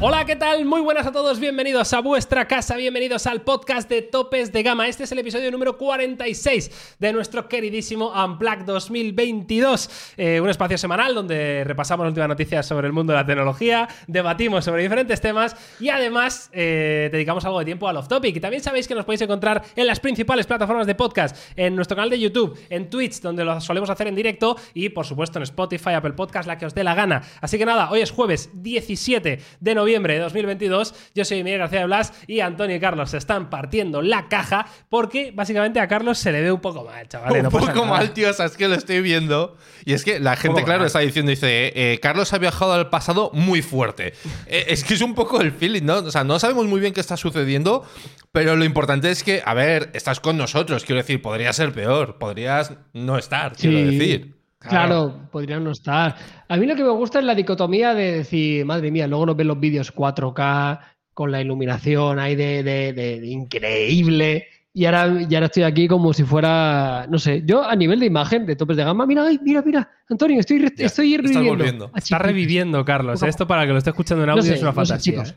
Hola, 0.00 0.24
¿qué 0.24 0.36
tal? 0.36 0.64
Muy 0.64 0.80
buenas 0.80 1.08
a 1.08 1.10
todos, 1.10 1.40
bienvenidos 1.40 1.92
a 1.92 2.00
vuestra 2.00 2.46
casa, 2.46 2.76
bienvenidos 2.76 3.26
al 3.26 3.40
podcast 3.40 3.90
de 3.90 4.00
Topes 4.02 4.52
de 4.52 4.62
Gama. 4.62 4.86
Este 4.86 5.02
es 5.02 5.10
el 5.10 5.18
episodio 5.18 5.50
número 5.50 5.76
46 5.76 6.94
de 7.00 7.12
nuestro 7.12 7.48
queridísimo 7.48 8.12
Unplugged 8.12 8.64
2022, 8.64 10.14
eh, 10.16 10.40
un 10.40 10.50
espacio 10.50 10.78
semanal 10.78 11.16
donde 11.16 11.64
repasamos 11.64 12.04
las 12.04 12.12
últimas 12.12 12.28
noticias 12.28 12.64
sobre 12.64 12.86
el 12.86 12.92
mundo 12.92 13.12
de 13.12 13.18
la 13.18 13.26
tecnología, 13.26 13.88
debatimos 14.06 14.64
sobre 14.64 14.84
diferentes 14.84 15.20
temas 15.20 15.56
y 15.80 15.88
además 15.88 16.48
eh, 16.52 17.08
dedicamos 17.10 17.44
algo 17.44 17.58
de 17.58 17.64
tiempo 17.64 17.88
al 17.88 17.96
off 17.96 18.06
topic. 18.06 18.36
Y 18.36 18.40
también 18.40 18.62
sabéis 18.62 18.86
que 18.86 18.94
nos 18.94 19.04
podéis 19.04 19.22
encontrar 19.22 19.64
en 19.74 19.84
las 19.84 19.98
principales 19.98 20.46
plataformas 20.46 20.86
de 20.86 20.94
podcast, 20.94 21.36
en 21.56 21.74
nuestro 21.74 21.96
canal 21.96 22.10
de 22.10 22.20
YouTube, 22.20 22.56
en 22.70 22.88
Twitch, 22.88 23.20
donde 23.20 23.44
lo 23.44 23.60
solemos 23.60 23.90
hacer 23.90 24.06
en 24.06 24.14
directo 24.14 24.56
y 24.74 24.90
por 24.90 25.06
supuesto 25.06 25.40
en 25.40 25.42
Spotify, 25.42 25.94
Apple 25.94 26.12
Podcast, 26.12 26.46
la 26.46 26.56
que 26.56 26.66
os 26.66 26.74
dé 26.74 26.84
la 26.84 26.94
gana. 26.94 27.20
Así 27.40 27.58
que 27.58 27.66
nada, 27.66 27.90
hoy 27.90 28.00
es 28.00 28.12
jueves 28.12 28.50
17 28.54 29.40
de 29.58 29.74
noviembre 29.74 29.87
de 29.88 30.18
2022. 30.18 30.94
Yo 31.14 31.24
soy 31.24 31.42
Miguel 31.42 31.60
García 31.60 31.80
de 31.80 31.86
Blas 31.86 32.12
y 32.26 32.40
Antonio 32.40 32.76
y 32.76 32.80
Carlos 32.80 33.10
se 33.10 33.16
están 33.16 33.48
partiendo 33.50 34.02
la 34.02 34.28
caja 34.28 34.66
porque 34.88 35.32
básicamente 35.34 35.80
a 35.80 35.88
Carlos 35.88 36.18
se 36.18 36.30
le 36.30 36.42
ve 36.42 36.52
un 36.52 36.60
poco 36.60 36.84
mal, 36.84 37.08
chaval. 37.08 37.46
un 37.46 37.50
poco 37.50 37.86
mal, 37.86 38.12
tío. 38.12 38.30
O 38.30 38.32
sea, 38.32 38.46
es 38.46 38.56
que 38.56 38.68
lo 38.68 38.74
estoy 38.74 39.00
viendo. 39.00 39.56
Y 39.84 39.94
es 39.94 40.04
que 40.04 40.20
la 40.20 40.36
gente, 40.36 40.62
claro, 40.64 40.84
está 40.84 40.98
diciendo, 41.00 41.30
dice, 41.30 41.72
eh, 41.74 41.98
Carlos 42.00 42.32
ha 42.32 42.38
viajado 42.38 42.74
al 42.74 42.90
pasado 42.90 43.30
muy 43.32 43.62
fuerte. 43.62 44.12
Eh, 44.46 44.66
es 44.68 44.84
que 44.84 44.94
es 44.94 45.00
un 45.00 45.14
poco 45.14 45.40
el 45.40 45.52
feeling, 45.52 45.84
¿no? 45.84 45.98
O 45.98 46.10
sea, 46.10 46.24
no 46.24 46.38
sabemos 46.38 46.66
muy 46.66 46.80
bien 46.80 46.92
qué 46.92 47.00
está 47.00 47.16
sucediendo, 47.16 47.84
pero 48.32 48.56
lo 48.56 48.64
importante 48.64 49.10
es 49.10 49.22
que, 49.24 49.42
a 49.44 49.54
ver, 49.54 49.90
estás 49.94 50.20
con 50.20 50.36
nosotros. 50.36 50.84
Quiero 50.84 51.00
decir, 51.00 51.22
podría 51.22 51.52
ser 51.52 51.72
peor. 51.72 52.18
Podrías 52.18 52.72
no 52.92 53.16
estar, 53.16 53.56
quiero 53.56 53.78
decir. 53.78 54.37
Claro. 54.58 55.28
podrían 55.30 55.64
no 55.64 55.70
estar. 55.70 56.16
A 56.48 56.56
mí 56.56 56.66
lo 56.66 56.74
que 56.74 56.82
me 56.82 56.90
gusta 56.90 57.20
es 57.20 57.24
la 57.24 57.34
dicotomía 57.34 57.94
de 57.94 58.12
decir, 58.12 58.64
madre 58.64 58.90
mía, 58.90 59.06
luego 59.06 59.26
nos 59.26 59.36
ven 59.36 59.48
los 59.48 59.60
vídeos 59.60 59.94
4K 59.94 60.80
con 61.14 61.30
la 61.30 61.40
iluminación 61.40 62.18
ahí 62.18 62.34
de, 62.34 63.20
increíble. 63.24 64.46
Y 64.74 64.84
ahora, 64.84 65.22
ya 65.28 65.40
estoy 65.40 65.64
aquí 65.64 65.88
como 65.88 66.12
si 66.12 66.22
fuera, 66.22 67.06
no 67.08 67.18
sé, 67.18 67.42
yo 67.44 67.64
a 67.64 67.74
nivel 67.74 67.98
de 68.00 68.06
imagen, 68.06 68.46
de 68.46 68.54
topes 68.54 68.76
de 68.76 68.84
gama, 68.84 69.06
mira, 69.06 69.24
mira, 69.42 69.62
mira, 69.62 69.90
Antonio, 70.08 70.38
estoy, 70.38 70.72
estoy 70.76 71.16
reviviendo. 71.16 71.90
Está 71.96 72.18
reviviendo, 72.18 72.84
Carlos. 72.84 73.22
Esto 73.22 73.46
para 73.46 73.66
que 73.66 73.72
lo 73.72 73.78
esté 73.78 73.90
escuchando 73.90 74.24
en 74.24 74.30
audio 74.30 74.52
es 74.52 74.62
una 74.62 74.72
fantasía. 74.72 75.22
¿eh? 75.22 75.34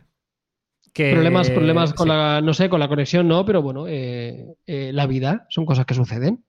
Problemas, 0.94 1.50
problemas 1.50 1.94
con 1.94 2.10
la, 2.10 2.42
no 2.42 2.54
sé, 2.54 2.70
con 2.70 2.80
la 2.80 2.88
conexión, 2.88 3.28
no, 3.28 3.46
pero 3.46 3.62
bueno, 3.62 3.86
eh, 3.88 4.54
eh, 4.68 4.92
la 4.94 5.08
vida 5.08 5.48
son 5.50 5.66
cosas 5.66 5.86
que 5.86 5.94
suceden. 5.94 6.44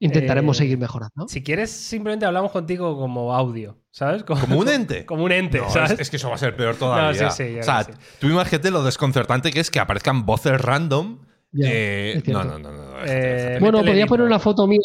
Intentaremos 0.00 0.56
eh, 0.56 0.58
seguir 0.58 0.78
mejorando. 0.78 1.26
Si 1.28 1.42
quieres, 1.42 1.70
simplemente 1.70 2.24
hablamos 2.24 2.52
contigo 2.52 2.96
como 2.96 3.34
audio, 3.34 3.78
¿sabes? 3.90 4.22
Como, 4.22 4.58
un 4.58 4.68
ente. 4.68 5.04
como 5.04 5.24
un 5.24 5.32
ente, 5.32 5.60
¿sabes? 5.68 5.98
Es, 5.98 6.10
que 6.10 6.16
eso 6.16 6.28
va 6.28 6.36
a 6.36 6.38
ser 6.38 6.54
peor 6.54 6.76
todavía. 6.76 7.24
No, 7.24 7.30
sí, 7.30 7.44
sí, 7.44 7.58
o 7.58 7.62
sea, 7.62 7.86
tú 8.20 8.28
imagínate 8.28 8.70
lo 8.70 8.84
desconcertante 8.84 9.50
que 9.50 9.60
es 9.60 9.70
que 9.70 9.80
aparezcan 9.80 10.24
voces 10.24 10.60
random. 10.60 11.18
Eh, 11.60 12.22
no, 12.26 12.44
no, 12.44 12.58
no, 12.58 12.70
no. 12.70 13.04
Eh, 13.04 13.58
bueno, 13.60 13.78
podría 13.78 14.06
poner 14.06 14.24
una 14.24 14.38
foto 14.38 14.66
mía, 14.66 14.78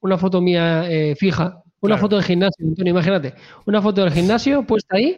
una 0.00 0.16
foto 0.16 0.40
mía 0.40 0.84
fija, 1.18 1.62
una 1.80 1.98
foto 1.98 2.16
del 2.16 2.24
gimnasio, 2.24 2.66
Antonio, 2.66 2.92
imagínate. 2.92 3.34
Una 3.66 3.82
foto 3.82 4.02
del 4.02 4.12
gimnasio 4.12 4.62
puesta 4.66 4.96
ahí 4.96 5.16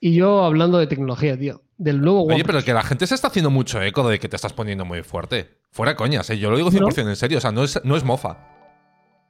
y 0.00 0.14
yo 0.14 0.42
hablando 0.42 0.78
de 0.78 0.88
tecnología, 0.88 1.38
tío. 1.38 1.62
Del 1.76 2.00
nuevo 2.00 2.24
Oye, 2.24 2.44
pero 2.44 2.62
que 2.62 2.72
la 2.72 2.82
gente 2.82 3.06
se 3.06 3.14
está 3.14 3.28
haciendo 3.28 3.50
mucho 3.50 3.80
eco 3.82 4.08
de 4.08 4.18
que 4.18 4.28
te 4.28 4.36
estás 4.36 4.52
poniendo 4.52 4.84
muy 4.84 5.02
fuerte. 5.02 5.58
Fuera 5.70 5.96
coñas, 5.96 6.28
yo 6.28 6.50
lo 6.50 6.56
digo 6.56 6.70
100% 6.70 7.08
en 7.08 7.16
serio, 7.16 7.38
o 7.38 7.40
sea, 7.40 7.52
no 7.52 7.64
es, 7.64 7.80
no 7.84 7.96
es 7.96 8.04
mofa. 8.04 8.61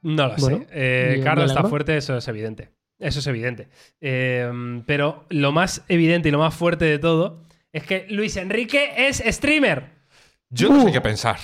No 0.03 0.27
lo 0.27 0.37
sé. 0.37 0.67
Eh, 0.71 1.21
Carlos 1.23 1.49
está 1.49 1.63
fuerte, 1.63 1.97
eso 1.97 2.17
es 2.17 2.27
evidente. 2.27 2.69
Eso 2.99 3.19
es 3.19 3.27
evidente. 3.27 3.67
Eh, 4.01 4.49
pero 4.85 5.25
lo 5.29 5.51
más 5.51 5.83
evidente 5.87 6.29
y 6.29 6.31
lo 6.31 6.39
más 6.39 6.53
fuerte 6.53 6.85
de 6.85 6.99
todo 6.99 7.41
es 7.71 7.83
que 7.83 8.05
Luis 8.09 8.37
Enrique 8.37 8.93
es 8.95 9.23
streamer. 9.25 9.89
Yo 10.49 10.69
no 10.69 10.81
sé 10.81 10.89
uh. 10.89 10.93
qué 10.93 11.01
pensar. 11.01 11.37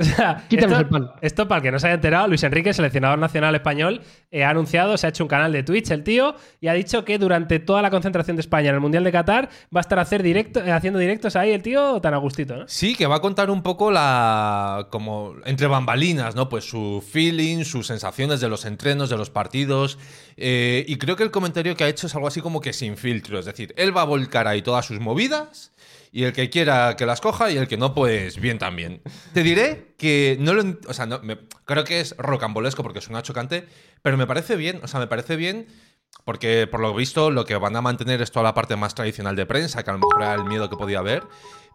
esto, 1.20 1.48
para 1.48 1.58
el 1.58 1.62
que 1.62 1.70
no 1.70 1.78
se 1.78 1.86
haya 1.86 1.94
enterado, 1.94 2.28
Luis 2.28 2.42
Enrique, 2.42 2.72
seleccionador 2.72 3.18
nacional 3.18 3.54
español, 3.54 4.00
eh, 4.30 4.44
ha 4.44 4.50
anunciado, 4.50 4.96
se 4.96 5.06
ha 5.06 5.10
hecho 5.10 5.24
un 5.24 5.28
canal 5.28 5.52
de 5.52 5.62
Twitch, 5.62 5.90
el 5.90 6.02
tío, 6.02 6.34
y 6.60 6.68
ha 6.68 6.72
dicho 6.72 7.04
que 7.04 7.18
durante 7.18 7.58
toda 7.58 7.82
la 7.82 7.90
concentración 7.90 8.36
de 8.36 8.40
España 8.40 8.70
en 8.70 8.76
el 8.76 8.80
Mundial 8.80 9.04
de 9.04 9.12
Qatar 9.12 9.50
va 9.74 9.80
a 9.80 9.82
estar 9.82 9.98
hacer 9.98 10.22
directo, 10.22 10.64
eh, 10.64 10.72
haciendo 10.72 10.98
directos 10.98 11.36
ahí 11.36 11.50
el 11.50 11.62
tío 11.62 12.00
tan 12.00 12.14
a 12.14 12.16
gustito, 12.16 12.56
¿no? 12.56 12.68
Sí, 12.68 12.94
que 12.94 13.06
va 13.06 13.16
a 13.16 13.20
contar 13.20 13.50
un 13.50 13.62
poco 13.62 13.90
la. 13.90 14.88
como 14.90 15.34
entre 15.44 15.66
bambalinas, 15.66 16.34
¿no? 16.34 16.48
Pues 16.48 16.64
su 16.64 17.04
feeling, 17.06 17.64
sus 17.64 17.86
sensaciones 17.86 18.40
de 18.40 18.48
los 18.48 18.64
entrenos, 18.64 19.10
de 19.10 19.16
los 19.16 19.30
partidos. 19.30 19.98
Eh, 20.36 20.84
y 20.88 20.96
creo 20.96 21.16
que 21.16 21.22
el 21.22 21.30
comentario 21.30 21.76
que 21.76 21.84
ha 21.84 21.88
hecho 21.88 22.06
es 22.06 22.14
algo 22.14 22.28
así 22.28 22.40
como 22.40 22.60
que 22.60 22.72
sin 22.72 22.96
filtro. 22.96 23.38
Es 23.38 23.44
decir, 23.44 23.74
él 23.76 23.96
va 23.96 24.02
a 24.02 24.06
volcar 24.06 24.46
ahí 24.46 24.62
todas 24.62 24.86
sus 24.86 25.00
movidas 25.00 25.72
y 26.12 26.24
el 26.24 26.32
que 26.32 26.50
quiera 26.50 26.96
que 26.96 27.06
las 27.06 27.20
coja 27.20 27.50
y 27.50 27.56
el 27.56 27.68
que 27.68 27.76
no, 27.76 27.94
pues 27.94 28.40
bien 28.40 28.58
también. 28.58 29.02
Te 29.32 29.42
diré 29.42 29.94
que 29.96 30.36
no 30.40 30.54
lo. 30.54 30.78
O 30.88 30.94
sea, 30.94 31.08
creo 31.64 31.84
que 31.84 32.00
es 32.00 32.16
rocambolesco 32.16 32.82
porque 32.82 33.00
suena 33.00 33.22
chocante, 33.22 33.66
pero 34.02 34.16
me 34.16 34.26
parece 34.26 34.56
bien. 34.56 34.80
O 34.82 34.88
sea, 34.88 35.00
me 35.00 35.06
parece 35.06 35.36
bien 35.36 35.66
porque 36.24 36.66
por 36.66 36.80
lo 36.80 36.94
visto 36.94 37.30
lo 37.30 37.44
que 37.44 37.56
van 37.56 37.76
a 37.76 37.82
mantener 37.82 38.20
es 38.22 38.30
toda 38.30 38.44
la 38.44 38.54
parte 38.54 38.76
más 38.76 38.94
tradicional 38.94 39.36
de 39.36 39.46
prensa, 39.46 39.82
que 39.82 39.90
a 39.90 39.94
lo 39.94 40.00
mejor 40.00 40.22
era 40.22 40.34
el 40.34 40.44
miedo 40.44 40.68
que 40.68 40.76
podía 40.76 40.98
haber. 40.98 41.24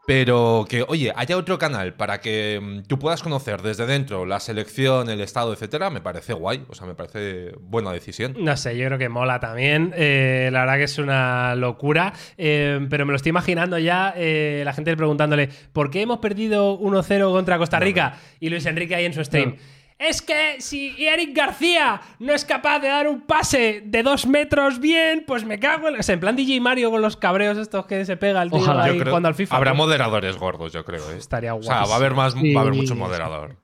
Pero 0.07 0.65
que, 0.69 0.85
oye, 0.87 1.11
haya 1.15 1.35
otro 1.35 1.57
canal 1.57 1.95
para 1.95 2.21
que 2.21 2.59
mm, 2.61 2.87
tú 2.87 2.99
puedas 2.99 3.23
conocer 3.23 3.61
desde 3.61 3.85
dentro 3.87 4.25
la 4.25 4.39
selección, 4.39 5.09
el 5.09 5.19
estado, 5.21 5.53
etcétera, 5.53 5.89
me 5.89 6.01
parece 6.01 6.33
guay. 6.33 6.63
O 6.69 6.75
sea, 6.75 6.85
me 6.85 6.93
parece 6.93 7.53
buena 7.59 7.91
decisión. 7.91 8.35
No 8.37 8.55
sé, 8.55 8.77
yo 8.77 8.85
creo 8.85 8.99
que 8.99 9.09
mola 9.09 9.39
también. 9.39 9.93
Eh, 9.95 10.49
la 10.51 10.61
verdad 10.61 10.77
que 10.77 10.83
es 10.83 10.97
una 10.99 11.55
locura. 11.55 12.13
Eh, 12.37 12.85
pero 12.89 13.05
me 13.05 13.13
lo 13.13 13.17
estoy 13.17 13.31
imaginando 13.31 13.79
ya, 13.79 14.13
eh, 14.15 14.61
la 14.63 14.73
gente 14.73 14.95
preguntándole, 14.95 15.49
¿por 15.73 15.89
qué 15.89 16.01
hemos 16.01 16.19
perdido 16.19 16.79
1-0 16.79 17.31
contra 17.31 17.57
Costa 17.57 17.79
Rica? 17.79 18.17
Y 18.39 18.49
Luis 18.49 18.65
Enrique 18.65 18.95
ahí 18.95 19.05
en 19.05 19.13
su 19.13 19.23
stream 19.23 19.55
es 19.97 20.21
que 20.21 20.59
si 20.59 20.93
Eric 20.97 21.35
García 21.35 22.01
no 22.19 22.33
es 22.33 22.43
capaz 22.43 22.79
de 22.79 22.89
dar 22.89 23.07
un 23.07 23.21
pase 23.21 23.81
de 23.85 24.03
dos 24.03 24.27
metros 24.27 24.79
bien, 24.79 25.23
pues 25.25 25.45
me 25.45 25.59
cago 25.59 25.87
en... 25.87 25.95
en 26.05 26.19
plan 26.19 26.35
DJ 26.35 26.59
Mario 26.59 26.91
con 26.91 27.01
los 27.01 27.15
cabreos 27.15 27.57
estos 27.57 27.85
que 27.85 28.03
se 28.05 28.17
pega 28.17 28.41
el 28.41 28.51
tío 28.51 28.79
ahí 28.79 28.99
cuando 29.09 29.29
al 29.29 29.35
FIFA. 29.35 29.55
Habrá 29.55 29.73
moderadores 29.73 30.37
gordos, 30.37 30.73
yo 30.73 30.83
creo. 30.83 31.11
¿eh? 31.11 31.17
Estaría 31.17 31.53
guay. 31.53 31.63
O 31.63 31.71
sea, 31.71 31.85
va 31.85 31.93
a 31.93 31.95
haber, 31.95 32.13
más, 32.13 32.35
va 32.35 32.59
a 32.59 32.61
haber 32.61 32.73
mucho 32.73 32.95
moderador. 32.95 33.55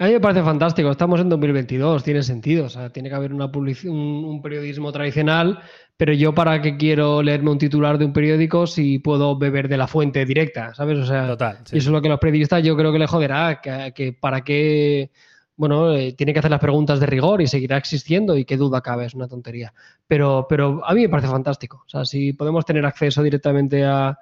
A 0.00 0.06
mí 0.06 0.12
me 0.12 0.20
parece 0.20 0.42
fantástico. 0.42 0.90
Estamos 0.90 1.20
en 1.20 1.28
2022, 1.28 2.04
tiene 2.04 2.22
sentido. 2.22 2.66
O 2.66 2.68
sea, 2.68 2.90
tiene 2.90 3.08
que 3.08 3.16
haber 3.16 3.34
una 3.34 3.46
un, 3.46 4.40
periodismo 4.40 4.92
tradicional, 4.92 5.60
pero 5.96 6.12
yo 6.12 6.32
para 6.34 6.62
qué 6.62 6.76
quiero 6.76 7.20
leerme 7.20 7.50
un 7.50 7.58
titular 7.58 7.98
de 7.98 8.04
un 8.04 8.12
periódico 8.12 8.66
si 8.68 9.00
puedo 9.00 9.36
beber 9.36 9.68
de 9.68 9.76
la 9.76 9.88
fuente 9.88 10.24
directa, 10.24 10.72
¿sabes? 10.72 10.98
O 10.98 11.04
sea, 11.04 11.26
Total, 11.26 11.58
eso 11.64 11.76
es 11.76 11.86
lo 11.88 12.00
que 12.00 12.08
los 12.08 12.20
periodistas 12.20 12.62
yo 12.62 12.76
creo 12.76 12.92
que 12.92 13.00
le 13.00 13.08
joderá, 13.08 13.60
que 13.60 14.16
para 14.18 14.42
qué 14.42 15.10
bueno, 15.58 15.92
eh, 15.92 16.12
tiene 16.12 16.32
que 16.32 16.38
hacer 16.38 16.52
las 16.52 16.60
preguntas 16.60 17.00
de 17.00 17.06
rigor 17.06 17.42
y 17.42 17.48
seguirá 17.48 17.76
existiendo 17.76 18.36
y 18.36 18.44
qué 18.44 18.56
duda 18.56 18.80
cabe, 18.80 19.06
es 19.06 19.14
una 19.14 19.26
tontería. 19.26 19.74
Pero, 20.06 20.46
pero 20.48 20.80
a 20.86 20.94
mí 20.94 21.02
me 21.02 21.08
parece 21.08 21.26
fantástico. 21.26 21.82
O 21.84 21.90
sea, 21.90 22.04
si 22.04 22.32
podemos 22.32 22.64
tener 22.64 22.86
acceso 22.86 23.24
directamente 23.24 23.84
a, 23.84 24.16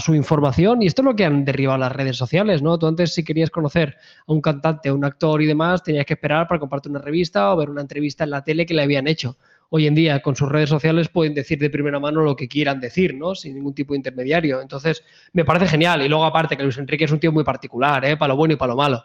su 0.00 0.14
información, 0.14 0.82
y 0.82 0.86
esto 0.86 1.00
es 1.02 1.06
lo 1.06 1.16
que 1.16 1.24
han 1.24 1.46
derribado 1.46 1.78
las 1.78 1.92
redes 1.92 2.16
sociales, 2.16 2.60
¿no? 2.60 2.78
Tú 2.78 2.86
antes 2.86 3.14
si 3.14 3.24
querías 3.24 3.50
conocer 3.50 3.96
a 4.26 4.32
un 4.32 4.42
cantante, 4.42 4.90
a 4.90 4.94
un 4.94 5.04
actor 5.04 5.40
y 5.40 5.46
demás, 5.46 5.82
tenías 5.82 6.04
que 6.04 6.14
esperar 6.14 6.46
para 6.46 6.60
comprarte 6.60 6.90
una 6.90 7.00
revista 7.00 7.52
o 7.52 7.56
ver 7.56 7.70
una 7.70 7.80
entrevista 7.80 8.24
en 8.24 8.30
la 8.30 8.44
tele 8.44 8.66
que 8.66 8.74
le 8.74 8.82
habían 8.82 9.06
hecho. 9.06 9.38
Hoy 9.70 9.86
en 9.86 9.94
día, 9.94 10.20
con 10.20 10.36
sus 10.36 10.48
redes 10.50 10.68
sociales, 10.68 11.08
pueden 11.08 11.34
decir 11.34 11.58
de 11.58 11.70
primera 11.70 12.00
mano 12.00 12.22
lo 12.22 12.36
que 12.36 12.48
quieran 12.48 12.80
decir, 12.80 13.14
¿no? 13.14 13.34
Sin 13.34 13.54
ningún 13.54 13.74
tipo 13.74 13.94
de 13.94 13.98
intermediario. 13.98 14.60
Entonces, 14.60 15.02
me 15.32 15.44
parece 15.44 15.68
genial. 15.68 16.02
Y 16.02 16.08
luego, 16.08 16.24
aparte, 16.24 16.56
que 16.56 16.62
Luis 16.62 16.78
Enrique 16.78 17.04
es 17.04 17.12
un 17.12 17.20
tío 17.20 17.32
muy 17.32 17.44
particular, 17.44 18.04
¿eh? 18.04 18.16
Para 18.16 18.34
lo 18.34 18.36
bueno 18.36 18.54
y 18.54 18.56
para 18.56 18.72
lo 18.72 18.76
malo. 18.76 19.02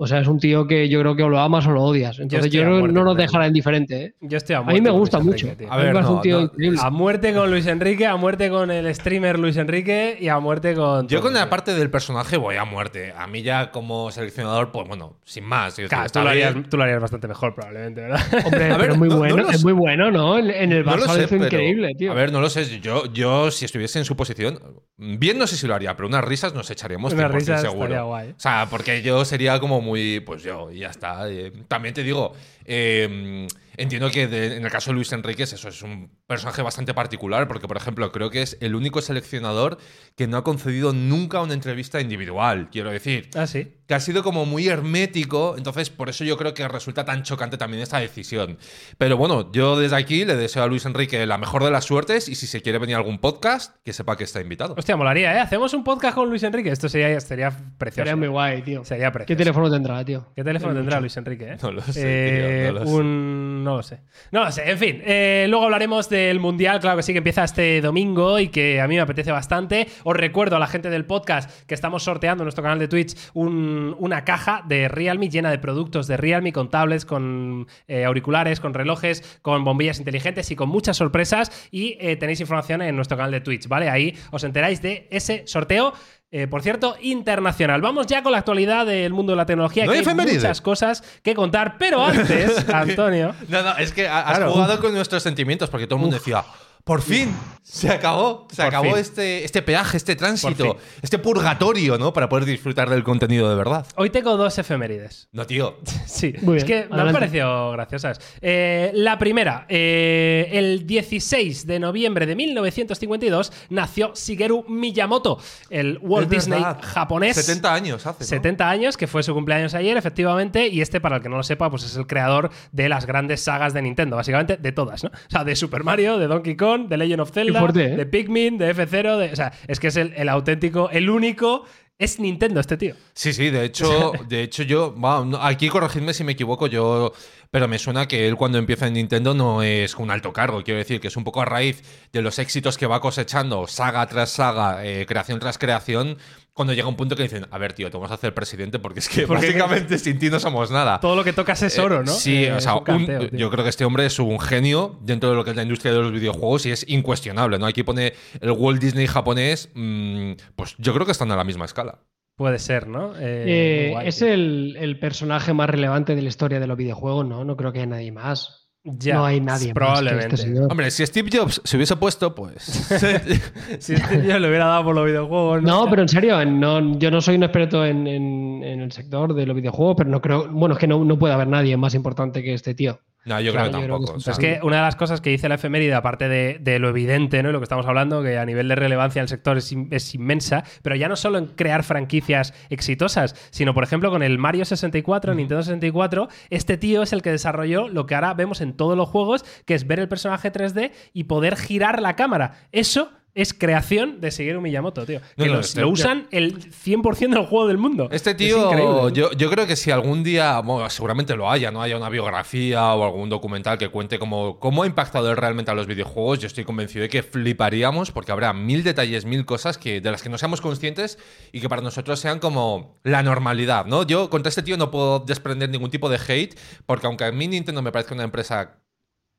O 0.00 0.06
sea, 0.06 0.20
es 0.20 0.28
un 0.28 0.38
tío 0.38 0.68
que 0.68 0.88
yo 0.88 1.00
creo 1.00 1.16
que 1.16 1.24
o 1.24 1.28
lo 1.28 1.40
amas 1.40 1.66
o 1.66 1.72
lo 1.72 1.82
odias. 1.82 2.20
Entonces 2.20 2.52
yo, 2.52 2.64
no, 2.64 3.02
nos 3.02 3.16
dejará 3.16 3.48
indiferente. 3.48 4.04
¿eh? 4.04 4.14
Yo 4.20 4.36
estoy 4.36 4.54
a 4.54 4.62
muerte. 4.62 4.78
A 4.78 4.80
mí 4.80 4.80
me 4.80 4.96
gusta 4.96 5.18
mucho. 5.18 5.48
a 5.68 5.76
ver, 5.76 5.96
un 5.96 6.20
tío 6.20 6.40
increíble. 6.40 6.78
A 6.80 6.90
muerte 6.90 7.34
con 7.34 7.50
Luis 7.50 7.66
Enrique, 7.66 8.06
a 8.06 8.14
muerte 8.14 8.48
con 8.48 8.70
el 8.70 8.94
streamer 8.94 9.40
Luis 9.40 9.56
Enrique 9.56 10.16
y 10.20 10.28
a 10.28 10.38
muerte 10.38 10.76
con. 10.76 11.08
Yo 11.08 11.20
con 11.20 11.34
la 11.34 11.50
parte 11.50 11.74
del 11.74 11.90
personaje 11.90 12.36
voy 12.36 12.54
a 12.54 12.64
muerte. 12.64 13.12
A 13.18 13.26
mí 13.26 13.42
ya 13.42 13.72
como 13.72 14.12
seleccionador, 14.12 14.70
pues 14.70 14.86
bueno, 14.86 15.16
sin 15.24 15.42
más. 15.42 15.74
Claro, 15.74 16.08
tú, 16.08 16.20
lo 16.20 16.28
harías, 16.28 16.54
tú, 16.70 16.76
lo 16.76 16.84
harías, 16.84 17.00
bastante 17.00 17.26
mejor 17.26 17.56
probablemente, 17.56 18.02
¿verdad? 18.02 18.20
Hombre, 18.44 18.74
pero 18.78 18.92
es 18.92 18.98
muy 18.98 19.08
bueno, 19.08 19.50
es 19.50 19.64
muy 19.64 19.72
bueno, 19.72 20.12
¿no? 20.12 20.38
En 20.38 20.70
el 20.70 20.84
Barça 20.84 21.26
sé, 21.26 21.34
increíble, 21.34 21.96
tío. 21.98 22.12
A 22.12 22.14
ver, 22.14 22.30
no 22.30 22.40
lo 22.40 22.50
sé. 22.50 22.78
Yo, 22.80 23.06
yo, 23.12 23.50
si 23.50 23.64
estuviese 23.64 23.98
en 23.98 24.04
su 24.04 24.14
posición, 24.14 24.60
bien 24.96 25.38
no 25.38 25.48
sé 25.48 25.56
si 25.56 25.66
lo 25.66 25.74
haría, 25.74 25.96
pero 25.96 26.06
unas 26.06 26.22
risas 26.22 26.54
nos 26.54 26.70
echaríamos 26.70 27.12
unas 27.12 27.32
risas 27.32 27.62
seguro. 27.62 28.06
Guay. 28.06 28.30
O 28.30 28.40
sea, 28.40 28.68
porque 28.70 29.02
yo 29.02 29.24
sería 29.24 29.58
como 29.58 29.77
muy, 29.80 30.20
pues 30.20 30.42
yo, 30.42 30.70
y 30.70 30.80
ya 30.80 30.88
está. 30.88 31.30
Eh, 31.30 31.52
también 31.68 31.94
te 31.94 32.02
digo, 32.02 32.34
eh, 32.68 33.46
entiendo 33.76 34.10
que 34.10 34.26
de- 34.28 34.56
en 34.56 34.64
el 34.64 34.70
caso 34.70 34.90
de 34.90 34.94
Luis 34.96 35.12
Enríquez 35.12 35.52
eso 35.52 35.68
es 35.68 35.82
un 35.82 36.10
personaje 36.26 36.62
bastante 36.62 36.94
particular, 36.94 37.48
porque 37.48 37.66
por 37.68 37.76
ejemplo 37.76 38.10
creo 38.12 38.30
que 38.30 38.42
es 38.42 38.56
el 38.60 38.74
único 38.74 39.00
seleccionador 39.00 39.78
que 40.16 40.26
no 40.26 40.36
ha 40.36 40.44
concedido 40.44 40.92
nunca 40.92 41.40
una 41.40 41.54
entrevista 41.54 42.00
individual, 42.00 42.68
quiero 42.70 42.90
decir. 42.90 43.30
Ah, 43.34 43.46
sí. 43.46 43.74
Que 43.86 43.94
ha 43.94 44.00
sido 44.00 44.22
como 44.22 44.44
muy 44.44 44.68
hermético, 44.68 45.54
entonces 45.56 45.88
por 45.88 46.10
eso 46.10 46.22
yo 46.24 46.36
creo 46.36 46.52
que 46.52 46.66
resulta 46.68 47.06
tan 47.06 47.22
chocante 47.22 47.56
también 47.56 47.82
esta 47.82 47.98
decisión. 47.98 48.58
Pero 48.98 49.16
bueno, 49.16 49.50
yo 49.52 49.78
desde 49.78 49.96
aquí 49.96 50.26
le 50.26 50.36
deseo 50.36 50.62
a 50.62 50.66
Luis 50.66 50.84
Enrique 50.84 51.24
la 51.24 51.38
mejor 51.38 51.64
de 51.64 51.70
las 51.70 51.84
suertes 51.86 52.28
y 52.28 52.34
si 52.34 52.46
se 52.46 52.60
quiere 52.60 52.78
venir 52.78 52.96
a 52.96 52.98
algún 52.98 53.18
podcast, 53.18 53.76
que 53.84 53.94
sepa 53.94 54.16
que 54.18 54.24
está 54.24 54.40
invitado. 54.42 54.74
Hostia, 54.76 54.94
molaría, 54.96 55.34
¿eh? 55.36 55.40
Hacemos 55.40 55.72
un 55.72 55.84
podcast 55.84 56.14
con 56.16 56.28
Luis 56.28 56.42
Enrique. 56.42 56.70
Esto 56.70 56.88
sería, 56.90 57.18
sería 57.20 57.50
precioso. 57.78 58.02
Sería 58.04 58.16
muy 58.16 58.28
guay, 58.28 58.60
tío. 58.60 58.84
Sería 58.84 59.06
¿Qué 59.06 59.12
precioso. 59.12 59.38
teléfono 59.38 59.70
tendrá, 59.70 60.04
tío? 60.04 60.32
¿Qué 60.36 60.44
teléfono 60.44 60.74
tendrá 60.74 61.00
Luis 61.00 61.16
Enrique? 61.16 61.52
eh? 61.52 61.56
No 61.62 61.72
lo 61.72 61.80
sé, 61.80 62.02
Eh, 62.04 62.30
tío, 62.36 62.57
no 62.66 62.72
lo 62.80 62.86
sé. 62.86 62.92
un... 62.94 63.64
No 63.64 63.76
lo 63.76 63.82
sé. 63.82 64.00
No 64.32 64.44
lo 64.44 64.52
sé. 64.52 64.70
En 64.70 64.78
fin, 64.78 65.02
eh, 65.04 65.46
luego 65.48 65.64
hablaremos 65.64 66.08
del 66.08 66.40
Mundial, 66.40 66.80
claro 66.80 66.96
que 66.96 67.02
sí, 67.02 67.12
que 67.12 67.18
empieza 67.18 67.44
este 67.44 67.80
domingo 67.80 68.38
y 68.38 68.48
que 68.48 68.80
a 68.80 68.88
mí 68.88 68.94
me 68.94 69.00
apetece 69.00 69.30
bastante. 69.32 69.88
Os 70.04 70.16
recuerdo 70.16 70.56
a 70.56 70.58
la 70.58 70.66
gente 70.66 70.90
del 70.90 71.04
podcast 71.04 71.50
que 71.66 71.74
estamos 71.74 72.02
sorteando 72.02 72.42
en 72.42 72.46
nuestro 72.46 72.62
canal 72.62 72.78
de 72.78 72.88
Twitch 72.88 73.14
un- 73.34 73.94
una 73.98 74.24
caja 74.24 74.62
de 74.66 74.88
Realme 74.88 75.28
llena 75.28 75.50
de 75.50 75.58
productos 75.58 76.06
de 76.06 76.16
Realme, 76.16 76.52
con 76.52 76.70
tablets, 76.70 77.04
con 77.04 77.66
eh, 77.88 78.04
auriculares, 78.04 78.60
con 78.60 78.74
relojes, 78.74 79.38
con 79.42 79.64
bombillas 79.64 79.98
inteligentes 79.98 80.50
y 80.50 80.56
con 80.56 80.68
muchas 80.68 80.96
sorpresas. 80.96 81.68
Y 81.70 81.96
eh, 82.00 82.16
tenéis 82.16 82.40
información 82.40 82.82
en 82.82 82.96
nuestro 82.96 83.16
canal 83.16 83.32
de 83.32 83.40
Twitch, 83.40 83.68
¿vale? 83.68 83.90
Ahí 83.90 84.16
os 84.30 84.44
enteráis 84.44 84.80
de 84.82 85.08
ese 85.10 85.42
sorteo. 85.46 85.92
Eh, 86.30 86.46
por 86.46 86.62
cierto, 86.62 86.96
internacional. 87.00 87.80
Vamos 87.80 88.06
ya 88.06 88.22
con 88.22 88.32
la 88.32 88.38
actualidad 88.38 88.84
del 88.86 89.12
mundo 89.12 89.32
de 89.32 89.36
la 89.36 89.46
tecnología. 89.46 89.86
¿No 89.86 89.92
que 89.92 89.98
hay 89.98 90.02
efeméride? 90.02 90.34
muchas 90.36 90.60
cosas 90.60 91.02
que 91.22 91.34
contar, 91.34 91.76
pero 91.78 92.04
antes, 92.04 92.68
Antonio. 92.72 93.34
No, 93.48 93.62
no, 93.62 93.76
es 93.78 93.92
que 93.92 94.06
ha- 94.08 94.20
has 94.28 94.36
Claro. 94.38 94.52
jugado 94.52 94.80
con 94.80 94.92
nuestros 94.94 95.22
sentimientos 95.22 95.70
porque 95.70 95.86
todo 95.86 95.96
el 95.96 96.02
mundo 96.02 96.16
decía, 96.16 96.44
por 96.84 97.02
fin, 97.02 97.34
se 97.62 97.90
acabó, 97.90 98.46
se 98.50 98.56
Por 98.56 98.66
acabó 98.66 98.84
fin. 98.92 98.96
este, 98.98 99.44
este 99.44 99.60
peaje, 99.60 99.98
este 99.98 100.16
tránsito, 100.16 100.78
este 101.02 101.18
purgatorio, 101.18 101.98
¿no? 101.98 102.14
Para 102.14 102.28
poder 102.28 102.46
disfrutar 102.46 102.88
del 102.88 103.04
contenido 103.04 103.48
de 103.50 103.56
verdad. 103.56 103.86
Hoy 103.96 104.08
tengo 104.10 104.36
dos 104.38 104.58
efemérides. 104.58 105.28
No, 105.32 105.46
tío. 105.46 105.78
Sí, 106.06 106.34
Muy 106.42 106.56
es 106.56 106.64
bien, 106.64 106.88
que 106.88 106.94
me 106.94 107.02
han 107.02 107.12
parecido 107.12 107.72
graciosas. 107.72 108.18
Eh, 108.40 108.90
la 108.94 109.18
primera, 109.18 109.66
eh, 109.68 110.48
el 110.52 110.86
16 110.86 111.66
de 111.66 111.78
noviembre 111.78 112.24
de 112.26 112.34
1952 112.34 113.52
nació 113.68 114.12
Shigeru 114.14 114.64
Miyamoto, 114.68 115.38
el 115.70 115.98
Walt 116.02 116.24
Es 116.32 116.46
Disney 116.46 116.60
verdad. 116.62 116.80
japonés. 116.82 117.36
70 117.36 117.74
años 117.74 118.06
hace. 118.06 118.24
¿no? 118.24 118.26
70 118.26 118.68
años, 118.70 118.96
que 118.96 119.06
fue 119.06 119.22
su 119.22 119.34
cumpleaños 119.34 119.74
ayer, 119.74 119.96
efectivamente, 119.96 120.68
y 120.68 120.80
este, 120.80 121.00
para 121.00 121.16
el 121.16 121.22
que 121.22 121.28
no 121.28 121.36
lo 121.36 121.42
sepa, 121.42 121.70
pues 121.70 121.84
es 121.84 121.94
el 121.96 122.06
creador 122.06 122.50
de 122.72 122.88
las 122.88 123.04
grandes 123.06 123.42
sagas 123.42 123.74
de 123.74 123.82
Nintendo, 123.82 124.16
básicamente 124.16 124.56
de 124.56 124.72
todas, 124.72 125.04
¿no? 125.04 125.10
O 125.10 125.30
sea, 125.30 125.44
de 125.44 125.54
Super 125.54 125.84
Mario, 125.84 126.18
de 126.18 126.26
Donkey 126.26 126.56
Kong, 126.56 126.67
de 126.76 126.96
Legend 126.96 127.20
of 127.20 127.32
Zelda, 127.32 127.60
fuerte, 127.60 127.84
¿eh? 127.84 127.96
de 127.96 128.06
Pikmin, 128.06 128.58
de 128.58 128.74
F0, 128.74 129.16
de, 129.16 129.32
o 129.32 129.36
sea, 129.36 129.52
es 129.66 129.80
que 129.80 129.86
es 129.86 129.96
el, 129.96 130.12
el 130.16 130.28
auténtico, 130.28 130.90
el 130.90 131.08
único, 131.08 131.64
es 131.98 132.20
Nintendo 132.20 132.60
este 132.60 132.76
tío. 132.76 132.94
Sí, 133.12 133.32
sí, 133.32 133.50
de 133.50 133.64
hecho, 133.64 134.12
de 134.28 134.42
hecho 134.42 134.62
yo, 134.62 134.92
bueno, 134.92 135.38
aquí 135.42 135.68
corregidme 135.68 136.14
si 136.14 136.22
me 136.22 136.32
equivoco, 136.32 136.68
yo, 136.68 137.12
pero 137.50 137.66
me 137.66 137.78
suena 137.78 138.06
que 138.06 138.28
él 138.28 138.36
cuando 138.36 138.58
empieza 138.58 138.86
en 138.86 138.94
Nintendo 138.94 139.34
no 139.34 139.62
es 139.62 139.96
un 139.96 140.10
alto 140.10 140.32
cargo, 140.32 140.62
quiero 140.62 140.78
decir 140.78 141.00
que 141.00 141.08
es 141.08 141.16
un 141.16 141.24
poco 141.24 141.42
a 141.42 141.44
raíz 141.44 141.82
de 142.12 142.22
los 142.22 142.38
éxitos 142.38 142.78
que 142.78 142.86
va 142.86 143.00
cosechando 143.00 143.66
saga 143.66 144.06
tras 144.06 144.30
saga, 144.30 144.86
eh, 144.86 145.06
creación 145.06 145.40
tras 145.40 145.58
creación, 145.58 146.18
cuando 146.58 146.74
llega 146.74 146.86
un 146.88 146.96
punto 146.96 147.16
que 147.16 147.22
dicen, 147.22 147.46
a 147.50 147.56
ver, 147.56 147.72
tío, 147.72 147.88
te 147.90 147.96
vamos 147.96 148.10
a 148.10 148.14
hacer 148.14 148.34
presidente 148.34 148.78
porque 148.78 148.98
es 148.98 149.08
que 149.08 149.22
Porque- 149.26 149.46
básicamente 149.46 149.96
sin 149.98 150.18
ti 150.18 150.28
no 150.28 150.38
somos 150.40 150.70
nada. 150.70 151.00
Todo 151.00 151.16
lo 151.16 151.24
que 151.24 151.32
tocas 151.32 151.62
es 151.62 151.78
oro, 151.78 152.02
¿no? 152.02 152.12
Eh, 152.12 152.14
Sí, 152.18 152.44
Eh, 152.44 152.52
o 152.52 152.60
sea, 152.60 152.72
es 152.72 152.78
un 152.80 152.84
canteo, 152.84 153.20
un- 153.22 153.28
tío. 153.30 153.38
yo 153.38 153.50
creo 153.50 153.62
que 153.64 153.70
este 153.70 153.84
hombre 153.84 154.04
es 154.06 154.18
un 154.18 154.38
genio 154.40 154.98
dentro 155.02 155.30
de 155.30 155.36
lo 155.36 155.44
que 155.44 155.50
es 155.50 155.56
la 155.56 155.62
industria 155.62 155.92
de 155.92 156.00
los 156.00 156.12
videojuegos 156.12 156.66
y 156.66 156.72
es 156.72 156.84
incuestionable, 156.88 157.58
¿no? 157.58 157.66
Aquí 157.66 157.84
pone 157.84 158.12
el 158.40 158.50
Walt 158.50 158.80
Disney 158.82 159.06
japonés, 159.06 159.70
mm, 159.74 160.32
pues 160.56 160.74
yo 160.78 160.92
creo 160.92 161.06
que 161.06 161.12
están 161.12 161.30
a 161.32 161.36
la 161.36 161.44
misma 161.44 161.64
escala. 161.64 162.00
Puede 162.36 162.58
ser, 162.58 162.86
¿no? 162.86 163.14
Eh, 163.16 163.44
Eh, 163.46 163.88
guay, 163.92 164.08
es 164.08 164.22
el, 164.22 164.76
el 164.78 164.98
personaje 165.00 165.52
más 165.54 165.70
relevante 165.70 166.14
de 166.14 166.22
la 166.22 166.28
historia 166.28 166.60
de 166.60 166.66
los 166.66 166.76
videojuegos, 166.76 167.26
¿no? 167.26 167.44
No 167.44 167.56
creo 167.56 167.72
que 167.72 167.78
haya 167.80 167.86
nadie 167.86 168.12
más. 168.12 168.57
Ya, 168.84 169.14
no 169.16 169.24
hay 169.26 169.40
nadie 169.40 169.48
más 169.48 169.60
que 169.68 169.74
Probablemente. 169.74 170.34
este 170.34 170.46
señor. 170.48 170.68
Hombre, 170.70 170.90
si 170.90 171.04
Steve 171.04 171.28
Jobs 171.32 171.60
se 171.64 171.76
hubiese 171.76 171.96
puesto, 171.96 172.34
pues. 172.34 172.62
si 173.80 173.94
este 173.94 174.26
yo 174.26 174.38
le 174.38 174.48
hubiera 174.48 174.66
dado 174.66 174.84
por 174.84 174.94
los 174.94 175.04
videojuegos. 175.06 175.62
No, 175.62 175.88
pero 175.90 176.02
en 176.02 176.08
serio, 176.08 176.42
no, 176.46 176.98
yo 176.98 177.10
no 177.10 177.20
soy 177.20 177.34
un 177.36 177.42
experto 177.42 177.84
en, 177.84 178.06
en- 178.06 178.62
en 178.64 178.80
el 178.80 178.92
sector 178.92 179.34
de 179.34 179.46
los 179.46 179.54
videojuegos, 179.56 179.96
pero 179.98 180.10
no 180.10 180.20
creo. 180.22 180.48
Bueno, 180.48 180.74
es 180.74 180.78
que 180.78 180.86
no, 180.86 181.04
no 181.04 181.18
puede 181.18 181.34
haber 181.34 181.48
nadie 181.48 181.76
más 181.76 181.94
importante 181.94 182.42
que 182.42 182.54
este 182.54 182.74
tío. 182.74 182.98
No, 183.24 183.40
yo 183.40 183.52
Claro, 183.52 183.70
creo 183.70 183.80
yo 183.80 183.80
que 183.80 183.84
creo 183.86 183.98
que 183.98 184.04
tampoco. 184.06 184.12
es 184.12 184.16
o 184.16 184.20
sea, 184.20 184.32
Es 184.32 184.38
que 184.38 184.60
una 184.66 184.76
de 184.76 184.82
las 184.82 184.96
cosas 184.96 185.20
que 185.20 185.30
dice 185.30 185.48
la 185.48 185.56
efeméride, 185.56 185.94
aparte 185.94 186.28
de, 186.28 186.58
de 186.60 186.78
lo 186.78 186.88
evidente, 186.88 187.42
¿no? 187.42 187.50
Y 187.50 187.52
lo 187.52 187.58
que 187.60 187.64
estamos 187.64 187.84
hablando, 187.86 188.22
que 188.22 188.38
a 188.38 188.46
nivel 188.46 188.68
de 188.68 188.74
relevancia 188.74 189.20
el 189.20 189.28
sector 189.28 189.58
es, 189.58 189.70
in- 189.72 189.88
es 189.90 190.14
inmensa, 190.14 190.64
pero 190.82 190.96
ya 190.96 191.08
no 191.08 191.16
solo 191.16 191.36
en 191.38 191.46
crear 191.46 191.82
franquicias 191.84 192.54
exitosas, 192.70 193.34
sino, 193.50 193.74
por 193.74 193.84
ejemplo, 193.84 194.10
con 194.10 194.22
el 194.22 194.38
Mario 194.38 194.64
64, 194.64 195.34
Nintendo 195.34 195.62
64, 195.62 196.28
este 196.50 196.76
tío 196.78 197.02
es 197.02 197.12
el 197.12 197.20
que 197.22 197.30
desarrolló 197.30 197.88
lo 197.88 198.06
que 198.06 198.14
ahora 198.14 198.32
vemos 198.34 198.60
en 198.60 198.74
todos 198.74 198.96
los 198.96 199.08
juegos, 199.08 199.44
que 199.66 199.74
es 199.74 199.86
ver 199.86 199.98
el 200.00 200.08
personaje 200.08 200.52
3D 200.52 200.92
y 201.12 201.24
poder 201.24 201.56
girar 201.56 202.00
la 202.00 202.16
cámara. 202.16 202.52
Eso 202.72 203.10
es 203.40 203.54
creación 203.54 204.20
de 204.20 204.30
Shigeru 204.30 204.60
Miyamoto, 204.60 205.06
tío. 205.06 205.20
No, 205.36 205.44
que 205.44 205.48
no, 205.50 205.54
lo, 205.56 205.60
este- 205.60 205.80
lo 205.80 205.90
usan 205.90 206.26
el 206.32 206.58
100% 206.72 207.34
del 207.36 207.46
juego 207.46 207.68
del 207.68 207.78
mundo. 207.78 208.08
Este 208.10 208.30
Es 208.32 208.36
tío, 208.36 208.66
increíble. 208.70 209.12
yo, 209.12 209.30
yo 209.32 209.48
creo 209.48 209.66
que 209.66 209.76
si 209.76 209.92
algún 209.92 210.24
día, 210.24 210.58
bueno, 210.60 210.90
seguramente 210.90 211.36
lo 211.36 211.48
haya, 211.48 211.70
no 211.70 211.80
haya 211.80 211.96
una 211.96 212.08
biografía 212.08 212.94
o 212.94 213.04
algún 213.04 213.28
documental 213.28 213.78
que 213.78 213.88
cuente 213.90 214.18
cómo, 214.18 214.58
cómo 214.58 214.82
ha 214.82 214.86
impactado 214.86 215.30
él 215.30 215.36
realmente 215.36 215.70
a 215.70 215.74
los 215.74 215.86
videojuegos, 215.86 216.40
yo 216.40 216.48
estoy 216.48 216.64
convencido 216.64 217.02
de 217.02 217.08
que 217.08 217.22
fliparíamos 217.22 218.10
porque 218.10 218.32
habrá 218.32 218.52
mil 218.52 218.82
detalles, 218.82 219.24
mil 219.24 219.44
cosas 219.46 219.78
que, 219.78 220.00
de 220.00 220.10
las 220.10 220.22
que 220.22 220.28
no 220.28 220.36
seamos 220.36 220.60
conscientes 220.60 221.18
y 221.52 221.60
que 221.60 221.68
para 221.68 221.80
nosotros 221.80 222.18
sean 222.18 222.40
como 222.40 222.98
la 223.04 223.22
normalidad, 223.22 223.86
¿no? 223.86 224.02
Yo 224.02 224.30
contra 224.30 224.48
este 224.48 224.62
tío 224.62 224.76
no 224.76 224.90
puedo 224.90 225.20
desprender 225.20 225.70
ningún 225.70 225.90
tipo 225.90 226.08
de 226.08 226.18
hate 226.26 226.58
porque 226.86 227.06
aunque 227.06 227.24
a 227.24 227.30
mí 227.30 227.46
Nintendo 227.46 227.82
me 227.82 227.92
parezca 227.92 228.14
una 228.14 228.24
empresa, 228.24 228.80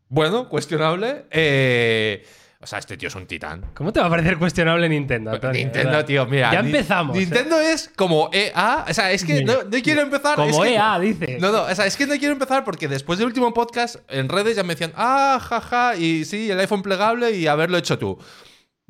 bueno, 0.07 0.49
cuestionable, 0.49 1.25
eh, 1.31 2.25
o 2.61 2.67
sea, 2.67 2.79
este 2.79 2.97
tío 2.97 3.07
es 3.07 3.15
un 3.15 3.25
titán. 3.25 3.63
¿Cómo 3.73 3.93
te 3.93 4.01
va 4.01 4.07
a 4.07 4.09
parecer 4.09 4.37
cuestionable 4.37 4.89
Nintendo? 4.89 5.31
Antonio? 5.31 5.61
Nintendo, 5.63 6.03
tío, 6.03 6.25
mira. 6.25 6.51
Ya 6.51 6.59
empezamos. 6.59 7.15
¿eh? 7.15 7.21
Nintendo 7.21 7.57
es 7.61 7.89
como 7.95 8.29
EA. 8.33 8.85
O 8.89 8.93
sea, 8.93 9.13
es 9.13 9.23
que 9.23 9.45
no, 9.45 9.63
no 9.63 9.77
quiero 9.81 10.01
empezar. 10.01 10.35
Como 10.35 10.49
es 10.49 10.69
que- 10.69 10.75
EA, 10.75 10.99
dice. 10.99 11.37
No, 11.39 11.53
no, 11.53 11.61
o 11.63 11.73
sea, 11.75 11.85
es 11.85 11.95
que 11.95 12.05
no 12.05 12.17
quiero 12.17 12.33
empezar 12.33 12.65
porque 12.65 12.89
después 12.89 13.17
del 13.17 13.27
último 13.27 13.53
podcast 13.53 13.95
en 14.09 14.27
redes 14.27 14.57
ya 14.57 14.63
me 14.63 14.73
decían, 14.73 14.91
ah, 14.97 15.39
jaja, 15.41 15.95
y 15.95 16.25
sí, 16.25 16.51
el 16.51 16.59
iPhone 16.59 16.81
plegable 16.83 17.31
y 17.31 17.47
haberlo 17.47 17.77
hecho 17.77 17.97
tú. 17.97 18.19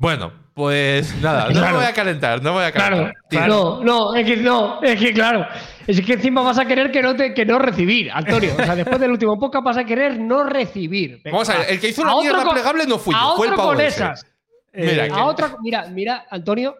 Bueno, 0.00 0.32
pues 0.54 1.14
nada, 1.22 1.48
no 1.48 1.52
Claro. 1.52 1.66
me 1.74 1.82
voy 1.82 1.84
a 1.84 1.92
calentar, 1.92 2.42
no 2.42 2.50
me 2.52 2.56
voy 2.56 2.64
a 2.64 2.72
calentar. 2.72 3.14
Claro, 3.28 3.80
no, 3.82 3.84
no, 3.84 4.14
es 4.14 4.24
que 4.26 4.36
no, 4.38 4.82
es 4.82 4.98
que 4.98 5.12
claro, 5.12 5.46
es 5.86 6.00
que 6.00 6.14
encima 6.14 6.40
vas 6.40 6.58
a 6.58 6.64
querer 6.64 6.90
que 6.90 7.02
no, 7.02 7.14
te, 7.14 7.34
que 7.34 7.44
no 7.44 7.58
recibir, 7.58 8.10
Antonio. 8.10 8.54
O 8.58 8.64
sea, 8.64 8.74
después 8.74 8.98
del 8.98 9.10
último 9.10 9.38
podcast 9.38 9.62
vas 9.64 9.76
a 9.76 9.84
querer 9.84 10.18
no 10.18 10.42
recibir. 10.44 11.20
Venga, 11.22 11.32
Vamos 11.36 11.50
a 11.50 11.58
ver, 11.58 11.66
el 11.70 11.78
que 11.80 11.88
hizo 11.90 12.02
la 12.02 12.16
mierda 12.18 12.42
con- 12.44 12.54
plegable 12.54 12.86
no 12.86 12.98
fui 12.98 13.14
a 13.14 13.20
yo, 13.20 13.36
fue 13.36 13.48
el 13.48 13.54
con 13.54 13.78
esas. 13.80 14.26
Mira, 14.72 15.04
Eh, 15.04 15.08
que- 15.08 15.14
A 15.14 15.24
otra, 15.26 15.54
mira, 15.62 15.86
mira, 15.90 16.24
Antonio, 16.30 16.76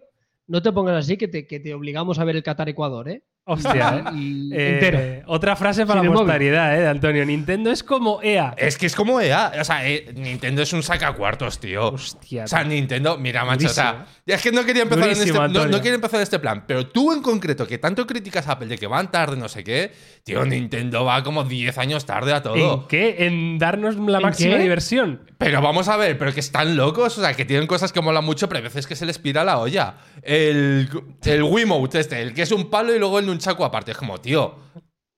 no 0.46 0.62
te 0.62 0.72
pongas 0.72 0.96
así 1.04 1.16
que 1.18 1.28
te, 1.28 1.46
que 1.46 1.60
te 1.60 1.74
obligamos 1.74 2.18
a 2.18 2.24
ver 2.24 2.36
el 2.36 2.42
Qatar-Ecuador, 2.42 3.08
¿eh? 3.10 3.22
Hostia, 3.52 4.04
¿eh? 4.14 4.16
Y 4.16 4.50
Eh, 4.54 4.75
entero. 4.75 5.25
Otra 5.26 5.57
frase 5.57 5.87
para 5.87 6.00
Sin 6.00 6.11
la 6.11 6.16
posteridad, 6.16 6.76
¿eh? 6.76 6.80
De 6.80 6.88
Antonio. 6.88 7.25
Nintendo 7.25 7.71
es 7.71 7.83
como 7.83 8.21
EA. 8.23 8.54
Es 8.57 8.78
que 8.78 8.87
es 8.87 8.95
como 8.95 9.21
EA. 9.21 9.52
O 9.61 9.64
sea, 9.64 9.88
eh, 9.88 10.12
Nintendo 10.14 10.62
es 10.62 10.73
un 10.73 10.83
sacacuartos, 10.83 11.59
tío. 11.59 11.88
Hostia, 11.92 12.45
O 12.45 12.49
sea, 12.49 12.64
Nintendo, 12.64 13.19
mira, 13.19 13.45
macho, 13.45 13.66
o 13.66 13.71
sea, 13.71 13.92
Durísimo. 13.92 14.21
es 14.26 14.42
que 14.42 14.52
no 14.52 14.64
quería 14.64 14.83
empezar 14.83 15.04
en 15.04 15.11
este, 15.12 15.33
no, 15.33 15.66
no 15.66 15.76
quería 15.78 15.95
empezar 15.95 16.16
en 16.16 16.23
este 16.23 16.38
plan, 16.38 16.64
pero 16.66 16.87
tú 16.87 17.12
en 17.12 17.23
concreto, 17.23 17.66
que 17.66 17.78
tanto 17.78 18.07
criticas 18.07 18.47
a 18.49 18.52
Apple 18.52 18.69
de 18.69 18.78
que 18.78 18.87
van 18.87 19.11
tarde, 19.11 19.37
no 19.37 19.49
sé 19.49 19.64
qué, 19.64 19.92
tío, 20.25 20.45
Nintendo 20.45 21.04
va 21.04 21.23
como 21.23 21.45
10 21.45 21.76
años 21.78 22.07
tarde 22.07 22.33
a 22.33 22.42
todo. 22.42 22.57
¿En 22.83 22.88
qué? 22.88 23.16
En 23.26 23.59
darnos 23.59 23.97
la 23.97 24.19
¿En 24.19 24.23
máxima 24.23 24.57
qué? 24.57 24.62
diversión. 24.62 25.23
Pero 25.38 25.61
vamos 25.62 25.88
a 25.88 25.97
ver, 25.97 26.19
pero 26.19 26.33
que 26.35 26.40
están 26.40 26.76
locos, 26.76 27.16
o 27.19 27.21
sea, 27.23 27.35
que 27.35 27.45
tienen 27.45 27.66
cosas 27.66 27.92
que 27.92 28.00
molan 28.00 28.25
mucho, 28.25 28.49
pero 28.49 28.59
hay 28.59 28.64
veces 28.64 28.87
que 28.87 28.95
se 28.97 29.07
les 29.07 29.19
pira 29.19 29.42
la 29.45 29.59
olla. 29.59 29.95
El, 30.23 30.88
el 31.25 31.42
Wiimote 31.42 32.00
este, 32.00 32.21
el 32.21 32.35
que 32.35 32.42
es 32.42 32.52
un 32.52 32.69
palo 32.71 32.95
y 32.95 32.99
luego 32.99 33.19
el 33.19 33.26
nunchaku 33.40 33.64
aparte, 33.64 33.92
es 33.92 33.97
como, 33.97 34.20
tío, 34.20 34.54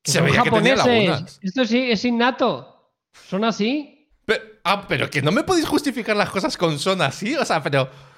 se 0.04 0.20
veía 0.20 0.42
que 0.42 0.50
tenía 0.50 0.76
lagunas. 0.76 1.38
Esto 1.42 1.64
sí 1.64 1.90
es 1.90 2.04
innato. 2.04 2.92
Son 3.28 3.44
así. 3.44 4.08
Pero, 4.24 4.42
ah, 4.64 4.86
pero 4.86 5.10
que 5.10 5.20
no 5.20 5.32
me 5.32 5.42
podéis 5.42 5.66
justificar 5.66 6.16
las 6.16 6.30
cosas 6.30 6.56
con 6.56 6.78
son 6.78 7.02
así, 7.02 7.34
o 7.36 7.44
sea, 7.44 7.62
pero... 7.62 8.11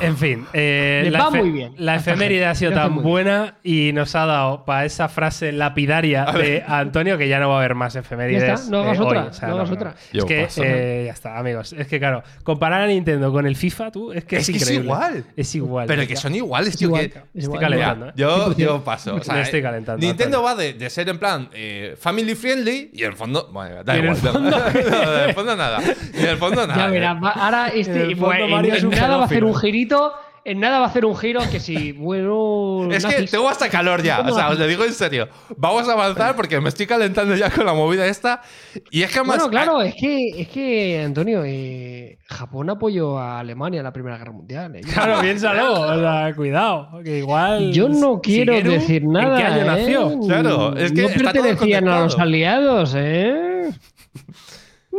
En 0.00 0.16
fin, 0.16 0.46
eh, 0.54 1.08
la, 1.12 1.24
va 1.24 1.30
muy 1.30 1.50
bien 1.50 1.74
la 1.76 1.92
a 1.92 1.96
esta 1.96 2.12
efeméride 2.12 2.46
ha 2.46 2.54
sido 2.54 2.72
tan 2.72 3.02
buena 3.02 3.56
y 3.62 3.92
nos 3.92 4.14
ha 4.14 4.24
dado 4.24 4.64
para 4.64 4.86
esa 4.86 5.10
frase 5.10 5.52
lapidaria 5.52 6.24
de 6.24 6.64
Antonio 6.66 7.18
que 7.18 7.28
ya 7.28 7.38
no 7.38 7.50
va 7.50 7.56
a 7.56 7.58
haber 7.58 7.74
más 7.74 7.96
efemérides. 7.96 8.42
Ya 8.46 8.54
está, 8.54 8.70
no 8.70 8.80
hagas 8.80 8.98
eh, 8.98 9.02
otra, 9.02 9.22
hoy. 9.24 9.28
O 9.28 9.32
sea, 9.34 9.48
no 9.48 9.54
hagas 9.56 9.70
otra. 9.70 9.90
Es 9.90 10.10
Yo 10.12 10.24
que 10.24 10.42
paso. 10.44 10.62
eh, 10.64 11.02
ya 11.06 11.12
está, 11.12 11.38
amigos. 11.38 11.74
Es 11.74 11.86
que 11.86 11.98
claro, 11.98 12.22
comparar 12.44 12.80
a 12.80 12.86
Nintendo 12.86 13.30
con 13.30 13.44
el 13.46 13.56
FIFA, 13.56 13.90
tú, 13.90 14.12
es 14.12 14.24
que 14.24 14.36
es, 14.36 14.42
Es 14.48 14.50
que 14.52 14.56
es 14.56 14.62
increíble. 14.62 14.84
igual. 14.86 15.24
Es 15.36 15.54
igual. 15.54 15.86
Pero 15.86 16.06
que 16.06 16.16
son 16.16 16.34
iguales, 16.34 16.70
Es 16.70 16.76
tío. 16.78 16.88
igual, 16.88 17.10
que- 17.10 17.18
es 17.34 17.44
Estoy 17.44 17.58
calentando. 17.58 18.08
¿eh? 18.08 18.12
yo, 18.16 18.54
100%. 18.54 18.56
yo 18.56 18.84
paso. 18.84 19.14
o 19.16 19.22
sea, 19.22 19.34
Me 19.34 19.42
estoy 19.42 19.60
calentando, 19.60 20.00
Nintendo 20.06 20.38
Antonio. 20.38 20.56
va 20.56 20.62
de, 20.62 20.72
de 20.72 20.88
ser 20.90 21.08
en 21.10 21.18
plan 21.18 21.50
eh, 21.52 21.94
family 22.00 22.34
friendly 22.34 22.90
y 22.94 23.02
en 23.02 23.10
el 23.10 23.16
fondo. 23.16 23.50
Bueno, 23.52 23.84
da 23.84 23.96
Y 23.96 23.98
en 23.98 24.06
el 24.06 24.16
igual. 24.16 24.32
fondo- 24.32 24.50
No, 24.50 24.66
en 25.22 25.28
el 25.28 25.34
fondo 25.34 25.56
nada. 25.56 25.78
Y 26.14 26.20
en 26.20 26.26
el 26.28 26.36
fondo 26.38 26.66
nada. 26.66 26.86
Ya 26.86 26.90
verás, 26.90 27.22
va- 27.22 27.30
ahora 27.32 27.68
este, 27.68 28.14
Mario 28.16 28.74
es 28.74 28.82
un 28.82 28.90
nada 28.90 29.16
va 29.18 29.24
a 29.26 29.28
hacer 29.40 29.54
un 29.54 29.54
girito, 29.60 30.12
en 30.44 30.58
nada 30.58 30.78
va 30.78 30.86
a 30.86 30.88
hacer 30.88 31.04
un 31.04 31.16
giro 31.16 31.40
que 31.50 31.60
si, 31.60 31.92
bueno, 31.98 32.88
Es 32.90 33.04
que 33.04 33.24
tengo 33.26 33.48
hasta 33.48 33.68
calor 33.68 34.02
ya. 34.02 34.20
O 34.20 34.34
sea, 34.34 34.48
os 34.48 34.58
lo 34.58 34.66
digo 34.66 34.84
en 34.84 34.92
serio. 34.94 35.28
Vamos 35.56 35.88
a 35.88 35.92
avanzar 35.92 36.34
porque 36.34 36.60
me 36.60 36.68
estoy 36.70 36.86
calentando 36.86 37.34
ya 37.36 37.50
con 37.50 37.66
la 37.66 37.74
movida 37.74 38.06
esta. 38.06 38.40
Y 38.90 39.02
es 39.02 39.10
que 39.12 39.18
además. 39.18 39.36
Bueno, 39.36 39.50
claro, 39.50 39.82
es 39.82 39.94
que, 40.00 40.28
es 40.40 40.48
que 40.48 41.02
Antonio, 41.04 41.42
eh, 41.44 42.18
Japón 42.26 42.70
apoyó 42.70 43.18
a 43.18 43.40
Alemania 43.40 43.78
en 43.80 43.84
la 43.84 43.92
Primera 43.92 44.16
Guerra 44.16 44.32
Mundial. 44.32 44.76
eh. 44.76 44.80
Claro, 44.80 45.20
piénsalo. 45.22 45.80
O 45.80 45.98
sea, 45.98 46.32
cuidado. 46.34 46.88
Que 47.04 47.18
igual. 47.18 47.72
Yo 47.72 47.88
no 47.88 48.20
quiero 48.20 48.54
Shigeru, 48.54 48.72
decir 48.72 49.02
nada. 49.06 49.36
¿En 49.38 49.46
qué 49.46 49.52
año 49.52 49.62
¿eh? 49.62 49.64
nació? 49.66 50.20
Claro, 50.26 50.76
es 50.76 50.92
que 50.92 51.02
no 51.02 51.08
pertenecían 51.08 51.88
a 51.88 52.00
los 52.00 52.18
aliados, 52.18 52.94
¿eh? 52.96 53.68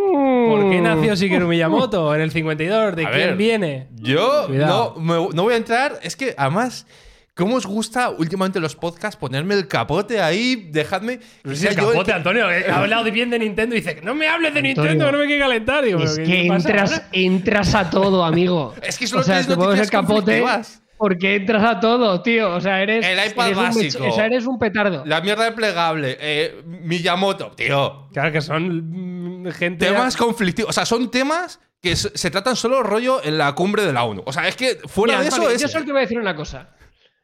¿Por 0.09 0.69
qué 0.69 0.79
Mm. 0.79 0.83
nació 0.83 1.15
Shigeru 1.15 1.47
Miyamoto 1.47 2.13
en 2.15 2.21
el 2.21 2.31
52? 2.31 2.95
¿De 2.95 3.05
A 3.05 3.09
quién 3.11 3.27
ver, 3.29 3.35
viene? 3.37 3.87
Yo 3.95 4.45
Cuidado. 4.47 4.95
no, 4.97 5.01
me- 5.01 5.33
no 5.35 5.43
voy 5.43 5.53
a 5.53 5.57
entrar. 5.57 5.99
Es 6.03 6.15
que 6.15 6.33
además. 6.37 6.85
¿Cómo 7.33 7.55
os 7.55 7.65
gusta 7.65 8.09
últimamente 8.09 8.59
los 8.59 8.75
podcasts 8.75 9.15
ponerme 9.15 9.53
el 9.55 9.65
capote 9.69 10.21
ahí? 10.21 10.67
Dejadme. 10.69 11.21
Pero 11.41 11.55
si 11.55 11.61
sea 11.61 11.71
el 11.71 11.77
yo 11.77 11.83
el 11.83 11.89
capote, 11.93 12.11
que- 12.11 12.17
Antonio, 12.17 12.51
eh, 12.51 12.65
ha 12.69 12.79
hablado 12.79 13.09
bien 13.09 13.29
de 13.29 13.39
Nintendo 13.39 13.73
y 13.73 13.79
dice 13.79 13.95
que 13.95 14.01
no 14.01 14.13
me 14.13 14.27
hables 14.27 14.53
de 14.53 14.59
Antonio, 14.59 14.83
Nintendo, 14.83 15.05
que 15.05 15.11
no 15.13 15.17
me 15.17 15.25
quiere 15.27 15.41
calentar. 15.41 15.83
Digo, 15.85 15.99
Es 16.03 16.15
¿pero 16.17 16.27
que 16.27 16.41
qué 16.43 16.47
pasa 16.49 17.07
entras, 17.13 17.73
a 17.73 17.89
todo, 17.89 18.25
amigo. 18.25 18.73
Es 18.83 18.97
que 18.97 19.07
solo 19.07 19.21
o 19.21 19.23
sea, 19.23 19.35
tienes 19.35 19.47
te 19.47 19.55
pones 19.55 19.79
el 19.79 19.89
capote 19.89 20.13
conflictivas. 20.41 20.81
Porque 21.01 21.33
entras 21.33 21.63
a 21.63 21.79
todo, 21.79 22.21
tío. 22.21 22.53
O 22.53 22.61
sea, 22.61 22.79
eres. 22.79 23.03
El 23.03 23.17
iPad 23.31 23.47
eres 23.47 23.57
un 23.57 23.63
mech- 23.63 23.73
básico. 23.73 24.05
o 24.07 24.11
sea, 24.11 24.25
eres 24.27 24.45
un 24.45 24.59
petardo. 24.59 25.03
La 25.03 25.19
mierda 25.19 25.45
de 25.45 25.51
plegable. 25.53 26.15
eh, 26.21 26.61
Miyamoto, 26.63 27.49
tío. 27.53 28.07
Claro 28.13 28.31
que 28.31 28.39
son 28.39 29.41
mm, 29.45 29.51
gente. 29.51 29.87
Temas 29.87 30.15
conflictivos. 30.15 30.69
O 30.69 30.73
sea, 30.73 30.85
son 30.85 31.09
temas 31.09 31.59
que 31.81 31.95
se, 31.95 32.29
tratan 32.29 32.55
solo 32.55 32.83
rollo 32.83 33.19
en 33.23 33.39
la 33.39 33.51
cumbre 33.55 33.83
de 33.83 33.91
la 33.93 34.03
ONU. 34.03 34.21
O 34.27 34.31
sea, 34.31 34.47
es 34.47 34.55
que 34.55 34.75
fuera 34.85 35.13
Mira, 35.13 35.21
de 35.23 35.27
eso 35.29 35.35
Antonio, 35.37 35.55
es. 35.55 35.61
Yo 35.63 35.67
solo 35.67 35.85
te 35.85 35.91
voy 35.91 35.97
a 35.97 36.01
decir 36.01 36.19
una 36.19 36.35
cosa. 36.35 36.69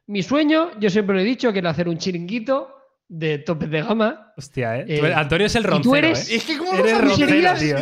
Mi 0.08 0.24
sueño, 0.24 0.72
yo 0.80 0.90
siempre 0.90 1.16
lo 1.16 1.22
he 1.22 1.26
dicho, 1.26 1.54
que 1.54 1.60
era 1.60 1.70
hacer 1.70 1.88
un 1.88 2.00
chiringuito 2.00 2.74
de 3.08 3.38
topes 3.38 3.70
de 3.70 3.84
gama. 3.84 4.34
Hostia, 4.36 4.80
¿eh? 4.80 4.86
Eh, 4.88 5.14
Antonio 5.16 5.46
es 5.46 5.56
el 5.56 5.62
y 5.62 5.66
tú 5.66 5.70
roncero, 5.72 6.08
eres- 6.08 6.30
¿eh? 6.32 6.36
Es 6.38 6.46
que, 6.46 6.58
¿cómo 6.58 6.74
Eres 6.74 7.00
roncero, 7.00 7.54
tío. 7.60 7.78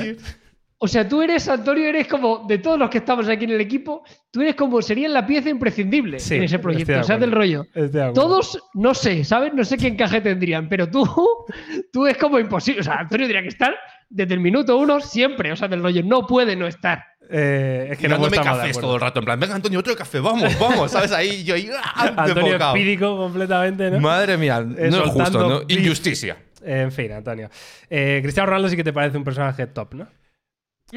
O 0.77 0.87
sea, 0.87 1.07
tú 1.07 1.21
eres, 1.21 1.47
Antonio, 1.47 1.87
eres 1.87 2.07
como, 2.07 2.45
de 2.47 2.57
todos 2.57 2.77
los 2.77 2.89
que 2.89 2.97
estamos 2.97 3.29
aquí 3.29 3.45
en 3.45 3.51
el 3.51 3.61
equipo, 3.61 4.03
tú 4.29 4.41
eres 4.41 4.55
como, 4.55 4.81
serías 4.81 5.09
la 5.11 5.25
pieza 5.25 5.49
imprescindible 5.49 6.19
Sí, 6.19 6.35
en 6.35 6.43
ese 6.43 6.59
proyecto. 6.59 6.91
de 6.91 6.99
O 6.99 7.03
sea, 7.03 7.17
del 7.17 7.31
rollo. 7.31 7.65
De. 7.73 8.11
Todos, 8.13 8.61
no 8.73 8.93
sé, 8.93 9.23
¿sabes? 9.23 9.53
No 9.53 9.63
sé 9.63 9.77
qué 9.77 9.87
encaje 9.87 10.19
tendrían, 10.19 10.67
pero 10.67 10.89
tú, 10.89 11.05
tú 11.93 12.05
es 12.05 12.17
como 12.17 12.39
imposible. 12.39 12.81
O 12.81 12.83
sea, 12.83 12.95
Antonio 12.95 13.25
tendría 13.25 13.41
que 13.41 13.47
estar 13.47 13.73
desde 14.09 14.33
el 14.33 14.41
minuto 14.41 14.77
uno 14.77 14.99
siempre. 14.99 15.51
O 15.51 15.55
sea, 15.55 15.67
del 15.69 15.81
rollo, 15.81 16.03
no 16.03 16.27
puede 16.27 16.55
no 16.57 16.67
estar. 16.67 17.03
Eh, 17.29 17.89
es 17.91 17.97
que 17.97 18.07
no 18.07 18.17
de 18.19 18.37
cafés 18.37 18.77
todo 18.77 18.95
el 18.95 19.01
rato. 19.01 19.19
En 19.19 19.25
plan, 19.25 19.39
venga, 19.39 19.55
Antonio, 19.55 19.79
otro 19.79 19.95
café, 19.95 20.19
vamos, 20.19 20.59
vamos. 20.59 20.91
¿Sabes? 20.91 21.11
Ahí 21.11 21.43
yo 21.43 21.55
ahí. 21.55 21.69
¡ah! 21.75 22.13
Antonio 22.17 22.57
espídico 22.57 23.17
completamente, 23.17 23.91
¿no? 23.91 23.99
Madre 23.99 24.37
mía, 24.37 24.57
Eh, 24.77 24.89
no 24.91 25.05
es 25.05 25.09
justo, 25.09 25.49
¿no? 25.49 25.61
Injusticia. 25.67 26.37
En 26.63 26.91
fin, 26.91 27.11
Antonio. 27.11 27.49
Eh, 27.89 28.19
Cristiano 28.21 28.47
Ronaldo 28.47 28.69
sí 28.69 28.75
que 28.75 28.83
te 28.83 28.93
parece 28.93 29.17
un 29.17 29.23
personaje 29.23 29.67
top, 29.67 29.93
¿no? 29.93 30.07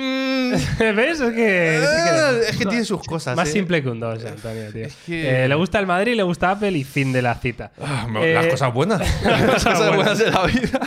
Mm, 0.00 0.52
¿Ves? 0.96 1.20
Es 1.20 1.32
que. 1.34 1.78
eh, 1.78 2.40
es 2.50 2.56
que 2.56 2.66
tiene 2.66 2.84
sus 2.84 3.02
cosas. 3.02 3.34
Más 3.36 3.48
eh. 3.48 3.52
simple 3.52 3.82
que 3.82 3.88
un 3.88 3.98
2, 3.98 4.24
Antonio, 4.24 4.72
tío. 4.72 4.86
que- 5.06 5.44
Eh, 5.44 5.48
le 5.48 5.54
gusta 5.56 5.78
el 5.80 5.86
Madrid, 5.86 6.14
le 6.14 6.22
gusta 6.22 6.50
Apple 6.52 6.70
y 6.72 6.84
fin 6.84 7.12
de 7.12 7.20
la 7.22 7.34
cita. 7.34 7.72
Ah, 7.80 8.06
Eh, 8.22 8.34
las 8.34 8.46
cosas 8.46 8.72
buenas. 8.72 9.00
las 9.24 9.42
cosas 9.64 9.78
buenas. 9.78 9.96
buenas 9.96 10.18
de 10.18 10.30
la 10.30 10.46
vida. 10.46 10.80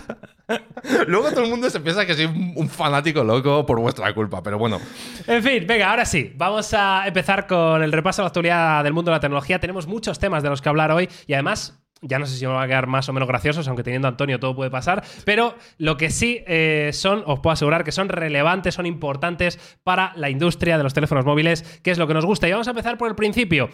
Luego 1.07 1.29
todo 1.31 1.43
el 1.43 1.49
mundo 1.49 1.69
se 1.69 1.79
piensa 1.79 2.05
que 2.05 2.13
soy 2.13 2.25
un 2.25 2.53
un 2.55 2.69
fanático 2.69 3.23
loco 3.23 3.65
por 3.65 3.79
vuestra 3.79 4.13
culpa, 4.13 4.41
pero 4.43 4.57
bueno. 4.57 4.79
En 5.27 5.41
fin, 5.43 5.65
venga, 5.67 5.89
ahora 5.89 6.05
sí. 6.05 6.33
Vamos 6.35 6.73
a 6.73 7.03
empezar 7.07 7.47
con 7.47 7.81
el 7.83 7.91
repaso 7.91 8.21
de 8.21 8.23
la 8.23 8.27
actualidad 8.27 8.83
del 8.83 8.93
mundo 8.93 9.11
de 9.11 9.17
la 9.17 9.19
tecnología. 9.21 9.59
Tenemos 9.59 9.87
muchos 9.87 10.19
temas 10.19 10.41
de 10.43 10.49
los 10.49 10.61
que 10.61 10.69
hablar 10.69 10.91
hoy 10.91 11.09
y 11.27 11.33
además. 11.33 11.77
Ya 12.01 12.17
no 12.17 12.25
sé 12.25 12.35
si 12.35 12.47
me 12.47 12.53
van 12.53 12.63
a 12.63 12.67
quedar 12.67 12.87
más 12.87 13.07
o 13.09 13.13
menos 13.13 13.29
graciosos, 13.29 13.67
aunque 13.67 13.83
teniendo 13.83 14.07
a 14.07 14.11
Antonio 14.11 14.39
todo 14.39 14.55
puede 14.55 14.71
pasar. 14.71 15.03
Pero 15.23 15.55
lo 15.77 15.97
que 15.97 16.09
sí 16.09 16.43
eh, 16.47 16.89
son, 16.93 17.23
os 17.27 17.39
puedo 17.39 17.53
asegurar 17.53 17.83
que 17.83 17.91
son 17.91 18.09
relevantes, 18.09 18.73
son 18.73 18.87
importantes 18.87 19.59
para 19.83 20.13
la 20.15 20.29
industria 20.29 20.77
de 20.77 20.83
los 20.83 20.93
teléfonos 20.93 21.25
móviles, 21.25 21.61
que 21.83 21.91
es 21.91 21.99
lo 21.99 22.07
que 22.07 22.15
nos 22.15 22.25
gusta. 22.25 22.47
Y 22.47 22.51
vamos 22.51 22.67
a 22.67 22.71
empezar 22.71 22.97
por 22.97 23.09
el 23.09 23.15
principio. 23.15 23.69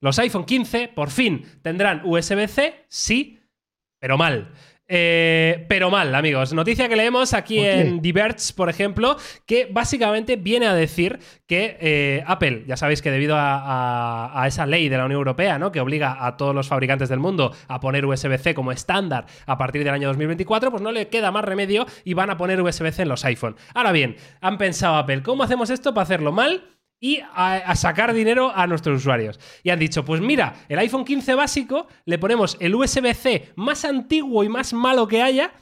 Los 0.00 0.18
iPhone 0.18 0.44
15 0.44 0.88
por 0.88 1.10
fin 1.10 1.44
tendrán 1.62 2.02
USB-C, 2.04 2.86
sí, 2.88 3.38
pero 4.00 4.16
mal. 4.16 4.52
Eh, 4.92 5.66
pero 5.68 5.88
mal, 5.88 6.12
amigos. 6.16 6.52
Noticia 6.52 6.88
que 6.88 6.96
leemos 6.96 7.32
aquí 7.32 7.60
en 7.60 8.02
Diverge, 8.02 8.52
por 8.56 8.68
ejemplo, 8.68 9.16
que 9.46 9.68
básicamente 9.70 10.34
viene 10.34 10.66
a 10.66 10.74
decir 10.74 11.20
que 11.46 11.76
eh, 11.80 12.24
Apple, 12.26 12.64
ya 12.66 12.76
sabéis 12.76 13.00
que 13.00 13.12
debido 13.12 13.36
a, 13.36 13.54
a- 14.34 14.42
a 14.42 14.46
esa 14.48 14.66
ley 14.66 14.88
de 14.88 14.96
la 14.98 15.04
Unión 15.04 15.18
Europea, 15.20 15.60
¿no? 15.60 15.70
Que 15.70 15.78
obliga 15.80 16.26
a 16.26 16.36
todos 16.36 16.54
los 16.56 16.66
fabricantes 16.66 17.08
del 17.08 17.20
mundo 17.20 17.54
a 17.68 17.78
poner 17.78 18.04
USB-C 18.04 18.52
como 18.52 18.72
estándar 18.72 19.26
a 19.46 19.56
partir 19.56 19.84
del 19.84 19.94
año 19.94 20.08
2024, 20.08 20.72
pues 20.72 20.82
no 20.82 20.90
le 20.90 21.06
queda 21.08 21.30
más 21.30 21.44
remedio 21.44 21.86
y 22.04 22.14
van 22.14 22.30
a 22.30 22.36
poner 22.36 22.60
USB-C 22.60 23.02
en 23.02 23.08
los 23.08 23.24
iPhone. 23.24 23.54
Ahora 23.74 23.92
bien, 23.92 24.16
han 24.40 24.58
pensado 24.58 24.96
Apple, 24.96 25.22
¿cómo 25.22 25.44
hacemos 25.44 25.70
esto 25.70 25.94
para 25.94 26.02
hacerlo 26.02 26.32
mal? 26.32 26.64
Y 27.00 27.20
a, 27.34 27.54
a 27.56 27.74
sacar 27.76 28.12
dinero 28.12 28.52
a 28.54 28.66
nuestros 28.66 28.98
usuarios. 28.98 29.40
Y 29.62 29.70
han 29.70 29.78
dicho, 29.78 30.04
pues 30.04 30.20
mira, 30.20 30.54
el 30.68 30.78
iPhone 30.78 31.04
15 31.04 31.34
básico 31.34 31.88
le 32.04 32.18
ponemos 32.18 32.56
el 32.60 32.74
USB-C 32.74 33.52
más 33.56 33.84
antiguo 33.84 34.44
y 34.44 34.48
más 34.48 34.72
malo 34.72 35.08
que 35.08 35.22
haya, 35.22 35.52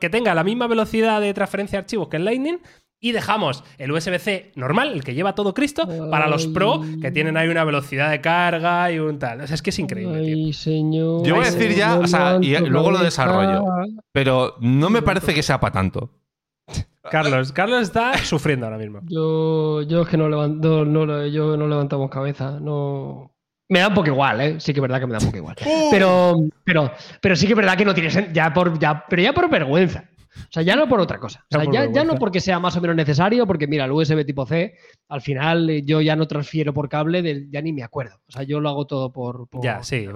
que 0.00 0.10
tenga 0.10 0.34
la 0.34 0.44
misma 0.44 0.66
velocidad 0.66 1.20
de 1.20 1.34
transferencia 1.34 1.78
de 1.78 1.84
archivos 1.84 2.08
que 2.08 2.18
el 2.18 2.24
Lightning, 2.24 2.58
y 3.00 3.12
dejamos 3.12 3.64
el 3.76 3.92
USB-C 3.92 4.52
normal, 4.54 4.92
el 4.92 5.04
que 5.04 5.14
lleva 5.14 5.34
todo 5.34 5.52
Cristo, 5.52 5.86
para 6.10 6.26
los 6.26 6.46
Pro, 6.46 6.80
que 7.02 7.10
tienen 7.10 7.36
ahí 7.36 7.48
una 7.48 7.62
velocidad 7.62 8.10
de 8.10 8.22
carga 8.22 8.90
y 8.90 8.98
un 8.98 9.18
tal. 9.18 9.42
O 9.42 9.46
sea, 9.46 9.54
es 9.54 9.60
que 9.60 9.70
es 9.70 9.78
increíble, 9.78 10.22
tío. 10.22 10.36
Ay, 10.36 10.52
señor. 10.54 11.26
Yo 11.26 11.34
voy 11.34 11.44
a 11.44 11.50
decir 11.50 11.74
ya, 11.74 11.98
o 11.98 12.06
sea, 12.06 12.38
y 12.40 12.56
luego 12.56 12.90
lo 12.90 13.00
desarrollo. 13.00 13.62
Pero 14.12 14.56
no 14.60 14.88
me 14.88 15.02
parece 15.02 15.34
que 15.34 15.42
sea 15.42 15.60
para 15.60 15.72
tanto. 15.72 16.10
Carlos, 17.10 17.52
Carlos 17.52 17.82
está 17.82 18.16
sufriendo 18.18 18.66
ahora 18.66 18.78
mismo. 18.78 19.00
Yo, 19.04 19.82
yo 19.82 20.02
es 20.02 20.08
que 20.08 20.16
no, 20.16 20.28
levanto, 20.28 20.84
no, 20.84 21.06
no, 21.06 21.26
yo 21.26 21.56
no 21.56 21.66
levantamos 21.68 22.10
cabeza. 22.10 22.58
No. 22.60 23.30
Me 23.68 23.80
da 23.80 23.88
un 23.88 23.94
poco 23.94 24.08
igual, 24.08 24.40
¿eh? 24.40 24.60
Sí 24.60 24.72
que 24.72 24.80
es 24.80 24.82
verdad 24.82 25.00
que 25.00 25.06
me 25.06 25.12
da 25.12 25.18
un 25.18 25.24
poco 25.26 25.36
igual. 25.38 25.56
Pero, 25.90 26.34
pero, 26.64 26.90
pero 27.20 27.36
sí 27.36 27.46
que 27.46 27.52
es 27.52 27.56
verdad 27.56 27.76
que 27.76 27.84
no 27.84 27.94
tiene 27.94 28.10
sen- 28.10 28.32
ya 28.32 28.52
por, 28.52 28.78
ya, 28.78 29.04
pero 29.08 29.22
ya 29.22 29.32
por 29.32 29.48
vergüenza. 29.48 30.04
O 30.36 30.46
sea, 30.50 30.62
ya 30.62 30.74
no 30.76 30.88
por 30.88 31.00
otra 31.00 31.18
cosa. 31.18 31.40
O 31.44 31.46
Ya 31.50 31.58
sea, 31.58 31.64
por 31.64 31.74
ya, 31.74 31.90
ya 31.92 32.04
no 32.04 32.16
porque 32.16 32.40
sea 32.40 32.58
más 32.58 32.76
o 32.76 32.80
menos 32.80 32.96
necesario, 32.96 33.46
porque 33.46 33.66
mira, 33.68 33.84
el 33.84 33.92
USB 33.92 34.24
tipo 34.26 34.44
C, 34.46 34.74
al 35.08 35.20
final 35.20 35.70
eh, 35.70 35.82
yo 35.84 36.00
ya 36.00 36.16
no 36.16 36.26
transfiero 36.26 36.74
por 36.74 36.88
cable, 36.88 37.46
ya 37.50 37.62
ni 37.62 37.72
me 37.72 37.82
acuerdo. 37.84 38.16
O 38.28 38.32
sea, 38.32 38.42
yo 38.42 38.60
lo 38.60 38.68
hago 38.68 38.86
todo 38.86 39.12
por. 39.12 39.48
por- 39.48 39.62
Ya, 39.64 39.82
sí, 39.82 40.06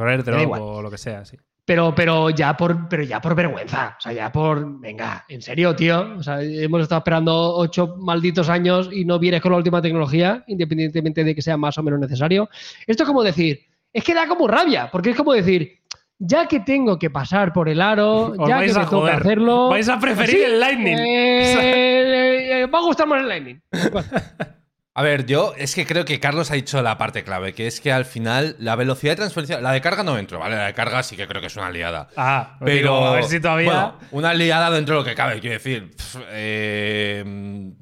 igual. 0.42 0.60
o 0.62 0.82
lo 0.82 0.90
que 0.90 0.98
sea, 0.98 1.24
sí. 1.24 1.36
Pero, 1.68 1.94
pero 1.94 2.30
ya 2.30 2.56
por, 2.56 2.88
pero 2.88 3.02
ya 3.02 3.20
por 3.20 3.34
vergüenza. 3.34 3.94
O 3.98 4.00
sea, 4.00 4.10
ya 4.14 4.32
por. 4.32 4.80
Venga, 4.80 5.26
en 5.28 5.42
serio, 5.42 5.76
tío. 5.76 6.14
O 6.16 6.22
sea, 6.22 6.40
hemos 6.42 6.80
estado 6.80 7.00
esperando 7.00 7.56
ocho 7.56 7.96
malditos 7.98 8.48
años 8.48 8.88
y 8.90 9.04
no 9.04 9.18
vienes 9.18 9.42
con 9.42 9.52
la 9.52 9.58
última 9.58 9.82
tecnología, 9.82 10.42
independientemente 10.46 11.22
de 11.24 11.34
que 11.34 11.42
sea 11.42 11.58
más 11.58 11.76
o 11.76 11.82
menos 11.82 12.00
necesario. 12.00 12.48
Esto 12.86 13.02
es 13.02 13.06
como 13.06 13.22
decir, 13.22 13.60
es 13.92 14.02
que 14.02 14.14
da 14.14 14.26
como 14.26 14.48
rabia, 14.48 14.88
porque 14.90 15.10
es 15.10 15.16
como 15.16 15.34
decir, 15.34 15.80
ya 16.18 16.46
que 16.46 16.60
tengo 16.60 16.98
que 16.98 17.10
pasar 17.10 17.52
por 17.52 17.68
el 17.68 17.82
aro, 17.82 18.28
Os 18.38 18.48
ya 18.48 18.60
que 18.60 18.68
me 18.68 18.72
toca 18.72 18.86
joder. 18.86 19.14
hacerlo. 19.16 19.68
Vais 19.68 19.88
a 19.90 20.00
preferir 20.00 20.36
Sí, 20.36 20.42
el 20.44 20.58
Lightning. 20.60 20.96
eh, 20.96 22.62
eh, 22.62 22.66
va 22.66 22.78
a 22.78 22.82
gustar 22.82 23.06
más 23.06 23.20
el 23.20 23.28
Lightning. 23.28 23.60
A 24.98 25.02
ver, 25.02 25.26
yo 25.26 25.54
es 25.56 25.76
que 25.76 25.86
creo 25.86 26.04
que 26.04 26.18
Carlos 26.18 26.50
ha 26.50 26.54
dicho 26.54 26.82
la 26.82 26.98
parte 26.98 27.22
clave, 27.22 27.52
que 27.54 27.68
es 27.68 27.80
que 27.80 27.92
al 27.92 28.04
final 28.04 28.56
la 28.58 28.74
velocidad 28.74 29.12
de 29.12 29.16
transferencia, 29.18 29.60
la 29.60 29.70
de 29.70 29.80
carga 29.80 30.02
no 30.02 30.18
entro, 30.18 30.40
¿vale? 30.40 30.56
La 30.56 30.66
de 30.66 30.74
carga 30.74 31.04
sí 31.04 31.16
que 31.16 31.28
creo 31.28 31.40
que 31.40 31.46
es 31.46 31.54
una 31.54 31.70
liada. 31.70 32.08
Ah, 32.16 32.56
Pero 32.58 32.72
pero 32.80 33.06
a 33.06 33.12
ver 33.12 33.24
si 33.26 33.38
todavía. 33.38 33.70
bueno, 33.70 33.98
una 34.10 34.34
liada 34.34 34.72
dentro 34.72 34.96
de 34.96 35.00
lo 35.02 35.04
que 35.04 35.14
cabe, 35.14 35.38
quiero 35.38 35.54
decir. 35.54 35.94
pf, 35.96 36.18
eh, 36.30 37.22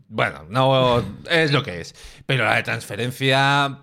bueno, 0.08 0.44
no 0.50 1.02
es 1.30 1.52
lo 1.52 1.62
que 1.62 1.80
es. 1.80 1.94
Pero 2.26 2.44
la 2.44 2.56
de 2.56 2.62
transferencia. 2.64 3.78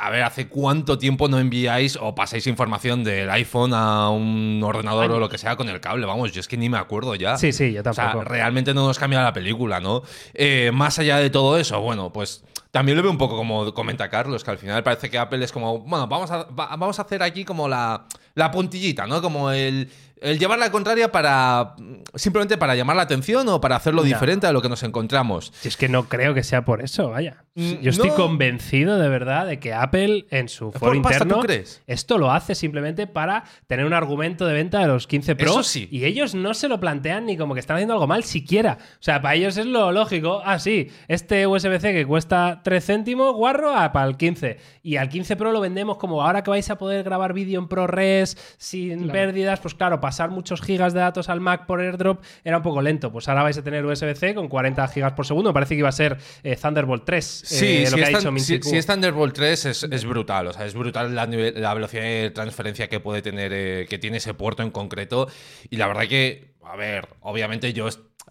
A 0.00 0.10
ver, 0.10 0.22
¿hace 0.22 0.48
cuánto 0.48 0.98
tiempo 0.98 1.28
no 1.28 1.38
enviáis 1.38 1.96
o 2.00 2.14
pasáis 2.14 2.46
información 2.46 3.04
del 3.04 3.30
iPhone 3.30 3.72
a 3.74 4.10
un 4.10 4.60
ordenador 4.64 5.10
o 5.12 5.18
lo 5.18 5.28
que 5.28 5.38
sea 5.38 5.56
con 5.56 5.68
el 5.68 5.80
cable? 5.80 6.06
Vamos, 6.06 6.32
yo 6.32 6.40
es 6.40 6.48
que 6.48 6.56
ni 6.56 6.68
me 6.68 6.78
acuerdo 6.78 7.14
ya. 7.14 7.36
Sí, 7.38 7.52
sí, 7.52 7.72
yo 7.72 7.80
O 7.80 7.92
sea, 7.92 8.06
tampoco. 8.06 8.24
realmente 8.24 8.74
no 8.74 8.86
nos 8.86 8.98
cambia 8.98 9.22
la 9.22 9.32
película, 9.32 9.80
¿no? 9.80 10.02
Eh, 10.34 10.70
más 10.72 10.98
allá 10.98 11.18
de 11.18 11.30
todo 11.30 11.58
eso, 11.58 11.80
bueno, 11.80 12.12
pues 12.12 12.44
también 12.70 12.96
lo 12.96 13.02
veo 13.02 13.12
un 13.12 13.18
poco 13.18 13.36
como 13.36 13.72
comenta 13.74 14.08
Carlos, 14.08 14.44
que 14.44 14.50
al 14.50 14.58
final 14.58 14.82
parece 14.82 15.10
que 15.10 15.18
Apple 15.18 15.44
es 15.44 15.52
como, 15.52 15.80
bueno, 15.80 16.06
vamos 16.06 16.30
a, 16.30 16.44
va- 16.44 16.68
vamos 16.76 16.98
a 16.98 17.02
hacer 17.02 17.22
aquí 17.22 17.44
como 17.44 17.68
la, 17.68 18.06
la 18.34 18.50
puntillita, 18.50 19.06
¿no? 19.06 19.20
Como 19.20 19.50
el, 19.50 19.90
el 20.22 20.38
llevar 20.38 20.58
la 20.58 20.70
contraria 20.70 21.10
para 21.12 21.74
simplemente 22.14 22.56
para 22.58 22.74
llamar 22.74 22.96
la 22.96 23.02
atención 23.02 23.48
o 23.48 23.60
para 23.60 23.76
hacerlo 23.76 24.02
No. 24.02 24.06
diferente 24.08 24.46
a 24.46 24.52
lo 24.52 24.62
que 24.62 24.68
nos 24.68 24.82
encontramos. 24.82 25.52
Si 25.60 25.68
es 25.68 25.76
que 25.76 25.88
no 25.88 26.08
creo 26.08 26.34
que 26.34 26.42
sea 26.42 26.64
por 26.64 26.82
eso, 26.82 27.10
vaya. 27.10 27.44
Mm, 27.54 27.80
Yo 27.82 27.90
estoy 27.90 28.08
no. 28.10 28.14
convencido 28.14 28.98
de 28.98 29.08
verdad 29.10 29.46
de 29.46 29.58
que 29.58 29.74
Apple 29.74 30.24
en 30.30 30.48
su 30.48 30.70
¿Es 30.70 30.78
foro 30.78 30.94
interno 30.94 31.34
tú 31.36 31.40
crees? 31.42 31.82
esto 31.86 32.16
lo 32.16 32.30
hace 32.30 32.54
simplemente 32.54 33.06
para 33.06 33.44
tener 33.66 33.84
un 33.84 33.92
argumento 33.92 34.46
de 34.46 34.54
venta 34.54 34.78
de 34.80 34.86
los 34.86 35.06
15 35.06 35.36
Pro 35.36 35.50
Eso 35.50 35.62
sí. 35.62 35.86
y 35.90 36.04
ellos 36.06 36.34
no 36.34 36.54
se 36.54 36.68
lo 36.68 36.80
plantean 36.80 37.26
ni 37.26 37.36
como 37.36 37.52
que 37.54 37.60
están 37.60 37.76
haciendo 37.76 37.92
algo 37.94 38.06
mal 38.06 38.24
siquiera. 38.24 38.78
O 38.80 39.02
sea, 39.02 39.20
para 39.20 39.34
ellos 39.34 39.56
es 39.58 39.66
lo 39.66 39.92
lógico. 39.92 40.40
Ah, 40.44 40.58
sí, 40.58 40.90
este 41.08 41.46
USB-C 41.46 41.92
que 41.92 42.06
cuesta 42.06 42.60
3 42.64 42.84
céntimos, 42.86 43.34
guarro, 43.34 43.74
ah, 43.76 43.92
para 43.92 44.06
el 44.08 44.16
15. 44.16 44.58
Y 44.82 44.96
al 44.96 45.08
15 45.10 45.36
Pro 45.36 45.52
lo 45.52 45.60
vendemos 45.60 45.98
como 45.98 46.22
ahora 46.22 46.42
que 46.42 46.50
vais 46.50 46.70
a 46.70 46.78
poder 46.78 47.02
grabar 47.04 47.32
vídeo 47.34 47.60
en 47.60 47.68
ProRes 47.68 48.36
sin 48.56 48.98
Claro. 48.98 49.12
pérdidas, 49.12 49.60
pues 49.60 49.74
claro, 49.74 50.00
pasar 50.12 50.28
muchos 50.30 50.60
gigas 50.60 50.92
de 50.92 51.00
datos 51.00 51.30
al 51.30 51.40
Mac 51.40 51.64
por 51.64 51.80
AirDrop 51.80 52.22
era 52.44 52.58
un 52.58 52.62
poco 52.62 52.82
lento. 52.82 53.10
Pues 53.10 53.28
ahora 53.28 53.42
vais 53.44 53.56
a 53.56 53.62
tener 53.62 53.82
USB-C 53.86 54.34
con 54.34 54.46
40 54.48 54.86
gigas 54.88 55.12
por 55.14 55.24
segundo. 55.26 55.48
Me 55.50 55.54
parece 55.54 55.74
que 55.74 55.78
iba 55.78 55.88
a 55.88 55.92
ser 55.92 56.18
eh, 56.42 56.54
Thunderbolt 56.54 57.04
3. 57.06 57.24
Sí, 57.24 57.66
eh, 57.66 57.86
si, 57.86 57.90
lo 57.90 57.96
que 57.96 58.04
ha 58.04 58.08
dicho 58.18 58.32
si- 58.38 58.62
si 58.62 58.76
es 58.76 58.86
Thunderbolt 58.86 59.34
3 59.34 59.64
es, 59.64 59.82
es 59.84 60.04
brutal, 60.04 60.48
o 60.48 60.52
sea, 60.52 60.66
es 60.66 60.74
brutal 60.74 61.14
la, 61.14 61.26
nivel- 61.26 61.54
la 61.58 61.72
velocidad 61.72 62.02
de 62.02 62.30
transferencia 62.30 62.88
que 62.90 63.00
puede 63.00 63.22
tener, 63.22 63.52
eh, 63.54 63.86
que 63.88 63.98
tiene 63.98 64.18
ese 64.18 64.34
puerto 64.34 64.62
en 64.62 64.70
concreto. 64.70 65.28
Y 65.70 65.76
la 65.78 65.86
verdad 65.86 66.06
que, 66.08 66.52
a 66.62 66.76
ver, 66.76 67.08
obviamente 67.20 67.72
yo 67.72 67.88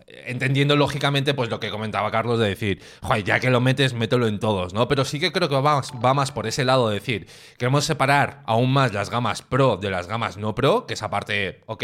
entendiendo 0.07 0.75
lógicamente 0.75 1.33
pues 1.33 1.49
lo 1.49 1.59
que 1.59 1.69
comentaba 1.69 2.11
Carlos 2.11 2.39
de 2.39 2.49
decir, 2.49 2.81
joder, 3.01 3.23
ya 3.23 3.39
que 3.39 3.49
lo 3.49 3.61
metes, 3.61 3.93
mételo 3.93 4.27
en 4.27 4.39
todos, 4.39 4.73
¿no? 4.73 4.87
Pero 4.87 5.05
sí 5.05 5.19
que 5.19 5.31
creo 5.31 5.49
que 5.49 5.55
va 5.55 5.75
más, 5.75 5.91
va 6.03 6.13
más 6.13 6.31
por 6.31 6.47
ese 6.47 6.65
lado 6.65 6.89
de 6.89 6.95
decir, 6.95 7.27
queremos 7.57 7.85
separar 7.85 8.43
aún 8.45 8.71
más 8.71 8.93
las 8.93 9.09
gamas 9.09 9.41
Pro 9.41 9.77
de 9.77 9.89
las 9.89 10.07
gamas 10.07 10.37
no 10.37 10.55
Pro, 10.55 10.85
que 10.85 10.93
esa 10.93 11.09
parte, 11.09 11.61
ok. 11.65 11.83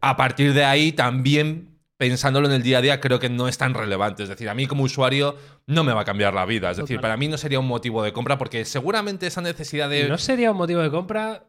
A 0.00 0.16
partir 0.16 0.54
de 0.54 0.64
ahí 0.64 0.92
también 0.92 1.72
pensándolo 1.98 2.48
en 2.48 2.54
el 2.54 2.64
día 2.64 2.78
a 2.78 2.80
día, 2.80 3.00
creo 3.00 3.20
que 3.20 3.28
no 3.28 3.46
es 3.46 3.58
tan 3.58 3.74
relevante. 3.74 4.24
Es 4.24 4.28
decir, 4.28 4.48
a 4.48 4.54
mí 4.54 4.66
como 4.66 4.82
usuario 4.82 5.36
no 5.68 5.84
me 5.84 5.92
va 5.92 6.00
a 6.00 6.04
cambiar 6.04 6.34
la 6.34 6.44
vida. 6.44 6.72
Es 6.72 6.76
decir, 6.78 7.00
para 7.00 7.16
mí 7.16 7.28
no 7.28 7.38
sería 7.38 7.60
un 7.60 7.68
motivo 7.68 8.02
de 8.02 8.12
compra 8.12 8.38
porque 8.38 8.64
seguramente 8.64 9.28
esa 9.28 9.40
necesidad 9.40 9.88
de... 9.88 10.08
No 10.08 10.18
sería 10.18 10.50
un 10.50 10.56
motivo 10.56 10.80
de 10.80 10.90
compra 10.90 11.46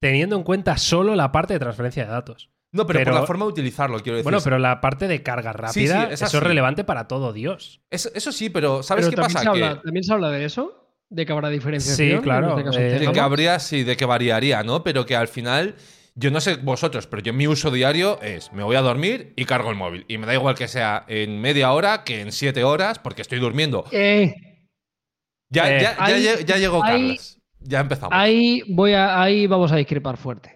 teniendo 0.00 0.36
en 0.36 0.44
cuenta 0.44 0.76
solo 0.76 1.16
la 1.16 1.32
parte 1.32 1.54
de 1.54 1.58
transferencia 1.58 2.04
de 2.04 2.12
datos. 2.12 2.50
No, 2.76 2.86
pero, 2.86 3.00
pero- 3.00 3.12
por 3.12 3.20
la 3.20 3.26
forma 3.26 3.44
de 3.46 3.50
utilizarlo, 3.52 3.98
quiero 4.00 4.16
decir. 4.18 4.24
Bueno, 4.24 4.38
pero 4.44 4.58
la 4.58 4.80
parte 4.80 5.08
de 5.08 5.22
carga 5.22 5.52
rápida, 5.52 5.72
Sí, 6.10 6.16
sí, 6.16 6.24
eso 6.24 6.38
es 6.38 6.42
relevante 6.42 6.84
para 6.84 7.08
todo 7.08 7.32
Dios. 7.32 7.80
Eso, 7.90 8.10
eso 8.14 8.30
sí, 8.32 8.50
pero 8.50 8.82
¿sabes 8.82 9.06
Pero 9.06 9.10
qué 9.10 9.16
también 9.22 9.34
pasa? 9.34 9.54
se, 9.54 9.60
Que- 9.76 9.82
también 9.84 10.04
se 10.04 10.12
habla 10.12 10.30
de 10.30 10.44
eso, 10.44 10.92
de 11.08 11.24
que 11.26 11.32
habrá 11.32 11.48
diferenciación. 11.48 12.18
Sí, 12.18 12.22
claro, 12.22 12.50
este 12.50 12.64
caso, 12.64 12.78
eh, 12.78 12.92
entre 12.92 13.06
de 13.06 13.12
que 13.12 13.20
habría, 13.20 13.58
sí, 13.58 13.82
de 13.84 13.96
que 13.96 14.04
variaría, 14.04 14.62
¿no? 14.62 14.82
Pero 14.84 15.06
que 15.06 15.16
al 15.16 15.28
final, 15.28 15.74
yo 16.14 16.30
no 16.30 16.40
sé 16.40 16.56
vosotros, 16.56 17.06
pero 17.06 17.22
yo 17.22 17.32
mi 17.32 17.46
uso 17.46 17.70
diario 17.70 18.20
es, 18.22 18.52
me 18.52 18.62
voy 18.62 18.76
a 18.76 18.80
dormir 18.80 19.32
y 19.36 19.44
cargo 19.44 19.70
el 19.70 19.76
móvil. 19.76 20.04
Y 20.08 20.18
me 20.18 20.26
da 20.26 20.34
igual 20.34 20.54
que 20.54 20.68
sea 20.68 21.04
en 21.08 21.40
media 21.40 21.72
hora 21.72 22.04
que 22.04 22.20
en 22.20 22.32
siete 22.32 22.64
horas, 22.64 22.98
porque 22.98 23.22
estoy 23.22 23.38
durmiendo. 23.38 23.84
Eh, 23.92 24.34
Ya, 25.48 25.70
Eh, 25.76 25.80
ya, 25.80 26.18
ya, 26.18 26.40
ya 26.40 26.56
llegó 26.56 26.82
hay- 26.82 27.08
Carlos. 27.10 27.38
Ya 27.60 27.80
empezamos. 27.80 28.10
ahí, 28.12 28.62
voy 28.68 28.92
a, 28.92 29.20
ahí 29.22 29.46
vamos 29.46 29.70
a 29.72 29.76
discrepar 29.76 30.16
fuerte. 30.16 30.55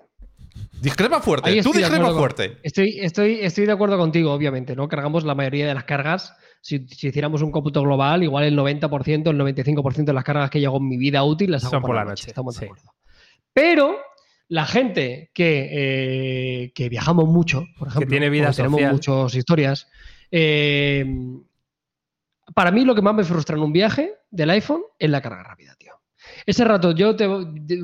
Discrepa 0.81 1.21
fuerte. 1.21 1.51
Tú 1.53 1.59
estoy 1.59 1.73
de 1.73 1.79
discrepa 1.79 2.09
con- 2.09 2.19
fuerte. 2.19 2.59
Estoy, 2.63 2.99
estoy, 3.01 3.41
estoy 3.41 3.67
de 3.67 3.73
acuerdo 3.73 3.99
contigo, 3.99 4.33
obviamente, 4.33 4.75
¿no? 4.75 4.89
Cargamos 4.89 5.25
la 5.25 5.35
mayoría 5.35 5.67
de 5.67 5.75
las 5.75 5.85
cargas. 5.85 6.35
Si, 6.61 6.87
si 6.89 7.09
hiciéramos 7.09 7.43
un 7.43 7.51
cómputo 7.51 7.83
global, 7.83 8.23
igual 8.23 8.45
el 8.45 8.57
90%, 8.57 9.31
el 9.31 9.39
95% 9.39 10.05
de 10.05 10.13
las 10.13 10.25
cargas 10.25 10.51
que 10.51 10.61
yo 10.61 10.69
hago 10.69 10.79
en 10.79 10.89
mi 10.89 10.97
vida 10.97 11.25
útil 11.25 11.51
las 11.51 11.65
hago 11.65 11.73
Son 11.73 11.83
por, 11.83 11.95
la 11.95 12.05
noche. 12.05 12.29
Estamos 12.29 12.55
sí. 12.55 12.61
de 12.61 12.67
acuerdo. 12.67 12.93
Pero 13.53 13.97
la 14.49 14.67
gente 14.67 15.31
que, 15.33 15.69
eh, 15.71 16.73
que 16.75 16.89
viajamos 16.89 17.27
mucho, 17.29 17.67
por 17.79 17.89
ejemplo, 17.89 18.11
tiene 18.11 18.31
vida 18.31 18.53
tenemos 18.53 18.81
muchas 18.81 19.35
historias, 19.35 19.89
eh, 20.31 21.05
para 22.55 22.71
mí 22.71 22.85
lo 22.85 22.95
que 22.95 23.03
más 23.03 23.15
me 23.15 23.25
frustra 23.25 23.57
en 23.57 23.63
un 23.63 23.73
viaje 23.73 24.15
del 24.31 24.51
iPhone 24.51 24.83
es 24.99 25.11
la 25.11 25.21
carga 25.21 25.43
rápida. 25.43 25.77
Ese 26.47 26.65
rato, 26.65 26.93
yo 26.93 27.15
te, 27.17 27.29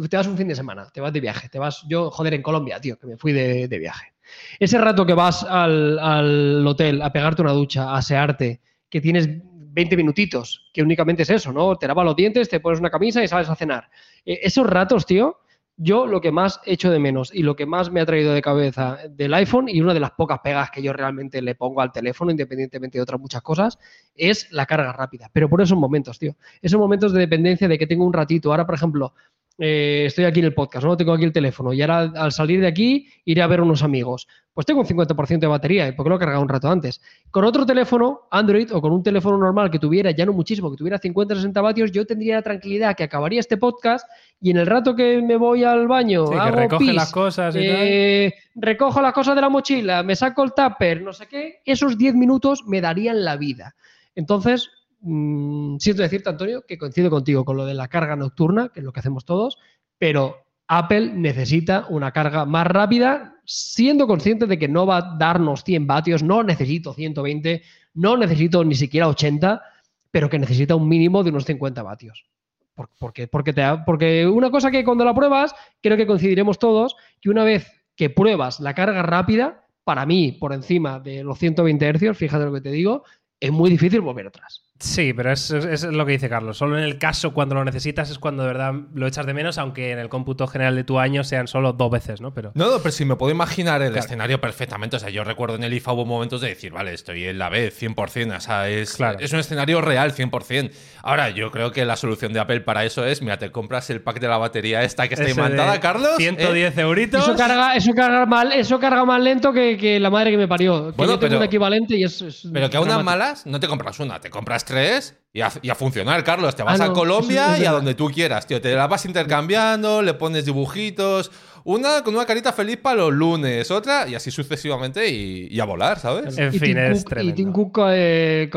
te 0.08 0.16
vas 0.16 0.26
un 0.26 0.36
fin 0.36 0.48
de 0.48 0.54
semana, 0.54 0.88
te 0.92 1.00
vas 1.00 1.12
de 1.12 1.20
viaje, 1.20 1.48
te 1.48 1.58
vas, 1.58 1.84
yo, 1.88 2.10
joder, 2.10 2.34
en 2.34 2.42
Colombia, 2.42 2.80
tío, 2.80 2.98
que 2.98 3.06
me 3.06 3.16
fui 3.16 3.32
de, 3.32 3.68
de 3.68 3.78
viaje. 3.78 4.14
Ese 4.58 4.78
rato 4.78 5.06
que 5.06 5.14
vas 5.14 5.44
al, 5.44 5.98
al 5.98 6.66
hotel 6.66 7.02
a 7.02 7.12
pegarte 7.12 7.42
una 7.42 7.52
ducha, 7.52 7.90
a 7.90 7.98
asearte, 7.98 8.60
que 8.88 9.00
tienes 9.00 9.28
20 9.28 9.96
minutitos, 9.96 10.70
que 10.72 10.82
únicamente 10.82 11.22
es 11.22 11.30
eso, 11.30 11.52
¿no? 11.52 11.76
Te 11.76 11.86
lavas 11.86 12.04
los 12.04 12.16
dientes, 12.16 12.48
te 12.48 12.60
pones 12.60 12.80
una 12.80 12.90
camisa 12.90 13.22
y 13.22 13.28
sales 13.28 13.48
a 13.48 13.54
cenar. 13.54 13.88
Eh, 14.24 14.40
esos 14.42 14.66
ratos, 14.66 15.04
tío, 15.04 15.38
yo 15.76 16.06
lo 16.06 16.20
que 16.20 16.32
más 16.32 16.60
echo 16.64 16.90
de 16.90 16.98
menos 16.98 17.34
y 17.34 17.42
lo 17.42 17.54
que 17.54 17.66
más 17.66 17.90
me 17.90 18.00
ha 18.00 18.06
traído 18.06 18.32
de 18.32 18.40
cabeza 18.40 18.98
del 19.10 19.34
iPhone 19.34 19.68
y 19.68 19.80
una 19.80 19.92
de 19.92 20.00
las 20.00 20.12
pocas 20.12 20.40
pegas 20.40 20.70
que 20.70 20.82
yo 20.82 20.92
realmente 20.92 21.42
le 21.42 21.54
pongo 21.54 21.82
al 21.82 21.92
teléfono, 21.92 22.30
independientemente 22.30 22.98
de 22.98 23.02
otras 23.02 23.20
muchas 23.20 23.42
cosas, 23.42 23.78
es 24.14 24.50
la 24.52 24.64
carga 24.64 24.92
rápida. 24.92 25.30
Pero 25.32 25.48
por 25.48 25.60
esos 25.60 25.76
momentos, 25.76 26.18
tío. 26.18 26.34
Esos 26.62 26.80
momentos 26.80 27.12
de 27.12 27.20
dependencia 27.20 27.68
de 27.68 27.78
que 27.78 27.86
tengo 27.86 28.06
un 28.06 28.12
ratito. 28.12 28.50
Ahora, 28.50 28.64
por 28.64 28.74
ejemplo, 28.74 29.12
eh, 29.58 30.04
estoy 30.06 30.24
aquí 30.24 30.40
en 30.40 30.46
el 30.46 30.54
podcast, 30.54 30.84
¿no? 30.84 30.96
Tengo 30.96 31.12
aquí 31.14 31.24
el 31.24 31.32
teléfono 31.32 31.72
y 31.72 31.80
ahora 31.80 32.12
al 32.14 32.32
salir 32.32 32.60
de 32.60 32.66
aquí 32.66 33.08
iré 33.24 33.40
a 33.42 33.46
ver 33.46 33.62
unos 33.62 33.82
amigos. 33.82 34.28
Pues 34.52 34.66
tengo 34.66 34.80
un 34.80 34.86
50% 34.86 35.38
de 35.38 35.46
batería, 35.46 35.94
porque 35.94 36.08
lo 36.08 36.16
he 36.16 36.18
cargado 36.18 36.42
un 36.42 36.48
rato 36.48 36.68
antes. 36.70 37.00
Con 37.30 37.44
otro 37.44 37.66
teléfono, 37.66 38.22
Android, 38.30 38.74
o 38.74 38.80
con 38.80 38.92
un 38.92 39.02
teléfono 39.02 39.36
normal 39.36 39.70
que 39.70 39.78
tuviera, 39.78 40.10
ya 40.10 40.24
no 40.24 40.32
muchísimo, 40.32 40.70
que 40.70 40.76
tuviera 40.76 40.98
50-60 40.98 41.62
vatios, 41.62 41.92
yo 41.92 42.06
tendría 42.06 42.36
la 42.36 42.42
tranquilidad 42.42 42.96
que 42.96 43.04
acabaría 43.04 43.40
este 43.40 43.56
podcast 43.56 44.06
y 44.40 44.50
en 44.50 44.58
el 44.58 44.66
rato 44.66 44.94
que 44.94 45.20
me 45.22 45.36
voy 45.36 45.64
al 45.64 45.86
baño, 45.88 46.26
Sí, 46.26 46.34
que 46.34 46.50
recoge 46.50 46.84
pis, 46.86 46.94
las 46.94 47.12
cosas 47.12 47.54
y 47.56 47.60
eh, 47.62 48.34
recojo 48.54 49.00
las 49.00 49.12
cosas 49.12 49.34
de 49.34 49.40
la 49.40 49.48
mochila, 49.48 50.02
me 50.02 50.16
saco 50.16 50.42
el 50.44 50.52
tupper, 50.52 51.02
no 51.02 51.12
sé 51.12 51.26
qué, 51.26 51.60
esos 51.64 51.96
10 51.98 52.14
minutos 52.14 52.64
me 52.66 52.80
darían 52.80 53.24
la 53.24 53.36
vida. 53.36 53.74
Entonces, 54.14 54.70
mm, 55.06 55.76
siento 55.78 56.02
decirte, 56.02 56.28
Antonio, 56.28 56.64
que 56.66 56.78
coincido 56.78 57.10
contigo 57.10 57.44
con 57.44 57.56
lo 57.56 57.64
de 57.64 57.74
la 57.74 57.88
carga 57.88 58.16
nocturna, 58.16 58.68
que 58.68 58.80
es 58.80 58.84
lo 58.84 58.92
que 58.92 59.00
hacemos 59.00 59.24
todos, 59.24 59.58
pero 59.98 60.36
Apple 60.68 61.12
necesita 61.14 61.86
una 61.88 62.10
carga 62.12 62.44
más 62.44 62.66
rápida, 62.66 63.36
siendo 63.44 64.06
consciente 64.06 64.46
de 64.46 64.58
que 64.58 64.68
no 64.68 64.84
va 64.86 64.96
a 64.98 65.16
darnos 65.18 65.62
100 65.64 65.86
vatios, 65.86 66.22
no 66.22 66.42
necesito 66.42 66.92
120, 66.92 67.62
no 67.94 68.16
necesito 68.16 68.64
ni 68.64 68.74
siquiera 68.74 69.08
80, 69.08 69.62
pero 70.10 70.28
que 70.28 70.38
necesita 70.38 70.74
un 70.74 70.88
mínimo 70.88 71.22
de 71.22 71.30
unos 71.30 71.44
50 71.44 71.82
vatios. 71.82 72.26
Por- 72.74 72.90
Porque, 72.98 73.28
porque, 73.28 73.54
porque 73.86 74.26
una 74.26 74.50
cosa 74.50 74.70
que 74.70 74.84
cuando 74.84 75.04
la 75.04 75.14
pruebas, 75.14 75.54
creo 75.80 75.96
que 75.96 76.06
coincidiremos 76.06 76.58
todos, 76.58 76.96
que 77.20 77.30
una 77.30 77.44
vez 77.44 77.70
que 77.94 78.10
pruebas 78.10 78.60
la 78.60 78.74
carga 78.74 79.02
rápida, 79.02 79.66
para 79.84 80.04
mí, 80.04 80.32
por 80.32 80.52
encima 80.52 80.98
de 80.98 81.22
los 81.22 81.38
120 81.38 81.88
Hz, 81.94 82.16
fíjate 82.18 82.44
lo 82.44 82.52
que 82.52 82.60
te 82.60 82.70
digo, 82.72 83.04
es 83.38 83.52
muy 83.52 83.70
difícil 83.70 84.00
volver 84.00 84.26
atrás. 84.26 84.65
Sí, 84.78 85.14
pero 85.14 85.32
es, 85.32 85.50
es- 85.50 85.84
lo 85.84 86.04
que 86.04 86.12
dice 86.12 86.28
Carlos. 86.28 86.58
Solo 86.58 86.76
en 86.76 86.84
el 86.84 86.98
caso 86.98 87.32
cuando 87.32 87.54
lo 87.54 87.64
necesitas 87.64 88.10
es 88.10 88.18
cuando 88.18 88.42
de 88.42 88.48
verdad 88.48 88.74
lo 88.94 89.06
echas 89.06 89.24
de 89.24 89.32
menos, 89.32 89.56
aunque 89.56 89.90
en 89.92 89.98
el 89.98 90.10
cómputo 90.10 90.46
general 90.46 90.76
de 90.76 90.84
tu 90.84 90.98
año 90.98 91.24
sean 91.24 91.48
solo 91.48 91.72
dos 91.72 91.90
veces, 91.90 92.20
¿no? 92.20 92.34
Pero 92.34 92.52
No, 92.54 92.70
no, 92.70 92.78
pero 92.80 92.92
si 92.92 93.06
me 93.06 93.16
puedo 93.16 93.32
imaginar 93.32 93.80
el 93.80 93.92
Claro. 93.92 94.04
escenario 94.04 94.40
perfectamente. 94.40 94.96
O 94.96 94.98
sea, 94.98 95.08
yo 95.08 95.24
recuerdo 95.24 95.56
en 95.56 95.64
el 95.64 95.72
IFA 95.72 95.92
hubo 95.94 96.04
momentos 96.04 96.42
de 96.42 96.48
decir, 96.48 96.72
vale, 96.72 96.92
estoy 96.92 97.24
en 97.24 97.38
la 97.38 97.48
B 97.48 97.70
100%. 97.70 98.36
O 98.36 98.40
sea, 98.40 98.68
es, 98.68 98.94
Claro. 98.96 99.18
es 99.18 99.32
un 99.32 99.38
escenario 99.40 99.80
real 99.80 100.12
100%. 100.12 100.70
Ahora, 101.02 101.30
yo 101.30 101.50
creo 101.50 101.72
que 101.72 101.84
la 101.86 101.96
solución 101.96 102.34
de 102.34 102.40
Apple 102.40 102.60
para 102.60 102.84
eso 102.84 103.06
es, 103.06 103.22
mira, 103.22 103.38
te 103.38 103.50
compras 103.50 103.88
el 103.88 104.02
pack 104.02 104.20
de 104.20 104.28
la 104.28 104.36
batería 104.36 104.82
esta 104.82 105.08
que 105.08 105.14
está 105.14 105.24
ese 105.26 105.38
imantada, 105.40 105.80
Carlos. 105.80 106.10
¿eh? 106.18 106.22
110 106.22 106.76
euritos. 106.78 107.22
Eso 107.22 107.34
carga, 107.34 107.74
eso 107.76 107.92
carga 107.94 108.26
mal, 108.26 108.52
eso 108.52 108.78
carga 108.78 109.04
más 109.06 109.22
lento 109.22 109.54
que, 109.54 109.78
que 109.78 109.98
la 109.98 110.10
madre 110.10 110.32
que 110.32 110.36
me 110.36 110.48
parió. 110.48 110.88
Que 110.90 110.96
Bueno, 110.96 111.14
yo 111.14 111.18
tengo 111.18 111.30
pero- 111.30 111.38
un 111.38 111.44
equivalente 111.44 111.96
y 111.96 112.04
es. 112.04 112.20
es 112.20 112.48
Pero 112.52 112.68
que 112.68 112.76
a 112.76 112.80
unas 112.82 113.02
malas 113.02 113.46
no 113.46 113.58
te 113.58 113.68
compras 113.68 113.98
una, 114.00 114.20
te 114.20 114.28
compras 114.28 114.64
tres 114.66 115.14
y 115.32 115.40
a, 115.40 115.50
y 115.62 115.70
a 115.70 115.74
funcionar, 115.74 116.22
Carlos. 116.24 116.54
Te 116.54 116.62
vas 116.62 116.78
Ah, 116.80 116.86
a 116.86 116.92
Colombia 116.92 117.58
y 117.58 117.64
a 117.64 117.72
donde 117.72 117.94
tú 117.94 118.10
quieras, 118.10 118.46
tío. 118.46 118.60
Te 118.60 118.74
la 118.74 118.86
vas 118.86 119.06
intercambiando, 119.06 120.02
le 120.02 120.12
pones 120.14 120.44
dibujitos. 120.44 121.30
Una 121.64 122.02
con 122.04 122.14
una 122.14 122.24
carita 122.26 122.52
feliz 122.52 122.76
para 122.76 122.96
los 122.96 123.12
lunes, 123.12 123.72
otra 123.72 124.06
y 124.08 124.14
así 124.14 124.30
sucesivamente 124.30 125.08
y, 125.08 125.48
y 125.50 125.58
a 125.58 125.64
volar, 125.64 125.98
¿sabes? 125.98 126.38
En 126.38 126.54
Y 126.54 126.58
fin, 126.60 126.68
Tim 126.74 126.78
es 126.78 127.02
Cook- 127.04 127.08
tremendo. 127.08 127.32
Y 127.32 127.34
Tim 127.34 127.52
Cook 127.52 127.78
eh, 127.90 128.48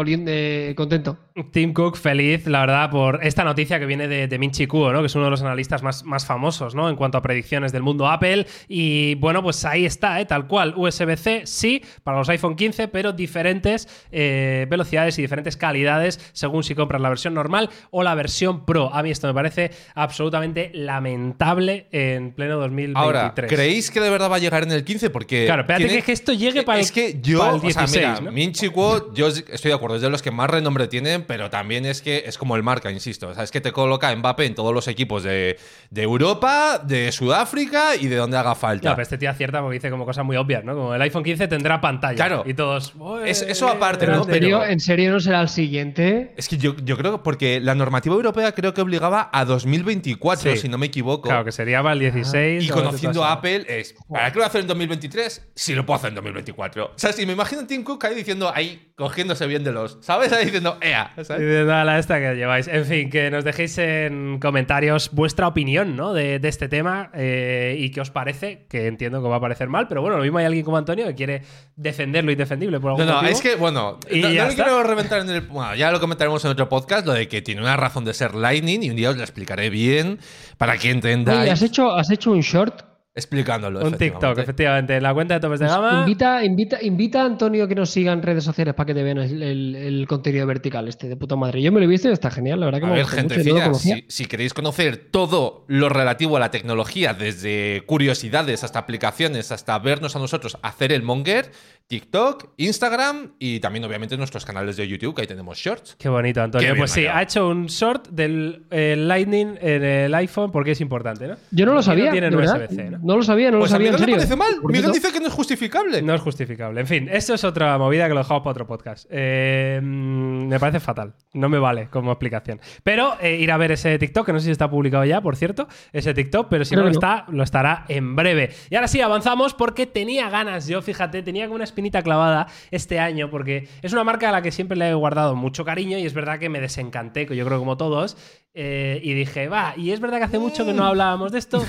contento. 0.75 1.17
Tim 1.51 1.73
Cook 1.73 1.97
feliz, 1.97 2.45
la 2.47 2.61
verdad, 2.61 2.89
por 2.89 3.19
esta 3.23 3.43
noticia 3.43 3.79
que 3.79 3.85
viene 3.85 4.07
de, 4.07 4.27
de 4.27 4.39
Minchi 4.39 4.67
Kuo, 4.67 4.91
¿no? 4.91 4.99
que 5.01 5.07
es 5.07 5.15
uno 5.15 5.25
de 5.25 5.31
los 5.31 5.41
analistas 5.41 5.81
más, 5.83 6.03
más 6.03 6.25
famosos 6.25 6.75
¿no? 6.75 6.89
en 6.89 6.95
cuanto 6.95 7.17
a 7.17 7.21
predicciones 7.21 7.71
del 7.71 7.83
mundo 7.83 8.07
Apple. 8.07 8.45
Y 8.67 9.15
bueno, 9.15 9.41
pues 9.43 9.63
ahí 9.65 9.85
está, 9.85 10.19
¿eh? 10.21 10.25
tal 10.25 10.47
cual. 10.47 10.73
USB-C 10.75 11.41
sí, 11.45 11.81
para 12.03 12.17
los 12.17 12.29
iPhone 12.29 12.55
15, 12.55 12.87
pero 12.89 13.13
diferentes 13.13 13.87
eh, 14.11 14.65
velocidades 14.69 15.17
y 15.19 15.21
diferentes 15.21 15.57
calidades 15.57 16.19
según 16.33 16.63
si 16.63 16.75
compras 16.75 17.01
la 17.01 17.09
versión 17.09 17.33
normal 17.33 17.69
o 17.91 18.03
la 18.03 18.15
versión 18.15 18.65
Pro. 18.65 18.93
A 18.93 19.03
mí 19.03 19.11
esto 19.11 19.27
me 19.27 19.33
parece 19.33 19.71
absolutamente 19.95 20.71
lamentable 20.73 21.87
en 21.91 22.31
pleno 22.33 22.57
2023. 22.57 22.95
Ahora, 22.95 23.33
¿creéis 23.35 23.89
que 23.91 23.99
de 23.99 24.09
verdad 24.09 24.29
va 24.31 24.35
a 24.35 24.39
llegar 24.39 24.63
en 24.63 24.71
el 24.71 24.83
15? 24.83 25.09
Porque. 25.09 25.45
Claro, 25.45 25.61
espérate 25.61 25.85
tiene- 25.85 25.99
que, 26.01 26.05
que 26.05 26.11
esto 26.11 26.33
llegue 26.33 26.63
para 26.63 26.79
el, 26.79 26.85
Es 26.85 26.91
que 26.91 27.19
yo, 27.21 27.39
o 27.41 27.59
sea, 27.59 27.83
16, 27.85 27.95
mira, 27.95 28.21
¿no? 28.21 28.31
Min 28.31 28.51
Chi 28.53 28.69
Kuo, 28.69 29.13
yo 29.13 29.27
estoy 29.27 29.69
de 29.69 29.73
acuerdo, 29.73 29.95
es 29.95 30.01
de 30.01 30.09
los 30.09 30.21
que 30.21 30.31
más 30.31 30.49
renombre 30.49 30.87
tienen 30.87 31.23
pero 31.29 31.51
también 31.51 31.85
es 31.85 32.01
que 32.01 32.23
es 32.25 32.39
como 32.39 32.55
el 32.55 32.63
marca, 32.63 32.89
insisto. 32.91 33.27
O 33.27 33.35
sea, 33.35 33.43
es 33.43 33.51
que 33.51 33.61
te 33.61 33.71
coloca 33.71 34.13
Mbappé 34.15 34.45
en 34.47 34.55
todos 34.55 34.73
los 34.73 34.87
equipos 34.87 35.21
de, 35.21 35.59
de 35.91 36.01
Europa, 36.01 36.81
de 36.83 37.11
Sudáfrica 37.11 37.95
y 37.95 38.07
de 38.07 38.15
donde 38.15 38.35
haga 38.35 38.55
falta. 38.55 38.89
No, 38.89 38.95
pero 38.95 39.03
este 39.03 39.19
tío 39.19 39.29
acierta 39.29 39.61
porque 39.61 39.75
dice 39.75 39.91
como 39.91 40.05
cosas 40.05 40.25
muy 40.25 40.37
obvias, 40.37 40.63
¿no? 40.63 40.73
Como 40.73 40.95
el 40.95 41.01
iPhone 41.03 41.23
15 41.23 41.47
tendrá 41.47 41.79
pantalla. 41.79 42.15
Claro. 42.15 42.43
Y 42.47 42.55
todos. 42.55 42.95
Es- 43.23 43.43
"Ué, 43.43 43.51
eso 43.51 43.69
aparte, 43.69 44.07
Pero 44.07 44.17
¿no? 44.17 44.23
en, 44.25 44.31
serio, 44.33 44.59
Pero- 44.59 44.71
¿En 44.71 44.79
serio 44.79 45.11
no 45.11 45.19
será 45.19 45.41
el 45.41 45.49
siguiente? 45.49 46.33
Es 46.35 46.49
que 46.49 46.57
yo, 46.57 46.75
yo 46.83 46.97
creo 46.97 47.21
porque 47.21 47.59
la 47.59 47.75
normativa 47.75 48.15
europea 48.15 48.51
creo 48.53 48.73
que 48.73 48.81
obligaba 48.81 49.29
a 49.31 49.45
2024, 49.45 50.51
Sí. 50.53 50.57
si 50.57 50.67
no 50.69 50.79
me 50.79 50.87
equivoco. 50.87 51.29
Claro, 51.29 51.45
que 51.45 51.51
sería 51.51 51.83
para 51.83 51.93
el 51.93 51.99
16. 51.99 52.63
Y 52.63 52.71
o 52.71 52.73
conociendo 52.73 53.23
a. 53.23 53.33
Apple, 53.33 53.65
es 53.67 53.93
¿para 54.09 54.31
qué 54.33 54.39
lo 54.39 54.45
hace 54.45 54.57
en 54.59 54.65
2023? 54.67 55.49
Si 55.53 55.75
lo 55.75 55.85
puedo 55.85 55.97
hacer 55.97 56.09
en 56.09 56.15
2024. 56.15 56.85
O 56.87 56.91
sea, 56.97 57.13
si 57.13 57.25
me 57.27 57.33
imagino 57.33 57.61
a 57.61 57.67
Tim 57.67 57.83
Cook 57.83 58.03
ahí 58.05 58.15
diciendo, 58.15 58.51
ahí, 58.53 58.91
cogiéndose 58.95 59.45
bien 59.45 59.63
de 59.63 59.71
los. 59.71 59.99
¿Sabes? 60.01 60.33
Ahí 60.33 60.45
diciendo, 60.45 60.77
ea. 60.81 61.13
Y 61.37 61.43
de 61.43 61.65
nada, 61.65 61.83
la 61.85 61.99
esta 61.99 62.19
que 62.19 62.35
lleváis. 62.35 62.67
En 62.67 62.85
fin, 62.85 63.09
que 63.09 63.29
nos 63.31 63.43
dejéis 63.43 63.77
en 63.77 64.39
comentarios 64.39 65.09
vuestra 65.11 65.47
opinión 65.47 65.95
¿no? 65.95 66.13
de, 66.13 66.39
de 66.39 66.47
este 66.47 66.67
tema 66.69 67.09
eh, 67.13 67.75
y 67.79 67.89
qué 67.91 68.01
os 68.01 68.11
parece, 68.11 68.65
que 68.69 68.87
entiendo 68.87 69.21
que 69.21 69.27
va 69.29 69.37
a 69.37 69.41
parecer 69.41 69.67
mal, 69.69 69.87
pero 69.87 70.01
bueno, 70.01 70.17
lo 70.17 70.23
mismo 70.23 70.37
hay 70.37 70.45
alguien 70.45 70.63
como 70.65 70.77
Antonio 70.77 71.05
que 71.07 71.15
quiere 71.15 71.41
defender 71.75 72.23
lo 72.23 72.31
indefendible 72.31 72.79
por 72.79 72.91
algún 72.91 73.05
No, 73.05 73.11
no, 73.13 73.21
motivo. 73.21 73.33
es 73.33 73.41
que, 73.41 73.55
bueno, 73.55 73.99
Y 74.09 74.21
no, 74.21 74.29
ya 74.31 74.47
no 74.47 74.53
quiero 74.53 74.83
reventar 74.83 75.21
en 75.21 75.29
el. 75.29 75.41
Bueno, 75.41 75.75
ya 75.75 75.91
lo 75.91 75.99
comentaremos 75.99 76.43
en 76.45 76.51
otro 76.51 76.69
podcast, 76.69 77.05
lo 77.05 77.13
de 77.13 77.27
que 77.27 77.41
tiene 77.41 77.61
una 77.61 77.75
razón 77.77 78.05
de 78.05 78.13
ser 78.13 78.35
Lightning 78.35 78.83
y 78.83 78.89
un 78.89 78.95
día 78.95 79.09
os 79.09 79.17
lo 79.17 79.23
explicaré 79.23 79.69
bien 79.69 80.19
para 80.57 80.77
que 80.77 80.91
entendáis. 80.91 81.41
Oye, 81.41 81.51
¿has 81.51 81.61
hecho, 81.61 81.91
¿has 81.95 82.09
hecho 82.11 82.31
un 82.31 82.41
short? 82.41 82.88
Explicándolo. 83.19 83.79
Un 83.79 83.93
TikTok, 83.93 84.39
efectivamente. 84.39 84.41
efectivamente. 84.41 84.97
En 84.97 85.03
la 85.03 85.13
cuenta 85.13 85.33
de 85.35 85.39
topes 85.39 85.59
de 85.59 85.65
Pues 85.67 85.75
gama. 85.77 85.99
invita, 85.99 86.43
invita, 86.43 86.77
invita 86.81 87.21
a 87.21 87.25
Antonio 87.25 87.67
que 87.67 87.75
nos 87.75 87.89
siga 87.89 88.11
en 88.13 88.21
redes 88.23 88.43
sociales 88.43 88.73
para 88.73 88.87
que 88.87 88.93
te 88.93 89.03
vean 89.03 89.17
el, 89.19 89.43
el- 89.43 89.75
el 89.75 90.07
contenido 90.07 90.47
vertical 90.47 90.87
este 90.87 91.07
de 91.07 91.15
puta 91.15 91.35
madre. 91.35 91.61
Yo 91.61 91.71
me 91.71 91.79
lo 91.79 91.85
he 91.85 91.89
visto 91.89 92.09
y 92.09 92.11
está 92.11 92.31
genial, 92.31 92.59
la 92.59 92.65
verdad 92.67 92.79
que 92.79 92.85
A 92.85 92.89
me 92.89 92.95
ver, 92.95 93.05
lo 93.45 93.61
conocía. 93.63 93.95
si, 93.97 94.05
si 94.07 94.25
queréis 94.25 94.53
conocer 94.53 94.97
todo 94.97 95.65
lo 95.67 95.89
relativo 95.89 96.37
a 96.37 96.39
la 96.39 96.51
tecnología, 96.51 97.13
desde 97.13 97.83
curiosidades 97.85 98.63
hasta 98.63 98.79
aplicaciones, 98.79 99.51
hasta 99.51 99.77
vernos 99.79 100.15
a 100.15 100.19
nosotros 100.19 100.57
hacer 100.61 100.91
el 100.91 101.03
monger, 101.03 101.51
TikTok, 101.89 102.51
Instagram 102.57 103.31
y 103.39 103.59
también, 103.59 103.83
obviamente, 103.83 104.15
nuestros 104.15 104.45
canales 104.45 104.77
de 104.77 104.87
YouTube, 104.87 105.15
que 105.15 105.21
ahí 105.21 105.27
tenemos 105.27 105.57
shorts. 105.57 105.95
Qué 105.97 106.07
bonito, 106.07 106.39
Antonio. 106.39 106.73
Qué 106.73 106.77
pues 106.77 106.91
sí, 106.91 107.07
ha 107.07 107.23
hecho 107.23 107.47
un 107.47 107.65
short 107.65 108.09
del 108.09 108.61
eh, 108.69 108.93
Lightning 108.95 109.57
en 109.59 109.83
el 109.83 110.13
iPhone 110.13 110.51
porque 110.51 110.73
es 110.73 110.81
importante, 110.81 111.27
¿no? 111.27 111.37
Yo 111.49 111.65
no 111.65 111.73
lo 111.73 111.81
sabía. 111.81 112.11
tiene 112.11 112.29
de 112.29 112.35
verdad. 112.35 112.61
USB-C, 112.61 112.91
¿no? 112.91 112.99
No 113.01 113.17
lo 113.17 113.23
sabía, 113.23 113.49
no 113.49 113.57
Pues 113.57 113.71
lo 113.71 113.75
a 113.75 113.79
sabía. 113.79 113.91
Miguel 113.91 114.03
en 114.03 114.09
le 114.11 114.15
parece 114.17 114.35
mal. 114.35 114.61
Miguel 114.61 114.81
cierto, 114.83 114.91
dice 114.91 115.11
que 115.11 115.19
no 115.19 115.27
es 115.29 115.33
justificable. 115.33 116.01
No 116.03 116.13
es 116.13 116.21
justificable. 116.21 116.79
En 116.79 116.85
fin, 116.85 117.09
eso 117.11 117.33
es 117.33 117.43
otra 117.43 117.75
movida 117.79 118.07
que 118.07 118.13
lo 118.13 118.19
dejamos 118.19 118.43
para 118.43 118.51
otro 118.51 118.67
podcast. 118.67 119.07
Eh, 119.09 119.79
me 119.81 120.59
parece 120.59 120.79
fatal. 120.79 121.15
No 121.33 121.49
me 121.49 121.57
vale 121.57 121.87
como 121.89 122.11
explicación. 122.11 122.59
Pero 122.83 123.17
eh, 123.19 123.37
ir 123.37 123.51
a 123.51 123.57
ver 123.57 123.71
ese 123.71 123.97
TikTok, 123.97 124.27
que 124.27 124.33
no 124.33 124.39
sé 124.39 124.45
si 124.45 124.51
está 124.51 124.69
publicado 124.69 125.05
ya, 125.05 125.21
por 125.21 125.35
cierto, 125.35 125.67
ese 125.91 126.13
TikTok, 126.13 126.49
pero 126.51 126.65
si 126.65 126.75
Creo 126.75 126.83
no 126.83 126.89
lo 126.91 126.93
no. 126.93 126.99
está, 126.99 127.25
lo 127.31 127.41
estará 127.41 127.85
en 127.87 128.15
breve. 128.15 128.51
Y 128.69 128.75
ahora 128.75 128.87
sí, 128.87 129.01
avanzamos 129.01 129.55
porque 129.55 129.87
tenía 129.87 130.29
ganas, 130.29 130.67
yo 130.67 130.83
fíjate, 130.83 131.23
tenía 131.23 131.45
como 131.45 131.55
una 131.55 131.63
espinita 131.79 132.01
clavada 132.01 132.47
este 132.71 132.99
año, 132.99 133.29
porque 133.29 133.67
es 133.81 133.93
una 133.93 134.03
marca 134.03 134.29
a 134.29 134.31
la 134.31 134.41
que 134.41 134.51
siempre 134.51 134.77
le 134.77 134.89
he 134.89 134.93
guardado 134.93 135.35
mucho 135.35 135.63
cariño 135.63 135.97
y 135.97 136.05
es 136.05 136.13
verdad 136.13 136.37
que 136.37 136.49
me 136.49 136.59
desencanté, 136.59 137.25
yo 137.25 137.45
creo 137.45 137.57
como 137.59 137.77
todos, 137.77 138.17
eh, 138.53 138.99
y 139.03 139.13
dije, 139.13 139.47
va, 139.47 139.73
y 139.77 139.91
es 139.91 139.99
verdad 139.99 140.17
que 140.17 140.23
hace 140.25 140.39
mucho 140.39 140.65
que 140.65 140.73
no 140.73 140.83
hablábamos 140.83 141.31
de 141.31 141.39
esto 141.39 141.63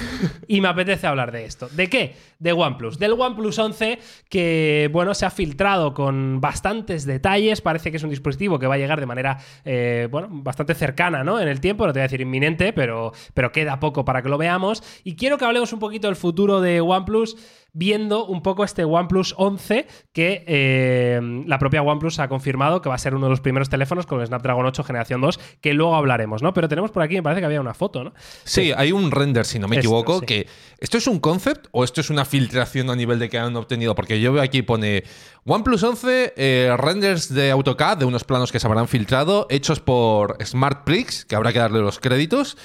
y 0.48 0.60
me 0.60 0.68
apetece 0.68 1.06
hablar 1.06 1.30
de 1.30 1.44
esto. 1.44 1.68
¿De 1.68 1.88
qué? 1.88 2.16
De 2.38 2.52
OnePlus. 2.52 2.98
Del 2.98 3.12
OnePlus 3.12 3.58
11 3.58 3.98
que, 4.28 4.88
bueno, 4.90 5.14
se 5.14 5.26
ha 5.26 5.30
filtrado 5.30 5.94
con 5.94 6.40
bastantes 6.40 7.04
detalles. 7.04 7.60
Parece 7.60 7.90
que 7.90 7.98
es 7.98 8.02
un 8.02 8.10
dispositivo 8.10 8.58
que 8.58 8.66
va 8.66 8.74
a 8.74 8.78
llegar 8.78 8.98
de 8.98 9.06
manera, 9.06 9.38
eh, 9.64 10.08
bueno, 10.10 10.28
bastante 10.30 10.74
cercana, 10.74 11.22
¿no? 11.22 11.38
En 11.38 11.48
el 11.48 11.60
tiempo, 11.60 11.86
no 11.86 11.92
te 11.92 11.98
voy 11.98 12.04
a 12.04 12.08
decir 12.08 12.22
inminente, 12.22 12.72
pero, 12.72 13.12
pero 13.34 13.52
queda 13.52 13.78
poco 13.78 14.04
para 14.04 14.22
que 14.22 14.30
lo 14.30 14.38
veamos. 14.38 14.82
Y 15.04 15.16
quiero 15.16 15.36
que 15.36 15.44
hablemos 15.44 15.72
un 15.72 15.78
poquito 15.78 16.08
del 16.08 16.16
futuro 16.16 16.60
de 16.60 16.80
OnePlus 16.80 17.36
viendo 17.72 18.26
un 18.26 18.42
poco 18.42 18.64
este 18.64 18.84
OnePlus 18.84 19.34
11 19.36 19.86
que 20.12 20.44
eh, 20.46 21.20
la 21.46 21.58
propia 21.58 21.82
OnePlus 21.82 22.18
ha 22.18 22.28
confirmado 22.28 22.82
que 22.82 22.88
va 22.88 22.94
a 22.94 22.98
ser 22.98 23.14
uno 23.14 23.26
de 23.26 23.30
los 23.30 23.40
primeros 23.40 23.68
teléfonos 23.68 24.06
con 24.06 24.20
el 24.20 24.26
Snapdragon 24.26 24.66
8 24.66 24.84
generación 24.84 25.20
2, 25.20 25.38
que 25.60 25.74
luego 25.74 25.94
hablaremos, 25.96 26.42
¿no? 26.42 26.52
Pero 26.52 26.68
tenemos 26.68 26.90
por 26.90 27.02
aquí, 27.02 27.14
me 27.16 27.22
parece 27.22 27.40
que 27.40 27.46
había 27.46 27.60
una 27.60 27.74
foto, 27.74 28.04
¿no? 28.04 28.12
Sí, 28.44 28.72
hay 28.76 28.92
un 28.92 29.10
render, 29.10 29.46
si 29.46 29.58
no 29.58 29.68
me 29.68 29.76
Esto, 29.76 29.88
equivoco, 29.88 30.20
sí. 30.20 30.26
que 30.26 30.46
¿esto 30.78 30.98
es 30.98 31.06
un 31.06 31.20
concept 31.20 31.66
o 31.72 31.84
esto 31.84 32.00
es 32.00 32.10
una 32.10 32.24
filtración 32.24 32.90
a 32.90 32.96
nivel 32.96 33.18
de 33.18 33.28
que 33.28 33.38
han 33.38 33.54
obtenido? 33.56 33.94
Porque 33.94 34.20
yo 34.20 34.32
veo 34.32 34.42
aquí 34.42 34.62
pone 34.62 35.04
OnePlus 35.44 35.82
11 35.82 36.34
eh, 36.36 36.74
renders 36.76 37.32
de 37.32 37.50
AutoCAD 37.50 37.98
de 37.98 38.04
unos 38.04 38.24
planos 38.24 38.52
que 38.52 38.60
se 38.60 38.66
habrán 38.66 38.88
filtrado, 38.88 39.46
hechos 39.50 39.80
por 39.80 40.36
SmartPrix, 40.44 41.24
que 41.24 41.36
habrá 41.36 41.52
que 41.52 41.58
darle 41.58 41.80
los 41.80 41.98
créditos. 41.98 42.56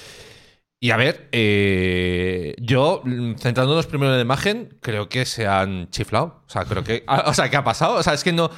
Y 0.78 0.90
a 0.90 0.96
ver, 0.98 1.28
eh, 1.32 2.54
yo, 2.58 3.02
centrándonos 3.38 3.86
primero 3.86 4.10
en 4.12 4.18
la 4.18 4.22
imagen, 4.22 4.76
creo 4.82 5.08
que 5.08 5.24
se 5.24 5.46
han 5.46 5.88
chiflado. 5.90 6.42
O 6.46 6.50
sea, 6.50 6.64
creo 6.64 6.84
que. 6.84 7.02
ah, 7.08 7.24
O 7.26 7.34
sea, 7.34 7.48
¿qué 7.50 7.56
ha 7.56 7.64
pasado? 7.64 7.94
O 7.96 8.02
sea, 8.02 8.12
es 8.14 8.22
que 8.22 8.32
no. 8.32 8.50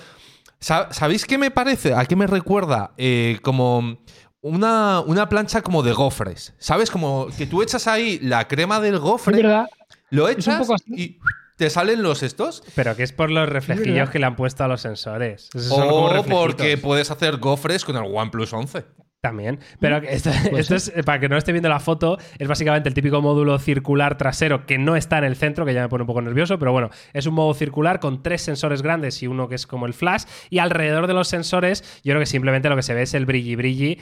Sa- 0.61 0.93
¿Sabéis 0.93 1.25
qué 1.25 1.39
me 1.39 1.51
parece? 1.53 1.95
¿A 1.95 2.05
qué 2.07 2.17
me 2.17 2.27
recuerda? 2.27 2.93
Eh, 2.97 3.39
como 3.43 3.99
una, 4.41 5.01
una 5.01 5.29
plancha 5.29 5.63
como 5.63 5.83
de 5.85 5.93
gofres. 5.93 6.55
¿Sabes? 6.59 6.91
Como 6.91 7.29
que 7.37 7.47
tú 7.47 7.63
echas 7.63 7.87
ahí 7.87 8.19
la 8.21 8.49
crema 8.49 8.81
del 8.81 8.99
gofre, 8.99 9.37
verdad. 9.37 9.67
lo 10.11 10.29
echas 10.29 10.59
poco 10.61 10.75
así. 10.75 10.85
y 10.97 11.19
te 11.59 11.69
salen 11.69 12.03
los 12.03 12.23
estos. 12.23 12.63
Pero 12.75 12.97
que 12.97 13.03
es 13.03 13.13
por 13.13 13.31
los 13.31 13.49
reflejillos 13.49 14.09
que 14.11 14.19
le 14.19 14.27
han 14.27 14.37
puesto 14.37 14.65
a 14.65 14.69
los 14.69 14.81
sensores. 14.81 15.51
Esos 15.55 15.73
O 15.73 16.09
reflejitos. 16.09 16.41
porque 16.41 16.79
puedes 16.79 17.11
hacer 17.11 17.37
gofres 17.39 17.85
con 17.85 17.97
el 17.97 18.05
OnePlus 18.05 18.53
11. 18.53 18.85
También. 19.21 19.59
Pero 19.81 20.01
que 20.01 20.13
esto, 20.13 20.31
esto 20.57 20.77
es, 20.77 20.93
eh, 20.95 21.03
para 21.03 21.19
que 21.19 21.29
no 21.29 21.37
esté 21.37 21.51
viendo 21.51 21.69
la 21.69 21.81
foto, 21.81 22.19
es 22.39 22.47
básicamente 22.47 22.89
el 22.89 22.95
típico 22.95 23.21
módulo 23.21 23.59
circular 23.59 24.17
trasero 24.17 24.65
que 24.65 24.79
no 24.79 24.95
está 24.95 25.19
en 25.19 25.25
el 25.25 25.35
centro, 25.35 25.67
que 25.67 25.75
ya 25.75 25.83
me 25.83 25.89
pone 25.89 26.03
un 26.03 26.07
poco 26.07 26.23
nervioso, 26.23 26.57
pero 26.61 26.71
bueno, 26.71 26.91
es 27.13 27.27
un 27.27 27.35
módulo 27.35 27.55
circular 27.55 27.99
con 27.99 28.23
tres 28.23 28.43
sensores 28.43 28.81
grandes 28.81 29.21
y 29.25 29.27
uno 29.27 29.49
que 29.49 29.57
es 29.57 29.67
como 29.67 29.87
el 29.87 29.93
flash. 29.95 30.23
Y 30.51 30.61
alrededor 30.61 31.09
de 31.09 31.15
los 31.15 31.27
sensores, 31.27 31.83
yo 32.05 32.13
creo 32.13 32.21
que 32.21 32.27
simplemente 32.27 32.69
lo 32.69 32.77
que 32.77 32.83
se 32.85 32.95
ve 32.95 33.03
es 33.03 33.15
el 33.15 33.27
brilli 33.27 33.57
brilli 33.57 34.01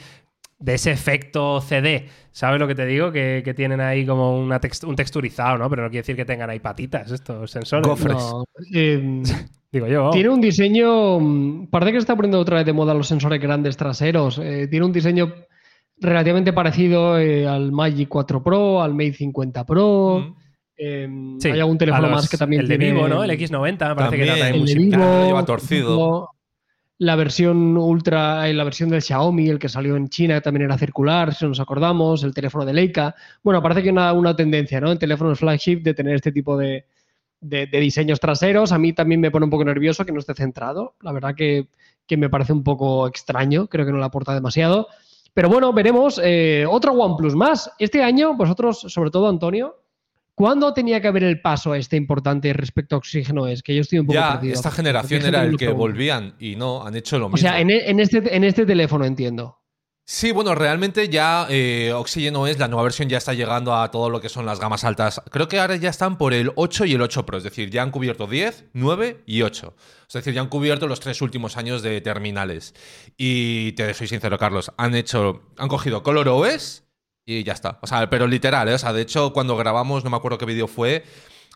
de 0.59 0.75
ese 0.75 0.91
efecto 0.91 1.61
CD. 1.61 2.07
¿Sabes 2.31 2.59
lo 2.61 2.67
que 2.67 2.75
te 2.75 2.87
digo? 2.87 3.13
Que, 3.13 3.43
que 3.45 3.55
tienen 3.55 3.81
ahí 3.81 4.07
como 4.07 4.39
una 4.39 4.61
text- 4.61 4.87
un 4.87 4.97
texturizado, 4.97 5.59
¿no? 5.59 5.69
Pero 5.71 5.83
no 5.83 5.89
quiere 5.89 6.01
decir 6.03 6.17
que 6.17 6.25
tengan 6.25 6.49
ahí 6.51 6.61
patitas 6.61 7.11
estos 7.11 7.51
sensores. 7.51 7.87
Gofres. 7.87 8.15
No, 8.17 8.45
eh, 8.75 9.23
Digo 9.73 9.87
yo. 9.89 10.11
Tiene 10.11 10.29
un 10.31 10.41
diseño. 10.41 11.19
mm, 11.21 11.67
Parece 11.69 11.93
que 11.93 11.99
se 11.99 12.03
está 12.05 12.17
poniendo 12.17 12.41
otra 12.41 12.57
vez 12.57 12.67
de 12.67 12.73
moda 12.73 12.95
los 12.95 13.07
sensores 13.09 13.41
grandes 13.41 13.77
traseros. 13.77 14.39
Eh, 14.39 14.69
tiene 14.71 14.87
un 14.87 14.93
diseño 14.93 15.33
relativamente 15.99 16.53
parecido 16.53 17.19
eh, 17.19 17.47
al 17.47 17.73
Magic 17.73 18.09
4 18.09 18.43
Pro, 18.43 18.83
al 18.83 18.93
Mate 18.93 19.15
50 19.15 19.65
Pro. 19.67 20.21
Mm. 20.21 20.35
eh, 20.79 21.09
Sí, 21.41 21.51
hay 21.51 21.61
algún 21.61 21.79
teléfono 21.79 22.03
los- 22.09 22.13
más 22.13 22.29
que 22.31 22.37
también 22.39 22.63
El 22.63 22.69
de 22.69 22.79
Vivo, 22.79 23.09
¿no? 23.09 23.23
El 23.25 23.31
X90, 23.31 23.89
me 23.89 23.95
parece 23.95 24.17
que 24.17 24.27
También. 24.27 24.29
era 24.29 24.39
también 24.39 24.55
el 24.55 24.67
de. 24.91 24.97
Vivo, 24.97 25.27
lleva 25.27 25.45
torcido. 25.45 26.29
La 26.99 27.15
versión 27.15 27.77
ultra, 27.77 28.49
eh, 28.49 28.55
la 28.55 28.65
versión 28.65 28.89
del 28.89 29.03
Xiaomi, 29.03 29.49
el 29.49 29.59
que 29.59 29.69
salió 29.69 29.97
en 29.97 30.09
China, 30.09 30.41
también 30.41 30.65
era 30.65 30.79
circular, 30.79 31.35
si 31.35 31.45
nos 31.47 31.61
acordamos, 31.61 32.23
el 32.25 32.33
teléfono 32.33 32.65
de 32.65 32.73
Leica. 32.73 33.15
Bueno, 33.43 33.63
parece 33.63 33.83
que 33.83 33.89
hay 33.91 33.93
una, 33.93 34.13
una 34.15 34.35
tendencia, 34.35 34.81
¿no? 34.81 34.91
En 34.91 34.99
teléfonos 34.99 35.39
flagship 35.39 35.83
de 35.83 35.93
tener 35.93 36.15
este 36.15 36.33
tipo 36.33 36.57
de, 36.57 36.87
de- 37.41 37.67
de 37.67 37.81
diseños 37.81 38.19
traseros. 38.19 38.73
A 38.73 38.79
mí 38.79 38.95
también 38.95 39.21
me 39.21 39.31
pone 39.31 39.45
un 39.45 39.51
poco 39.51 39.65
nervioso 39.65 40.07
que 40.07 40.13
no 40.13 40.21
esté 40.21 40.33
centrado. 40.35 40.95
La 41.03 41.13
verdad 41.13 41.35
que, 41.35 41.69
que 42.07 42.17
me 42.17 42.31
parece 42.31 42.55
un 42.55 42.65
poco 42.65 43.07
extraño, 43.07 43.67
creo 43.69 43.85
que 43.85 43.93
no 43.93 43.99
le 43.99 44.05
aporta 44.07 44.33
demasiado. 44.33 44.89
Pero 45.35 45.51
bueno, 45.51 45.75
veremos. 45.75 46.19
Eh, 46.25 46.65
otro 46.67 46.93
OnePlus 46.95 47.35
más. 47.37 47.71
Este 47.79 48.03
año, 48.03 48.35
vosotros, 48.37 48.81
sobre 48.89 49.11
todo 49.11 49.29
Antonio, 49.29 49.77
¿cuándo 50.37 50.73
tenía 50.73 51.01
que 51.01 51.09
haber 51.09 51.25
el 51.25 51.41
paso 51.41 51.75
este 51.75 51.97
importante 51.97 52.53
respecto 52.53 52.95
a 52.95 52.99
Oxígeno? 52.99 53.49
Es 53.49 53.65
que 53.65 53.75
yo 53.75 53.81
estoy 53.81 53.99
un 53.99 54.07
poco 54.07 54.15
Ya, 54.15 54.35
perdido. 54.35 54.55
esta 54.55 54.71
generación 54.71 55.23
era 55.25 55.43
el 55.43 55.57
que 55.57 55.69
volvían 55.71 56.37
y 56.39 56.55
no, 56.55 56.87
han 56.87 56.95
hecho 56.95 57.19
lo 57.19 57.29
mismo. 57.29 57.35
O 57.35 57.51
sea, 57.51 57.59
en, 57.61 57.71
e- 57.71 57.91
en 57.91 57.99
este, 57.99 58.37
en 58.37 58.45
este 58.45 58.65
teléfono 58.65 59.05
entiendo. 59.05 59.59
Sí, 60.09 60.31
bueno, 60.31 60.55
realmente 60.55 61.09
ya 61.09 61.49
eh, 61.51 61.93
Oxygen 61.93 62.37
OS, 62.37 62.61
la 62.61 62.69
nueva 62.69 62.85
versión 62.85 63.09
ya 63.09 63.19
está 63.19 63.35
llegando 63.35 63.75
a 63.75 63.91
todo 63.91 64.09
lo 64.09 64.21
que 64.21 64.29
son 64.29 64.47
las 64.47 64.61
gamas 64.61 64.85
altas. 64.85 65.21
Creo 65.33 65.49
que 65.49 65.59
ahora 65.59 65.75
ya 65.75 65.91
están 65.91 66.17
por 66.17 66.33
el 66.33 66.53
8 66.55 66.85
y 66.85 66.93
el 66.95 67.03
8 67.03 67.27
Pro, 67.27 67.39
es 67.39 67.43
decir, 67.43 67.71
ya 67.71 67.83
han 67.83 67.91
cubierto 67.91 68.29
10, 68.29 68.67
9 68.73 69.25
y 69.27 69.43
8. 69.43 69.75
Es 70.07 70.13
decir, 70.13 70.33
ya 70.33 70.43
han 70.43 70.49
cubierto 70.49 70.87
los 70.87 71.01
tres 71.01 71.21
últimos 71.23 71.57
años 71.57 71.83
de 71.83 72.01
terminales. 72.03 72.73
Y 73.17 73.73
te 73.73 73.93
soy 73.95 74.07
sincero, 74.07 74.39
Carlos, 74.39 74.71
han 74.77 74.95
hecho, 74.95 75.43
han 75.59 75.67
cogido 75.67 76.05
Color 76.05 76.29
OS 76.29 76.85
y 77.27 77.43
ya 77.43 77.53
está. 77.53 77.79
O 77.83 77.87
sea, 77.87 78.09
pero 78.09 78.27
literal, 78.27 78.69
¿eh? 78.69 78.75
O 78.75 78.79
sea, 78.79 78.93
de 78.93 79.03
hecho, 79.03 79.33
cuando 79.33 79.57
grabamos, 79.57 80.05
no 80.05 80.11
me 80.11 80.17
acuerdo 80.17 80.39
qué 80.39 80.47
vídeo 80.47 80.69
fue, 80.69 81.05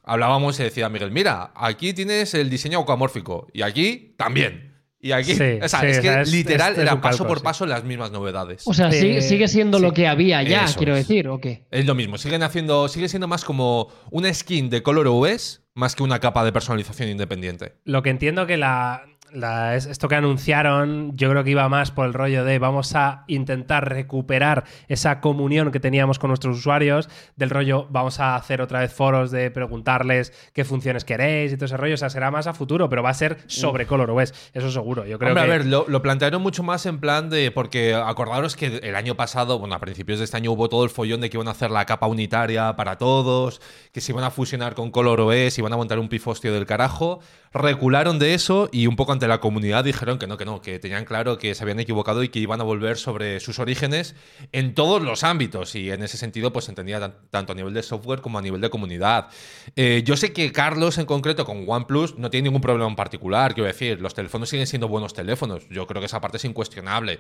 hablábamos 0.03 0.59
y 0.61 0.65
decía 0.65 0.89
Miguel, 0.89 1.13
mira, 1.13 1.53
aquí 1.55 1.95
tienes 1.95 2.35
el 2.35 2.51
diseño 2.51 2.79
automórfico 2.79 3.47
y 3.53 3.63
aquí 3.63 4.15
también. 4.17 4.69
Y 5.03 5.13
aquí, 5.13 5.35
Sí, 5.35 5.59
o 5.63 5.67
sea, 5.69 5.81
sí, 5.81 5.87
es 5.87 5.99
o 5.99 6.03
que 6.03 6.09
sea, 6.09 6.21
es- 6.23 6.31
literal 6.33 6.73
es- 6.73 6.79
es 6.79 6.83
era 6.83 7.01
paso 7.01 7.27
por 7.27 7.39
sí. 7.39 7.45
paso 7.45 7.65
las 7.65 7.85
mismas 7.85 8.11
novedades. 8.11 8.65
O 8.67 8.75
sea, 8.75 8.89
Eh, 8.89 8.93
sigue, 9.01 9.23
sigue 9.23 9.49
siendo 9.49 9.79
sí. 9.79 9.83
lo 9.85 9.95
que 9.95 10.07
había 10.07 10.43
ya, 10.43 10.65
Eso 10.67 10.77
quiero 10.77 10.95
es. 10.95 11.07
decir, 11.09 11.27
¿o 11.29 11.41
qué? 11.41 11.65
Es 11.71 11.87
lo 11.87 11.95
mismo, 11.95 12.19
siguen 12.19 12.43
haciendo, 12.43 12.87
sigue 12.89 13.09
siendo 13.09 13.27
más 13.27 13.45
como 13.45 13.89
una 14.11 14.33
skin 14.35 14.69
de 14.69 14.83
Color 14.83 15.07
OS 15.09 15.63
más 15.73 15.95
que 15.95 16.03
una 16.03 16.19
capa 16.19 16.45
de 16.45 16.53
personalización 16.53 17.09
independiente. 17.09 17.77
Lo 17.85 18.03
que 18.03 18.11
entiendo 18.11 18.47
que 18.47 18.59
la, 18.59 19.05
la- 19.33 19.77
es- 19.77 19.87
esto 19.87 20.09
que 20.09 20.15
anunciaron, 20.17 21.17
yo 21.17 21.31
creo 21.31 21.45
que 21.45 21.51
iba 21.51 21.69
más 21.69 21.91
por 21.91 22.07
el 22.07 22.15
rollo 22.15 22.45
de 22.45 22.59
vamos 22.59 22.95
a 22.95 23.25
intentar 23.29 23.89
recuperar 23.89 24.65
esa 24.89 25.21
comunión 25.21 25.71
que 25.71 25.81
teníamos 25.81 26.19
con 26.19 26.29
nuestros 26.29 26.59
usuarios, 26.59 27.09
del 27.37 27.51
rollo 27.51 27.87
vamos 27.91 28.21
a 28.21 28.37
hacer 28.37 28.61
otra 28.61 28.81
vez 28.81 28.93
foros 28.93 29.31
de 29.31 29.51
preguntarles 29.51 30.33
qué 30.53 30.65
funciones 30.65 31.05
queréis 31.05 31.53
y 31.53 31.57
todo 31.57 31.67
ese 31.67 31.77
rollo. 31.77 31.95
O 31.95 31.99
sea, 31.99 32.11
será 32.11 32.31
más 32.31 32.47
a 32.47 32.55
futuro, 32.55 32.89
pero 32.89 33.03
va 33.03 33.11
a 33.11 33.15
ser 33.15 33.39
sobre 33.47 33.87
ColorOS, 33.87 34.33
eso 34.55 34.71
seguro. 34.71 35.05
Yo 35.07 35.19
creo 35.19 35.31
Hombre, 35.31 35.45
que. 35.47 35.51
a 35.53 35.59
ver, 35.59 35.67
lo, 35.67 35.85
lo 35.89 36.03
plantearon 36.03 36.43
mucho 36.43 36.63
más 36.63 36.87
en 36.87 36.99
plan 36.99 37.31
de. 37.31 37.51
Porque 37.51 37.95
acordaros 37.95 38.57
que 38.57 38.79
el 38.83 38.97
año 38.97 39.15
pasado, 39.17 39.59
bueno, 39.59 39.75
a 39.75 39.79
principios 39.81 40.19
de 40.19 40.25
este 40.25 40.37
año 40.37 40.53
hubo 40.53 40.69
todo 40.69 40.85
el 40.85 40.91
follón 40.91 41.21
de 41.21 41.31
que 41.31 41.37
iban 41.37 41.49
a 41.49 41.53
hacer 41.53 41.71
la 41.71 41.85
capa 41.87 42.07
unitaria 42.07 42.75
para 42.77 42.97
todos, 42.99 43.61
que 43.93 44.01
se 44.01 44.13
iban 44.13 44.25
a 44.25 44.31
fusionar 44.31 44.75
con 44.75 44.91
ColorOS, 44.91 45.59
iban 45.59 45.73
a 45.73 45.77
montar 45.77 45.99
un 45.99 46.09
pifostio 46.09 46.53
del 46.53 46.67
carajo. 46.67 47.21
Recularon 47.53 48.21
de 48.21 48.35
eso 48.35 48.69
y 48.71 48.87
un 48.87 48.95
poco 48.95 49.11
ante 49.11 49.27
la 49.27 49.41
comunidad 49.41 49.83
dijeron 49.83 50.21
que 50.21 50.29
no, 50.29 50.37
que 50.37 50.45
no, 50.45 50.63
que 50.63 50.79
tenían 50.79 51.05
claro 51.05 51.37
que 51.37 51.53
se 51.57 51.65
habían 51.65 51.81
equivocado 51.81 52.23
y 52.23 52.29
que 52.29 52.39
iban 52.39 52.61
a 52.61 52.65
volver 52.65 52.97
sobre 52.97 53.41
sus 53.41 53.59
orígenes 53.59 54.15
en 54.53 54.73
todos 54.73 55.03
los 55.03 55.25
ámbitos. 55.25 55.75
Y 55.75 55.91
en 55.91 56.05
ese 56.05 56.17
sentido, 56.17 56.53
pues 56.53 56.69
entendía 56.69 57.01
tan- 57.01 57.17
tanto 57.31 57.53
a 57.53 57.57
nivel 57.57 57.75
de 57.75 57.83
software 57.83 58.21
como 58.21 58.39
a 58.39 58.43
nivel 58.43 58.61
de 58.61 58.71
comunidad. 58.71 59.31
Eh, 59.75 60.03
yo 60.05 60.17
sé 60.17 60.33
que 60.33 60.53
Carlos 60.53 60.99
en 60.99 61.07
concreto 61.07 61.45
con 61.45 61.65
OnePlus 61.69 62.17
no 62.19 62.31
tiene 62.31 62.45
ningún 62.45 62.61
problema 62.63 62.89
en 62.89 62.95
particular, 62.95 63.53
quiero 63.55 63.67
decir, 63.67 64.01
los 64.01 64.15
teléfonos 64.15 64.49
siguen 64.49 64.69
siendo 64.69 64.87
buenos 64.87 65.13
teléfonos, 65.13 65.69
yo 65.71 65.89
creo 65.89 66.01
que 66.01 66.07
esa 66.07 66.21
parte 66.21 66.37
es 66.37 66.45
incuestionable. 66.45 67.19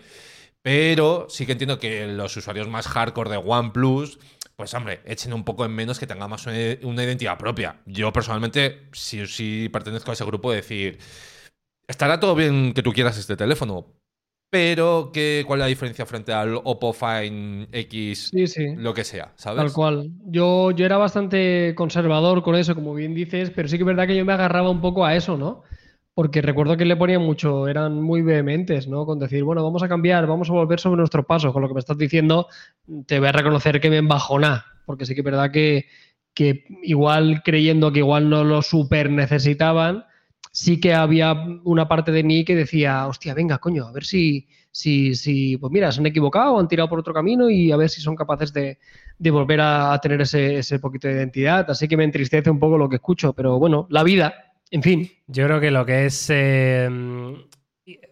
Pero 0.63 1.27
sí 1.31 1.47
que 1.47 1.53
entiendo 1.53 1.79
que 1.79 2.07
los 2.07 2.37
usuarios 2.37 2.69
más 2.69 2.87
hardcore 2.87 3.31
de 3.31 3.37
OnePlus, 3.39 4.19
pues 4.61 4.75
hombre, 4.75 5.01
echen 5.07 5.33
un 5.33 5.43
poco 5.43 5.65
en 5.65 5.75
menos 5.75 5.99
que 5.99 6.07
tenga 6.07 6.29
más 6.29 6.47
una, 6.47 6.55
una 6.83 7.03
identidad 7.03 7.39
propia. 7.39 7.81
Yo 7.87 8.13
personalmente 8.13 8.89
sí, 8.93 9.27
sí 9.27 9.71
pertenezco 9.73 10.11
a 10.11 10.13
ese 10.13 10.25
grupo 10.27 10.51
de 10.51 10.57
decir, 10.57 10.99
estará 11.89 12.21
todo 12.21 12.35
bien 12.35 12.75
que 12.75 12.83
tú 12.83 12.93
quieras 12.93 13.17
este 13.17 13.37
teléfono, 13.39 13.87
pero 14.51 15.13
¿qué, 15.15 15.45
¿cuál 15.47 15.61
es 15.61 15.65
la 15.65 15.69
diferencia 15.69 16.05
frente 16.05 16.35
al 16.35 16.61
Oppo 16.63 16.93
Find 16.93 17.69
X, 17.73 18.35
Sí, 18.35 18.47
sí. 18.47 18.67
lo 18.77 18.93
que 18.93 19.05
sea, 19.05 19.33
¿sabes? 19.37 19.65
Tal 19.65 19.73
cual. 19.73 20.11
Yo, 20.27 20.73
yo 20.73 20.85
era 20.85 20.99
bastante 20.99 21.75
conservador 21.75 22.43
con 22.43 22.55
eso, 22.55 22.75
como 22.75 22.93
bien 22.93 23.15
dices, 23.15 23.51
pero 23.51 23.67
sí 23.67 23.79
que 23.79 23.85
es 23.85 23.87
verdad 23.87 24.07
que 24.07 24.17
yo 24.17 24.27
me 24.27 24.35
agarraba 24.35 24.69
un 24.69 24.83
poco 24.83 25.07
a 25.07 25.17
eso, 25.17 25.39
¿no? 25.39 25.63
Porque 26.15 26.43
recuerdo 26.43 26.77
que 26.77 26.85
le 26.85 26.97
ponían 26.97 27.23
mucho, 27.23 27.69
eran 27.69 28.03
muy 28.03 28.23
vehementes, 28.23 28.89
¿no? 28.89 29.07
Con 29.07 29.19
decir, 29.19 29.45
bueno, 29.45 29.63
vamos 29.63 29.83
a 29.83 29.89
cambiar, 29.89 30.27
vamos 30.27 30.51
a 30.51 30.53
volver 30.53 30.81
sobre 30.81 30.99
nuestro 30.99 31.27
paso. 31.27 31.53
Con 31.53 31.63
lo 31.63 31.69
que 31.69 31.75
me 31.75 31.81
estás 31.81 31.97
diciendo, 31.97 32.49
te 33.07 33.19
voy 33.21 33.29
a 33.29 33.33
reconocer 33.33 33.81
que 33.81 33.91
me 33.91 33.99
embajona, 33.99 34.67
porque 34.87 35.07
sí 35.07 35.15
que 35.15 35.21
es 35.21 35.25
verdad 35.25 35.51
que, 35.51 35.87
que 36.35 36.65
igual 36.83 37.43
creyendo 37.45 37.93
que 37.93 38.01
igual 38.01 38.29
no 38.29 38.45
lo 38.45 38.61
super 38.61 39.11
necesitaban, 39.11 40.05
sí 40.53 40.81
que 40.81 40.95
había 40.95 41.33
una 41.65 41.89
parte 41.89 42.13
de 42.13 42.25
mí 42.25 42.45
que 42.45 42.57
decía, 42.57 43.07
hostia, 43.07 43.35
venga, 43.35 43.59
coño, 43.59 43.87
a 43.87 43.93
ver 43.93 44.05
si, 44.05 44.49
si, 44.71 45.15
si 45.15 45.57
pues 45.57 45.73
mira, 45.73 45.93
se 45.93 46.01
han 46.01 46.07
equivocado, 46.07 46.59
han 46.59 46.69
tirado 46.69 46.89
por 46.89 46.99
otro 46.99 47.15
camino 47.15 47.49
y 47.49 47.71
a 47.73 47.77
ver 47.77 47.89
si 47.89 48.01
son 48.01 48.17
capaces 48.17 48.53
de, 48.53 48.79
de 49.19 49.31
volver 49.31 49.61
a, 49.61 49.93
a 49.93 50.01
tener 50.01 50.21
ese, 50.21 50.57
ese 50.59 50.81
poquito 50.81 51.09
de 51.09 51.15
identidad. 51.15 51.71
Así 51.71 51.87
que 51.89 51.97
me 51.97 52.05
entristece 52.05 52.51
un 52.51 52.59
poco 52.59 52.79
lo 52.79 52.89
que 52.89 52.97
escucho, 52.97 53.33
pero 53.33 53.59
bueno, 53.59 53.87
la 53.91 54.03
vida, 54.03 54.50
en 54.71 54.83
fin. 54.83 55.11
Yo 55.27 55.47
creo 55.47 55.61
que 55.61 55.71
lo 55.71 55.85
que 55.87 56.07
es. 56.07 56.29
eh, 56.31 56.89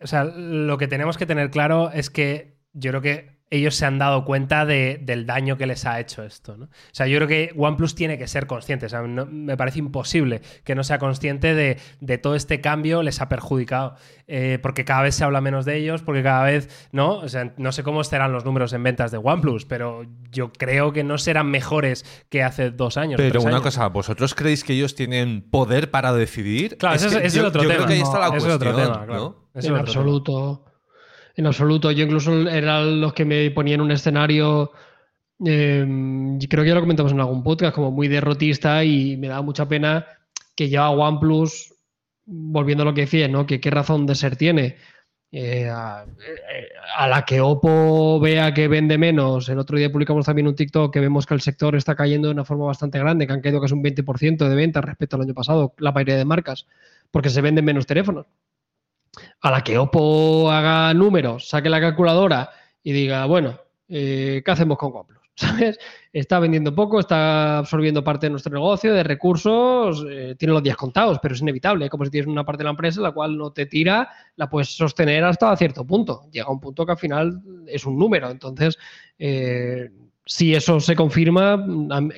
o 0.03 0.07
sea, 0.07 0.25
lo 0.25 0.79
que 0.79 0.89
tenemos 0.89 1.17
que 1.19 1.27
tener 1.27 1.51
claro 1.51 1.91
es 1.93 2.11
que 2.11 2.59
yo 2.73 2.91
creo 2.91 3.03
que 3.03 3.38
ellos 3.51 3.75
se 3.77 3.87
han 3.87 3.99
dado 3.99 4.25
cuenta 4.25 4.67
de- 4.67 4.99
del 5.03 5.25
daño 5.27 5.57
que 5.57 5.67
les 5.67 5.85
ha 5.87 5.99
hecho 6.01 6.23
esto. 6.23 6.57
¿no? 6.57 6.65
O 6.67 6.69
sea, 6.93 7.07
yo 7.07 7.17
creo 7.19 7.29
que 7.29 7.53
OnePlus 7.57 7.95
tiene 7.95 8.19
que 8.19 8.27
ser 8.27 8.47
consciente. 8.47 8.87
O 8.87 8.89
sea, 8.89 9.03
no- 9.03 9.27
me 9.27 9.57
parece 9.57 9.79
imposible 9.79 10.43
que 10.65 10.75
no 10.75 10.85
sea 10.85 10.99
consciente 10.99 11.55
de, 11.55 11.79
de 12.01 12.19
todo 12.19 12.35
este 12.35 12.61
cambio 12.61 13.03
les 13.03 13.21
ha 13.21 13.29
perjudicado. 13.29 13.95
Eh, 14.27 14.59
porque 14.61 14.85
cada 14.85 15.03
vez 15.03 15.15
se 15.15 15.25
habla 15.25 15.41
menos 15.41 15.65
de 15.65 15.77
ellos, 15.77 16.03
porque 16.03 16.23
cada 16.23 16.45
vez, 16.45 16.89
¿no? 16.93 17.15
O 17.19 17.29
sea, 17.29 17.55
no 17.57 17.73
sé 17.73 17.83
cómo 17.83 18.03
estarán 18.03 18.31
los 18.33 18.45
números 18.45 18.73
en 18.75 18.83
ventas 18.83 19.11
de 19.11 19.17
OnePlus, 19.17 19.65
pero 19.65 20.05
yo 20.31 20.53
creo 20.53 20.93
que 20.93 21.03
no 21.03 21.17
serán 21.17 21.51
mejores 21.51 22.05
que 22.29 22.43
hace 22.43 22.71
dos 22.71 22.99
años. 22.99 23.17
Pero 23.17 23.41
una 23.41 23.51
años. 23.53 23.63
cosa, 23.63 23.89
¿vosotros 23.89 24.35
creéis 24.35 24.65
que 24.65 24.75
ellos 24.75 24.95
tienen 24.95 25.41
poder 25.51 25.91
para 25.91 26.13
decidir? 26.13 26.77
Claro, 26.77 26.97
ese 26.97 27.07
es- 27.07 27.13
que 27.13 27.19
ese 27.21 27.27
es 27.29 27.35
yo, 27.35 27.47
otro 27.49 27.63
yo 27.63 27.69
tema. 27.69 27.77
creo 27.77 27.87
que 27.89 27.95
ahí 27.95 28.01
está 28.03 28.19
la 28.19 28.29
No, 28.29 28.37
ese 28.37 28.49
es 28.49 28.55
otro 28.55 28.73
cuestión, 28.73 28.93
tema, 28.93 29.07
claro. 29.07 29.23
¿no? 29.23 29.49
Ese 29.55 29.59
es 29.61 29.65
en 29.67 29.73
otro 29.73 29.85
tema. 30.23 30.61
En 31.39 31.47
absoluto. 31.47 31.93
Yo 31.93 32.05
incluso 32.05 32.49
eran 32.49 33.01
los 33.01 33.15
que 33.15 33.25
me 33.25 33.49
ponían 33.53 33.81
un 33.81 33.93
escenario, 33.93 34.73
eh, 35.47 35.87
creo 36.51 36.65
que 36.65 36.69
ya 36.69 36.75
lo 36.75 36.81
comentamos 36.81 37.13
en 37.13 37.21
algún 37.21 37.45
podcast, 37.45 37.77
como 37.77 37.93
muy 37.93 38.09
derrotista 38.09 38.83
y 38.83 39.17
me 39.17 39.29
da 39.29 39.41
mucha 39.41 39.69
pena 39.69 40.05
que 40.57 40.69
ya 40.69 40.91
OnePlus, 40.91 41.75
volviendo 42.27 42.83
a 42.83 42.87
lo 42.87 42.95
que 42.95 43.03
decía, 43.03 43.29
¿no? 43.29 43.47
Que 43.47 43.61
qué 43.61 43.71
razón 43.71 44.05
de 44.05 44.17
ser 44.17 44.35
tiene. 44.35 44.79
Eh, 45.31 45.69
a, 45.69 46.07
eh, 46.07 46.69
a 46.97 47.07
la 47.07 47.25
que 47.25 47.41
Oppo 47.41 48.19
vea 48.19 48.53
que 48.53 48.67
vende 48.67 48.99
menos, 48.99 49.49
el 49.49 49.59
otro 49.61 49.79
día 49.79 49.93
publicamos 49.93 50.27
también 50.27 50.49
un 50.49 50.57
TikTok 50.57 50.93
que 50.93 51.01
vemos 51.01 51.27
que 51.27 51.35
el 51.35 51.41
sector 51.41 51.77
está 51.77 51.95
cayendo 51.95 52.29
de 52.29 52.35
una 52.35 52.45
forma 52.45 52.65
bastante 52.65 52.99
grande, 52.99 53.29
que 53.29 53.33
han 53.33 53.43
caído 53.43 53.61
casi 53.61 53.75
un 53.75 53.83
20% 53.85 54.49
de 54.49 54.57
ventas 54.57 54.85
respecto 54.85 55.15
al 55.15 55.23
año 55.23 55.35
pasado, 55.35 55.75
la 55.79 55.93
mayoría 55.93 56.17
de 56.17 56.25
marcas, 56.25 56.67
porque 57.13 57.31
se 57.31 57.43
venden 57.43 57.65
menos 57.65 57.87
teléfonos 57.87 58.27
a 59.41 59.51
la 59.51 59.63
que 59.63 59.79
Oppo 59.79 60.51
haga 60.51 60.93
números, 60.95 61.49
saque 61.49 61.69
la 61.69 61.81
calculadora 61.81 62.51
y 62.83 62.93
diga, 62.93 63.27
bueno, 63.27 63.59
eh, 63.89 64.43
¿qué 64.45 64.51
hacemos 64.51 64.79
con 64.79 64.93
OnePlus? 64.95 65.19
¿Sabes? 65.39 65.79
Está 66.13 66.41
vendiendo 66.41 66.75
poco, 66.75 66.99
está 66.99 67.59
absorbiendo 67.59 68.03
parte 68.03 68.27
de 68.27 68.31
nuestro 68.31 68.53
negocio, 68.53 68.93
de 68.93 69.05
recursos, 69.05 70.05
eh, 70.11 70.35
tiene 70.37 70.53
los 70.53 70.63
días 70.63 70.77
contados, 70.77 71.19
pero 71.23 71.35
es 71.35 71.41
inevitable. 71.41 71.89
Como 71.89 72.05
si 72.05 72.11
tienes 72.11 72.27
una 72.27 72.45
parte 72.45 72.59
de 72.59 72.65
la 72.65 72.71
empresa 72.71 73.01
la 73.01 73.13
cual 73.13 73.39
no 73.39 73.53
te 73.53 73.67
tira, 73.67 74.09
la 74.35 74.51
puedes 74.51 74.77
sostener 74.77 75.23
hasta 75.23 75.57
cierto 75.57 75.87
punto. 75.87 76.29
Llega 76.33 76.51
un 76.51 76.59
punto 76.59 76.85
que 76.85 76.93
al 76.93 76.99
final 76.99 77.41
es 77.69 77.87
un 77.87 77.97
número. 77.97 78.31
Entonces, 78.31 78.79
eh, 79.17 79.91
si 80.27 80.55
eso 80.55 80.81
se 80.81 80.97
confirma, 80.97 81.65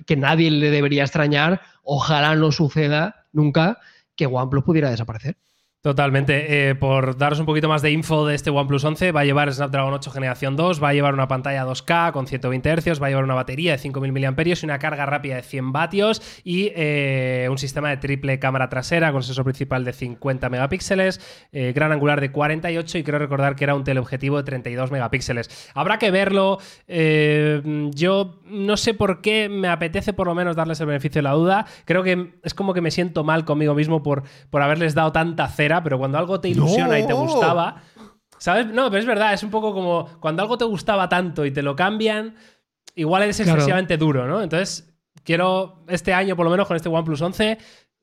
que 0.06 0.16
nadie 0.16 0.50
le 0.50 0.70
debería 0.70 1.02
extrañar, 1.02 1.60
ojalá 1.82 2.34
no 2.36 2.50
suceda 2.50 3.26
nunca 3.32 3.78
que 4.16 4.26
OnePlus 4.26 4.64
pudiera 4.64 4.90
desaparecer. 4.90 5.36
Totalmente. 5.82 6.68
Eh, 6.68 6.74
por 6.74 7.16
daros 7.16 7.40
un 7.40 7.46
poquito 7.46 7.66
más 7.66 7.80
de 7.80 7.90
info 7.90 8.26
de 8.26 8.34
este 8.34 8.50
OnePlus 8.50 8.84
11, 8.84 9.12
va 9.12 9.20
a 9.20 9.24
llevar 9.24 9.50
Snapdragon 9.50 9.94
8 9.94 10.10
generación 10.10 10.54
2, 10.54 10.82
va 10.82 10.90
a 10.90 10.92
llevar 10.92 11.14
una 11.14 11.26
pantalla 11.26 11.64
2K 11.64 12.12
con 12.12 12.26
120 12.26 12.70
Hz, 12.76 13.00
va 13.00 13.06
a 13.06 13.08
llevar 13.08 13.24
una 13.24 13.32
batería 13.32 13.72
de 13.72 13.78
5.000 13.78 14.12
mAh 14.12 14.42
y 14.44 14.64
una 14.66 14.78
carga 14.78 15.06
rápida 15.06 15.36
de 15.36 15.42
100 15.42 15.72
vatios 15.72 16.42
y 16.44 16.70
eh, 16.76 17.48
un 17.50 17.56
sistema 17.56 17.88
de 17.88 17.96
triple 17.96 18.38
cámara 18.38 18.68
trasera 18.68 19.10
con 19.10 19.22
sensor 19.22 19.44
principal 19.44 19.82
de 19.86 19.94
50 19.94 20.50
megapíxeles, 20.50 21.48
eh, 21.50 21.72
gran 21.74 21.92
angular 21.92 22.20
de 22.20 22.30
48 22.30 22.98
y 22.98 23.02
creo 23.02 23.18
recordar 23.18 23.56
que 23.56 23.64
era 23.64 23.74
un 23.74 23.82
teleobjetivo 23.82 24.36
de 24.36 24.42
32 24.42 24.90
megapíxeles. 24.90 25.70
Habrá 25.72 25.98
que 25.98 26.10
verlo. 26.10 26.58
yo 26.86 28.38
no 28.44 28.76
sé 28.76 28.92
por 28.92 29.22
qué 29.22 29.48
me 29.48 29.68
apetece 29.68 30.12
por 30.12 30.26
lo 30.26 30.34
menos 30.34 30.56
darles 30.56 30.78
el 30.80 30.88
beneficio 30.88 31.20
de 31.20 31.22
la 31.22 31.32
duda. 31.32 31.64
Creo 31.86 32.02
que 32.02 32.34
es 32.42 32.52
como 32.52 32.74
que 32.74 32.82
me 32.82 32.90
siento 32.90 33.24
mal 33.24 33.46
conmigo 33.46 33.74
mismo 33.74 34.02
por, 34.02 34.24
por 34.50 34.60
haberles 34.60 34.94
dado 34.94 35.12
tanta 35.12 35.48
cera, 35.48 35.69
pero 35.82 35.98
cuando 35.98 36.18
algo 36.18 36.40
te 36.40 36.48
ilusiona 36.48 36.98
y 36.98 37.06
te 37.06 37.12
gustaba, 37.12 37.82
¿sabes? 38.38 38.66
No, 38.66 38.90
pero 38.90 39.00
es 39.00 39.06
verdad, 39.06 39.32
es 39.34 39.42
un 39.42 39.50
poco 39.50 39.72
como 39.72 40.08
cuando 40.20 40.42
algo 40.42 40.58
te 40.58 40.64
gustaba 40.64 41.08
tanto 41.08 41.44
y 41.44 41.50
te 41.52 41.62
lo 41.62 41.76
cambian, 41.76 42.34
igual 42.94 43.22
eres 43.22 43.36
Claro. 43.36 43.52
excesivamente 43.52 43.96
duro, 43.96 44.26
¿no? 44.26 44.42
Entonces, 44.42 44.92
quiero 45.24 45.84
este 45.88 46.12
año, 46.12 46.34
por 46.36 46.44
lo 46.44 46.50
menos 46.50 46.66
con 46.66 46.76
este 46.76 46.88
OnePlus 46.88 47.20
11, 47.22 47.58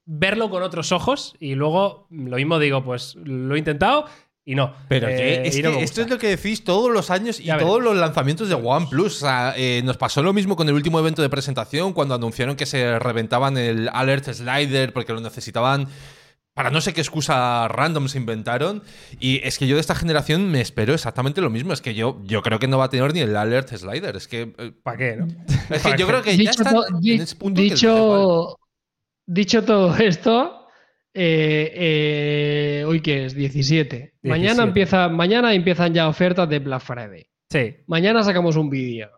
verlo 0.05 0.49
con 0.49 0.63
otros 0.63 0.91
ojos 0.93 1.35
y 1.39 1.55
luego 1.55 2.07
lo 2.09 2.37
mismo 2.37 2.59
digo, 2.59 2.83
pues 2.83 3.15
lo 3.15 3.55
he 3.55 3.59
intentado 3.59 4.05
y 4.45 4.55
no. 4.55 4.73
Pero 4.87 5.09
Eh, 5.09 5.15
que 5.41 5.47
es 5.49 5.57
y 5.57 5.61
no 5.61 5.71
que 5.71 5.75
me 5.77 5.83
esto 5.83 6.01
es 6.01 6.09
lo 6.09 6.17
que 6.17 6.27
decís 6.29 6.63
todos 6.63 6.89
los 6.89 7.09
años 7.11 7.41
y 7.41 7.43
Ya 7.43 7.57
todos 7.57 7.79
veremos. 7.79 7.95
los 7.95 7.97
lanzamientos 7.97 8.47
de 8.47 8.55
OnePlus. 8.55 9.17
O 9.17 9.25
sea, 9.25 9.53
eh, 9.57 9.81
nos 9.83 9.97
pasó 9.97 10.23
lo 10.23 10.31
mismo 10.31 10.55
con 10.55 10.69
el 10.69 10.75
último 10.75 10.99
evento 10.99 11.21
de 11.21 11.27
presentación 11.29 11.91
cuando 11.91 12.15
anunciaron 12.15 12.55
que 12.55 12.65
se 12.65 12.97
reventaban 12.99 13.57
el 13.57 13.89
Alert 13.91 14.31
Slider 14.31 14.93
porque 14.93 15.11
lo 15.11 15.19
necesitaban 15.19 15.87
para 16.57 16.71
no 16.71 16.81
sé 16.81 16.91
qué 16.91 17.01
excusa 17.01 17.67
random 17.67 18.07
se 18.07 18.17
inventaron. 18.17 18.81
Y 19.19 19.41
es 19.47 19.59
que 19.59 19.67
yo 19.67 19.75
de 19.75 19.81
esta 19.81 19.93
generación 19.93 20.49
me 20.49 20.59
espero 20.59 20.95
exactamente 20.95 21.39
lo 21.39 21.51
mismo. 21.51 21.71
Es 21.71 21.81
que 21.81 21.93
yo, 21.93 22.19
yo 22.23 22.41
creo 22.41 22.57
que 22.57 22.67
no 22.67 22.79
va 22.79 22.85
a 22.85 22.89
tener 22.89 23.13
ni 23.13 23.19
el 23.19 23.35
Alert 23.35 23.69
Slider. 23.69 24.15
Es 24.15 24.27
que, 24.27 24.55
eh, 24.57 24.71
¿Para 24.81 24.97
qué, 24.97 25.17
no? 25.17 25.27
es 25.27 25.83
¿Para 25.83 25.95
que 25.95 26.01
yo 26.01 26.07
qué? 26.07 26.11
creo 26.11 26.23
que 26.23 26.35
ya 26.35 26.49
dicho, 26.49 26.63
en 27.03 27.21
ese 27.21 27.35
punto 27.35 27.61
que 27.61 27.69
da 27.69 27.75
igual. 27.75 28.55
dicho, 29.27 29.63
todo 29.63 29.95
esto, 29.97 30.67
eh, 31.13 31.73
eh, 31.75 32.85
hoy 32.87 33.01
que 33.01 33.25
es 33.25 33.35
17. 33.35 34.15
Mañana 34.23 34.63
17. 34.63 34.63
empieza, 34.63 35.09
mañana 35.09 35.53
empiezan 35.53 35.93
ya 35.93 36.09
ofertas 36.09 36.49
de 36.49 36.57
Black 36.57 36.81
Friday. 36.81 37.29
Sí. 37.51 37.75
Mañana 37.85 38.23
sacamos 38.23 38.55
un 38.55 38.71
vídeo. 38.71 39.11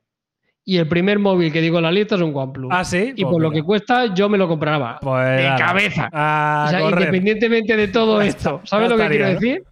Y 0.70 0.78
el 0.78 0.88
primer 0.88 1.18
móvil 1.18 1.52
que 1.52 1.62
digo 1.62 1.78
en 1.80 1.84
la 1.86 1.92
lista 1.92 2.14
es 2.14 2.22
un 2.22 2.32
OnePlus. 2.36 2.70
Ah, 2.72 2.84
sí. 2.84 3.12
y 3.16 3.24
Pues 3.24 3.32
por 3.34 3.42
lo 3.42 3.50
que 3.50 3.64
cuesta, 3.64 4.14
yo 4.14 4.30
me 4.30 4.38
lo 4.38 4.48
compraba. 4.48 5.00
Pues 5.02 5.42
de 5.42 5.50
cabeza. 5.58 6.10
A 6.14 6.66
o 6.68 6.70
sea, 6.70 6.80
correr. 6.82 7.00
independientemente 7.08 7.76
de 7.76 7.88
todo 7.88 8.22
esto, 8.22 8.62
¿sabes 8.66 8.88
lo 8.90 8.96
que 8.96 9.02
estaría, 9.04 9.18
quiero 9.26 9.34
¿no? 9.34 9.40
decir? 9.40 9.64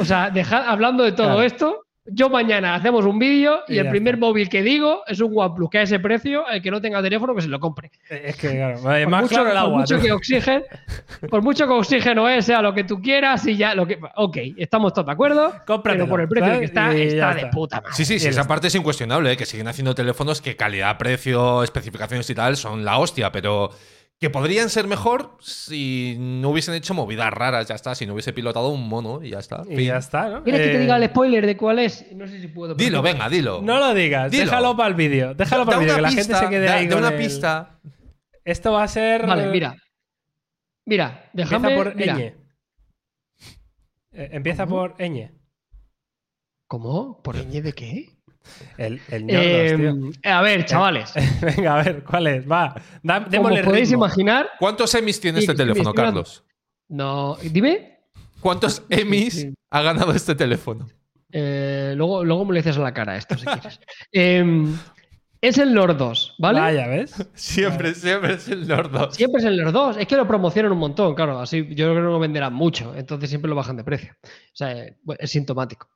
O 0.00 0.04
sea, 0.04 0.30
deja- 0.30 0.68
hablando 0.68 1.04
de 1.04 1.12
todo 1.12 1.26
Claro. 1.28 1.42
esto, 1.42 1.82
Yo 2.06 2.30
mañana 2.30 2.74
hacemos 2.74 3.04
un 3.04 3.18
vídeo 3.18 3.60
y, 3.68 3.74
Y 3.74 3.78
el 3.78 3.88
primer 3.90 4.14
está. 4.14 4.26
móvil 4.26 4.48
que 4.48 4.62
digo 4.62 5.02
es 5.06 5.20
un 5.20 5.32
OnePlus 5.36 5.68
que 5.70 5.78
a 5.78 5.82
ese 5.82 6.00
precio, 6.00 6.48
el 6.48 6.62
que 6.62 6.70
no 6.70 6.80
tenga 6.80 7.02
teléfono 7.02 7.34
que 7.34 7.42
se 7.42 7.48
lo 7.48 7.60
compre. 7.60 7.90
Es 8.08 8.36
que, 8.36 8.50
claro, 8.56 8.74
es 8.94 9.04
Por 9.04 9.08
más 9.08 9.22
mucho, 9.22 9.34
claro 9.34 9.48
el 9.50 9.54
por 9.54 9.58
agua. 9.58 9.78
mucho 9.80 9.96
tú. 9.96 10.02
que 10.02 10.12
oxígeno, 10.12 10.62
por 11.30 11.42
mucho 11.42 11.66
que 11.66 11.72
oxígeno 11.74 12.28
es, 12.28 12.46
sea 12.46 12.62
lo 12.62 12.72
que 12.74 12.84
tú 12.84 13.00
quieras 13.02 13.46
y 13.46 13.56
ya 13.56 13.74
lo 13.74 13.86
que. 13.86 13.98
Ok, 14.16 14.38
estamos 14.56 14.92
todos 14.94 15.06
de 15.06 15.12
acuerdo. 15.12 15.52
Cómpratelo, 15.66 16.04
pero 16.04 16.08
por 16.08 16.20
el 16.22 16.28
precio 16.28 16.46
¿sabes? 16.46 16.58
que 16.58 16.64
está, 16.64 16.94
está 16.94 17.34
de 17.34 17.46
puta 17.52 17.76
madre. 17.82 17.92
Sí, 17.94 18.04
sí, 18.06 18.18
sí, 18.18 18.26
Y 18.26 18.30
esa 18.30 18.46
parte 18.48 18.68
es 18.68 18.74
incuestionable, 18.74 19.32
¿eh? 19.32 19.36
que 19.36 19.44
siguen 19.46 19.68
haciendo 19.68 19.94
teléfonos 19.94 20.40
que 20.40 20.56
calidad, 20.56 20.96
precio, 20.96 21.62
especificaciones 21.62 22.28
y 22.30 22.34
tal 22.34 22.56
son 22.56 22.84
la 22.84 22.98
hostia, 22.98 23.30
pero 23.30 23.70
que 24.20 24.28
podrían 24.28 24.68
ser 24.68 24.86
mejor 24.86 25.36
si 25.40 26.14
no 26.18 26.50
hubiesen 26.50 26.74
hecho 26.74 26.92
movidas 26.92 27.32
raras, 27.32 27.66
ya 27.68 27.74
está, 27.74 27.94
si 27.94 28.04
no 28.06 28.12
hubiese 28.12 28.34
pilotado 28.34 28.68
un 28.68 28.86
mono 28.86 29.22
y 29.24 29.30
ya 29.30 29.38
está. 29.38 29.62
Y 29.66 29.76
Fin. 29.76 29.86
ya 29.86 29.96
está, 29.96 30.28
¿no? 30.28 30.44
¿Quieres 30.44 30.60
que 30.60 30.66
te 30.68 30.76
Eh, 30.76 30.80
diga 30.80 30.96
el 30.98 31.06
spoiler 31.08 31.46
de 31.46 31.56
cuál 31.56 31.78
es? 31.78 32.04
No 32.12 32.26
sé 32.28 32.38
si 32.38 32.48
puedo. 32.48 32.76
pero- 32.76 32.84
Dilo, 32.84 33.00
venga, 33.02 33.30
dilo. 33.30 33.62
No 33.62 33.78
lo 33.78 33.94
digas, 33.94 34.30
Dilo. 34.30 34.44
déjalo 34.44 34.76
para 34.76 34.90
el 34.90 34.94
vídeo. 34.94 35.32
Déjalo 35.34 35.64
para 35.64 35.78
el 35.78 35.84
vídeo, 35.84 35.96
que 35.96 36.02
la 36.02 36.10
gente 36.12 36.34
se 36.34 36.48
quede 36.50 36.66
da- 36.66 36.74
ahí 36.74 36.86
da 36.86 36.94
con 36.96 37.04
una 37.04 37.14
el- 37.14 37.18
pista. 37.18 37.80
Esto 38.44 38.72
va 38.72 38.82
a 38.82 38.88
ser. 38.88 39.26
Vale, 39.26 39.46
mira. 39.48 39.74
Mira, 40.86 41.30
déjame. 41.32 41.68
Empieza 41.72 41.84
por 41.84 41.96
mira. 41.96 42.14
ñ. 42.16 42.34
Eh, 44.12 44.28
Empieza 44.32 44.64
¿Cómo? 44.66 44.76
por 44.76 44.96
ñ. 45.00 45.30
¿Cómo? 46.68 47.22
¿Por 47.22 47.36
ñ 47.36 47.62
de 47.62 47.72
qué? 47.72 48.06
El, 48.78 49.00
el 49.10 49.26
ñordos, 49.26 50.16
Eh, 50.22 50.28
a 50.28 50.40
ver, 50.42 50.64
chavales. 50.64 51.12
Venga, 51.42 51.78
a 51.80 51.82
ver, 51.84 52.02
¿cuál 52.04 52.26
es? 52.26 52.50
Va, 52.50 52.74
da, 53.02 53.18
Como 53.20 53.30
démosle 53.30 53.64
podéis 53.64 53.88
ritmo. 53.90 54.04
imaginar. 54.06 54.50
¿Cuántos 54.58 54.94
Emmys 54.94 55.20
tiene 55.20 55.38
este 55.40 55.54
teléfono, 55.54 55.92
Carlos? 55.94 56.44
No. 56.88 57.36
Dime. 57.42 57.98
¿Cuántos 58.40 58.82
Emmys 58.90 59.34
Sí. 59.34 59.54
ha 59.70 59.82
ganado 59.82 60.12
este 60.12 60.34
teléfono? 60.34 60.88
Eh, 61.32 61.94
luego, 61.96 62.24
luego 62.24 62.44
me 62.44 62.52
lo 62.54 62.56
dices 62.56 62.76
a 62.76 62.80
la 62.80 62.92
cara 62.94 63.16
esto, 63.16 63.36
si 63.38 63.44
quieres. 63.46 63.78
Em, 64.10 64.76
es 65.40 65.58
el 65.58 65.72
Lord 65.72 65.96
2, 65.96 66.34
¿vale? 66.38 66.58
Vaya, 66.60 66.88
¿ves? 66.88 67.14
Siempre, 67.34 67.94
siempre 67.94 68.34
es 68.34 68.48
el 68.48 68.66
Lord 68.66 68.90
2. 68.90 69.14
Siempre 69.14 69.38
es 69.40 69.46
el 69.46 69.56
Lord 69.56 69.72
2. 69.72 69.96
Es 69.98 70.06
que 70.08 70.16
lo 70.16 70.26
promocionan 70.26 70.72
un 70.72 70.78
montón, 70.78 71.14
claro. 71.14 71.38
Así 71.38 71.66
yo 71.68 71.86
creo 71.86 71.94
que 71.94 72.00
no 72.00 72.10
lo 72.10 72.18
venderán 72.18 72.52
mucho. 72.52 72.94
Entonces 72.96 73.28
siempre 73.30 73.48
lo 73.48 73.54
bajan 73.54 73.76
de 73.76 73.84
precio. 73.84 74.12
O 74.24 74.28
sea, 74.54 74.74
es 75.18 75.30
sintomático. 75.30 75.88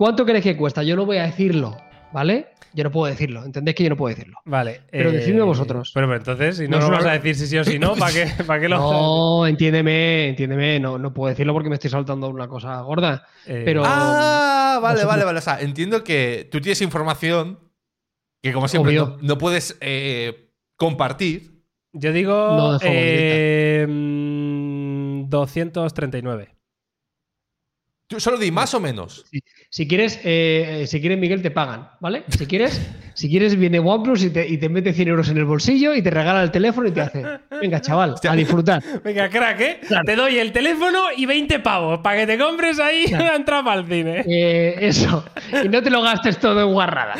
¿Cuánto 0.00 0.24
crees 0.24 0.42
que 0.42 0.56
cuesta? 0.56 0.82
Yo 0.82 0.96
no 0.96 1.04
voy 1.04 1.18
a 1.18 1.24
decirlo, 1.24 1.76
¿vale? 2.10 2.46
Yo 2.72 2.84
no 2.84 2.90
puedo 2.90 3.04
decirlo. 3.12 3.44
¿Entendéis 3.44 3.74
que 3.76 3.82
yo 3.84 3.90
no 3.90 3.98
puedo 3.98 4.14
decirlo? 4.16 4.38
Vale. 4.46 4.80
Pero 4.90 5.10
eh, 5.10 5.12
decidme 5.12 5.42
vosotros. 5.42 5.90
Pero, 5.92 6.06
pero 6.06 6.16
entonces, 6.16 6.56
si 6.56 6.68
no, 6.68 6.78
No 6.78 6.84
lo 6.84 6.88
una- 6.88 6.96
vas 6.96 7.06
a 7.06 7.12
decir 7.18 7.34
si 7.34 7.46
sí 7.46 7.58
o 7.58 7.64
si 7.64 7.78
no, 7.78 7.94
¿para 7.96 8.10
qué, 8.10 8.44
para 8.46 8.62
qué 8.62 8.70
lo 8.70 8.78
No, 8.78 9.46
entiéndeme, 9.46 10.28
entiéndeme. 10.30 10.80
No, 10.80 10.96
no 10.96 11.12
puedo 11.12 11.28
decirlo 11.28 11.52
porque 11.52 11.68
me 11.68 11.74
estoy 11.74 11.90
saltando 11.90 12.30
una 12.30 12.48
cosa 12.48 12.80
gorda. 12.80 13.26
Eh, 13.46 13.60
pero- 13.66 13.82
Ah, 13.84 14.78
vale, 14.80 14.94
vosotros- 14.94 15.06
vale, 15.06 15.24
vale. 15.26 15.38
O 15.38 15.42
sea, 15.42 15.60
entiendo 15.60 16.02
que 16.02 16.48
tú 16.50 16.62
tienes 16.62 16.80
información 16.80 17.58
que, 18.42 18.54
como 18.54 18.68
siempre, 18.68 18.94
no, 18.94 19.18
no 19.20 19.36
puedes 19.36 19.76
eh, 19.82 20.48
compartir. 20.76 21.60
Yo 21.92 22.10
digo. 22.14 22.32
No, 22.56 22.72
de 22.72 22.78
forma 22.78 22.94
eh, 22.96 23.86
mm, 23.86 25.28
239. 25.28 26.54
Tú 28.10 28.18
solo 28.18 28.38
di 28.38 28.50
más 28.50 28.74
o 28.74 28.80
menos. 28.80 29.24
Si 29.68 29.86
quieres, 29.86 30.18
eh, 30.24 30.84
si 30.88 31.00
quieres, 31.00 31.16
Miguel, 31.16 31.42
te 31.42 31.52
pagan, 31.52 31.90
¿vale? 32.00 32.24
Si 32.36 32.44
quieres, 32.44 32.80
si 33.14 33.28
quieres, 33.30 33.54
viene 33.54 33.78
OnePlus 33.78 34.24
y 34.24 34.30
te, 34.30 34.48
y 34.48 34.58
te 34.58 34.68
mete 34.68 34.92
100 34.92 35.06
euros 35.10 35.28
en 35.28 35.36
el 35.36 35.44
bolsillo 35.44 35.94
y 35.94 36.02
te 36.02 36.10
regala 36.10 36.42
el 36.42 36.50
teléfono 36.50 36.88
y 36.88 36.90
te 36.90 37.02
hace, 37.02 37.24
venga, 37.60 37.80
chaval, 37.80 38.16
a 38.28 38.34
disfrutar. 38.34 38.82
Venga, 39.04 39.28
crack, 39.28 39.60
¿eh? 39.60 39.80
Claro. 39.86 40.02
Te 40.04 40.16
doy 40.16 40.38
el 40.38 40.50
teléfono 40.50 41.04
y 41.16 41.24
20 41.24 41.60
pavos 41.60 42.00
para 42.00 42.16
que 42.16 42.26
te 42.26 42.36
compres 42.36 42.80
ahí 42.80 43.04
Claro. 43.06 43.26
una 43.26 43.36
entrada 43.36 43.72
al 43.72 43.86
cine. 43.86 44.24
Eh, 44.26 44.74
eso. 44.80 45.24
Y 45.64 45.68
no 45.68 45.80
te 45.80 45.90
lo 45.90 46.02
gastes 46.02 46.38
todo 46.40 46.60
en 46.66 46.72
guarrada. 46.72 47.14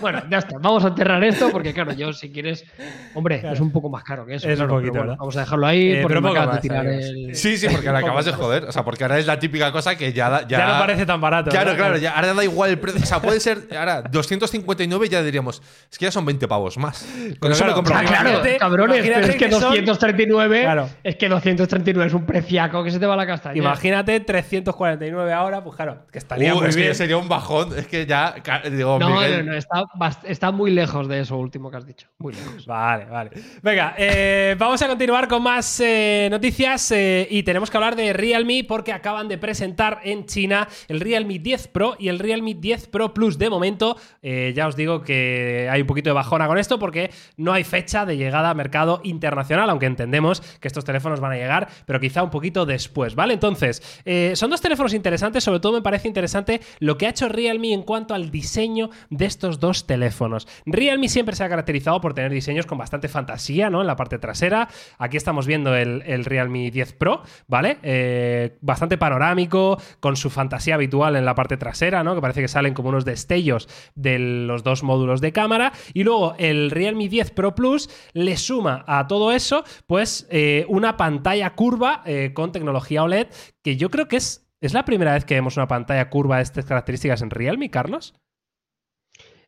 Bueno, 0.00 0.22
ya 0.30 0.38
está. 0.38 0.56
Vamos 0.58 0.82
a 0.86 0.88
enterrar 0.88 1.22
esto 1.22 1.50
porque, 1.50 1.74
claro, 1.74 1.92
yo 1.92 2.14
si 2.14 2.30
quieres. 2.32 2.64
Hombre, 3.12 3.40
Claro. 3.40 3.54
es 3.56 3.60
un 3.60 3.72
poco 3.72 3.90
más 3.90 4.04
caro 4.04 4.24
que 4.24 4.36
eso. 4.36 4.48
Es 4.48 4.58
un 4.58 4.66
claro, 4.68 4.80
poquito, 4.80 4.92
bueno, 4.94 5.12
¿no? 5.12 5.16
Vamos 5.18 5.36
a 5.36 5.40
dejarlo 5.40 5.66
ahí 5.66 5.92
Eh, 5.92 5.98
porque 6.00 6.20
me 6.22 6.30
acabas 6.30 6.54
de 6.54 6.60
tirar 6.62 6.86
el. 6.86 7.34
Sí, 7.36 7.58
sí, 7.58 7.66
porque 7.70 7.90
la 7.92 7.98
acabas 7.98 8.24
de 8.24 8.32
joder. 8.32 8.64
O 8.64 8.72
sea, 8.72 8.84
porque 8.84 9.04
ahora 9.04 9.18
es 9.18 9.26
la 9.26 9.38
típica 9.38 9.70
cosa 9.70 9.96
que 9.98 10.14
ya. 10.14 10.29
Da- 10.30 10.46
Ya, 10.48 10.58
Ya, 10.58 10.66
no 10.68 10.78
parece 10.78 11.04
tan 11.06 11.20
barato. 11.20 11.50
Claro, 11.50 11.72
¿no? 11.72 11.76
claro, 11.76 11.96
ya, 11.98 12.12
ahora 12.12 12.34
da 12.34 12.44
igual 12.44 12.70
el 12.70 12.78
precio. 12.78 13.02
O 13.02 13.06
sea, 13.06 13.20
puede 13.20 13.40
ser. 13.40 13.68
Ahora, 13.76 14.02
259 14.02 15.08
ya 15.08 15.22
diríamos. 15.22 15.62
Es 15.90 15.98
que 15.98 16.04
ya 16.06 16.10
son 16.12 16.24
20 16.24 16.46
pavos 16.48 16.78
más. 16.78 17.02
Con 17.38 17.52
eso 17.52 17.64
me 17.64 17.72
claro, 17.72 17.74
compro 17.74 17.94
Ah, 17.96 18.02
claro, 18.04 18.28
Imagínate- 18.30 18.58
cabrones, 18.58 19.02
pero 19.06 19.20
es 19.26 19.30
que, 19.36 19.46
que 19.46 19.50
son- 19.52 19.60
239. 19.84 20.62
Claro. 20.62 20.88
Es 21.02 21.16
que 21.16 21.28
239 21.28 22.06
es 22.08 22.14
un 22.14 22.24
preciaco 22.26 22.82
que 22.84 22.90
se 22.90 22.98
te 22.98 23.06
va 23.06 23.16
la 23.16 23.26
castaña. 23.26 23.56
Imagínate 23.58 24.20
349 24.20 25.32
ahora, 25.32 25.62
pues 25.62 25.76
claro, 25.76 26.06
que 26.10 26.18
estaría 26.18 26.54
Uh, 26.54 26.58
muy 26.60 26.68
es 26.68 26.74
que 26.76 26.80
bien. 26.82 26.92
ya 26.92 26.98
sería 26.98 27.16
un 27.16 27.28
bajón. 27.28 27.76
Es 27.78 27.86
que 27.86 28.06
ya. 28.06 28.34
Digo, 28.70 28.98
No, 28.98 29.10
Miguel, 29.10 29.46
no, 29.46 29.52
no, 29.52 29.58
está, 29.58 29.84
está 30.24 30.50
muy 30.50 30.70
lejos 30.70 31.08
de 31.08 31.20
eso 31.20 31.36
último 31.36 31.70
que 31.70 31.76
has 31.76 31.86
dicho. 31.86 32.08
Muy 32.18 32.32
lejos. 32.34 32.66
Vale, 32.66 33.04
vale. 33.06 33.30
Venga, 33.62 33.94
eh, 33.98 34.54
vamos 34.58 34.80
a 34.82 34.88
continuar 34.88 35.28
con 35.28 35.42
más 35.42 35.80
eh, 35.80 36.28
noticias 36.30 36.90
eh, 36.92 37.26
y 37.30 37.42
tenemos 37.42 37.70
que 37.70 37.76
hablar 37.76 37.96
de 37.96 38.12
Realme 38.12 38.64
porque 38.66 38.92
acaban 38.92 39.28
de 39.28 39.38
presentar 39.38 40.00
en 40.04 40.19
China 40.26 40.68
el 40.88 41.00
Realme 41.00 41.38
10 41.38 41.68
Pro 41.68 41.96
y 41.98 42.08
el 42.08 42.18
Realme 42.18 42.54
10 42.54 42.88
Pro 42.88 43.14
Plus. 43.14 43.38
De 43.38 43.50
momento, 43.50 43.96
eh, 44.22 44.52
ya 44.54 44.66
os 44.66 44.76
digo 44.76 45.02
que 45.02 45.68
hay 45.70 45.80
un 45.80 45.86
poquito 45.86 46.10
de 46.10 46.14
bajona 46.14 46.46
con 46.46 46.58
esto 46.58 46.78
porque 46.78 47.10
no 47.36 47.52
hay 47.52 47.64
fecha 47.64 48.04
de 48.06 48.16
llegada 48.16 48.50
a 48.50 48.54
mercado 48.54 49.00
internacional, 49.04 49.70
aunque 49.70 49.86
entendemos 49.86 50.40
que 50.60 50.68
estos 50.68 50.84
teléfonos 50.84 51.20
van 51.20 51.32
a 51.32 51.36
llegar, 51.36 51.68
pero 51.86 52.00
quizá 52.00 52.22
un 52.22 52.30
poquito 52.30 52.66
después, 52.66 53.14
¿vale? 53.14 53.34
Entonces, 53.34 53.82
eh, 54.04 54.32
son 54.34 54.50
dos 54.50 54.60
teléfonos 54.60 54.94
interesantes, 54.94 55.44
sobre 55.44 55.60
todo 55.60 55.72
me 55.72 55.82
parece 55.82 56.08
interesante 56.08 56.60
lo 56.78 56.98
que 56.98 57.06
ha 57.06 57.10
hecho 57.10 57.28
Realme 57.28 57.72
en 57.72 57.82
cuanto 57.82 58.14
al 58.14 58.30
diseño 58.30 58.90
de 59.08 59.26
estos 59.26 59.60
dos 59.60 59.86
teléfonos. 59.86 60.46
Realme 60.66 61.08
siempre 61.08 61.34
se 61.36 61.44
ha 61.44 61.48
caracterizado 61.48 62.00
por 62.00 62.14
tener 62.14 62.32
diseños 62.32 62.66
con 62.66 62.78
bastante 62.78 63.08
fantasía, 63.08 63.70
¿no? 63.70 63.80
En 63.80 63.86
la 63.86 63.96
parte 63.96 64.18
trasera. 64.18 64.68
Aquí 64.98 65.16
estamos 65.16 65.46
viendo 65.46 65.74
el, 65.74 66.24
Realme 66.24 66.70
10 66.70 66.92
Pro, 66.94 67.22
¿vale? 67.48 67.78
Eh, 67.82 68.58
bastante 68.60 68.98
panorámico, 68.98 69.80
con 70.00 70.09
su 70.16 70.30
fantasía 70.30 70.74
habitual 70.74 71.16
en 71.16 71.24
la 71.24 71.34
parte 71.34 71.56
trasera, 71.56 72.02
¿no? 72.02 72.14
Que 72.14 72.20
parece 72.20 72.40
que 72.40 72.48
salen 72.48 72.74
como 72.74 72.88
unos 72.90 73.04
destellos 73.04 73.68
de 73.94 74.18
los 74.18 74.62
dos 74.62 74.82
módulos 74.82 75.20
de 75.20 75.32
cámara. 75.32 75.72
Y 75.94 76.04
luego 76.04 76.34
el 76.38 76.70
Realme 76.70 77.08
10 77.08 77.30
Pro 77.32 77.54
Plus 77.54 77.88
le 78.12 78.36
suma 78.36 78.84
a 78.86 79.06
todo 79.06 79.32
eso, 79.32 79.64
pues, 79.86 80.26
eh, 80.30 80.66
una 80.68 80.96
pantalla 80.96 81.54
curva 81.54 82.02
eh, 82.06 82.32
con 82.34 82.52
tecnología 82.52 83.02
OLED, 83.02 83.28
que 83.62 83.76
yo 83.76 83.90
creo 83.90 84.08
que 84.08 84.16
es. 84.16 84.46
¿Es 84.62 84.74
la 84.74 84.84
primera 84.84 85.14
vez 85.14 85.24
que 85.24 85.34
vemos 85.34 85.56
una 85.56 85.68
pantalla 85.68 86.10
curva 86.10 86.36
de 86.36 86.42
estas 86.42 86.66
características 86.66 87.22
en 87.22 87.30
Realme, 87.30 87.70
Carlos? 87.70 88.12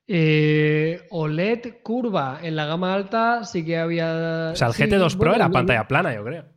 Eh, 0.09 1.07
OLED 1.11 1.83
curva 1.83 2.41
en 2.43 2.57
la 2.57 2.67
gama 2.67 2.93
alta 2.95 3.45
sí 3.45 3.65
que 3.65 3.79
había. 3.79 4.51
O 4.53 4.57
sea, 4.57 4.69
el 4.69 4.75
sí, 4.75 4.85
GT2 4.85 5.11
Pro 5.13 5.31
bueno, 5.31 5.35
era 5.35 5.51
pantalla 5.51 5.87
plana, 5.87 6.15
yo 6.15 6.25
creo. 6.25 6.52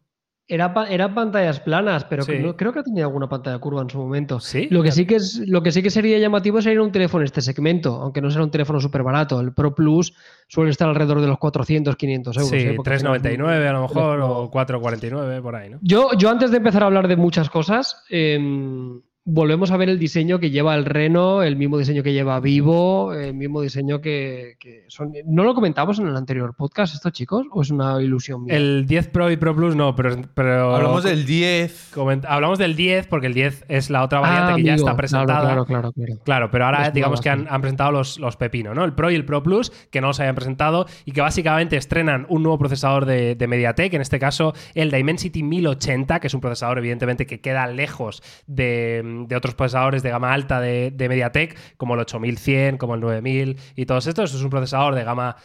Era 0.47 0.71
eran 0.91 1.15
pantallas 1.15 1.59
planas, 1.59 2.03
pero 2.03 2.21
Sí. 2.23 2.33
que 2.33 2.39
no- 2.39 2.55
creo 2.55 2.71
que 2.71 2.83
tenido 2.83 3.07
alguna 3.07 3.27
pantalla 3.27 3.57
curva 3.57 3.81
en 3.81 3.89
su 3.89 3.97
momento. 3.97 4.39
Sí. 4.39 4.67
Lo 4.69 4.83
que 4.83 4.91
sí 4.91 5.07
que 5.07 5.15
es, 5.15 5.41
lo 5.47 5.63
que 5.63 5.71
sí 5.71 5.81
que 5.81 5.89
sería 5.89 6.19
llamativo 6.19 6.61
sería 6.61 6.83
un 6.83 6.91
teléfono 6.91 7.21
en 7.23 7.25
este 7.25 7.41
segmento, 7.41 7.95
aunque 7.95 8.21
no 8.21 8.29
será 8.29 8.43
un 8.43 8.51
teléfono 8.51 8.79
súper 8.79 9.01
barato. 9.01 9.39
El 9.41 9.53
Pro 9.53 9.73
Plus 9.73 10.13
suele 10.47 10.69
estar 10.69 10.87
alrededor 10.87 11.19
de 11.21 11.27
los 11.27 11.39
400, 11.39 11.95
500 11.95 12.37
euros. 12.37 12.49
Sí, 12.51 12.57
¿eh? 12.57 12.73
Porque 12.75 12.91
3,99 12.91 13.67
a 13.67 13.73
lo 13.73 13.81
mejor, 13.81 14.19
o 14.21 14.51
4,49 14.51 15.41
por 15.41 15.55
ahí, 15.55 15.69
¿no? 15.71 15.79
Yo, 15.81 16.09
yo 16.15 16.29
antes 16.29 16.51
de 16.51 16.57
empezar 16.57 16.83
a 16.83 16.85
hablar 16.85 17.07
de 17.07 17.15
muchas 17.15 17.49
cosas, 17.49 18.03
em, 18.11 19.01
volvemos 19.27 19.71
a 19.71 19.77
ver 19.77 19.89
el 19.89 19.97
diseño 19.97 20.39
que 20.39 20.51
lleva 20.51 20.75
el 20.75 20.85
Reno, 20.85 21.41
el 21.41 21.55
mismo 21.55 21.77
diseño 21.79 22.03
que 22.03 22.13
lleva 22.13 22.39
Vivo, 22.39 23.13
el 23.13 23.33
mismo 23.33 23.61
diseño 23.61 23.99
que, 23.99 24.55
que 24.59 24.85
son. 24.87 25.13
¿No 25.25 25.43
lo 25.43 25.55
comentamos 25.55 25.97
en 25.99 26.07
el 26.07 26.15
anterior 26.15 26.55
podcast, 26.55 26.93
esto, 26.93 27.09
chicos? 27.09 27.47
¿O 27.51 27.61
es 27.63 27.71
una 27.71 28.01
ilusión 28.01 28.43
mía? 28.43 28.55
El 28.55 28.85
10 28.85 29.07
Pro 29.09 29.31
y 29.31 29.37
Pro 29.37 29.55
Plus 29.55 29.75
no, 29.75 29.95
pero. 29.95 30.15
pero 30.35 30.75
Hablamos 30.75 31.03
del 31.03 31.25
10. 31.25 31.93
Coment- 31.95 32.25
hablamos 32.27 32.59
del 32.59 32.75
10 32.75 33.07
porque 33.07 33.27
el 33.27 33.33
10 33.33 33.65
es 33.67 33.89
la 33.89 34.03
otra 34.03 34.19
variante 34.19 34.51
Ah, 34.53 34.55
que 34.57 34.63
ya 34.63 34.75
está 34.75 34.95
presentada. 34.95 35.41
Claro, 35.41 35.65
claro, 35.65 35.91
claro. 35.91 35.91
claro. 35.93 36.21
Claro, 36.23 36.51
pero 36.51 36.65
ahora 36.65 36.87
Es 36.87 36.93
digamos 36.93 37.19
que 37.19 37.29
han 37.29 37.61
presentado 37.61 37.91
los, 37.91 38.19
los 38.19 38.37
pepino, 38.37 38.73
¿no? 38.75 38.83
El 38.85 38.93
Pro 38.93 39.09
y 39.09 39.15
el 39.15 39.25
Pro 39.25 39.41
Plus, 39.41 39.71
que 39.89 40.01
no 40.01 40.07
los 40.07 40.19
habían 40.19 40.35
presentado 40.35 40.85
y 41.05 41.11
que 41.13 41.21
básicamente 41.21 41.77
estrenan 41.77 42.25
un 42.29 42.43
nuevo 42.43 42.59
procesador 42.59 43.05
de, 43.05 43.33
de 43.35 43.47
MediaTek, 43.47 43.93
en 43.93 44.01
este 44.01 44.19
caso 44.19 44.53
el 44.75 44.91
Dimensity 44.91 45.41
1080, 45.41 46.19
que 46.19 46.27
es 46.27 46.33
un 46.33 46.41
procesador 46.41 46.77
evidentemente 46.77 47.25
que 47.25 47.41
queda 47.41 47.65
lejos 47.67 48.21
de, 48.45 49.01
de 49.27 49.35
otros 49.35 49.55
procesadores 49.55 50.03
de 50.03 50.09
gama 50.09 50.33
alta 50.33 50.59
de, 50.59 50.93
MediaTek, 50.97 51.77
como 51.77 51.95
el 51.95 52.01
8100, 52.01 52.77
como 52.77 52.95
el 52.95 53.01
9000 53.01 53.57
y 53.75 53.85
todos 53.85 54.07
estos. 54.07 54.25
Esto 54.25 54.37
es 54.37 54.43
un 54.43 54.49
procesador 54.49 54.95
de 54.95 55.03
gama 55.03 55.37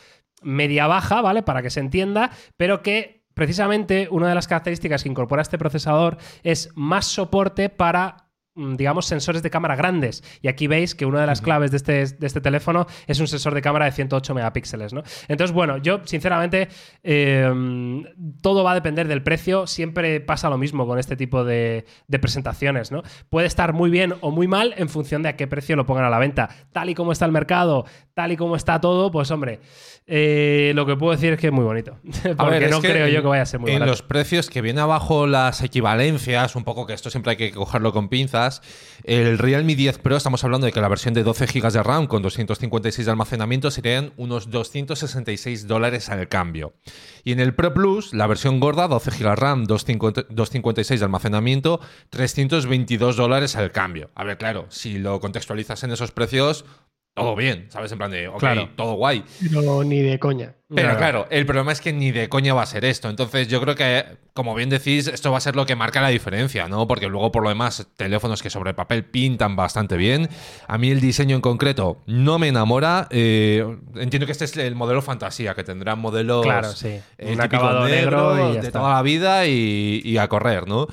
media-baja, 0.43 1.21
¿vale? 1.21 1.43
Para 1.43 1.63
que 1.63 1.71
se 1.71 1.81
entienda, 1.81 2.31
pero 2.57 2.83
que 2.83 3.25
precisamente 3.35 4.09
una 4.11 4.29
de 4.29 4.35
las 4.35 4.49
características 4.49 5.03
que 5.03 5.09
incorpora 5.09 5.43
este 5.43 5.59
procesador 5.59 6.19
es 6.43 6.71
más 6.75 7.07
soporte 7.07 7.69
para 7.69 8.30
digamos, 8.77 9.07
sensores 9.07 9.43
de 9.43 9.51
cámara 9.51 9.77
grandes. 9.77 10.23
Y 10.43 10.49
aquí 10.49 10.67
veis 10.67 10.95
que 10.95 11.07
una 11.07 11.21
de 11.21 11.27
las 11.27 11.41
claves 11.41 11.71
de 11.71 11.77
este, 11.77 12.07
de 12.07 12.27
este 12.27 12.41
teléfono 12.41 12.87
es 13.07 13.21
un 13.21 13.29
sensor 13.29 13.55
de 13.55 13.63
cámara 13.63 13.87
de 13.87 13.93
108 13.93 14.35
megapíxeles, 14.35 14.93
¿no? 14.93 15.03
Entonces, 15.29 15.55
bueno, 15.55 15.79
yo 15.79 16.01
sinceramente, 16.05 16.69
eh, 17.03 17.51
todo 18.43 18.65
va 18.65 18.73
a 18.73 18.75
depender 18.75 19.09
del 19.09 19.23
precio. 19.23 19.67
Siempre 19.67 20.21
pasa 20.21 20.51
lo 20.51 20.59
mismo 20.59 20.87
con 20.87 20.99
este 20.99 21.17
tipo 21.17 21.45
de, 21.45 21.87
de 22.09 22.19
presentaciones, 22.19 22.91
¿no? 22.93 23.03
Puede 23.29 23.47
estar 23.47 23.73
muy 23.73 23.91
bien 23.91 24.15
o 24.21 24.31
muy 24.31 24.49
mal 24.49 24.75
en 24.77 24.89
función 24.89 25.23
de 25.23 25.31
a 25.31 25.37
qué 25.37 25.47
precio 25.47 25.77
lo 25.77 25.87
pongan 25.87 26.05
a 26.05 26.11
la 26.11 26.19
venta. 26.19 26.49
Tal 26.73 26.91
y 26.91 26.95
como 26.95 27.13
está 27.13 27.27
el 27.27 27.33
mercado, 27.33 27.85
tal 28.15 28.33
y 28.33 28.37
como 28.37 28.57
está 28.57 28.81
todo, 28.81 29.11
pues 29.11 29.31
hombre, 29.31 29.61
eh, 30.07 30.73
lo 30.75 30.87
que 30.87 30.97
puedo 30.97 31.13
decir 31.13 31.33
es 31.33 31.39
que 31.39 31.47
es 31.47 31.53
muy 31.53 31.65
bonito. 31.65 31.97
Porque 32.37 32.59
ver, 32.59 32.71
no 32.71 32.81
creo 32.81 33.07
yo 33.09 33.23
que 33.23 33.29
vaya 33.29 33.43
a 33.43 33.47
ser 33.47 33.61
muy 33.61 33.71
En 33.71 33.79
barato. 33.79 33.93
los 33.93 34.03
precios 34.03 34.51
que 34.51 34.61
viene 34.61 34.81
abajo 34.81 35.27
las 35.27 35.63
equivalencias, 35.63 36.57
un 36.57 36.65
poco 36.65 36.87
que 36.87 36.95
esto 36.95 37.11
siempre 37.11 37.31
hay 37.31 37.37
que 37.37 37.53
cogerlo 37.53 37.93
con 37.93 38.09
pinzas. 38.09 38.50
El 39.05 39.39
Realme 39.39 39.75
10 39.75 39.99
Pro, 39.99 40.17
estamos 40.17 40.45
hablando 40.45 40.67
de 40.67 40.73
que 40.73 40.81
la 40.81 40.89
versión 40.89 41.15
de 41.15 41.23
12 41.23 41.47
GB 41.47 41.73
de 41.73 41.83
RAM 41.83 42.07
con 42.07 42.23
256 42.23 43.07
de 43.07 43.11
almacenamiento 43.11 43.71
serían 43.71 44.13
unos 44.17 44.51
266 44.51 45.67
dólares 45.67 46.09
al 46.09 46.29
cambio. 46.29 46.75
Y 47.25 47.33
en 47.33 47.41
el 47.41 47.55
Pro 47.55 47.73
Plus, 47.73 48.13
la 48.13 48.27
versión 48.27 48.61
gorda, 48.61 48.89
12 48.89 49.11
GB 49.11 49.37
RAM, 49.37 49.65
250 49.65 50.27
256 50.29 51.01
de 51.01 51.05
almacenamiento, 51.05 51.81
322 52.11 53.17
dólares 53.17 53.57
al 53.57 53.73
cambio. 53.73 54.11
A 54.15 54.25
ver, 54.25 54.39
claro, 54.39 54.67
si 54.69 54.99
lo 54.99 55.21
contextualizas 55.21 55.83
en 55.85 55.93
esos 55.93 56.13
precios, 56.13 56.65
todo 57.15 57.37
bien, 57.37 57.67
¿sabes? 57.69 57.91
En 57.93 57.99
plan 57.99 58.11
de, 58.11 58.29
ok, 58.29 58.39
Claro. 58.39 58.69
todo 58.77 58.95
guay. 58.95 59.25
Pero 59.51 59.85
ni 59.85 60.01
de 60.01 60.19
coña. 60.19 60.55
Pero 60.69 60.83
Claro. 60.91 60.99
claro, 60.99 61.27
el 61.31 61.45
problema 61.45 61.73
es 61.73 61.81
que 61.81 61.93
ni 61.93 62.13
de 62.13 62.29
coña 62.29 62.55
va 62.55 62.63
a 62.63 62.67
ser 62.67 62.85
esto. 62.85 63.11
Entonces 63.11 63.49
yo 63.49 63.61
creo 63.61 63.75
que, 63.75 64.05
como 64.33 64.55
bien 64.55 64.71
decís, 64.71 65.09
esto 65.09 65.31
va 65.33 65.39
a 65.39 65.41
ser 65.41 65.57
lo 65.57 65.67
que 65.67 65.75
marca 65.75 66.01
la 66.01 66.09
diferencia, 66.09 66.69
¿no? 66.69 66.87
Porque 66.87 67.09
luego, 67.09 67.33
por 67.33 67.43
lo 67.43 67.49
demás, 67.49 67.89
teléfonos 67.97 68.43
que 68.43 68.49
sobre 68.49 68.73
papel 68.73 69.05
pintan 69.05 69.57
bastante 69.57 69.97
bien. 69.97 70.29
A 70.69 70.79
mí 70.79 70.91
el 70.91 71.01
diseño 71.01 71.35
en 71.35 71.43
concreto 71.43 71.99
no 72.07 72.39
me 72.39 72.49
enamora. 72.49 73.09
Eh, 73.11 73.67
entiendo 73.97 74.25
que 74.27 74.33
este 74.33 74.45
es 74.45 74.57
el 74.57 74.77
modelo 74.77 75.03
fantasía, 75.03 75.55
que 75.55 75.65
tendrán 75.65 75.99
modelos... 75.99 76.45
Claro, 76.45 76.71
sí. 76.73 77.01
el 77.19 77.35
Un 77.35 77.41
acabado 77.41 77.87
negro 77.89 78.37
y 78.51 78.55
ya 78.55 78.61
de 78.61 78.67
está. 78.69 78.79
toda 78.79 78.95
la 78.95 79.03
vida 79.03 79.47
y, 79.47 80.01
y 80.05 80.17
a 80.19 80.29
correr, 80.29 80.69
¿no? 80.69 80.87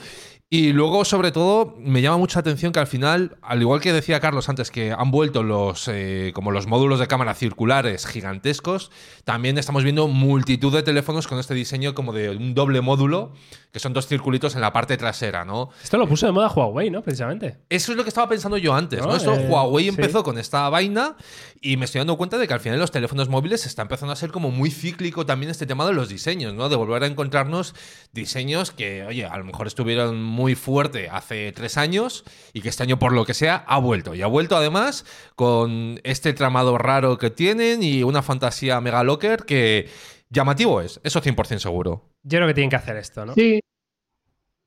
Y 0.49 0.71
luego, 0.71 1.03
sobre 1.03 1.33
todo, 1.33 1.75
me 1.77 2.01
llama 2.01 2.15
mucha 2.19 2.39
atención 2.39 2.71
que 2.71 2.79
al 2.79 2.87
final, 2.87 3.35
al 3.41 3.59
igual 3.61 3.81
que 3.81 3.91
decía 3.91 4.21
Carlos 4.21 4.47
antes, 4.47 4.71
que 4.71 4.93
han 4.93 5.11
vuelto 5.11 5.43
los 5.43 5.89
eh, 5.89 6.31
como 6.33 6.51
los 6.51 6.67
módulos 6.67 6.99
de 7.01 7.07
cámara 7.07 7.33
circulares 7.33 8.05
gigantescos, 8.07 8.89
también 9.25 9.57
estamos 9.57 9.83
viendo 9.83 10.07
multitud 10.07 10.73
de 10.73 10.83
teléfonos 10.83 11.27
con 11.27 11.37
este 11.37 11.53
diseño 11.53 11.93
como 11.93 12.13
de 12.13 12.29
un 12.29 12.53
doble 12.53 12.79
módulo, 12.79 13.33
que 13.73 13.79
son 13.79 13.91
dos 13.91 14.07
circulitos 14.07 14.55
en 14.55 14.61
la 14.61 14.71
parte 14.71 14.95
trasera, 14.95 15.43
¿no? 15.43 15.69
Esto 15.83 15.97
lo 15.97 16.07
puso 16.07 16.25
de 16.27 16.31
moda 16.31 16.47
Huawei, 16.47 16.89
¿no? 16.91 17.01
Precisamente. 17.03 17.57
Eso 17.67 17.91
es 17.91 17.97
lo 17.97 18.03
que 18.03 18.09
estaba 18.09 18.29
pensando 18.29 18.55
yo 18.57 18.73
antes, 18.73 19.01
¿no? 19.01 19.07
¿No? 19.07 19.15
Esto, 19.17 19.33
Eh, 19.35 19.47
Huawei 19.49 19.83
sí. 19.83 19.89
empezó 19.89 20.23
con 20.23 20.37
esta 20.37 20.69
vaina 20.69 21.17
y 21.59 21.75
me 21.75 21.83
estoy 21.83 21.99
dando 21.99 22.15
cuenta 22.15 22.37
de 22.37 22.47
que 22.47 22.53
al 22.53 22.61
final 22.61 22.79
los 22.79 22.91
teléfonos 22.91 23.27
móviles 23.27 23.65
está 23.65 23.81
empezando 23.81 24.13
a 24.13 24.15
ser 24.15 24.31
como 24.31 24.49
muy 24.49 24.71
cíclico 24.71 25.25
también 25.25 25.49
este 25.49 25.65
tema 25.65 25.85
de 25.85 25.91
los 25.91 26.07
diseños, 26.07 26.53
¿no? 26.53 26.69
De 26.69 26.77
volver 26.77 27.03
a 27.03 27.07
encontrarnos 27.07 27.75
diseños 28.13 28.71
que, 28.71 29.03
oye, 29.03 29.25
a 29.25 29.37
lo 29.37 29.43
mejor 29.43 29.67
estuvieron 29.67 30.36
muy 30.37 30.53
fuerte 30.53 31.09
hace 31.09 31.51
tres 31.51 31.77
años 31.77 32.23
y 32.53 32.61
que 32.61 32.69
este 32.69 32.83
año, 32.83 32.99
por 32.99 33.11
lo 33.11 33.25
que 33.25 33.33
sea, 33.33 33.65
ha 33.67 33.79
vuelto. 33.79 34.13
Y 34.13 34.21
ha 34.21 34.27
vuelto 34.27 34.55
además 34.55 35.03
con 35.35 35.99
este 36.03 36.31
tramado 36.33 36.77
raro 36.77 37.17
que 37.17 37.31
tienen 37.31 37.81
y 37.81 38.03
una 38.03 38.21
fantasía 38.21 38.79
mega 38.79 39.03
locker 39.03 39.45
que 39.45 39.89
llamativo 40.29 40.79
es, 40.81 41.01
eso 41.03 41.21
100% 41.21 41.57
seguro. 41.57 42.03
Yo 42.21 42.37
creo 42.37 42.47
que 42.47 42.53
tienen 42.53 42.69
que 42.69 42.75
hacer 42.75 42.97
esto, 42.97 43.25
¿no? 43.25 43.33
Sí, 43.33 43.61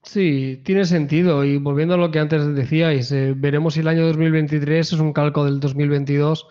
sí, 0.02 0.60
tiene 0.64 0.84
sentido. 0.86 1.44
Y 1.44 1.58
volviendo 1.58 1.94
a 1.94 1.98
lo 1.98 2.10
que 2.10 2.18
antes 2.18 2.52
decíais, 2.52 3.12
eh, 3.12 3.32
veremos 3.36 3.74
si 3.74 3.80
el 3.80 3.88
año 3.88 4.06
2023 4.08 4.92
es 4.92 4.98
un 4.98 5.12
calco 5.12 5.44
del 5.44 5.60
2022 5.60 6.48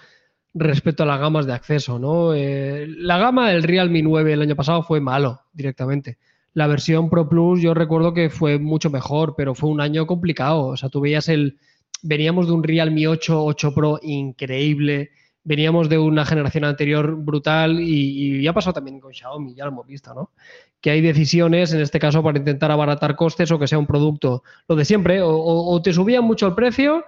respecto 0.54 1.04
a 1.04 1.06
las 1.06 1.20
gamas 1.20 1.46
de 1.46 1.54
acceso, 1.54 2.00
¿no? 2.00 2.34
Eh, 2.34 2.88
la 2.88 3.18
gama 3.18 3.50
del 3.50 3.64
Realme 3.64 4.02
9 4.02 4.32
el 4.32 4.42
año 4.44 4.56
pasado 4.56 4.82
fue 4.82 5.02
malo 5.02 5.42
directamente. 5.52 6.18
La 6.54 6.68
versión 6.68 7.10
Pro 7.10 7.30
Plus 7.30 7.62
yo 7.62 7.74
recuerdo 7.74 8.14
que 8.14 8.30
fue 8.30 8.60
mucho 8.60 8.90
mejor, 8.90 9.36
pero 9.38 9.56
fue 9.56 9.70
un 9.70 9.82
año 9.82 10.08
complicado. 10.08 10.68
O 10.68 10.78
sea, 10.78 10.90
tú 10.90 11.02
veías 11.02 11.30
el... 11.30 11.58
Veníamos 12.02 12.48
de 12.48 12.54
un 12.54 12.64
Realme 12.64 13.08
8, 13.08 13.44
8 13.44 13.74
Pro 13.74 14.00
increíble, 14.02 15.10
veníamos 15.44 15.90
de 15.90 15.98
una 15.98 16.26
generación 16.26 16.64
anterior 16.64 17.16
brutal 17.18 17.80
y, 17.82 18.38
y 18.38 18.42
ya 18.42 18.54
pasó 18.54 18.72
también 18.72 19.02
con 19.02 19.14
Xiaomi, 19.14 19.54
ya 19.54 19.66
lo 19.66 19.72
hemos 19.72 19.86
visto, 19.86 20.14
¿no? 20.14 20.32
Que 20.80 20.92
hay 20.92 21.02
decisiones, 21.02 21.74
en 21.74 21.82
este 21.82 22.00
caso, 22.00 22.24
para 22.24 22.38
intentar 22.38 22.72
abaratar 22.72 23.18
costes 23.18 23.52
o 23.52 23.60
que 23.60 23.68
sea 23.68 23.78
un 23.80 23.86
producto, 23.86 24.44
lo 24.70 24.78
de 24.78 24.86
siempre, 24.86 25.22
o- 25.22 25.30
o 25.74 25.82
te 25.82 25.92
subían 25.92 26.24
mucho 26.24 26.48
el 26.48 26.56
precio 26.56 27.04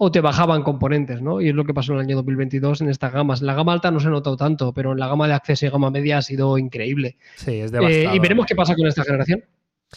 o 0.00 0.10
te 0.12 0.20
bajaban 0.20 0.62
componentes, 0.62 1.20
¿no? 1.20 1.40
Y 1.40 1.48
es 1.48 1.54
lo 1.54 1.64
que 1.64 1.74
pasó 1.74 1.92
en 1.92 1.98
el 1.98 2.04
año 2.04 2.16
2022 2.16 2.80
en 2.82 2.88
estas 2.88 3.12
gamas. 3.12 3.40
En 3.40 3.48
la 3.48 3.54
gama 3.54 3.72
alta 3.72 3.90
no 3.90 3.98
se 4.00 4.06
ha 4.06 4.10
notado 4.10 4.36
tanto, 4.36 4.72
pero 4.72 4.92
en 4.92 4.98
la 4.98 5.08
gama 5.08 5.26
de 5.26 5.34
acceso 5.34 5.66
y 5.66 5.70
gama 5.70 5.90
media 5.90 6.18
ha 6.18 6.22
sido 6.22 6.56
increíble. 6.56 7.16
Sí, 7.36 7.56
es 7.60 7.70
Eh, 7.70 7.74
devastador. 7.74 8.14
y 8.16 8.18
veremos 8.20 8.46
qué 8.46 8.54
pasa 8.54 8.74
con 8.76 8.86
esta 8.86 9.02
generación. 9.02 9.42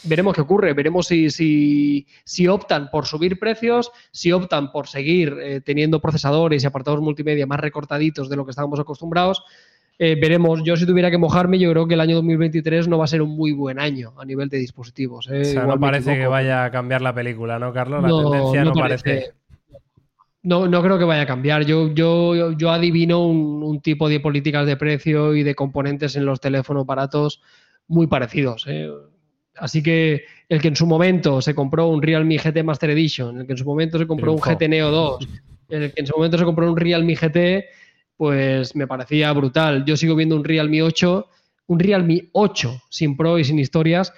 Veremos 0.04 0.34
qué 0.34 0.42
ocurre, 0.42 0.74
veremos 0.74 1.06
si, 1.06 1.30
si, 1.30 2.08
si 2.24 2.48
optan 2.48 2.90
por 2.90 3.06
subir 3.06 3.38
precios, 3.38 3.92
si 4.12 4.32
optan 4.32 4.72
por 4.72 4.88
seguir 4.88 5.36
eh, 5.42 5.62
teniendo 5.62 6.00
procesadores 6.00 6.64
y 6.64 6.68
apartados 6.68 7.02
multimedia 7.02 7.46
más 7.46 7.60
recortaditos 7.60 8.30
de 8.30 8.38
lo 8.38 8.46
que 8.46 8.52
estábamos 8.52 8.80
acostumbrados. 8.80 9.44
Eh, 10.00 10.18
veremos, 10.20 10.64
yo 10.64 10.78
si 10.78 10.86
tuviera 10.88 11.12
que 11.12 11.18
mojarme, 11.20 11.60
yo 11.60 11.70
creo 11.72 11.88
que 11.88 11.94
el 11.94 12.00
año 12.02 12.16
2023 12.16 12.88
no 12.88 12.98
va 12.98 13.04
a 13.04 13.08
ser 13.08 13.22
un 13.22 13.36
muy 13.36 13.52
buen 13.52 13.80
año 13.80 14.14
a 14.18 14.26
nivel 14.26 14.50
de 14.50 14.58
dispositivos. 14.58 15.28
eh. 15.30 15.42
O 15.42 15.46
sea, 15.46 15.66
no 15.66 15.80
parece 15.80 16.18
que 16.18 16.26
vaya 16.26 16.64
a 16.66 16.72
cambiar 16.72 17.02
la 17.04 17.14
película, 17.14 17.60
¿no, 17.60 17.72
Carlos? 17.72 18.02
La 18.02 18.08
No, 18.08 18.32
tendencia 18.32 18.64
no, 18.64 18.70
no 18.74 18.80
parece. 18.82 19.04
parece. 19.04 19.34
No, 20.44 20.68
no 20.68 20.82
creo 20.82 20.98
que 20.98 21.06
vaya 21.06 21.22
a 21.22 21.28
cambiar. 21.28 21.66
Yo, 21.66 21.94
yo, 21.94 22.52
yo 22.54 22.72
adivino 22.72 23.26
un, 23.26 23.62
un 23.64 23.82
tipo 23.82 24.10
de 24.10 24.20
políticas 24.20 24.66
de 24.66 24.76
precio 24.76 25.36
y 25.36 25.44
de 25.44 25.54
componentes 25.54 26.16
en 26.16 26.26
los 26.26 26.40
teléfonos 26.40 26.86
baratos 26.86 27.42
muy 27.88 28.08
parecidos. 28.08 28.66
¿eh? 28.68 28.90
Así 29.56 29.84
que 29.84 30.24
el 30.50 30.62
que 30.62 30.70
en 30.70 30.76
su 30.76 30.88
momento 30.88 31.42
se 31.42 31.54
compró 31.54 31.88
un 31.88 32.02
Realme 32.02 32.38
GT 32.38 32.64
Master 32.64 32.90
Edition, 32.90 33.40
el 33.40 33.46
que 33.46 33.54
en 33.54 33.58
su 33.58 33.66
momento 33.66 34.00
se 34.00 34.08
compró 34.08 34.34
un 34.34 34.40
GT 34.40 34.68
Neo 34.70 34.90
2, 34.90 35.28
el 35.70 35.94
que 35.94 36.02
en 36.02 36.08
su 36.08 36.16
momento 36.16 36.38
se 36.38 36.46
compró 36.46 36.72
un 36.72 36.78
Realme 36.78 37.16
GT, 37.16 37.66
pues 38.16 38.76
me 38.76 38.88
parecía 38.88 39.32
brutal. 39.34 39.84
Yo 39.86 39.98
sigo 39.98 40.16
viendo 40.16 40.36
un 40.36 40.44
Realme 40.44 40.82
8, 40.82 41.28
un 41.68 41.80
Realme 41.80 42.30
8 42.32 42.82
sin 42.90 43.18
Pro 43.18 43.38
y 43.38 43.44
sin 43.44 43.60
historias, 43.60 44.14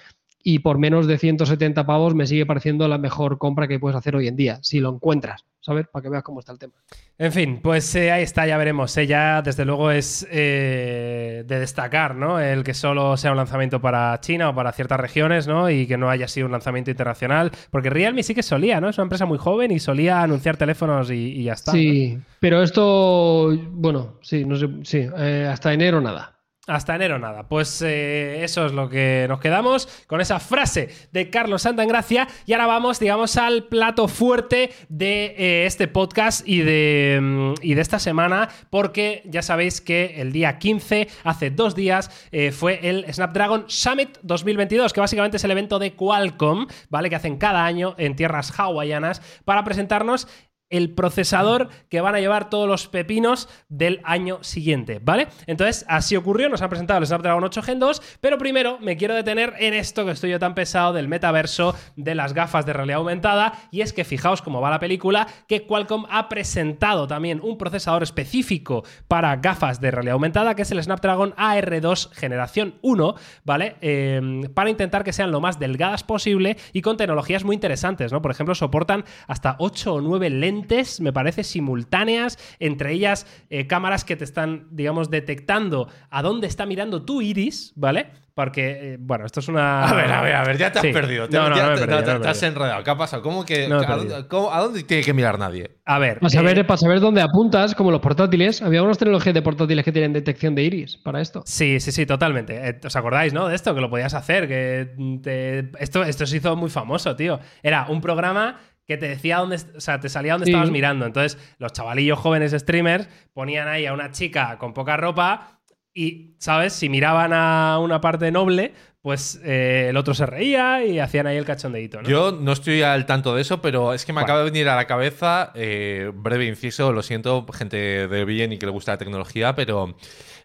y 0.46 0.60
por 0.60 0.78
menos 0.78 1.06
de 1.06 1.16
170 1.18 1.86
pavos 1.86 2.14
me 2.14 2.26
sigue 2.26 2.44
pareciendo 2.46 2.86
la 2.86 2.98
mejor 2.98 3.38
compra 3.38 3.66
que 3.66 3.80
puedes 3.80 3.96
hacer 3.96 4.14
hoy 4.14 4.28
en 4.28 4.36
día, 4.36 4.58
si 4.62 4.78
lo 4.78 4.90
encuentras, 4.90 5.44
¿sabes? 5.60 5.86
Para 5.90 6.02
que 6.02 6.10
veas 6.10 6.22
cómo 6.22 6.40
está 6.40 6.52
el 6.52 6.58
tema. 6.58 6.74
En 7.16 7.32
fin, 7.32 7.60
pues 7.62 7.94
eh, 7.94 8.12
ahí 8.12 8.22
está, 8.24 8.46
ya 8.46 8.56
veremos. 8.58 8.94
eh, 8.98 9.06
Ya 9.06 9.40
desde 9.40 9.64
luego 9.64 9.90
es 9.90 10.26
eh, 10.30 11.44
de 11.46 11.58
destacar, 11.60 12.14
¿no? 12.14 12.38
El 12.40 12.62
que 12.62 12.74
solo 12.74 13.16
sea 13.16 13.30
un 13.30 13.36
lanzamiento 13.38 13.80
para 13.80 14.20
China 14.20 14.50
o 14.50 14.54
para 14.54 14.72
ciertas 14.72 15.00
regiones, 15.00 15.46
¿no? 15.46 15.70
Y 15.70 15.86
que 15.86 15.96
no 15.96 16.10
haya 16.10 16.28
sido 16.28 16.46
un 16.46 16.52
lanzamiento 16.52 16.90
internacional. 16.90 17.50
Porque 17.70 17.88
Realme 17.88 18.22
sí 18.22 18.34
que 18.34 18.42
solía, 18.42 18.80
¿no? 18.80 18.88
Es 18.90 18.98
una 18.98 19.04
empresa 19.04 19.26
muy 19.26 19.38
joven 19.38 19.70
y 19.70 19.78
solía 19.78 20.22
anunciar 20.22 20.56
teléfonos 20.56 21.10
y, 21.10 21.14
y 21.40 21.44
ya 21.44 21.54
está. 21.54 21.72
¿no? 21.72 21.78
Sí, 21.78 22.18
pero 22.40 22.62
esto, 22.62 23.56
bueno, 23.70 24.18
sí, 24.20 24.44
no 24.44 24.56
sé, 24.56 24.68
sí, 24.82 25.06
eh, 25.16 25.48
hasta 25.50 25.72
enero 25.72 26.00
nada. 26.00 26.33
Hasta 26.66 26.94
enero 26.94 27.18
nada. 27.18 27.46
Pues 27.46 27.82
eh, 27.82 28.42
eso 28.42 28.64
es 28.64 28.72
lo 28.72 28.88
que 28.88 29.26
nos 29.28 29.38
quedamos 29.38 29.86
con 30.06 30.22
esa 30.22 30.40
frase 30.40 30.88
de 31.12 31.28
Carlos 31.28 31.62
Santangracia. 31.62 32.26
Y 32.46 32.54
ahora 32.54 32.66
vamos, 32.66 32.98
digamos, 32.98 33.36
al 33.36 33.64
plato 33.64 34.08
fuerte 34.08 34.70
de 34.88 35.34
eh, 35.36 35.66
este 35.66 35.88
podcast 35.88 36.48
y 36.48 36.60
de, 36.60 37.18
mm, 37.20 37.54
y 37.60 37.74
de 37.74 37.82
esta 37.82 37.98
semana, 37.98 38.48
porque 38.70 39.22
ya 39.26 39.42
sabéis 39.42 39.82
que 39.82 40.22
el 40.22 40.32
día 40.32 40.58
15, 40.58 41.08
hace 41.24 41.50
dos 41.50 41.74
días, 41.74 42.10
eh, 42.32 42.50
fue 42.50 42.80
el 42.88 43.12
Snapdragon 43.12 43.64
Summit 43.68 44.16
2022, 44.22 44.94
que 44.94 45.00
básicamente 45.00 45.36
es 45.36 45.44
el 45.44 45.50
evento 45.50 45.78
de 45.78 45.92
Qualcomm, 45.92 46.66
¿vale? 46.88 47.10
Que 47.10 47.16
hacen 47.16 47.36
cada 47.36 47.66
año 47.66 47.94
en 47.98 48.16
tierras 48.16 48.58
hawaianas 48.58 49.20
para 49.44 49.64
presentarnos 49.64 50.28
el 50.76 50.90
procesador 50.90 51.68
que 51.88 52.00
van 52.00 52.16
a 52.16 52.20
llevar 52.20 52.50
todos 52.50 52.66
los 52.66 52.88
pepinos 52.88 53.48
del 53.68 54.00
año 54.02 54.42
siguiente, 54.42 55.00
¿vale? 55.00 55.28
Entonces, 55.46 55.84
así 55.88 56.16
ocurrió, 56.16 56.48
nos 56.48 56.62
han 56.62 56.68
presentado 56.68 56.98
el 56.98 57.06
Snapdragon 57.06 57.44
8 57.44 57.62
Gen 57.62 57.78
2, 57.78 58.02
pero 58.20 58.38
primero 58.38 58.78
me 58.80 58.96
quiero 58.96 59.14
detener 59.14 59.54
en 59.58 59.72
esto 59.72 60.04
que 60.04 60.10
estoy 60.10 60.30
yo 60.30 60.40
tan 60.40 60.54
pesado 60.54 60.92
del 60.92 61.06
metaverso 61.06 61.76
de 61.94 62.16
las 62.16 62.32
gafas 62.32 62.66
de 62.66 62.72
realidad 62.72 62.98
aumentada, 62.98 63.52
y 63.70 63.82
es 63.82 63.92
que 63.92 64.04
fijaos 64.04 64.42
cómo 64.42 64.60
va 64.60 64.70
la 64.70 64.80
película, 64.80 65.28
que 65.46 65.64
Qualcomm 65.64 66.06
ha 66.10 66.28
presentado 66.28 67.06
también 67.06 67.40
un 67.40 67.56
procesador 67.56 68.02
específico 68.02 68.84
para 69.06 69.36
gafas 69.36 69.80
de 69.80 69.92
realidad 69.92 70.14
aumentada, 70.14 70.56
que 70.56 70.62
es 70.62 70.72
el 70.72 70.82
Snapdragon 70.82 71.34
AR2 71.36 72.10
generación 72.12 72.74
1, 72.82 73.14
¿vale? 73.44 73.76
Eh, 73.80 74.42
para 74.54 74.70
intentar 74.70 75.04
que 75.04 75.12
sean 75.12 75.30
lo 75.30 75.40
más 75.40 75.60
delgadas 75.60 76.02
posible 76.02 76.56
y 76.72 76.82
con 76.82 76.96
tecnologías 76.96 77.44
muy 77.44 77.54
interesantes, 77.54 78.10
¿no? 78.10 78.20
Por 78.20 78.32
ejemplo, 78.32 78.56
soportan 78.56 79.04
hasta 79.28 79.54
8 79.60 79.94
o 79.94 80.00
9 80.00 80.30
lentes 80.30 80.63
lentes, 80.64 81.00
me 81.00 81.12
parece, 81.12 81.44
simultáneas, 81.44 82.38
entre 82.58 82.92
ellas 82.92 83.26
eh, 83.50 83.66
cámaras 83.66 84.04
que 84.04 84.16
te 84.16 84.24
están, 84.24 84.66
digamos, 84.70 85.10
detectando 85.10 85.88
a 86.10 86.22
dónde 86.22 86.46
está 86.46 86.66
mirando 86.66 87.04
tu 87.04 87.20
iris, 87.22 87.72
¿vale? 87.76 88.06
Porque, 88.34 88.94
eh, 88.94 88.96
bueno, 88.98 89.26
esto 89.26 89.38
es 89.38 89.46
una. 89.46 89.84
A 89.84 89.94
ver, 89.94 90.10
a 90.10 90.20
ver, 90.20 90.34
a 90.34 90.42
ver, 90.44 90.58
ya 90.58 90.72
te 90.72 90.80
has 90.80 90.84
Sí. 90.84 90.92
perdido. 90.92 91.28
Te, 91.28 91.36
No, 91.36 91.48
no, 91.48 91.54
ya 91.56 91.62
no 91.62 91.68
me 91.68 91.74
he 91.74 91.78
te- 91.78 91.80
perdido, 91.86 92.00
te- 92.00 92.06
no 92.06 92.12
me 92.14 92.18
he 92.18 92.22
te 92.22 92.28
has 92.30 92.42
enredado. 92.42 92.82
¿Qué 92.82 92.90
ha 92.90 92.96
pasado? 92.96 93.22
¿Cómo 93.22 93.44
que, 93.44 93.68
No 93.68 93.78
a, 93.78 93.96
dónde, 93.96 94.26
cómo- 94.26 94.52
a 94.52 94.60
dónde 94.60 94.82
tiene 94.82 95.04
que 95.04 95.12
mirar 95.14 95.38
nadie? 95.38 95.76
A 95.84 96.00
ver. 96.00 96.18
Para 96.18 96.30
saber, 96.30 96.58
eh, 96.58 96.64
para 96.64 96.76
saber 96.78 96.98
dónde 96.98 97.20
apuntas, 97.22 97.76
como 97.76 97.92
los 97.92 98.00
portátiles. 98.00 98.60
Había 98.60 98.82
unas 98.82 98.98
tecnologías 98.98 99.34
de 99.34 99.42
portátiles 99.42 99.84
que 99.84 99.92
tienen 99.92 100.12
detección 100.12 100.56
de 100.56 100.64
iris 100.64 100.96
para 100.96 101.20
esto. 101.20 101.44
Sí, 101.46 101.78
sí, 101.78 101.92
sí, 101.92 102.06
totalmente. 102.06 102.70
Eh, 102.70 102.80
¿Os 102.84 102.96
acordáis, 102.96 103.32
no? 103.32 103.46
De 103.46 103.54
esto, 103.54 103.72
que 103.72 103.80
lo 103.80 103.88
podías 103.88 104.14
hacer. 104.14 104.48
Que 104.48 104.90
te- 105.22 105.70
esto, 105.78 106.02
esto 106.02 106.26
se 106.26 106.38
hizo 106.38 106.56
muy 106.56 106.70
famoso, 106.70 107.14
tío. 107.14 107.38
Era 107.62 107.86
un 107.88 108.00
programa 108.00 108.58
que 108.86 108.96
te 108.96 109.08
decía 109.08 109.38
dónde, 109.38 109.56
o 109.76 109.80
sea, 109.80 110.00
te 110.00 110.08
salía 110.08 110.32
dónde 110.32 110.46
Sí. 110.46 110.50
estabas 110.52 110.70
mirando. 110.70 111.06
Entonces, 111.06 111.38
los 111.58 111.72
chavalillos 111.72 112.18
jóvenes 112.18 112.52
streamers 112.52 113.08
ponían 113.32 113.68
ahí 113.68 113.86
a 113.86 113.92
una 113.92 114.10
chica 114.10 114.58
con 114.58 114.74
poca 114.74 114.96
ropa 114.96 115.60
y, 115.94 116.34
¿sabes? 116.38 116.72
Si 116.72 116.88
miraban 116.88 117.32
a 117.32 117.78
una 117.80 118.00
parte 118.00 118.30
noble, 118.32 118.74
pues 119.00 119.40
eh, 119.44 119.86
el 119.90 119.96
otro 119.96 120.12
se 120.14 120.26
reía 120.26 120.84
y 120.84 120.98
hacían 120.98 121.26
ahí 121.26 121.36
el 121.36 121.44
cachondeíto, 121.44 122.02
¿no? 122.02 122.08
Yo 122.08 122.32
no 122.32 122.52
estoy 122.52 122.82
al 122.82 123.06
tanto 123.06 123.34
de 123.34 123.42
eso, 123.42 123.60
pero 123.62 123.92
es 123.94 124.04
que 124.04 124.12
me 124.12 124.20
acaba 124.22 124.38
de 124.40 124.46
venir 124.46 124.68
a 124.68 124.76
la 124.76 124.86
cabeza, 124.86 125.52
eh, 125.54 126.10
breve 126.14 126.46
inciso, 126.46 126.90
lo 126.92 127.02
siento, 127.02 127.46
gente 127.52 128.08
de 128.08 128.24
bien 128.24 128.52
y 128.52 128.58
que 128.58 128.66
le 128.66 128.72
gusta 128.72 128.92
la 128.92 128.98
tecnología, 128.98 129.54
pero 129.54 129.96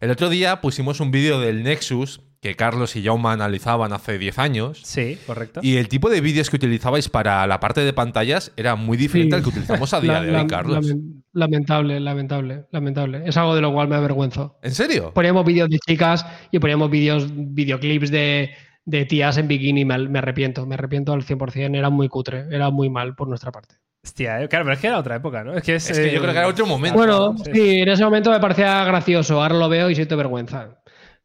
el 0.01 0.11
otro 0.11 0.29
día 0.29 0.61
pusimos 0.61 0.99
un 0.99 1.09
vídeo 1.11 1.39
del 1.39 1.63
Nexus 1.63 2.21
que 2.41 2.55
Carlos 2.55 2.95
y 2.95 3.03
Jaume 3.03 3.29
analizaban 3.29 3.91
hace 3.91 4.17
10 4.17 4.39
años. 4.39 4.79
Sí, 4.83 5.17
correcto. 5.27 5.59
Y 5.61 5.75
el 5.77 5.89
tipo 5.89 6.09
de 6.09 6.21
vídeos 6.21 6.49
que 6.49 6.55
utilizabais 6.55 7.09
para 7.09 7.45
la 7.47 7.59
parte 7.59 7.81
de 7.81 7.91
pantallas 7.91 8.51
era 8.55 8.75
muy 8.75 8.95
diferente 8.97 9.35
Sí. 9.35 9.37
al 9.37 9.43
que 9.43 9.49
utilizamos 9.49 9.93
a 9.93 9.99
día 9.99 10.13
La- 10.13 10.21
de 10.21 10.27
hoy, 10.29 10.33
la- 10.33 10.47
Carlos. 10.47 10.85
lamen- 10.87 11.23
Lamentable, 11.33 11.99
lamentable, 11.99 12.65
lamentable. 12.71 13.21
Es 13.25 13.37
algo 13.37 13.55
de 13.55 13.61
lo 13.61 13.71
cual 13.73 13.87
me 13.87 13.95
avergüenzo. 13.95 14.57
¿En 14.63 14.71
serio? 14.73 15.11
Poníamos 15.13 15.45
vídeos 15.45 15.69
de 15.69 15.77
chicas 15.79 16.25
y 16.51 16.59
poníamos 16.59 16.89
vídeos, 16.89 17.27
videoclips 17.31 18.09
de, 18.09 18.49
de 18.85 19.05
tías 19.05 19.37
en 19.37 19.47
bikini. 19.47 19.85
Me, 19.85 19.97
me 20.07 20.19
arrepiento, 20.19 20.65
me 20.65 20.75
arrepiento 20.75 21.13
al 21.13 21.23
100%. 21.23 21.77
Era 21.77 21.89
muy 21.89 22.07
cutre, 22.09 22.45
era 22.51 22.69
muy 22.71 22.89
mal 22.89 23.15
por 23.15 23.27
nuestra 23.27 23.51
parte. 23.51 23.75
Hostia, 24.03 24.41
eh, 24.41 24.47
claro, 24.47 24.63
pero 24.63 24.73
es 24.75 24.79
que 24.79 24.87
era 24.87 24.97
otra 24.97 25.17
época, 25.17 25.43
¿no? 25.43 25.53
Es 25.55 25.61
que, 25.61 25.75
es, 25.75 25.89
Es 25.89 25.99
que 25.99 26.07
eh, 26.07 26.13
yo 26.13 26.21
creo 26.21 26.31
que 26.31 26.39
era 26.39 26.47
otro 26.47 26.65
momento. 26.65 26.97
Bueno, 26.97 27.35
sí. 27.37 27.51
sí, 27.53 27.79
en 27.81 27.89
ese 27.89 28.03
momento 28.03 28.31
me 28.31 28.39
parecía 28.39 28.83
gracioso. 28.85 29.41
Ahora 29.41 29.55
lo 29.55 29.67
veo 29.67 29.89
y 29.89 29.95
siento 29.95 30.15
vergüenza. 30.15 30.78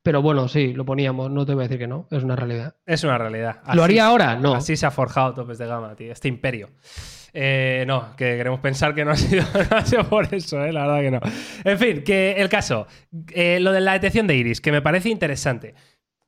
Pero 0.05 0.21
bueno, 0.23 0.47
sí, 0.49 0.75
lo 0.75 0.85
poníamos. 0.85 1.31
No 1.31 1.45
te 1.47 1.55
voy 1.55 1.63
a 1.65 1.67
decir 1.69 1.79
que 1.79 1.87
no, 1.89 2.07
es 2.11 2.23
una 2.23 2.37
realidad. 2.37 2.77
Es 2.87 3.03
una 3.05 3.17
realidad. 3.19 3.57
¿Lo 3.73 3.83
haría 3.83 4.05
ahora? 4.07 4.37
No. 4.37 4.55
Así 4.55 4.77
se 4.77 4.85
ha 4.87 4.91
forjado 4.91 5.33
topes 5.35 5.57
de 5.59 5.67
gama, 5.67 5.97
tío. 5.97 6.13
Este 6.13 6.29
imperio. 6.29 6.69
Eh, 7.33 7.85
no, 7.87 8.15
que 8.17 8.37
queremos 8.37 8.61
pensar 8.61 8.95
que 8.95 9.05
no 9.05 9.11
ha, 9.13 9.17
sido, 9.17 9.43
no 9.71 9.77
ha 9.77 9.85
sido 9.85 10.05
por 10.09 10.33
eso, 10.33 10.63
eh, 10.63 10.73
la 10.73 10.87
verdad 10.87 11.01
que 11.01 11.11
no. 11.11 11.21
En 11.71 11.79
fin, 11.79 12.05
que 12.05 12.33
el 12.33 12.49
caso. 12.49 12.87
eh, 13.33 13.59
lo 13.61 13.73
de 13.73 13.81
la 13.81 13.95
detección 13.95 14.27
de 14.27 14.37
iris, 14.37 14.61
que 14.61 14.71
me 14.71 14.83
parece 14.83 15.09
interesante. 15.09 15.75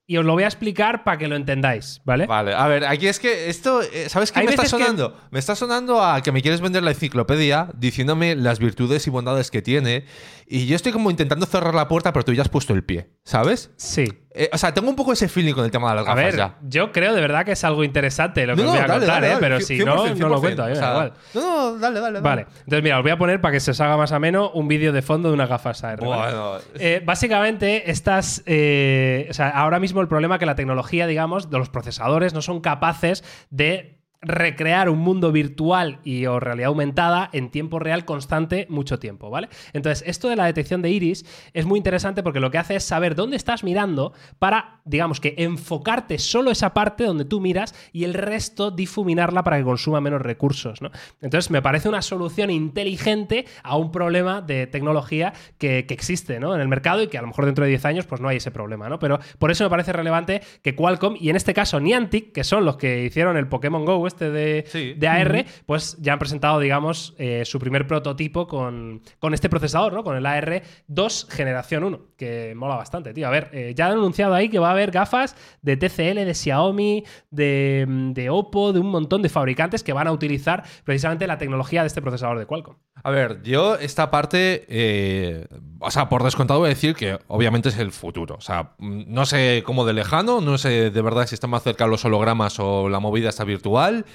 Y 0.09 0.19
os 0.19 0.25
lo 0.25 0.35
voy 0.35 0.45
a 0.45 0.47
explicar 0.47 1.03
para 1.03 1.19
que 1.19 1.27
lo 1.27 1.35
entendáis, 1.35 2.01
¿vale? 2.05 2.27
Vale, 2.27 2.55
a 2.55 2.69
ver, 2.69 2.87
aquí 2.87 3.09
es 3.09 3.19
que 3.19 3.49
esto, 3.51 3.83
eh, 3.83 4.09
¿sabes 4.09 4.31
qué 4.31 4.39
Hay 4.39 4.47
me 4.47 4.51
está 4.53 4.63
que- 4.63 4.69
sonando? 4.69 5.17
Me 5.33 5.41
está 5.41 5.57
sonando 5.57 6.01
a 6.03 6.23
que 6.23 6.31
me 6.31 6.43
quieres 6.43 6.61
vender 6.61 6.85
la 6.85 6.91
enciclopedia 6.93 7.69
diciéndome 7.77 8.37
las 8.37 8.61
virtudes 8.61 9.05
y 9.09 9.11
bondades 9.11 9.51
que 9.51 9.63
tiene. 9.63 10.05
Y 10.49 10.67
yo 10.67 10.77
estoy 10.77 10.93
como 10.93 11.11
intentando 11.11 11.45
cerrar 11.47 11.75
la 11.75 11.89
puerta, 11.89 12.13
pero 12.13 12.25
tú 12.25 12.33
ya 12.33 12.43
has 12.43 12.49
puesto 12.49 12.73
el 12.73 12.85
pie, 12.85 13.11
¿sabes? 13.25 13.73
Sí. 13.77 14.05
Eh, 14.33 14.49
o 14.53 14.59
sea, 14.59 14.73
tengo 14.75 14.89
un 14.89 14.95
poco 14.97 15.13
ese 15.13 15.29
feeling 15.29 15.55
con 15.55 15.65
el 15.65 15.71
tema 15.71 15.91
de 15.91 15.97
las 15.97 16.05
A 16.07 16.15
gafas 16.15 16.25
ver, 16.25 16.37
ya. 16.37 16.59
yo 16.63 16.93
creo 16.93 17.15
de 17.15 17.21
verdad 17.21 17.45
que 17.45 17.53
es 17.53 17.65
algo 17.65 17.83
interesante 17.83 18.47
lo 18.47 18.55
que 18.55 18.63
No, 18.63 18.69
os 18.69 18.75
voy 18.75 18.85
a 18.85 18.87
dale, 18.87 19.01
contar, 19.07 19.23
dale, 19.23 19.35
¿eh? 19.35 19.37
Pero 19.41 19.61
si 19.61 19.79
100%, 19.79 19.85
no, 19.87 19.95
no 20.15 20.29
lo 20.29 20.37
100%, 20.37 20.41
cuento, 20.41 20.63
a 20.63 20.67
o 20.67 20.75
sea, 20.77 20.91
igual. 20.91 21.13
No, 21.35 21.41
no, 21.73 21.79
dale, 21.79 22.01
dale. 22.01 22.21
Vale, 22.21 22.47
entonces 22.59 22.83
mira, 22.83 22.99
os 22.99 23.03
voy 23.03 23.13
a 23.13 23.19
poner 23.19 23.41
para 23.41 23.53
que 23.53 23.61
se 23.61 23.71
os 23.73 23.81
haga 23.81 23.97
más 23.97 24.13
ameno 24.13 24.51
un 24.51 24.69
vídeo 24.69 24.93
de 24.93 25.03
fondo 25.03 25.29
de 25.29 25.35
unas 25.35 25.49
gafas 25.49 25.83
AR. 25.83 25.99
¿vale? 26.01 26.15
Bueno, 26.37 26.53
Eh, 26.79 27.03
básicamente, 27.05 27.91
estas. 27.91 28.43
eh, 28.47 29.27
o 29.31 29.33
sea, 29.35 29.49
ahora 29.49 29.81
mismo 29.81 30.01
el 30.01 30.09
problema 30.09 30.37
es 30.37 30.39
que 30.39 30.47
la 30.47 30.55
tecnología, 30.55 31.07
digamos, 31.07 31.51
de 31.51 31.59
los 31.59 31.71
procesadores 31.71 32.35
no 32.35 32.43
son 32.43 32.61
capaces 32.61 33.25
de 33.51 33.96
recrear 34.27 34.89
un 34.89 34.99
mundo 34.99 35.33
virtual 35.33 36.01
y 36.05 36.27
o 36.27 36.41
realidad 36.41 36.69
aumentada 36.69 37.31
en 37.33 37.51
tiempo 37.51 37.79
real 37.79 38.05
constante 38.05 38.67
mucho 38.69 38.99
tiempo, 38.99 39.31
¿vale? 39.31 39.49
Entonces, 39.73 40.07
esto 40.07 40.29
de 40.29 40.37
la 40.37 40.47
detección 40.47 40.83
de 40.83 40.91
iris 40.91 41.25
es 41.53 41.67
muy 41.67 41.79
interesante 41.79 42.23
porque 42.23 42.41
lo 42.41 42.51
que 42.51 42.59
hace 42.59 42.77
es 42.77 42.85
saber 42.85 43.15
dónde 43.15 43.37
estás 43.37 43.65
mirando 43.65 44.13
para, 44.39 44.81
digamos 44.85 45.21
que 45.21 45.35
enfocarte 45.39 46.19
solo 46.19 46.51
esa 46.51 46.75
parte 46.75 47.05
donde 47.05 47.25
tú 47.25 47.41
miras 47.41 47.75
y 47.93 48.05
el 48.05 48.15
resto 48.15 48.71
difuminarla 48.71 49.45
para 49.45 49.59
que 49.59 49.65
consuma 49.65 50.01
menos 50.01 50.23
recursos, 50.23 50.83
¿no? 50.83 50.91
Entonces, 51.21 51.51
me 51.51 51.63
parece 51.63 51.89
una 51.89 52.03
solución 52.03 52.51
inteligente 52.51 53.47
a 53.63 53.77
un 53.77 53.93
problema 53.93 54.41
de 54.41 54.67
tecnología 54.67 55.33
que, 55.59 55.87
que 55.87 55.95
existe, 55.95 56.41
¿no? 56.41 56.55
En 56.55 56.61
el 56.61 56.69
mercado 56.69 57.03
y 57.03 57.09
que 57.09 57.19
a 57.19 57.23
lo 57.23 57.29
mejor 57.29 57.47
dentro 57.47 57.65
de 57.65 57.71
10 57.71 57.85
años 57.85 58.07
pues 58.07 58.21
no 58.21 58.29
hay 58.29 58.39
ese 58.39 58.51
problema, 58.51 58.89
¿no? 58.89 58.99
Pero 58.99 59.19
por 59.39 59.51
eso 59.51 59.65
me 59.65 59.71
parece 59.71 59.93
relevante 59.93 60.43
que 60.63 60.75
Qualcomm 60.75 61.17
y 61.19 61.31
en 61.31 61.37
este 61.37 61.55
caso 61.55 61.81
Niantic, 61.81 62.33
que 62.33 62.45
son 62.45 62.65
los 62.65 62.77
que 62.77 63.05
hicieron 63.05 63.37
el 63.37 63.49
Pokémon 63.49 63.85
Go 63.85 63.99
este 64.17 64.31
de, 64.31 64.65
Sí. 64.67 64.95
de 64.97 65.09
AR, 65.09 65.45
pues 65.67 65.97
ya 66.01 66.15
han 66.15 66.19
presentado, 66.19 66.59
digamos, 66.59 67.15
eh, 67.19 67.45
su 67.45 67.59
primer 67.59 67.87
prototipo 67.87 68.47
con, 68.47 69.03
con 69.19 69.35
este 69.35 69.49
procesador, 69.49 69.93
¿no? 69.93 70.03
Con 70.03 70.17
el 70.17 70.25
AR2 70.25 71.29
generación 71.31 71.85
1, 71.85 72.01
que 72.17 72.55
mola 72.57 72.77
bastante, 72.77 73.13
tío. 73.13 73.27
A 73.27 73.31
ver, 73.31 73.51
eh, 73.53 73.75
ya 73.77 73.87
han 73.87 73.93
anunciado 73.93 74.35
ahí 74.35 74.49
que 74.49 74.59
va 74.59 74.69
a 74.69 74.73
haber 74.73 74.91
gafas 74.91 75.37
de 75.63 75.77
TCL, 75.77 76.25
de 76.25 76.35
Xiaomi, 76.35 77.05
de, 77.31 77.85
de 78.15 78.31
Oppo, 78.31 78.73
de 78.73 78.81
un 78.81 78.91
montón 78.91 79.23
de 79.23 79.29
fabricantes 79.29 79.83
que 79.83 79.93
van 79.93 80.07
a 80.07 80.13
utilizar 80.13 80.65
precisamente 80.85 81.27
la 81.27 81.39
tecnología 81.39 81.83
de 81.83 81.89
este 81.89 82.01
procesador 82.03 82.39
de 82.39 82.47
Qualcomm. 82.47 82.77
A 83.07 83.11
ver, 83.11 83.41
yo 83.45 83.77
esta 83.77 84.11
parte, 84.11 84.67
eh, 84.69 85.47
o 85.79 85.93
sea, 85.93 86.09
por 86.09 86.25
descontado 86.25 86.59
voy 86.59 86.67
a 86.67 86.71
decir 86.71 86.97
que 86.97 87.21
obviamente 87.29 87.69
es 87.69 87.79
el 87.79 87.93
futuro. 87.93 88.35
O 88.35 88.41
sea, 88.41 88.73
no 88.81 89.25
sé 89.27 89.63
cómo 89.65 89.85
de 89.85 89.93
lejano, 89.93 90.41
no 90.41 90.59
sé 90.59 90.91
de 90.91 91.03
verdad 91.03 91.25
si 91.29 91.37
está 91.37 91.47
más 91.47 91.63
cerca 91.63 91.87
los 91.87 92.05
hologramas 92.05 92.59
o 92.59 92.89
la 92.89 92.99
movida 92.99 93.29
está 93.29 93.45
virtual. 93.45 94.07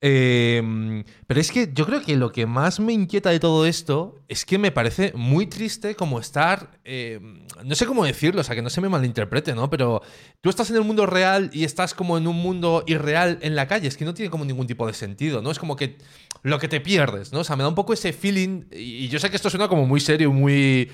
Eh, 0.00 1.04
pero 1.28 1.40
es 1.40 1.52
que 1.52 1.70
yo 1.72 1.86
creo 1.86 2.02
que 2.02 2.16
lo 2.16 2.32
que 2.32 2.44
más 2.44 2.80
me 2.80 2.92
inquieta 2.92 3.30
de 3.30 3.40
todo 3.40 3.64
esto 3.66 4.20
es 4.28 4.44
que 4.44 4.58
me 4.58 4.72
parece 4.72 5.12
muy 5.14 5.46
triste 5.46 5.94
como 5.94 6.18
estar, 6.18 6.78
eh, 6.84 7.20
no 7.64 7.74
sé 7.74 7.86
cómo 7.86 8.04
decirlo, 8.04 8.40
o 8.40 8.44
sea, 8.44 8.54
que 8.54 8.62
no 8.62 8.68
se 8.68 8.80
me 8.80 8.88
malinterprete, 8.88 9.54
¿no? 9.54 9.70
Pero 9.70 10.02
tú 10.40 10.50
estás 10.50 10.68
en 10.70 10.76
el 10.76 10.82
mundo 10.82 11.06
real 11.06 11.50
y 11.54 11.64
estás 11.64 11.94
como 11.94 12.18
en 12.18 12.26
un 12.26 12.36
mundo 12.36 12.82
irreal 12.86 13.38
en 13.40 13.54
la 13.54 13.68
calle, 13.68 13.88
es 13.88 13.96
que 13.96 14.04
no 14.04 14.12
tiene 14.12 14.28
como 14.30 14.44
ningún 14.44 14.66
tipo 14.66 14.86
de 14.86 14.92
sentido, 14.92 15.40
¿no? 15.40 15.50
Es 15.50 15.58
como 15.58 15.76
que 15.76 15.96
lo 16.44 16.58
que 16.60 16.68
te 16.68 16.80
pierdes, 16.80 17.32
¿no? 17.32 17.40
O 17.40 17.44
sea, 17.44 17.56
me 17.56 17.62
da 17.64 17.68
un 17.68 17.74
poco 17.74 17.92
ese 17.92 18.12
feeling, 18.12 18.64
y 18.70 19.08
yo 19.08 19.18
sé 19.18 19.28
que 19.30 19.36
esto 19.36 19.50
suena 19.50 19.66
como 19.66 19.84
muy 19.86 19.98
serio, 20.00 20.30
muy... 20.32 20.88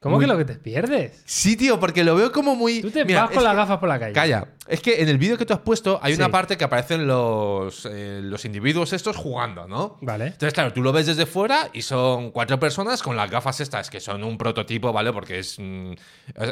¿Cómo 0.00 0.16
muy- 0.16 0.24
que 0.26 0.30
lo 0.30 0.36
que 0.36 0.44
te 0.44 0.54
pierdes? 0.56 1.22
Sí, 1.24 1.56
tío, 1.56 1.80
porque 1.80 2.04
lo 2.04 2.14
veo 2.14 2.30
como 2.30 2.54
muy... 2.54 2.82
Tú 2.82 2.90
te 2.90 3.04
Mira, 3.04 3.22
vas 3.22 3.30
con 3.30 3.42
las 3.42 3.52
que- 3.52 3.56
gafas 3.56 3.78
por 3.78 3.88
la 3.88 3.98
calle. 3.98 4.12
Calla. 4.12 4.48
Es 4.68 4.80
que 4.80 5.00
en 5.00 5.08
el 5.08 5.16
vídeo 5.16 5.38
que 5.38 5.46
tú 5.46 5.54
has 5.54 5.60
puesto 5.60 5.98
hay 6.02 6.14
Sí. 6.14 6.20
una 6.20 6.30
parte 6.30 6.56
que 6.58 6.64
aparecen 6.64 7.06
los, 7.06 7.88
eh, 7.90 8.20
los 8.22 8.44
individuos 8.44 8.92
estos 8.92 9.16
jugando, 9.16 9.66
¿no? 9.66 9.96
Vale. 10.02 10.26
Entonces, 10.26 10.52
claro, 10.52 10.72
tú 10.72 10.82
lo 10.82 10.92
ves 10.92 11.06
desde 11.06 11.24
fuera 11.24 11.70
y 11.72 11.82
son 11.82 12.30
cuatro 12.30 12.60
personas 12.60 13.02
con 13.02 13.16
las 13.16 13.30
gafas 13.30 13.60
estas, 13.60 13.88
que 13.90 14.00
son 14.00 14.22
un 14.22 14.36
prototipo, 14.36 14.92
¿vale? 14.92 15.12
Porque 15.12 15.38
es, 15.38 15.56
mm, 15.58 15.92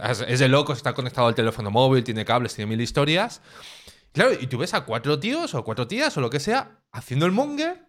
es, 0.09 0.25
es 0.27 0.39
de 0.41 0.49
locos, 0.49 0.79
está 0.79 0.95
conectado 0.95 1.27
al 1.27 1.35
teléfono 1.35 1.71
móvil, 1.71 2.03
tiene 2.03 2.25
cables, 2.25 2.55
tiene 2.55 2.71
mil 2.71 2.81
historias. 2.81 3.43
Claro, 4.13 4.31
y 4.41 4.47
tú 4.47 4.59
ves 4.59 4.73
a 4.75 4.83
cuatro 4.85 5.19
tíos 5.21 5.55
o 5.55 5.65
cuatro 5.65 5.87
tías 5.87 6.17
o 6.17 6.21
lo 6.21 6.31
que 6.31 6.39
sea 6.41 6.79
haciendo 6.93 7.27
el 7.27 7.33
monger 7.33 7.85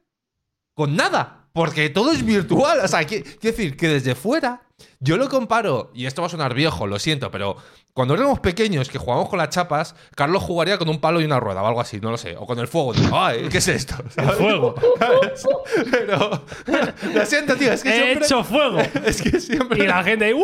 con 0.76 0.96
nada. 0.96 1.48
Porque 1.54 1.90
todo 1.90 2.12
es 2.12 2.24
virtual. 2.24 2.80
O 2.84 2.88
sea, 2.88 3.02
qui- 3.08 3.24
quiero 3.24 3.58
decir 3.58 3.78
que 3.78 3.88
desde 3.88 4.14
fuera, 4.14 4.62
yo 5.00 5.16
lo 5.18 5.30
comparo, 5.30 5.90
y 5.96 6.06
esto 6.06 6.22
va 6.22 6.28
a 6.28 6.30
sonar 6.30 6.54
viejo, 6.54 6.86
lo 6.86 7.00
siento, 7.00 7.32
pero 7.32 7.56
cuando 7.96 8.14
éramos 8.14 8.42
pequeños 8.42 8.90
que 8.90 8.98
jugábamos 8.98 9.30
con 9.30 9.40
las 9.40 9.48
chapas, 9.52 9.96
Carlos 10.18 10.44
jugaría 10.44 10.78
con 10.78 10.90
un 10.90 11.00
palo 11.00 11.22
y 11.22 11.24
una 11.24 11.40
rueda 11.40 11.64
o 11.64 11.68
algo 11.68 11.80
así, 11.80 12.02
no 12.02 12.12
lo 12.12 12.18
sé. 12.18 12.36
O 12.38 12.46
con 12.46 12.60
el 12.60 12.68
fuego. 12.68 12.92
Digo, 12.92 13.18
Ay, 13.18 13.48
¿qué 13.50 13.60
es 13.60 13.68
esto? 13.70 13.96
El 14.18 14.30
fuego. 14.32 14.76
¿Sabes? 15.00 15.48
Pero. 15.92 16.44
Lo 17.14 17.26
siento, 17.26 17.56
tío, 17.56 17.72
es 17.72 17.82
que 17.84 17.90
He 17.90 17.94
siempre. 18.04 18.26
hecho 18.26 18.44
fuego. 18.44 18.80
Es 19.06 19.22
que 19.22 19.40
siempre. 19.40 19.82
Y 19.82 19.88
la 19.88 20.04
gente, 20.04 20.34
¡uh! 20.34 20.38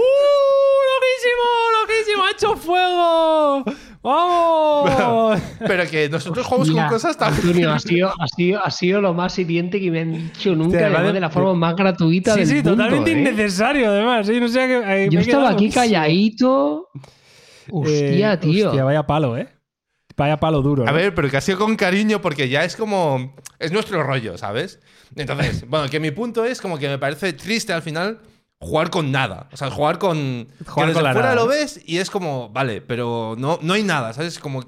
¡Loquísimo! 0.94 1.44
¡Loquísimo! 1.82 2.24
¡Ha 2.24 2.32
hecho 2.32 2.56
fuego! 2.56 3.64
¡Vamos! 4.02 5.42
Pero 5.60 5.90
que 5.90 6.08
nosotros 6.08 6.46
jugamos 6.46 6.70
Mira, 6.70 6.84
con 6.84 6.94
cosas 6.94 7.18
tan. 7.18 7.34
Antonio, 7.34 7.74
ha 7.74 7.80
sido, 7.80 8.14
ha, 8.18 8.28
sido, 8.30 8.64
ha 8.66 8.72
sido 8.72 9.02
lo 9.02 9.14
más 9.14 9.38
hiriente 9.38 9.82
que 9.82 9.92
me 9.92 10.00
han 10.00 10.14
dicho 10.14 10.56
nunca, 10.56 10.80
además 10.80 11.02
vale. 11.02 11.14
de 11.14 11.20
la 11.20 11.30
forma 11.30 11.54
más 11.54 11.76
gratuita 11.76 12.34
sí, 12.34 12.40
del 12.40 12.48
sí, 12.48 12.54
mundo. 12.56 12.72
totalmente 12.72 13.12
¿eh? 13.12 13.20
innecesario, 13.20 13.90
además. 13.90 14.26
Sí, 14.26 14.40
no 14.40 14.48
sé 14.48 14.60
qué- 14.68 15.10
Yo 15.12 15.20
estaba 15.20 15.42
quedado 15.44 15.56
aquí 15.58 15.70
calladito. 15.70 16.88
Hostia, 17.70 18.34
Eh, 18.34 18.38
tío. 18.38 18.68
Hostia, 18.70 18.84
vaya 18.84 19.04
palo, 19.06 19.38
¿eh? 19.38 19.48
Vaya 20.18 20.40
palo 20.40 20.62
duro. 20.62 20.84
A 20.84 20.88
¿no? 20.88 20.94
ver, 20.94 21.16
pero 21.16 21.30
que 21.30 21.38
ha 21.38 21.42
sido 21.42 21.58
con 21.58 21.76
cariño 21.76 22.22
porque 22.22 22.50
ya 22.50 22.64
es 22.64 22.76
como. 22.76 23.36
Es 23.60 23.72
nuestro 23.72 24.04
rollo, 24.04 24.38
¿sabes? 24.38 24.80
Entonces, 25.16 25.66
bueno, 25.70 25.90
que 25.90 26.00
mi 26.00 26.12
punto 26.12 26.46
es 26.46 26.62
como 26.62 26.78
que 26.78 26.88
me 26.90 26.98
parece 27.00 27.34
triste 27.34 27.74
al 27.74 27.82
final 27.82 28.20
jugar 28.60 28.90
con 28.92 29.12
nada. 29.12 29.48
O 29.52 29.58
sea, 29.58 29.72
jugar 29.72 29.98
con. 29.98 30.48
Jugar 30.66 30.66
que 30.66 30.74
con 30.74 30.88
desde 30.90 31.02
la 31.02 31.14
fuera 31.14 31.30
nada, 31.30 31.36
lo 31.36 31.44
¿no? 31.46 31.48
ves 31.48 31.80
y 31.86 31.98
es 31.98 32.10
como, 32.10 32.50
vale, 32.50 32.82
pero 32.82 33.36
no, 33.38 33.58
no 33.62 33.74
hay 33.74 33.84
nada, 33.84 34.14
¿sabes? 34.14 34.38
Como. 34.38 34.60
me 34.60 34.66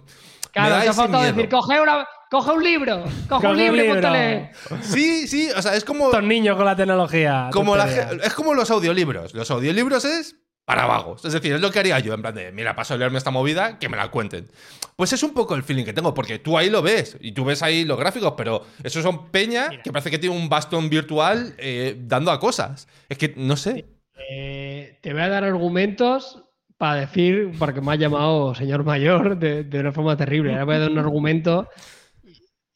Claro, 0.52 0.70
da 0.76 0.82
te 0.82 0.88
ha 0.88 0.92
ese 0.92 1.00
faltado 1.02 1.24
miedo. 1.24 1.36
decir, 1.36 1.50
coge 1.50 1.82
una, 1.82 2.08
coge 2.32 2.52
un 2.52 2.64
libro, 2.64 3.04
coge, 3.28 3.48
un 3.48 3.58
libro 3.58 3.76
y 3.76 3.80
libro. 3.82 3.94
póntale. 3.96 4.52
Sí, 4.82 5.28
sí, 5.28 5.50
o 5.56 5.62
sea, 5.62 5.76
es 5.76 5.84
como, 5.84 6.06
Estos 6.06 6.24
niños 6.24 6.56
con 6.56 6.66
la 6.66 6.76
tecnología. 6.76 7.50
como 7.52 7.76
la 7.76 7.86
es 7.90 8.34
como 8.34 8.54
los 8.54 8.70
audiolibros. 8.72 9.34
Los 9.34 9.50
audiolibros 9.52 10.06
es 10.06 10.36
para 10.66 10.86
vagos. 10.86 11.26
Es 11.26 11.34
decir, 11.34 11.54
es 11.54 11.62
lo 11.62 11.72
que 11.72 11.80
haría 11.80 12.00
yo, 12.00 12.14
en 12.14 12.22
plan 12.22 12.34
de, 12.36 12.52
mira, 12.52 12.76
paso 12.76 12.94
a 12.94 12.98
leerme 12.98 13.18
esta 13.18 13.32
movida, 13.32 13.80
que 13.80 13.90
me 13.90 13.98
la 13.98 14.10
cuenten. 14.12 14.48
Pues 14.96 15.12
es 15.12 15.22
un 15.24 15.34
poco 15.34 15.56
el 15.56 15.64
feeling 15.64 15.84
que 15.86 15.94
tengo, 15.94 16.14
porque 16.14 16.40
tú 16.40 16.58
ahí 16.58 16.70
lo 16.70 16.82
ves, 16.82 17.18
y 17.20 17.34
tú 17.34 17.44
ves 17.46 17.62
ahí 17.64 17.84
los 17.84 18.00
gráficos, 18.00 18.34
pero 18.38 18.66
esos 18.84 19.04
son 19.04 19.30
peña 19.32 19.70
que 19.84 19.92
parece 19.92 20.10
que 20.12 20.20
tiene 20.20 20.36
un 20.36 20.48
bastón 20.50 20.90
virtual 20.90 21.54
eh, 21.58 21.96
dando 22.00 22.32
a 22.32 22.40
cosas. 22.40 22.88
Es 23.10 23.18
que, 23.18 23.34
no 23.36 23.58
sé. 23.58 23.86
Eh, 24.30 25.00
te 25.02 25.12
voy 25.12 25.22
a 25.22 25.30
dar 25.30 25.44
argumentos 25.44 26.44
para 26.78 27.02
decir, 27.02 27.52
porque 27.60 27.82
me 27.82 27.92
ha 27.92 27.96
llamado 27.96 28.56
señor 28.56 28.84
mayor 28.84 29.38
de, 29.38 29.64
de 29.64 29.80
una 29.80 29.92
forma 29.92 30.16
terrible. 30.16 30.52
Ahora 30.54 30.66
voy 30.66 30.76
a 30.76 30.80
dar 30.80 30.92
un 30.92 31.00
argumento 31.00 31.68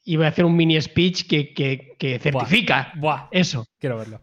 y 0.03 0.15
voy 0.15 0.25
a 0.25 0.29
hacer 0.29 0.45
un 0.45 0.55
mini 0.55 0.79
speech 0.81 1.27
que, 1.27 1.53
que- 1.53 1.95
que 1.97 2.19
certifica 2.19 2.91
Buah, 2.95 3.27
eso. 3.31 3.65
quiero 3.79 3.97
verlo. 3.97 4.21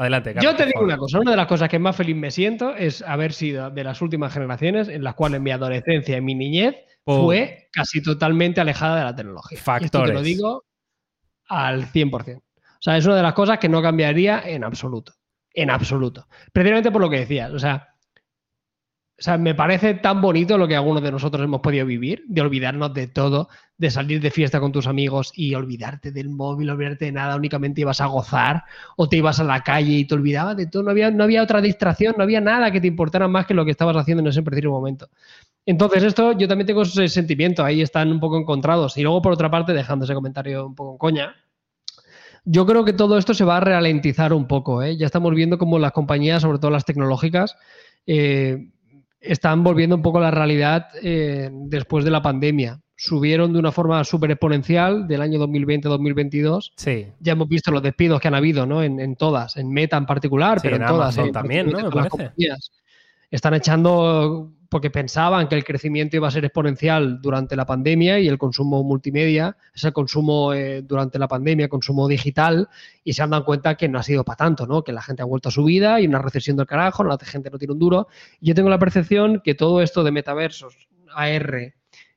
Adelante, 0.00 0.30
Yo 0.30 0.34
Carlos, 0.36 0.56
te 0.56 0.62
por 0.62 0.72
digo 0.72 0.84
una 0.84 0.96
cosa, 0.96 1.20
una 1.20 1.30
de 1.32 1.36
las 1.36 1.46
cosas 1.46 1.68
que 1.68 1.78
más 1.78 1.94
feliz 1.94 2.16
me 2.16 2.30
siento 2.30 2.74
es 2.74 3.02
haber 3.02 3.34
sido 3.34 3.70
de 3.70 3.84
las 3.84 4.00
últimas 4.00 4.32
generaciones 4.32 4.88
en 4.88 5.04
las 5.04 5.14
cuales 5.14 5.42
mi 5.42 5.50
adolescencia 5.50 6.16
y 6.16 6.22
mi 6.22 6.34
niñez 6.34 6.74
Pum. 7.04 7.24
fue 7.24 7.68
casi 7.70 8.02
totalmente 8.02 8.62
alejada 8.62 8.96
de 8.96 9.04
la 9.04 9.14
tecnología. 9.14 9.56
Y 9.56 9.58
esto 9.58 9.62
te 9.62 9.80
Factores. 9.82 10.14
lo 10.14 10.22
digo 10.22 10.64
al 11.48 11.84
100%. 11.84 12.38
O 12.38 12.42
sea, 12.80 12.96
es 12.96 13.04
una 13.04 13.16
de 13.16 13.22
las 13.22 13.34
cosas 13.34 13.58
que 13.58 13.68
no 13.68 13.82
cambiaría 13.82 14.40
en 14.46 14.64
absoluto. 14.64 15.12
En 15.52 15.70
absoluto. 15.70 16.26
Precisamente 16.50 16.90
por 16.90 17.02
lo 17.02 17.10
que 17.10 17.18
decías. 17.18 17.52
O 17.52 17.58
sea, 17.58 17.89
o 19.20 19.22
sea, 19.22 19.36
me 19.36 19.54
parece 19.54 19.92
tan 19.92 20.22
bonito 20.22 20.56
lo 20.56 20.66
que 20.66 20.74
algunos 20.74 21.02
de 21.02 21.12
nosotros 21.12 21.44
hemos 21.44 21.60
podido 21.60 21.84
vivir, 21.84 22.24
de 22.26 22.40
olvidarnos 22.40 22.94
de 22.94 23.06
todo, 23.06 23.50
de 23.76 23.90
salir 23.90 24.18
de 24.22 24.30
fiesta 24.30 24.60
con 24.60 24.72
tus 24.72 24.86
amigos 24.86 25.30
y 25.36 25.54
olvidarte 25.54 26.10
del 26.10 26.30
móvil, 26.30 26.70
olvidarte 26.70 27.04
de 27.04 27.12
nada, 27.12 27.36
únicamente 27.36 27.82
ibas 27.82 28.00
a 28.00 28.06
gozar 28.06 28.64
o 28.96 29.10
te 29.10 29.18
ibas 29.18 29.38
a 29.38 29.44
la 29.44 29.60
calle 29.60 29.92
y 29.92 30.06
te 30.06 30.14
olvidabas 30.14 30.56
de 30.56 30.68
todo, 30.68 30.84
no 30.84 30.90
había, 30.90 31.10
no 31.10 31.24
había 31.24 31.42
otra 31.42 31.60
distracción, 31.60 32.14
no 32.16 32.22
había 32.22 32.40
nada 32.40 32.70
que 32.70 32.80
te 32.80 32.86
importara 32.86 33.28
más 33.28 33.44
que 33.44 33.52
lo 33.52 33.66
que 33.66 33.72
estabas 33.72 33.94
haciendo 33.94 34.22
en 34.22 34.28
ese 34.28 34.42
preciso 34.42 34.70
momento. 34.70 35.10
Entonces, 35.66 36.02
esto 36.02 36.32
yo 36.32 36.48
también 36.48 36.66
tengo 36.66 36.80
ese 36.80 37.06
sentimiento, 37.08 37.62
ahí 37.62 37.82
están 37.82 38.10
un 38.10 38.20
poco 38.20 38.38
encontrados. 38.38 38.96
Y 38.96 39.02
luego, 39.02 39.20
por 39.20 39.32
otra 39.32 39.50
parte, 39.50 39.74
dejando 39.74 40.06
ese 40.06 40.14
comentario 40.14 40.66
un 40.66 40.74
poco 40.74 40.92
en 40.92 40.98
coña, 40.98 41.34
yo 42.46 42.64
creo 42.64 42.86
que 42.86 42.94
todo 42.94 43.18
esto 43.18 43.34
se 43.34 43.44
va 43.44 43.58
a 43.58 43.60
ralentizar 43.60 44.32
un 44.32 44.46
poco. 44.46 44.82
¿eh? 44.82 44.96
Ya 44.96 45.04
estamos 45.04 45.34
viendo 45.34 45.58
cómo 45.58 45.78
las 45.78 45.92
compañías, 45.92 46.40
sobre 46.40 46.58
todo 46.58 46.70
las 46.70 46.86
tecnológicas, 46.86 47.56
eh, 48.06 48.70
están 49.20 49.62
volviendo 49.62 49.96
un 49.96 50.02
poco 50.02 50.18
a 50.18 50.22
la 50.22 50.30
realidad 50.30 50.88
eh, 51.02 51.50
después 51.52 52.04
de 52.04 52.10
la 52.10 52.22
pandemia. 52.22 52.80
Subieron 52.96 53.52
de 53.52 53.58
una 53.58 53.72
forma 53.72 54.04
súper 54.04 54.30
exponencial 54.32 55.06
del 55.08 55.22
año 55.22 55.38
2020-2022. 55.40 56.72
Sí. 56.76 57.06
Ya 57.18 57.32
hemos 57.32 57.48
visto 57.48 57.70
los 57.70 57.82
despidos 57.82 58.20
que 58.20 58.28
han 58.28 58.34
habido, 58.34 58.66
¿no? 58.66 58.82
En, 58.82 59.00
en 59.00 59.16
todas, 59.16 59.56
en 59.56 59.70
Meta 59.70 59.96
en 59.96 60.06
particular, 60.06 60.58
Sí, 60.58 60.64
pero 60.64 60.76
en, 60.76 60.82
en 60.82 60.88
todas. 60.88 61.16
Amazon 61.16 61.28
¿eh? 61.28 61.32
también, 61.32 61.70
¿no? 61.70 61.78
Me 61.78 61.96
las 61.96 62.08
compañías. 62.08 62.70
Están 63.30 63.54
echando 63.54 64.52
porque 64.70 64.88
pensaban 64.90 65.48
que 65.48 65.56
el 65.56 65.64
crecimiento 65.64 66.16
iba 66.16 66.28
a 66.28 66.30
ser 66.30 66.44
exponencial 66.44 67.20
durante 67.20 67.56
la 67.56 67.66
pandemia 67.66 68.20
y 68.20 68.28
el 68.28 68.38
consumo 68.38 68.82
multimedia, 68.84 69.56
ese 69.74 69.92
consumo 69.92 70.54
eh, 70.54 70.82
durante 70.82 71.18
la 71.18 71.26
pandemia, 71.26 71.68
consumo 71.68 72.06
digital, 72.06 72.68
y 73.02 73.12
se 73.12 73.22
han 73.22 73.30
dado 73.30 73.44
cuenta 73.44 73.74
que 73.74 73.88
no 73.88 73.98
ha 73.98 74.02
sido 74.04 74.24
para 74.24 74.36
tanto, 74.36 74.66
¿no? 74.68 74.82
Que 74.84 74.92
la 74.92 75.02
gente 75.02 75.22
ha 75.22 75.24
vuelto 75.26 75.48
a 75.48 75.52
su 75.52 75.64
vida 75.64 76.00
y 76.00 76.06
una 76.06 76.20
recesión 76.22 76.56
del 76.56 76.66
carajo, 76.66 77.02
la 77.02 77.18
gente 77.18 77.50
no 77.50 77.58
tiene 77.58 77.72
un 77.72 77.80
duro. 77.80 78.06
Yo 78.40 78.54
tengo 78.54 78.70
la 78.70 78.78
percepción 78.78 79.40
que 79.44 79.56
todo 79.56 79.82
esto 79.82 80.04
de 80.04 80.12
metaversos, 80.12 80.88
AR, 81.14 81.74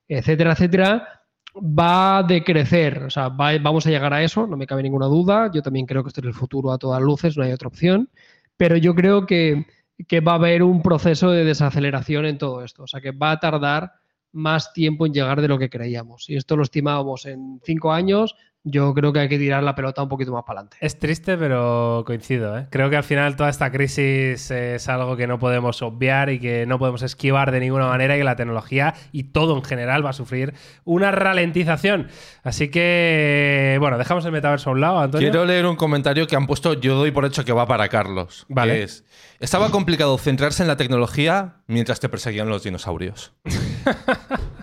etcétera, 0.07 0.51
etcétera, 0.53 1.21
va 1.55 2.19
a 2.19 2.23
decrecer. 2.23 3.03
O 3.03 3.09
sea, 3.09 3.29
va- 3.29 3.57
vamos 3.59 3.87
a 3.87 3.89
llegar 3.89 4.13
a 4.13 4.23
eso, 4.23 4.45
no 4.45 4.57
me 4.57 4.67
cabe 4.67 4.83
ninguna 4.83 5.07
duda. 5.07 5.49
Yo 5.51 5.61
también 5.63 5.85
creo 5.87 6.03
que 6.03 6.09
esto 6.09 6.21
es 6.21 6.27
el 6.27 6.33
futuro 6.33 6.71
a 6.71 6.77
todas 6.77 7.01
luces, 7.01 7.35
no 7.35 7.43
hay 7.43 7.51
otra 7.51 7.67
opción. 7.67 8.09
Pero 8.57 8.77
yo 8.77 8.93
creo 8.93 9.25
que, 9.25 9.65
que 10.07 10.19
va 10.19 10.33
a 10.33 10.35
haber 10.35 10.63
un 10.63 10.81
proceso 10.81 11.31
de 11.31 11.43
desaceleración 11.43 12.25
en 12.25 12.37
todo 12.37 12.63
esto. 12.63 12.83
O 12.83 12.87
sea, 12.87 13.01
que 13.01 13.11
va 13.11 13.31
a 13.31 13.39
tardar 13.39 13.93
más 14.31 14.73
tiempo 14.73 15.05
en 15.05 15.13
llegar 15.13 15.41
de 15.41 15.47
lo 15.47 15.59
que 15.59 15.69
creíamos. 15.69 16.25
Si 16.25 16.35
esto 16.35 16.57
lo 16.57 16.63
estimábamos 16.63 17.25
en 17.25 17.61
cinco 17.63 17.91
años, 17.91 18.35
yo 18.65 18.93
creo 18.93 19.11
que 19.11 19.19
hay 19.19 19.29
que 19.29 19.37
tirar 19.37 19.61
la 19.61 19.75
pelota 19.75 20.01
un 20.01 20.09
poquito 20.09 20.31
más 20.31 20.43
para 20.43 20.61
adelante. 20.61 20.77
Es 20.79 20.97
triste, 20.97 21.37
pero 21.37 22.03
coincido. 22.05 22.57
¿eh? 22.57 22.67
Creo 22.69 22.89
que 22.89 22.95
al 22.95 23.03
final 23.03 23.35
toda 23.35 23.49
esta 23.49 23.71
crisis 23.71 24.49
es 24.51 24.87
algo 24.87 25.17
que 25.17 25.27
no 25.27 25.37
podemos 25.37 25.81
obviar 25.81 26.29
y 26.29 26.39
que 26.39 26.65
no 26.65 26.79
podemos 26.79 27.01
esquivar 27.01 27.51
de 27.51 27.59
ninguna 27.59 27.87
manera 27.87 28.15
y 28.15 28.19
que 28.19 28.23
la 28.23 28.37
tecnología 28.37 28.93
y 29.11 29.23
todo 29.25 29.57
en 29.57 29.63
general 29.63 30.05
va 30.05 30.11
a 30.11 30.13
sufrir 30.13 30.53
una 30.85 31.11
ralentización. 31.11 32.07
Así 32.43 32.69
que, 32.69 33.77
bueno, 33.81 33.97
dejamos 33.97 34.23
el 34.25 34.31
metaverso 34.31 34.69
a 34.69 34.73
un 34.73 34.81
lado, 34.81 34.99
Antonio. 34.99 35.29
Quiero 35.29 35.45
leer 35.45 35.65
un 35.65 35.75
comentario 35.75 36.25
que 36.25 36.37
han 36.37 36.47
puesto, 36.47 36.73
yo 36.73 36.95
doy 36.95 37.11
por 37.11 37.25
hecho 37.25 37.43
que 37.43 37.51
va 37.51 37.67
para 37.67 37.89
Carlos. 37.89 38.45
que 38.47 38.53
Vale. 38.53 38.83
es, 38.83 39.03
estaba 39.39 39.71
complicado 39.71 40.17
centrarse 40.17 40.63
en 40.63 40.69
la 40.69 40.77
tecnología 40.77 41.55
mientras 41.67 41.99
te 41.99 42.07
perseguían 42.07 42.47
los 42.47 42.63
dinosaurios. 42.63 43.33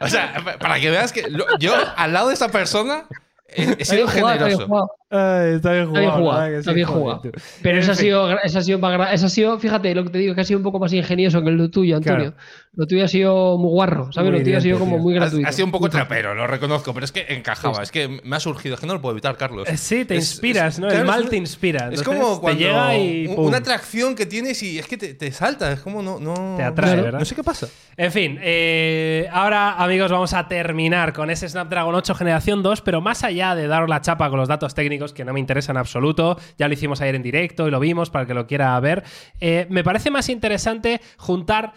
o 0.00 0.08
sea, 0.08 0.56
para 0.58 0.80
que 0.80 0.90
veas 0.90 1.12
que 1.12 1.28
lo- 1.30 1.46
yo, 1.58 1.74
al 1.96 2.12
lado 2.12 2.28
de 2.28 2.34
esa 2.34 2.48
persona, 2.48 3.04
he, 3.48 3.76
he 3.78 3.84
sido 3.84 4.06
jugado, 4.08 4.38
generoso. 4.38 4.66
jugado. 4.66 4.90
Ay, 5.10 5.54
está 5.54 5.72
bien 5.72 5.84
Está 5.86 6.00
bien 6.00 6.10
jugado, 6.10 6.18
jugado, 6.18 6.38
¿verdad 6.40 6.48
que 6.52 6.58
está 6.58 6.72
bien 6.72 6.86
jugado. 6.86 7.22
Pero 7.62 7.78
esa 7.78 7.92
ha, 7.92 7.94
sido, 7.94 8.38
esa 8.42 8.58
ha 8.58 8.62
sido 8.62 8.78
más 8.78 8.92
gra- 8.98 9.12
esa 9.12 9.26
ha 9.26 9.28
sido, 9.30 9.58
fíjate, 9.58 9.94
lo 9.94 10.04
que 10.04 10.10
te 10.10 10.18
digo, 10.18 10.34
que 10.34 10.42
ha 10.42 10.44
sido 10.44 10.58
un 10.58 10.64
poco 10.64 10.78
más 10.78 10.92
ingenioso 10.92 11.42
que 11.42 11.50
lo 11.50 11.70
tuyo, 11.70 11.96
Antonio. 11.96 12.34
Lo 12.74 12.86
tuyo 12.86 13.04
ha 13.04 13.08
sido 13.08 13.56
muy 13.56 13.70
guarro, 13.70 14.12
¿sabes? 14.12 14.30
Muy 14.30 14.38
lo 14.40 14.44
tuyo 14.44 14.58
ha 14.58 14.60
sido 14.60 14.78
como 14.78 14.98
muy 14.98 15.14
gratuito. 15.14 15.48
ha 15.48 15.52
sido 15.52 15.64
un 15.64 15.72
poco 15.72 15.88
trapero, 15.88 16.34
lo 16.34 16.46
reconozco, 16.46 16.92
pero 16.92 17.04
es 17.04 17.12
que 17.12 17.24
encajaba, 17.30 17.82
es 17.82 17.90
que 17.90 18.20
me 18.22 18.36
ha 18.36 18.40
surgido, 18.40 18.74
es 18.74 18.80
que 18.82 18.86
no 18.86 18.92
lo 18.94 19.00
puedo 19.00 19.12
evitar, 19.14 19.36
Carlos. 19.38 19.66
Eh, 19.68 19.76
Sí, 19.78 20.04
te 20.04 20.16
Es- 20.16 20.32
inspiras, 20.32 20.74
es- 20.74 20.80
¿no? 20.80 20.88
claro, 20.88 21.00
el 21.02 21.06
mal 21.06 21.28
te 21.30 21.36
inspira. 21.36 21.88
Es 21.90 22.00
Entonces, 22.00 22.06
como 22.06 22.40
cuando 22.42 22.58
te 22.58 22.64
llega 22.66 22.98
y 22.98 23.26
una 23.34 23.56
atracción 23.56 24.14
que 24.14 24.26
tienes 24.26 24.62
y 24.62 24.78
es 24.78 24.86
que 24.86 24.98
te, 24.98 25.14
te 25.14 25.32
salta, 25.32 25.72
es 25.72 25.80
como 25.80 26.02
no, 26.02 26.20
no 26.20 26.54
Te 26.58 26.62
atrae, 26.64 26.96
no, 26.96 27.02
¿verdad? 27.04 27.18
No 27.20 27.24
sé 27.24 27.34
qué 27.34 27.42
pasa. 27.42 27.66
En 27.96 28.12
fin, 28.12 28.38
eh, 28.42 29.26
ahora 29.32 29.72
amigos 29.82 30.12
vamos 30.12 30.34
a 30.34 30.46
terminar 30.46 31.12
con 31.14 31.30
ese 31.30 31.48
Snapdragon 31.48 31.94
8 31.94 32.14
generación 32.14 32.62
2, 32.62 32.82
pero 32.82 33.00
más 33.00 33.24
allá 33.24 33.54
de 33.56 33.66
daros 33.66 33.88
la 33.88 34.00
chapa 34.02 34.28
con 34.28 34.38
los 34.38 34.46
datos 34.48 34.74
técnicos 34.74 34.97
que 35.14 35.24
no 35.24 35.32
me 35.32 35.40
interesan 35.40 35.76
en 35.76 35.80
absoluto, 35.80 36.38
ya 36.58 36.68
lo 36.68 36.74
hicimos 36.74 37.00
ayer 37.00 37.14
en 37.14 37.22
directo 37.22 37.66
y 37.68 37.70
lo 37.70 37.80
vimos 37.80 38.10
para 38.10 38.22
el 38.22 38.26
que 38.28 38.34
lo 38.34 38.46
quiera 38.46 38.78
ver, 38.80 39.04
eh, 39.40 39.66
me 39.70 39.82
parece 39.84 40.10
más 40.10 40.28
interesante 40.28 41.00
juntar 41.16 41.72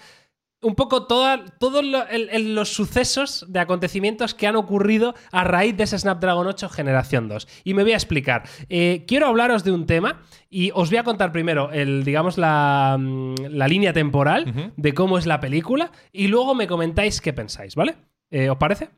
un 0.63 0.75
poco 0.75 1.07
todos 1.07 1.83
lo- 1.83 2.05
los 2.39 2.69
sucesos 2.71 3.45
de 3.49 3.59
acontecimientos 3.59 4.35
que 4.35 4.45
han 4.45 4.55
ocurrido 4.55 5.15
a 5.31 5.43
raíz 5.43 5.75
de 5.75 5.85
ese 5.85 5.97
Snapdragon 5.97 6.45
8 6.45 6.69
generación 6.69 7.27
2. 7.27 7.47
Y 7.63 7.73
me 7.73 7.81
voy 7.81 7.93
a 7.93 7.95
explicar. 7.95 8.43
Eh, 8.69 9.03
quiero 9.07 9.25
hablaros 9.25 9.63
de 9.63 9.71
un 9.71 9.87
tema 9.87 10.21
y 10.51 10.69
os 10.75 10.89
voy 10.91 10.99
a 10.99 11.03
contar 11.03 11.31
primero 11.31 11.71
el, 11.71 12.03
digamos, 12.03 12.37
la, 12.37 12.95
mm, 12.99 13.35
la 13.49 13.67
línea 13.67 13.91
temporal 13.91 14.71
de 14.77 14.93
cómo 14.93 15.17
es 15.17 15.25
la 15.25 15.39
película 15.39 15.91
y 16.11 16.27
luego 16.27 16.53
me 16.53 16.67
comentáis 16.67 17.21
qué 17.21 17.33
pensáis, 17.33 17.73
¿vale? 17.75 17.95
Eh, 18.29 18.51
¿Os 18.51 18.57
parece? 18.57 18.89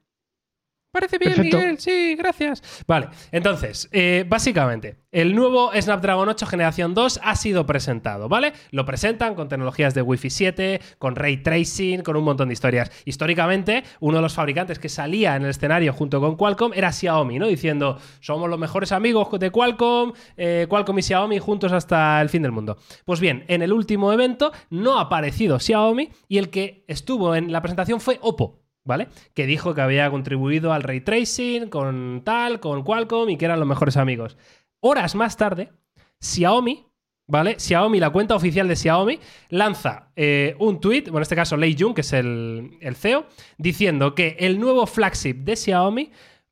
Parece 0.93 1.17
bien, 1.17 1.33
Perfecto. 1.33 1.57
Miguel, 1.57 1.79
sí, 1.79 2.15
gracias. 2.15 2.61
Vale, 2.85 3.07
entonces, 3.31 3.89
eh, 3.91 4.25
básicamente, 4.29 4.97
el 5.11 5.33
nuevo 5.33 5.71
Snapdragon 5.73 6.29
8 6.29 6.45
Generación 6.45 6.93
2 6.93 7.19
ha 7.23 7.35
sido 7.35 7.65
presentado, 7.65 8.29
¿vale? 8.29 8.53
Lo 8.69 8.85
presentan 8.85 9.33
con 9.33 9.49
tecnologías 9.49 9.95
de 9.95 10.03
Wi-Fi 10.03 10.29
7, 10.29 10.81
con 10.99 11.15
ray 11.15 11.37
tracing, 11.37 12.03
con 12.03 12.15
un 12.15 12.23
montón 12.23 12.49
de 12.49 12.53
historias. 12.53 12.91
Históricamente, 13.05 13.83
uno 14.01 14.17
de 14.17 14.21
los 14.21 14.35
fabricantes 14.35 14.77
que 14.77 14.87
salía 14.87 15.35
en 15.35 15.45
el 15.45 15.49
escenario 15.49 15.93
junto 15.93 16.21
con 16.21 16.37
Qualcomm 16.37 16.73
era 16.75 16.91
Xiaomi, 16.91 17.39
¿no? 17.39 17.47
Diciendo, 17.47 17.97
somos 18.19 18.47
los 18.47 18.59
mejores 18.59 18.91
amigos 18.91 19.27
de 19.39 19.49
Qualcomm, 19.49 20.13
eh, 20.37 20.67
Qualcomm 20.69 20.99
y 20.99 21.01
Xiaomi 21.01 21.39
juntos 21.39 21.71
hasta 21.71 22.21
el 22.21 22.29
fin 22.29 22.43
del 22.43 22.51
mundo. 22.51 22.77
Pues 23.03 23.19
bien, 23.19 23.45
en 23.47 23.63
el 23.63 23.73
último 23.73 24.13
evento 24.13 24.51
no 24.69 24.99
ha 24.99 25.01
aparecido 25.01 25.59
Xiaomi 25.59 26.11
y 26.27 26.37
el 26.37 26.51
que 26.51 26.85
estuvo 26.87 27.35
en 27.35 27.51
la 27.51 27.63
presentación 27.63 27.99
fue 27.99 28.19
Oppo. 28.21 28.62
¿Vale? 28.85 29.07
Que 29.33 29.45
dijo 29.45 29.73
que 29.73 29.81
había 29.81 30.09
contribuido 30.11 30.73
al 30.73 30.83
ray 30.83 31.01
tracing 31.01 31.69
con 31.69 32.21
tal, 32.25 32.59
con 32.59 32.83
Qualcomm 32.83 33.29
y 33.29 33.37
que 33.37 33.45
eran 33.45 33.59
los 33.59 33.67
mejores 33.67 33.95
amigos. 33.95 34.37
Horas 34.81 35.15
más 35.15 35.37
tarde, 35.37 35.71
Xiaomi, 36.19 36.85
¿vale? 37.27 37.59
Xiaomi, 37.59 37.99
la 37.99 38.09
cuenta 38.09 38.35
oficial 38.35 38.67
de 38.67 38.75
Xiaomi, 38.75 39.19
lanza 39.49 40.11
eh, 40.15 40.55
un 40.59 40.81
tweet, 40.81 41.03
bueno, 41.03 41.19
en 41.19 41.23
este 41.23 41.35
caso 41.35 41.55
Lei 41.55 41.75
Jun, 41.79 41.93
que 41.93 42.01
es 42.01 42.11
el, 42.11 42.77
el 42.81 42.95
CEO, 42.95 43.27
diciendo 43.57 44.15
que 44.15 44.35
el 44.39 44.59
nuevo 44.59 44.85
flagship 44.85 45.35
de 45.35 45.55
Xiaomi 45.55 46.11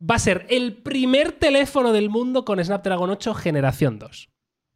va 0.09 0.15
a 0.15 0.19
ser 0.19 0.47
el 0.49 0.77
primer 0.77 1.33
teléfono 1.33 1.91
del 1.91 2.09
mundo 2.09 2.45
con 2.45 2.63
Snapdragon 2.63 3.09
8 3.09 3.33
generación 3.33 3.99
2. 3.99 4.29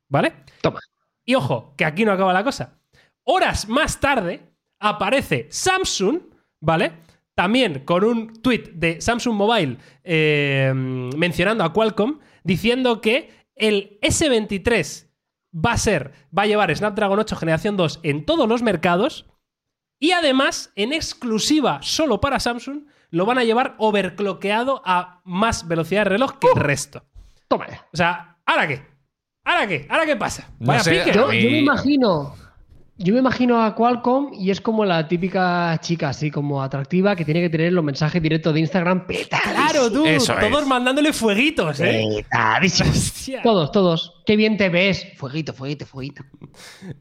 ¿Vale? 0.09 0.33
Toma. 0.61 0.79
Y 1.25 1.35
ojo, 1.35 1.73
que 1.75 1.85
aquí 1.85 2.05
no 2.05 2.11
acaba 2.11 2.33
la 2.33 2.43
cosa. 2.43 2.79
Horas 3.23 3.67
más 3.67 3.99
tarde 3.99 4.53
aparece 4.79 5.47
Samsung, 5.49 6.21
¿vale? 6.59 7.04
También 7.35 7.83
con 7.85 8.03
un 8.03 8.33
tweet 8.41 8.71
de 8.73 9.01
Samsung 9.01 9.35
Mobile 9.35 9.77
eh, 10.03 10.71
mencionando 10.73 11.63
a 11.63 11.73
Qualcomm, 11.73 12.19
diciendo 12.43 13.01
que 13.01 13.29
el 13.55 13.99
S23 14.01 15.07
va 15.53 15.73
a 15.73 15.77
ser, 15.77 16.13
va 16.37 16.43
a 16.43 16.47
llevar 16.47 16.75
Snapdragon 16.75 17.19
8 17.19 17.35
generación 17.35 17.77
2 17.77 17.99
en 18.03 18.25
todos 18.25 18.47
los 18.47 18.61
mercados 18.61 19.25
Y 19.99 20.11
además, 20.11 20.71
en 20.75 20.91
exclusiva 20.93 21.79
solo 21.81 22.19
para 22.19 22.39
Samsung, 22.39 22.83
lo 23.11 23.25
van 23.25 23.37
a 23.37 23.43
llevar 23.45 23.75
overclockeado 23.77 24.81
a 24.85 25.21
más 25.23 25.67
velocidad 25.67 26.03
de 26.03 26.09
reloj 26.11 26.37
que 26.39 26.47
el 26.53 26.59
resto. 26.61 27.05
Toma. 27.47 27.67
ya. 27.69 27.87
O 27.93 27.97
sea, 27.97 28.37
¿ahora 28.45 28.67
qué? 28.67 28.81
¿Ahora 29.45 29.67
qué? 29.67 29.87
¿Ahora 29.89 30.05
qué 30.05 30.15
pasa? 30.17 30.49
No 30.59 30.67
Vaya 30.67 30.79
sé, 30.83 30.91
pique. 30.99 31.13
Yo, 31.15 31.25
A 31.27 31.31
mí- 31.31 31.41
yo 31.41 31.49
me 31.49 31.59
imagino. 31.59 32.35
Yo 32.97 33.13
me 33.13 33.19
imagino 33.19 33.61
a 33.61 33.75
Qualcomm 33.75 34.33
y 34.33 34.51
es 34.51 34.61
como 34.61 34.85
la 34.85 35.05
típica 35.07 35.77
chica 35.81 36.09
así 36.09 36.31
como 36.31 36.63
atractiva 36.63 37.13
que 37.15 37.25
tiene 37.25 37.41
que 37.41 37.49
tener 37.49 37.73
los 37.73 37.83
mensajes 37.83 38.21
directos 38.21 38.53
de 38.53 38.61
Instagram. 38.61 39.05
Claro, 39.29 39.91
tú. 39.91 40.05
Eso 40.05 40.33
todos 40.39 40.61
es. 40.61 40.67
mandándole 40.67 41.11
fueguitos, 41.11 41.81
¿eh? 41.81 42.23
Petadísimos. 42.23 42.95
Hostia. 42.95 43.41
Todos, 43.41 43.71
todos. 43.73 44.14
Qué 44.25 44.35
bien 44.35 44.57
te 44.57 44.69
ves. 44.69 45.05
Fueguito, 45.17 45.53
fueguito, 45.53 45.85
fueguito. 45.85 46.23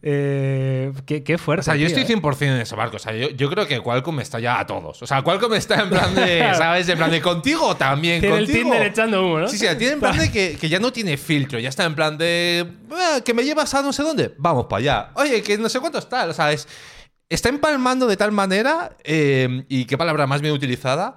Eh, 0.02 0.92
qué, 1.06 1.22
qué 1.22 1.38
fuerte. 1.38 1.60
O 1.60 1.64
sea, 1.64 1.74
yo 1.76 1.86
tío, 1.86 1.96
estoy 1.98 2.14
¿eh? 2.14 2.18
100% 2.20 2.42
en 2.42 2.60
ese 2.60 2.74
barco. 2.74 2.96
O 2.96 2.98
sea, 2.98 3.14
yo, 3.14 3.30
yo 3.30 3.48
creo 3.50 3.66
que 3.66 3.80
Qualcomm 3.80 4.20
está 4.20 4.40
ya 4.40 4.58
a 4.60 4.66
todos. 4.66 5.02
O 5.02 5.06
sea, 5.06 5.22
Qualcomm 5.22 5.54
está 5.54 5.82
en 5.82 5.90
plan 5.90 6.14
de, 6.14 6.52
¿sabes? 6.56 6.88
En 6.88 6.98
plan 6.98 7.10
de 7.10 7.20
contigo 7.20 7.76
también, 7.76 8.20
Tiene 8.20 8.36
el 8.36 8.44
contigo. 8.46 8.70
Tinder 8.72 8.86
echando 8.88 9.24
humo, 9.24 9.38
¿no? 9.40 9.48
Sí, 9.48 9.58
sí, 9.58 9.66
tiene 9.78 9.94
en 9.94 10.00
plan 10.00 10.18
de 10.18 10.30
que, 10.30 10.56
que 10.60 10.68
ya 10.68 10.78
no 10.80 10.92
tiene 10.92 11.16
filtro, 11.16 11.58
ya 11.58 11.68
está 11.68 11.84
en 11.84 11.94
plan 11.94 12.18
de. 12.18 12.66
"Ah, 12.92 13.20
que 13.24 13.32
me 13.34 13.42
llevas 13.44 13.72
a 13.74 13.82
no 13.82 13.92
sé 13.92 14.02
dónde. 14.02 14.34
Vamos 14.38 14.66
para 14.66 14.80
allá. 14.80 15.08
Oye, 15.14 15.42
que 15.42 15.56
no 15.58 15.68
sé 15.68 15.80
cuánto 15.80 15.98
está. 15.98 16.26
O 16.26 16.32
sea, 16.32 16.52
es- 16.52 16.68
está 17.28 17.48
empalmando 17.48 18.06
de 18.06 18.16
tal 18.16 18.32
manera, 18.32 18.96
eh, 19.02 19.64
y 19.68 19.86
qué 19.86 19.96
palabra 19.96 20.26
más 20.26 20.40
bien 20.40 20.52
utilizada, 20.54 21.16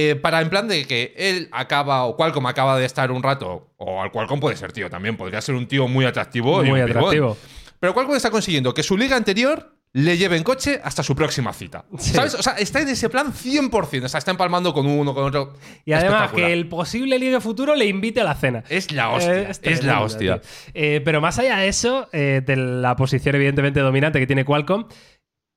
eh, 0.00 0.14
para 0.14 0.40
en 0.40 0.48
plan 0.48 0.68
de 0.68 0.86
que 0.86 1.12
él 1.16 1.48
acaba, 1.50 2.04
o 2.04 2.16
Qualcomm 2.16 2.46
acaba 2.46 2.78
de 2.78 2.84
estar 2.84 3.10
un 3.10 3.20
rato, 3.20 3.72
o 3.78 4.00
al 4.00 4.12
Qualcomm 4.12 4.38
puede 4.38 4.56
ser 4.56 4.70
tío 4.70 4.88
también, 4.88 5.16
podría 5.16 5.40
ser 5.40 5.56
un 5.56 5.66
tío 5.66 5.88
muy 5.88 6.04
atractivo. 6.04 6.62
Muy 6.62 6.80
atractivo. 6.80 7.36
Pero 7.80 7.94
Qualcomm 7.94 8.14
está 8.14 8.30
consiguiendo 8.30 8.72
que 8.72 8.84
su 8.84 8.96
liga 8.96 9.16
anterior 9.16 9.74
le 9.92 10.16
lleve 10.16 10.36
en 10.36 10.44
coche 10.44 10.80
hasta 10.84 11.02
su 11.02 11.16
próxima 11.16 11.52
cita. 11.52 11.84
Sí. 11.98 12.12
¿Sabes? 12.12 12.34
O 12.34 12.42
sea, 12.44 12.52
está 12.52 12.80
en 12.80 12.90
ese 12.90 13.08
plan 13.08 13.32
100%. 13.32 14.04
O 14.04 14.08
sea, 14.08 14.18
está 14.18 14.30
empalmando 14.30 14.72
con 14.72 14.86
uno, 14.86 15.14
con 15.14 15.24
otro. 15.24 15.54
Y 15.84 15.92
además 15.94 16.30
que 16.30 16.52
el 16.52 16.68
posible 16.68 17.18
ligue 17.18 17.40
futuro 17.40 17.74
le 17.74 17.86
invite 17.86 18.20
a 18.20 18.24
la 18.24 18.36
cena. 18.36 18.62
Es 18.68 18.92
la 18.92 19.10
hostia. 19.10 19.50
Eh, 19.50 19.52
es 19.62 19.82
la 19.82 20.00
hostia. 20.00 20.40
Eh, 20.74 21.00
pero 21.04 21.20
más 21.20 21.40
allá 21.40 21.56
de 21.56 21.66
eso, 21.66 22.08
eh, 22.12 22.40
de 22.46 22.54
la 22.54 22.94
posición 22.94 23.34
evidentemente 23.34 23.80
dominante 23.80 24.20
que 24.20 24.28
tiene 24.28 24.44
Qualcomm, 24.44 24.84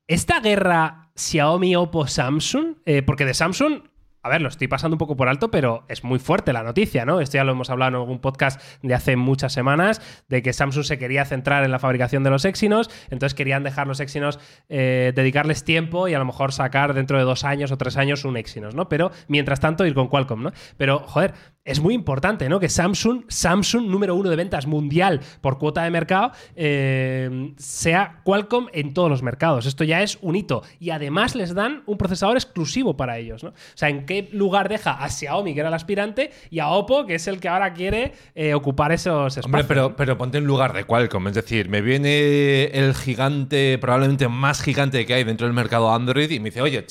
esta 0.08 0.40
guerra 0.40 1.02
Xiaomi-Oppo-Samsung, 1.16 2.78
eh, 2.86 3.02
porque 3.02 3.26
de 3.26 3.34
Samsung, 3.34 3.84
a 4.24 4.30
ver, 4.30 4.42
lo 4.42 4.50
estoy 4.50 4.68
pasando 4.68 4.96
un 4.96 5.00
poco 5.00 5.16
por 5.16 5.28
alto, 5.28 5.50
pero 5.50 5.84
es 5.88 6.04
muy 6.04 6.20
fuerte 6.20 6.54
la 6.54 6.64
noticia, 6.64 7.06
¿no? 7.06 7.22
Esto 7.22 7.38
ya 7.38 7.44
lo 7.44 7.54
hemos 7.54 7.70
hablado 7.70 7.90
en 7.90 7.96
algún 7.96 8.20
podcast 8.20 8.62
de 8.82 8.94
hace 8.94 9.16
muchas 9.16 9.54
semanas, 9.54 10.02
de 10.30 10.42
que 10.44 10.54
Samsung 10.54 10.84
se 10.84 11.00
quería 11.00 11.26
centrar 11.26 11.64
en 11.64 11.72
la 11.72 11.80
fabricación 11.80 12.24
de 12.24 12.30
los 12.30 12.46
Exynos, 12.46 12.90
entonces 13.10 13.34
querían 13.34 13.64
dejar 13.64 13.88
los 13.88 14.00
Exynos, 14.00 14.40
eh, 14.70 15.12
dedicarles 15.16 15.64
tiempo 15.64 16.08
y 16.08 16.14
a 16.14 16.20
lo 16.20 16.26
mejor 16.26 16.54
sacar 16.54 16.94
dentro 16.94 17.18
de 17.18 17.24
dos 17.24 17.44
años 17.44 17.72
o 17.72 17.78
tres 17.78 17.98
años 17.98 18.26
un 18.26 18.38
Exynos, 18.38 18.76
¿no? 18.76 18.90
Pero 18.90 19.12
mientras 19.28 19.60
tanto 19.60 19.86
ir 19.86 19.94
con 19.94 20.08
Qualcomm, 20.08 20.44
¿no? 20.44 20.52
Pero, 20.78 21.00
joder, 21.00 21.34
es 21.64 21.80
muy 21.80 21.94
importante, 21.94 22.50
¿no? 22.50 22.60
Que 22.60 22.70
Samsung, 22.70 23.24
Samsung, 23.28 23.86
número 23.86 24.16
uno 24.16 24.30
de 24.30 24.36
ventas 24.36 24.66
mundial 24.66 25.22
por 25.42 25.60
cuota 25.60 25.84
de 25.84 25.92
mercado, 25.92 26.32
eh, 26.56 27.54
sea 27.58 28.22
Qualcomm 28.24 28.68
en 28.74 28.94
todos 28.94 29.10
los 29.10 29.22
mercados. 29.22 29.66
Esto 29.68 29.84
ya 29.84 30.02
es 30.02 30.18
un 30.22 30.36
hito. 30.36 30.64
Y 30.80 30.90
además 30.90 31.36
les 31.36 31.54
dan 31.54 31.84
un 31.86 31.98
procesador 31.98 32.36
exclusivo 32.36 32.98
para 32.98 33.20
ellos, 33.20 33.44
¿no? 33.44 33.50
O 33.50 33.76
sea, 33.76 33.90
¿en 33.90 34.06
qué 34.06 34.28
lugar 34.32 34.70
deja 34.70 34.92
a 34.92 35.10
Xiaomi, 35.10 35.54
que 35.54 35.60
era 35.60 35.70
el 35.70 35.76
aspirante, 35.76 36.32
y 36.50 36.60
a 36.60 36.70
Oppo, 36.70 37.06
que 37.06 37.16
es 37.16 37.28
el 37.28 37.40
que 37.40 37.50
ahora 37.50 37.74
quiere 37.74 38.14
eh, 38.34 38.56
ocupar 38.56 38.92
esos 38.92 39.38
espacios? 39.38 39.46
Hombre, 39.46 39.64
pero, 39.66 39.96
pero 39.96 40.18
ponte 40.18 40.40
en 40.40 40.46
lugar 40.46 40.74
de 40.74 40.86
Qualcomm. 40.86 41.28
Es 41.28 41.36
decir, 41.36 41.70
me 41.70 41.82
viene 41.82 42.66
el 42.66 42.96
gigante, 42.96 43.78
probablemente 43.78 44.28
más 44.28 44.62
gigante 44.64 45.06
que 45.06 45.14
hay 45.14 45.24
dentro 45.24 45.46
del 45.46 45.54
mercado 45.54 45.94
Android, 45.94 46.32
y 46.32 46.40
me 46.40 46.46
dice, 46.46 46.62
oye, 46.62 46.86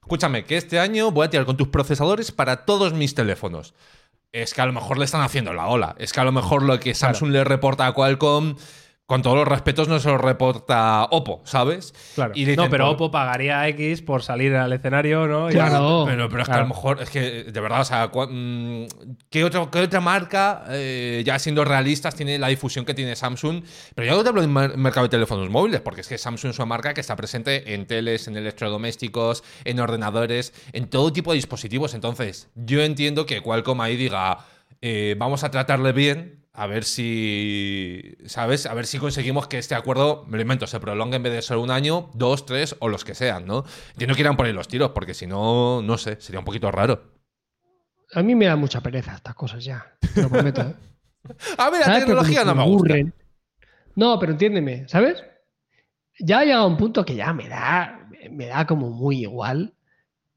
escúchame, 0.00 0.44
que 0.44 0.56
este 0.56 0.78
año 0.78 1.10
voy 1.10 1.26
a 1.26 1.30
tirar 1.30 1.44
con 1.44 1.58
tus 1.58 1.68
procesadores 1.68 2.32
para 2.32 2.64
todos 2.64 2.94
mis 2.94 3.14
teléfonos. 3.14 3.74
Es 4.34 4.52
que 4.52 4.60
a 4.60 4.66
lo 4.66 4.72
mejor 4.72 4.98
le 4.98 5.04
están 5.04 5.20
haciendo 5.20 5.52
la 5.52 5.68
ola. 5.68 5.94
Es 5.96 6.12
que 6.12 6.18
a 6.18 6.24
lo 6.24 6.32
mejor 6.32 6.64
lo 6.64 6.80
que 6.80 6.92
Samsung 6.92 7.30
le 7.30 7.44
reporta 7.44 7.86
a 7.86 7.92
Qualcomm, 7.92 8.56
con 9.06 9.20
todos 9.20 9.36
los 9.36 9.46
respetos, 9.46 9.86
no 9.86 10.00
se 10.00 10.08
lo 10.08 10.16
reporta 10.16 11.04
Oppo, 11.10 11.42
¿sabes? 11.44 11.92
Claro. 12.14 12.32
Y 12.34 12.46
no, 12.56 12.70
pero 12.70 12.84
"Pues, 12.86 12.94
Oppo 12.94 13.10
pagaría 13.10 13.68
X 13.68 14.00
por 14.00 14.22
salir 14.22 14.54
al 14.54 14.72
escenario, 14.72 15.26
¿no? 15.26 15.50
Y- 15.50 15.52
Claro. 15.52 16.04
Pero, 16.06 16.28
pero 16.30 16.40
es 16.42 16.48
que 16.48 16.52
Claro. 16.52 16.60
a 16.64 16.68
lo 16.68 16.74
mejor, 16.74 17.02
es 17.02 17.10
que 17.10 17.44
de 17.44 17.60
verdad, 17.60 17.82
o 17.82 17.84
sea, 17.84 18.06
mm, 18.08 18.86
¿qué, 19.28 19.44
otro- 19.44 19.70
qué 19.70 19.80
otra 19.80 20.00
marca, 20.00 20.64
eh, 20.70 21.22
ya 21.26 21.38
siendo 21.38 21.66
realistas, 21.66 22.14
tiene 22.14 22.38
la 22.38 22.48
difusión 22.48 22.86
que 22.86 22.94
tiene 22.94 23.14
Samsung? 23.14 23.62
Pero 23.94 24.08
yo 24.08 24.16
no 24.16 24.22
te 24.22 24.28
hablo 24.30 24.40
del 24.40 24.50
mer- 24.50 24.78
mercado 24.78 25.04
de 25.06 25.10
teléfonos 25.10 25.50
móviles, 25.50 25.82
porque 25.82 26.00
es 26.00 26.08
que 26.08 26.16
Samsung 26.16 26.52
es 26.52 26.58
una 26.58 26.66
marca 26.66 26.94
que 26.94 27.02
está 27.02 27.14
presente 27.14 27.74
en 27.74 27.86
teles, 27.86 28.26
en 28.26 28.38
electrodomésticos, 28.38 29.44
en 29.64 29.80
ordenadores, 29.80 30.54
en 30.72 30.88
todo 30.88 31.12
tipo 31.12 31.32
de 31.32 31.36
dispositivos. 31.36 31.92
Entonces, 31.92 32.48
yo 32.54 32.82
entiendo 32.82 33.26
que 33.26 33.42
Qualcomm 33.42 33.82
ahí 33.82 33.96
diga, 33.96 34.38
eh, 34.80 35.14
vamos 35.18 35.44
a 35.44 35.50
tratarle 35.50 35.92
bien. 35.92 36.43
A 36.56 36.68
ver 36.68 36.84
si, 36.84 38.16
¿sabes? 38.26 38.66
A 38.66 38.74
ver 38.74 38.86
si 38.86 38.98
conseguimos 38.98 39.48
que 39.48 39.58
este 39.58 39.74
acuerdo, 39.74 40.24
me 40.28 40.36
lo 40.36 40.42
invento, 40.42 40.68
se 40.68 40.78
prolongue 40.78 41.16
en 41.16 41.24
vez 41.24 41.32
de 41.32 41.42
ser 41.42 41.56
un 41.56 41.72
año, 41.72 42.10
dos, 42.14 42.46
tres 42.46 42.76
o 42.78 42.88
los 42.88 43.04
que 43.04 43.16
sean, 43.16 43.44
¿no? 43.44 43.64
Que 43.98 44.04
irán 44.04 44.36
por 44.36 44.46
ahí 44.46 44.52
los 44.52 44.68
tiros, 44.68 44.92
porque 44.92 45.14
si 45.14 45.26
no, 45.26 45.82
no 45.82 45.98
sé, 45.98 46.20
sería 46.20 46.38
un 46.38 46.44
poquito 46.44 46.70
raro. 46.70 47.02
A 48.14 48.22
mí 48.22 48.36
me 48.36 48.46
da 48.46 48.54
mucha 48.54 48.80
pereza 48.80 49.16
estas 49.16 49.34
cosas 49.34 49.64
ya. 49.64 49.96
Te 50.14 50.22
lo 50.22 50.28
prometo. 50.28 50.60
¿eh? 50.60 50.74
A 51.58 51.70
ver, 51.70 51.88
la 51.88 51.98
tecnología 51.98 52.44
no 52.44 52.54
me 52.54 52.64
gusta. 52.64 52.94
No, 53.96 54.20
pero 54.20 54.30
entiéndeme, 54.30 54.88
¿sabes? 54.88 55.24
Ya 56.20 56.38
ha 56.38 56.44
llegado 56.44 56.68
un 56.68 56.76
punto 56.76 57.04
que 57.04 57.16
ya 57.16 57.32
me 57.32 57.48
da, 57.48 58.08
me 58.30 58.46
da 58.46 58.64
como 58.64 58.90
muy 58.90 59.22
igual 59.22 59.74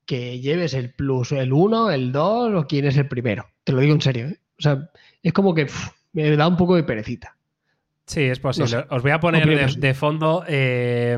que 0.07 0.39
lleves 0.39 0.73
el 0.73 0.95
plus, 0.95 1.31
el 1.33 1.53
1, 1.53 1.91
el 1.91 2.11
2 2.11 2.55
o 2.55 2.65
quién 2.65 2.85
es 2.85 2.97
el 2.97 3.07
primero. 3.07 3.45
Te 3.63 3.73
lo 3.73 3.81
digo 3.81 3.93
en 3.93 4.01
serio. 4.01 4.27
¿eh? 4.29 4.39
O 4.57 4.61
sea, 4.63 4.89
es 5.21 5.33
como 5.33 5.53
que 5.53 5.65
pff, 5.65 5.89
me 6.23 6.35
da 6.37 6.47
un 6.47 6.57
poco 6.57 6.75
de 6.75 6.83
perecita. 6.83 7.36
Sí, 8.07 8.21
es 8.21 8.39
posible. 8.39 8.71
No 8.71 8.81
sé. 8.83 8.87
Os 8.89 9.01
voy 9.01 9.11
a 9.11 9.19
poner 9.19 9.75
de, 9.75 9.93
fondo 9.93 10.45
eh, 10.47 11.17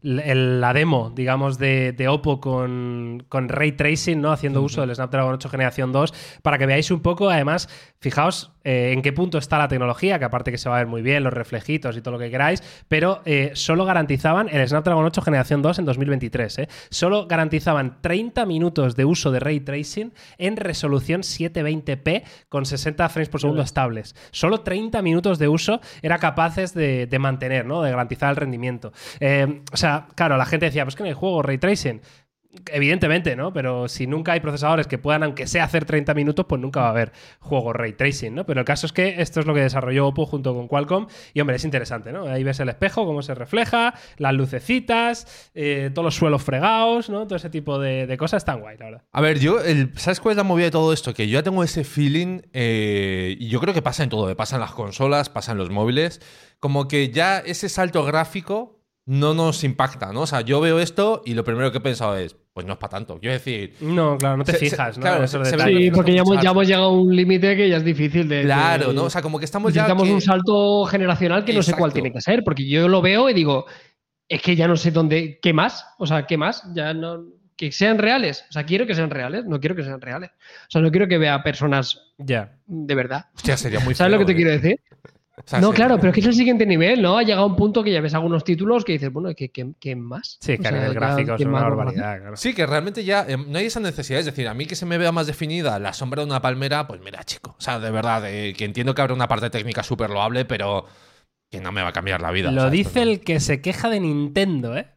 la 0.00 0.72
demo, 0.72 1.12
digamos, 1.14 1.58
de, 1.58 1.92
de 1.92 2.08
Oppo 2.08 2.40
con, 2.40 3.22
con 3.28 3.50
Ray 3.50 3.72
Tracing, 3.72 4.22
¿no? 4.22 4.32
Haciendo 4.32 4.62
uso 4.62 4.80
del 4.80 4.94
Snapdragon 4.94 5.34
8 5.34 5.50
Generación 5.50 5.92
2, 5.92 6.40
para 6.40 6.56
que 6.56 6.64
veáis 6.64 6.90
un 6.90 7.00
poco, 7.00 7.28
además, 7.28 7.68
fijaos 8.00 8.52
eh, 8.64 8.92
en 8.92 9.02
qué 9.02 9.12
punto 9.12 9.38
está 9.38 9.58
la 9.58 9.68
tecnología, 9.68 10.18
que 10.18 10.24
aparte 10.24 10.50
que 10.50 10.58
se 10.58 10.68
va 10.68 10.76
a 10.76 10.78
ver 10.78 10.88
muy 10.88 11.02
bien, 11.02 11.22
los 11.22 11.32
reflejitos 11.32 11.96
y 11.96 12.00
todo 12.00 12.12
lo 12.12 12.18
que 12.18 12.30
queráis, 12.30 12.62
pero 12.88 13.22
eh, 13.24 13.52
solo 13.54 13.84
garantizaban 13.84 14.48
el 14.48 14.66
Snapdragon 14.66 15.04
8 15.04 15.22
Generación 15.22 15.62
2 15.62 15.78
en 15.80 15.84
2023, 15.84 16.58
¿eh? 16.58 16.68
Solo 16.90 17.26
garantizaban 17.26 17.98
30 18.00 18.44
minutos 18.46 18.96
de 18.96 19.04
uso 19.04 19.30
de 19.30 19.38
Ray 19.38 19.60
Tracing 19.60 20.12
en 20.38 20.56
resolución 20.56 21.20
720p 21.20 22.24
con 22.48 22.64
60 22.66 23.08
frames 23.08 23.28
por 23.28 23.40
segundo 23.40 23.62
estables. 23.62 24.16
Solo 24.30 24.62
30 24.62 25.00
minutos 25.02 25.38
de 25.38 25.46
uso 25.46 25.80
era 26.06 26.18
capaces 26.18 26.72
de, 26.72 27.06
de 27.06 27.18
mantener, 27.18 27.66
¿no? 27.66 27.82
De 27.82 27.90
garantizar 27.90 28.30
el 28.30 28.36
rendimiento. 28.36 28.92
Eh, 29.18 29.62
o 29.72 29.76
sea, 29.76 30.06
claro, 30.14 30.36
la 30.36 30.46
gente 30.46 30.66
decía, 30.66 30.84
pues 30.84 30.94
que 30.94 31.02
no 31.02 31.08
hay 31.08 31.14
juego 31.14 31.42
Ray 31.42 31.58
Tracing. 31.58 32.00
Evidentemente, 32.72 33.36
¿no? 33.36 33.52
Pero 33.52 33.88
si 33.88 34.06
nunca 34.06 34.32
hay 34.32 34.40
procesadores 34.40 34.86
que 34.86 34.98
puedan, 34.98 35.22
aunque 35.22 35.46
sea 35.46 35.64
hacer 35.64 35.84
30 35.84 36.14
minutos, 36.14 36.46
pues 36.48 36.60
nunca 36.60 36.80
va 36.80 36.86
a 36.88 36.90
haber 36.90 37.12
juego 37.40 37.72
ray 37.72 37.92
tracing, 37.92 38.34
¿no? 38.34 38.46
Pero 38.46 38.60
el 38.60 38.66
caso 38.66 38.86
es 38.86 38.92
que 38.92 39.20
esto 39.20 39.40
es 39.40 39.46
lo 39.46 39.54
que 39.54 39.60
desarrolló 39.60 40.06
Oppo 40.08 40.26
junto 40.26 40.54
con 40.54 40.68
Qualcomm. 40.68 41.06
Y 41.34 41.40
hombre, 41.40 41.56
es 41.56 41.64
interesante, 41.64 42.12
¿no? 42.12 42.26
Ahí 42.26 42.44
ves 42.44 42.60
el 42.60 42.68
espejo, 42.68 43.04
cómo 43.06 43.22
se 43.22 43.34
refleja, 43.34 43.94
las 44.18 44.34
lucecitas, 44.34 45.50
eh, 45.54 45.90
todos 45.94 46.04
los 46.04 46.14
suelos 46.14 46.42
fregados, 46.42 47.08
¿no? 47.10 47.26
Todo 47.26 47.36
ese 47.36 47.50
tipo 47.50 47.78
de, 47.78 48.16
cosas 48.18 48.38
están 48.42 48.60
guay, 48.60 48.76
la 48.78 48.84
verdad. 48.86 49.02
A 49.12 49.20
ver, 49.20 49.38
yo, 49.38 49.60
el- 49.60 49.92
¿sabes 49.98 50.20
cuál 50.20 50.32
es 50.32 50.36
la 50.36 50.42
movida 50.44 50.66
de 50.66 50.70
todo 50.70 50.92
esto? 50.92 51.12
Que 51.14 51.28
yo 51.28 51.34
ya 51.34 51.42
tengo 51.42 51.62
ese 51.62 51.84
feeling, 51.84 52.40
eh, 52.52 53.36
y 53.38 53.48
yo 53.48 53.60
creo 53.60 53.74
que 53.74 53.82
pasa 53.82 54.02
en 54.02 54.08
todo, 54.08 54.30
eh, 54.30 54.34
pasa 54.34 54.56
en 54.56 54.60
las 54.60 54.72
consolas, 54.72 55.28
pasa 55.28 55.52
en 55.52 55.58
los 55.58 55.70
móviles, 55.70 56.20
como 56.60 56.88
que 56.88 57.10
ya 57.10 57.38
ese 57.38 57.68
salto 57.68 58.04
gráfico 58.04 58.80
no 59.04 59.34
nos 59.34 59.62
impacta, 59.64 60.12
¿no? 60.12 60.22
O 60.22 60.26
sea, 60.26 60.40
yo 60.40 60.60
veo 60.60 60.80
esto 60.80 61.22
y 61.24 61.34
lo 61.34 61.44
primero 61.44 61.70
que 61.70 61.78
he 61.78 61.80
pensado 61.80 62.16
es, 62.16 62.36
pues 62.56 62.64
no 62.66 62.72
es 62.72 62.78
para 62.78 62.92
tanto. 62.92 63.18
Quiero 63.20 63.34
decir, 63.34 63.74
No, 63.82 64.16
claro, 64.16 64.38
no 64.38 64.44
te 64.44 64.52
Se- 64.52 64.58
se- 64.60 64.70
fijas, 64.70 64.96
¿no? 64.96 65.02
claro, 65.02 65.18
En 65.18 65.24
esos 65.24 65.46
se. 65.46 65.58
Sí, 65.58 65.74
que 65.74 65.92
porque 65.92 66.14
ya 66.14 66.22
hemos, 66.22 66.40
ya 66.42 66.50
hemos 66.52 66.66
llegado 66.66 66.84
a 66.86 66.90
un 67.02 67.14
límite 67.14 67.54
que 67.54 67.68
ya 67.68 67.76
es 67.76 67.84
difícil 67.84 68.26
de. 68.30 68.44
claro, 68.44 68.88
de- 68.88 68.94
¿no? 68.94 69.04
O 69.04 69.10
sea, 69.10 69.20
como 69.20 69.38
que 69.38 69.44
estamos 69.44 69.74
ya... 69.74 69.82
Necesitamos 69.82 70.04
que- 70.08 70.14
un 70.14 70.20
salto 70.22 70.86
generacional 70.86 71.44
que 71.44 71.52
no 71.52 71.62
sé 71.62 71.74
cuál 71.74 71.92
tiene 71.92 72.10
que 72.10 72.22
ser, 72.22 72.42
porque 72.44 72.66
yo 72.66 72.88
lo 72.88 73.02
veo 73.02 73.28
y 73.28 73.34
digo, 73.34 73.66
es 74.26 74.40
que 74.40 74.56
ya 74.56 74.66
no 74.66 74.76
sé 74.76 74.90
dónde, 74.90 75.38
¿qué 75.42 75.52
más? 75.52 75.84
O 75.98 76.06
sea, 76.06 76.26
¿qué 76.26 76.38
más? 76.38 76.62
Ya 76.74 76.94
no, 76.94 77.24
que 77.58 77.70
sean 77.72 77.98
reales. 77.98 78.46
O 78.48 78.52
sea, 78.54 78.64
quiero 78.64 78.86
que 78.86 78.94
sean 78.94 79.10
reales, 79.10 79.44
no 79.44 79.60
quiero 79.60 79.76
que 79.76 79.84
sean 79.84 80.00
reales. 80.00 80.30
O 80.30 80.70
sea, 80.70 80.80
no 80.80 80.90
quiero 80.90 81.08
que 81.08 81.18
vea 81.18 81.42
personas 81.42 82.00
Ya. 82.16 82.56
de 82.66 82.94
verdad. 82.94 83.26
Hostia, 83.34 83.58
sería 83.58 83.80
muy 83.80 83.94
¿Sabes 83.94 84.14
lo 84.14 84.18
que 84.20 84.24
te 84.24 84.32
eh. 84.32 84.36
quiero 84.36 84.50
decir? 84.52 84.80
O 85.38 85.42
sea, 85.44 85.60
no, 85.60 85.70
claro, 85.72 85.96
pero 85.98 86.08
es 86.08 86.14
que 86.14 86.20
es 86.20 86.26
el 86.26 86.34
siguiente 86.34 86.64
nivel, 86.64 87.02
¿no? 87.02 87.18
Ha 87.18 87.22
llegado 87.22 87.46
un 87.46 87.56
punto 87.56 87.84
que 87.84 87.92
ya 87.92 88.00
ves 88.00 88.14
algunos 88.14 88.42
títulos 88.42 88.84
que 88.84 88.92
dices, 88.92 89.12
bueno, 89.12 89.34
¿qué, 89.36 89.50
qué, 89.50 89.72
qué 89.78 89.94
más? 89.94 90.38
Sí, 90.40 90.54
O 90.54 90.58
que 90.58 90.66
a 90.66 90.70
sea, 90.70 90.80
nivel 90.80 90.94
gráfico 90.94 91.36
¿qué 91.36 91.42
es 91.42 91.48
una 91.48 91.58
a 91.58 91.62
barbaridad, 91.62 92.18
claro. 92.20 92.36
Sí, 92.36 92.54
que 92.54 92.64
realmente 92.66 93.04
ya 93.04 93.26
eh, 93.28 93.36
no 93.36 93.58
hay 93.58 93.66
esa 93.66 93.80
necesidad. 93.80 94.20
Es 94.20 94.26
decir, 94.26 94.48
a 94.48 94.54
mí 94.54 94.66
que 94.66 94.76
se 94.76 94.86
me 94.86 94.96
vea 94.96 95.12
más 95.12 95.26
definida 95.26 95.78
la 95.78 95.92
sombra 95.92 96.22
de 96.22 96.26
una 96.30 96.40
palmera, 96.40 96.86
pues 96.86 97.00
mira, 97.02 97.22
chico. 97.24 97.54
O 97.58 97.60
sea, 97.60 97.78
de 97.78 97.90
verdad, 97.90 98.22
eh, 98.26 98.54
que 98.56 98.64
entiendo 98.64 98.94
que 98.94 99.02
habrá 99.02 99.12
una 99.14 99.28
parte 99.28 99.50
técnica 99.50 99.82
súper 99.82 100.08
loable, 100.10 100.46
pero 100.46 100.86
que 101.50 101.60
no 101.60 101.70
me 101.70 101.82
va 101.82 101.88
a 101.90 101.92
cambiar 101.92 102.22
la 102.22 102.30
vida. 102.30 102.50
Lo 102.50 102.70
dice 102.70 103.04
no. 103.04 103.10
el 103.10 103.20
que 103.20 103.38
se 103.40 103.60
queja 103.60 103.90
de 103.90 104.00
Nintendo, 104.00 104.76
¿eh? 104.76 104.95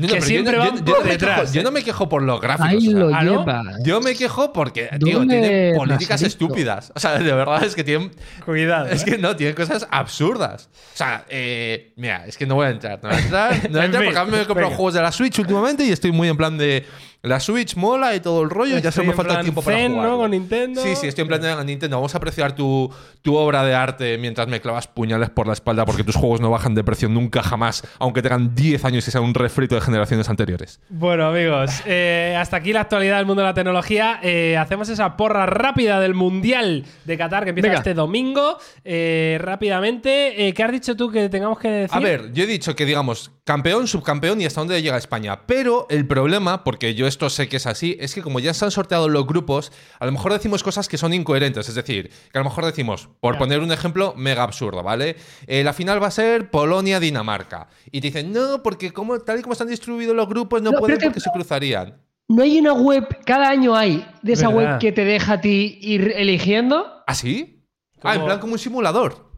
No, 0.00 0.14
que 0.14 0.22
siempre 0.22 0.54
yo, 0.54 0.58
van 0.58 0.84
por 0.84 0.98
no 0.98 1.04
me 1.04 1.10
detrás. 1.10 1.40
quejo, 1.40 1.52
yo 1.52 1.62
no 1.62 1.70
me 1.70 1.82
quejo 1.82 2.08
por 2.08 2.22
los 2.22 2.40
gráficos. 2.40 2.68
Ahí 2.70 2.88
o 2.88 2.90
sea, 2.90 3.00
lo 3.00 3.14
¿ah, 3.14 3.62
no? 3.62 3.84
Yo 3.84 4.00
me 4.00 4.14
quejo 4.14 4.52
porque, 4.52 4.88
tío, 4.98 5.18
¿Dónde 5.18 5.40
tiene 5.40 5.74
políticas 5.76 6.22
estúpidas. 6.22 6.92
O 6.94 7.00
sea, 7.00 7.18
de 7.18 7.32
verdad 7.32 7.62
es 7.64 7.74
que 7.74 7.84
tienen. 7.84 8.10
Cuidado. 8.44 8.86
Es 8.86 9.02
¿eh? 9.02 9.04
que 9.04 9.18
no, 9.18 9.36
tienen 9.36 9.54
cosas 9.54 9.86
absurdas. 9.90 10.70
O 10.94 10.96
sea, 10.96 11.24
eh, 11.28 11.92
mira, 11.96 12.26
es 12.26 12.36
que 12.36 12.46
no 12.46 12.54
voy 12.54 12.66
a 12.66 12.70
entrar. 12.70 12.98
No 13.02 13.10
voy 13.10 13.18
a 13.18 13.20
entrar, 13.20 13.70
no 13.70 13.70
voy 13.70 13.78
a 13.78 13.80
En 13.80 13.84
entrar 13.84 14.04
porque 14.04 14.18
a 14.18 14.24
mí 14.24 14.30
me 14.30 14.42
he 14.42 14.46
comprado 14.46 14.70
juegos 14.70 14.94
de 14.94 15.02
la 15.02 15.12
Switch 15.12 15.38
últimamente 15.38 15.84
y 15.84 15.90
estoy 15.90 16.12
muy 16.12 16.28
en 16.28 16.36
plan 16.36 16.56
de. 16.56 16.86
La 17.22 17.38
Switch 17.38 17.76
mola 17.76 18.14
y 18.14 18.20
todo 18.20 18.42
el 18.42 18.48
rollo, 18.48 18.78
ya 18.78 18.90
solo 18.90 19.08
me 19.08 19.12
falta 19.12 19.34
plan 19.34 19.44
tiempo 19.44 19.60
para 19.60 19.76
zen, 19.76 19.92
jugar. 19.92 20.08
¿no? 20.08 20.16
Con 20.16 20.30
Nintendo. 20.30 20.82
Sí, 20.82 20.96
sí, 20.96 21.06
estoy 21.06 21.22
en 21.22 21.28
plan 21.28 21.42
de 21.42 21.64
Nintendo. 21.66 21.96
Vamos 21.98 22.14
a 22.14 22.18
apreciar 22.18 22.54
tu, 22.54 22.90
tu 23.20 23.36
obra 23.36 23.62
de 23.62 23.74
arte 23.74 24.16
mientras 24.16 24.48
me 24.48 24.60
clavas 24.62 24.86
puñales 24.86 25.28
por 25.28 25.46
la 25.46 25.52
espalda 25.52 25.84
porque 25.84 26.02
tus 26.02 26.16
juegos 26.16 26.40
no 26.40 26.50
bajan 26.50 26.74
de 26.74 26.82
precio 26.82 27.10
nunca 27.10 27.42
jamás, 27.42 27.82
aunque 27.98 28.22
tengan 28.22 28.54
10 28.54 28.84
años 28.86 29.06
y 29.06 29.10
sean 29.10 29.24
un 29.24 29.34
refrito 29.34 29.74
de 29.74 29.82
generaciones 29.82 30.30
anteriores. 30.30 30.80
Bueno, 30.88 31.26
amigos, 31.26 31.82
eh, 31.84 32.36
hasta 32.38 32.56
aquí 32.56 32.72
la 32.72 32.80
actualidad 32.80 33.18
del 33.18 33.26
mundo 33.26 33.42
de 33.42 33.48
la 33.48 33.54
tecnología. 33.54 34.18
Eh, 34.22 34.56
hacemos 34.56 34.88
esa 34.88 35.18
porra 35.18 35.44
rápida 35.44 36.00
del 36.00 36.14
Mundial 36.14 36.86
de 37.04 37.18
Qatar 37.18 37.44
que 37.44 37.50
empieza 37.50 37.68
Venga. 37.68 37.78
este 37.80 37.92
domingo. 37.92 38.56
Eh, 38.82 39.36
rápidamente, 39.42 40.54
¿qué 40.56 40.62
has 40.62 40.72
dicho 40.72 40.96
tú 40.96 41.10
que 41.10 41.28
tengamos 41.28 41.58
que 41.58 41.68
decir? 41.68 41.96
A 41.96 42.00
ver, 42.00 42.32
yo 42.32 42.44
he 42.44 42.46
dicho 42.46 42.74
que 42.74 42.86
digamos 42.86 43.30
campeón, 43.50 43.88
subcampeón 43.88 44.40
y 44.40 44.44
hasta 44.44 44.60
dónde 44.60 44.80
llega 44.80 44.96
España. 44.96 45.40
Pero 45.44 45.86
el 45.90 46.06
problema, 46.06 46.62
porque 46.62 46.94
yo 46.94 47.08
esto 47.08 47.28
sé 47.30 47.48
que 47.48 47.56
es 47.56 47.66
así, 47.66 47.96
es 47.98 48.14
que 48.14 48.22
como 48.22 48.38
ya 48.38 48.54
se 48.54 48.64
han 48.64 48.70
sorteado 48.70 49.08
los 49.08 49.26
grupos, 49.26 49.72
a 49.98 50.06
lo 50.06 50.12
mejor 50.12 50.32
decimos 50.32 50.62
cosas 50.62 50.88
que 50.88 50.96
son 50.96 51.12
incoherentes. 51.12 51.68
Es 51.68 51.74
decir, 51.74 52.12
que 52.30 52.38
a 52.38 52.42
lo 52.42 52.44
mejor 52.48 52.64
decimos, 52.64 53.08
por 53.18 53.38
poner 53.38 53.58
un 53.58 53.72
ejemplo 53.72 54.14
mega 54.16 54.44
absurdo, 54.44 54.84
¿vale? 54.84 55.16
Eh, 55.48 55.64
la 55.64 55.72
final 55.72 56.00
va 56.00 56.06
a 56.06 56.10
ser 56.12 56.48
Polonia-Dinamarca. 56.48 57.66
Y 57.90 58.00
te 58.00 58.06
dicen, 58.06 58.32
no, 58.32 58.62
porque 58.62 58.92
como, 58.92 59.18
tal 59.18 59.40
y 59.40 59.42
como 59.42 59.54
están 59.54 59.66
distribuidos 59.66 60.14
los 60.14 60.28
grupos, 60.28 60.62
no, 60.62 60.70
No, 60.70 60.78
pueden 60.78 60.98
pero 60.98 61.00
que- 61.00 61.06
porque 61.14 61.20
se 61.20 61.30
cruzarían. 61.32 62.00
No 62.28 62.44
hay 62.44 62.56
una 62.60 62.72
web, 62.74 63.08
cada 63.26 63.48
año 63.48 63.74
hay 63.74 64.06
de 64.22 64.34
esa 64.34 64.46
¿Verdad? 64.48 64.70
web 64.74 64.78
que 64.78 64.92
te 64.92 65.04
deja 65.04 65.32
a 65.32 65.40
ti 65.40 65.76
ir 65.82 66.12
eligiendo. 66.16 66.86
¿Ah, 67.04 67.16
sí? 67.16 67.64
Ah, 68.00 68.14
en 68.14 68.24
plan 68.24 68.38
como 68.38 68.52
un 68.52 68.60
simulador. 68.60 69.28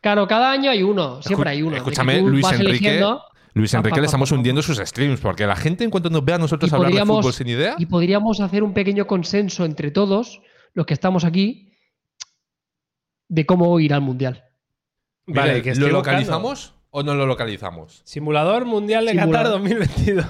Claro, 0.00 0.28
cada 0.28 0.52
año 0.52 0.70
hay 0.70 0.84
uno, 0.84 1.20
siempre 1.22 1.50
hay 1.50 1.62
uno. 1.62 1.76
Escúchame, 1.76 2.20
Luis 2.22 2.44
Enrique. 2.52 2.70
eligiendo 2.70 3.22
Luis 3.54 3.74
Enrique 3.74 4.00
le 4.00 4.06
estamos 4.06 4.32
hundiendo 4.32 4.62
sus 4.62 4.78
streams, 4.78 5.20
porque 5.20 5.46
la 5.46 5.56
gente 5.56 5.84
en 5.84 5.90
cuanto 5.90 6.08
nos 6.10 6.24
vea 6.24 6.36
a 6.36 6.38
nosotros 6.38 6.70
y 6.70 6.74
hablar 6.74 6.92
de 6.92 7.04
fútbol 7.04 7.32
sin 7.34 7.48
idea. 7.48 7.74
y 7.78 7.86
podríamos 7.86 8.40
hacer 8.40 8.62
un 8.62 8.72
pequeño 8.72 9.06
consenso 9.06 9.64
entre 9.64 9.90
todos 9.90 10.40
los 10.74 10.86
que 10.86 10.94
estamos 10.94 11.24
aquí 11.24 11.72
de 13.28 13.46
cómo 13.46 13.78
ir 13.80 13.92
al 13.94 14.00
mundial. 14.00 14.44
Vale, 15.26 15.62
que 15.62 15.74
¿Lo 15.74 15.88
localizamos 15.88 16.74
o 16.90 17.02
no 17.02 17.14
lo 17.14 17.26
localizamos? 17.26 18.02
Simulador 18.04 18.64
Mundial 18.64 19.04
de 19.06 19.12
Simulador. 19.12 19.34
Qatar 19.36 19.52
2022. 19.52 20.26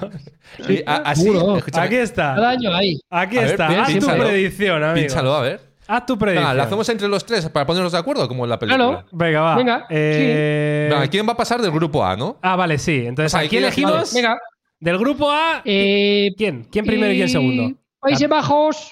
Sí, 0.67 0.83
a- 0.85 0.95
así, 0.97 1.29
Aquí 1.73 1.95
está. 1.95 2.35
Cada 2.35 2.49
año 2.51 2.73
hay. 2.73 2.99
Aquí 3.09 3.37
A 3.37 3.41
ver, 3.41 3.49
está. 3.51 3.67
pi- 3.69 3.75
Haz 3.75 3.99
tu 3.99 4.05
predicción, 4.07 4.83
amigo. 4.83 5.07
Pínchalo, 5.07 5.33
a 5.33 5.41
ver. 5.41 5.72
Haz 5.95 6.05
tu 6.05 6.17
predicción. 6.17 6.43
Venga, 6.45 6.53
¿lo 6.55 6.63
hacemos 6.63 6.89
entre 6.89 7.07
los 7.07 7.25
tres 7.25 7.47
para 7.49 7.65
ponernos 7.65 7.91
de 7.91 7.97
acuerdo 7.99 8.27
como 8.27 8.43
en 8.45 8.49
la 8.49 8.57
película? 8.59 8.85
Claro. 8.87 9.05
Venga, 9.11 9.41
va. 9.41 9.55
Venga, 9.55 9.85
Eh, 9.89 10.87
Venga, 10.91 11.07
¿quién 11.07 11.27
va 11.27 11.33
a 11.33 11.37
pasar 11.37 11.61
del 11.61 11.71
grupo 11.71 12.03
A, 12.05 12.15
no? 12.15 12.37
Ah, 12.41 12.55
vale, 12.55 12.77
sí. 12.77 13.03
Entonces, 13.05 13.31
O 13.31 13.33
sea, 13.33 13.41
hay 13.41 13.47
aquí 13.47 13.57
elegimos 13.57 14.13
Venga. 14.13 14.37
del 14.79 14.97
grupo 14.97 15.29
A. 15.31 15.61
Eh, 15.65 16.31
¿Quién? 16.37 16.67
¿Quién 16.71 16.85
primero 16.85 17.11
y 17.13 17.17
quién 17.17 17.29
segundo? 17.29 17.71
Países 17.99 18.27
Bajos, 18.27 18.91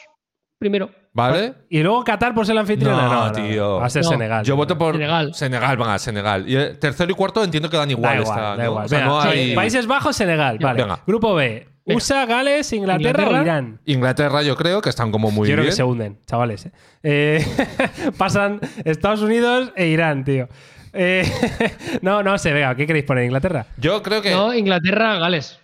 primero. 0.59 0.89
¿Vale? 1.13 1.53
Y 1.69 1.81
luego 1.83 2.03
Qatar 2.05 2.33
por 2.33 2.45
ser 2.45 2.55
la 2.55 2.61
anfitriona. 2.61 3.01
No, 3.03 3.09
No, 3.13 3.25
no, 3.25 3.31
tío. 3.33 3.75
Va 3.77 3.87
a 3.87 3.89
ser 3.89 4.03
No. 4.03 4.09
Senegal. 4.11 4.45
Yo 4.45 4.55
voto 4.55 4.77
por 4.77 4.93
Senegal. 4.93 5.33
Senegal, 5.33 5.75
venga, 5.77 5.99
Senegal. 5.99 6.47
Y 6.47 6.55
el 6.55 6.79
tercero 6.79 7.11
y 7.11 7.15
cuarto 7.15 7.43
entiendo 7.43 7.69
que 7.69 7.75
dan 7.77 7.89
Da 7.89 7.91
igual. 7.93 8.19
igual, 8.21 8.37
esta, 8.37 8.41
da 8.51 8.55
¿no? 8.57 8.63
igual. 8.63 8.85
O 8.85 8.87
sea, 8.87 8.99
Venga, 8.99 9.11
no 9.11 9.21
hay- 9.21 9.55
Países 9.55 9.87
Bajos, 9.87 10.15
Senegal. 10.15 10.57
Vale. 10.61 10.81
Venga. 10.83 10.99
Grupo 11.05 11.33
B. 11.35 11.67
Venga. 11.91 11.97
USA, 11.97 12.25
Gales, 12.25 12.73
Inglaterra, 12.73 13.09
Inglaterra. 13.23 13.39
o 13.39 13.43
Irán. 13.43 13.79
Inglaterra 13.85 14.41
yo 14.43 14.55
creo 14.55 14.81
que 14.81 14.89
están 14.89 15.11
como 15.11 15.31
muy 15.31 15.47
Yo 15.47 15.53
creo 15.55 15.63
bien. 15.63 15.71
que 15.71 15.75
se 15.75 15.83
hunden, 15.83 16.19
chavales. 16.25 16.65
¿eh? 16.65 16.71
Eh, 17.03 17.45
pasan 18.17 18.59
Estados 18.85 19.21
Unidos 19.21 19.71
e 19.75 19.87
Irán, 19.87 20.23
tío. 20.23 20.47
Eh, 20.93 21.23
no, 22.01 22.21
no 22.23 22.37
sé, 22.37 22.51
venga, 22.53 22.75
¿qué 22.75 22.85
queréis 22.87 23.05
poner? 23.05 23.25
¿Inglaterra? 23.25 23.65
Yo 23.77 24.01
creo 24.03 24.21
que... 24.21 24.31
No, 24.31 24.53
Inglaterra, 24.53 25.17
Gales. 25.19 25.59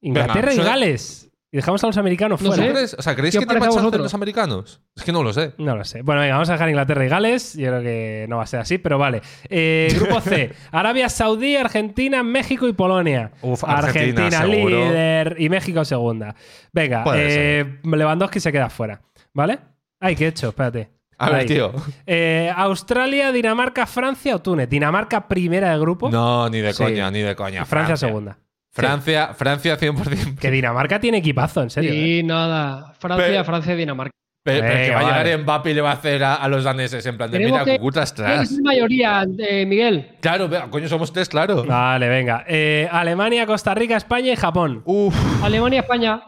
Inglaterra 0.00 0.40
Venga, 0.40 0.52
y 0.52 0.56
suena- 0.56 0.70
Gales. 0.70 1.30
Y 1.54 1.58
dejamos 1.58 1.84
a 1.84 1.86
los 1.86 1.96
americanos 1.98 2.42
No 2.42 2.50
¿Tú 2.50 2.56
fuera. 2.56 2.84
sé. 2.84 2.96
O 2.98 3.02
sea, 3.02 3.14
¿creéis 3.14 3.38
¿Qué 3.38 3.46
que 3.46 3.56
a 3.56 3.58
más 3.60 3.72
chance 3.72 3.96
los 3.96 4.12
americanos? 4.12 4.80
Es 4.96 5.04
que 5.04 5.12
no 5.12 5.22
lo 5.22 5.32
sé. 5.32 5.52
No 5.58 5.76
lo 5.76 5.84
sé. 5.84 6.02
Bueno, 6.02 6.20
venga, 6.20 6.34
vamos 6.34 6.48
a 6.48 6.54
dejar 6.54 6.68
Inglaterra 6.68 7.04
y 7.06 7.08
Gales. 7.08 7.54
Yo 7.54 7.68
creo 7.68 7.80
que 7.80 8.26
no 8.28 8.38
va 8.38 8.42
a 8.42 8.46
ser 8.48 8.58
así, 8.58 8.78
pero 8.78 8.98
vale. 8.98 9.22
Eh, 9.48 9.86
grupo 9.94 10.20
C. 10.20 10.50
Arabia 10.72 11.08
Saudí, 11.08 11.54
Argentina, 11.54 12.24
México 12.24 12.66
y 12.66 12.72
Polonia. 12.72 13.30
Uf, 13.40 13.62
Argentina, 13.62 14.44
líder 14.44 15.36
y 15.38 15.48
México 15.48 15.84
segunda. 15.84 16.34
Venga, 16.72 17.04
eh, 17.14 17.78
Lewandowski 17.84 18.40
se 18.40 18.50
queda 18.50 18.68
fuera. 18.68 19.00
¿Vale? 19.32 19.60
Ay, 20.00 20.16
¿qué 20.16 20.24
he 20.24 20.28
hecho? 20.30 20.48
Espérate. 20.48 20.90
A 21.18 21.30
ver, 21.30 21.36
Ahí. 21.42 21.46
tío. 21.46 21.72
Eh, 22.04 22.52
Australia, 22.56 23.30
Dinamarca, 23.30 23.86
Francia 23.86 24.34
o 24.34 24.40
Túnez. 24.42 24.68
Dinamarca 24.68 25.28
primera 25.28 25.70
de 25.70 25.78
grupo. 25.78 26.10
No, 26.10 26.50
ni 26.50 26.58
de 26.60 26.72
Sí. 26.72 26.82
coña, 26.82 27.08
ni 27.12 27.20
de 27.20 27.36
coña. 27.36 27.64
Francia, 27.64 27.96
segunda. 27.96 28.38
Francia, 28.74 29.34
Francia 29.34 29.78
100%. 29.78 30.38
Que 30.38 30.50
Dinamarca 30.50 30.98
tiene 31.00 31.18
equipazo, 31.18 31.62
en 31.62 31.70
serio. 31.70 31.92
¿eh? 31.92 32.18
Y 32.18 32.22
nada. 32.22 32.92
Francia, 32.98 33.26
Pero- 33.26 33.44
Francia, 33.44 33.76
Dinamarca. 33.76 34.10
Pero, 34.46 34.60
pero 34.60 34.74
que 34.74 34.90
va 34.90 34.98
a 35.00 35.02
llegar 35.24 35.38
Mbappé 35.38 35.70
y 35.70 35.74
le 35.74 35.80
va 35.80 35.90
a 35.90 35.94
hacer 35.94 36.22
a, 36.22 36.34
a 36.34 36.48
los 36.48 36.64
daneses 36.64 37.06
en 37.06 37.16
plan 37.16 37.30
de 37.30 37.38
Tenemos 37.38 37.60
mira, 37.60 37.64
que 37.64 37.78
tras. 38.12 38.50
ser 38.50 38.60
mayoría, 38.62 39.24
eh, 39.38 39.64
Miguel. 39.64 40.16
Claro, 40.20 40.50
coño, 40.70 40.86
somos 40.86 41.10
tres, 41.14 41.30
claro. 41.30 41.64
Vale, 41.64 42.08
venga. 42.10 42.44
Eh, 42.46 42.86
Alemania, 42.92 43.46
Costa 43.46 43.74
Rica, 43.74 43.96
España 43.96 44.32
y 44.32 44.36
Japón. 44.36 44.82
Uf. 44.84 45.14
Alemania, 45.42 45.80
España. 45.80 46.20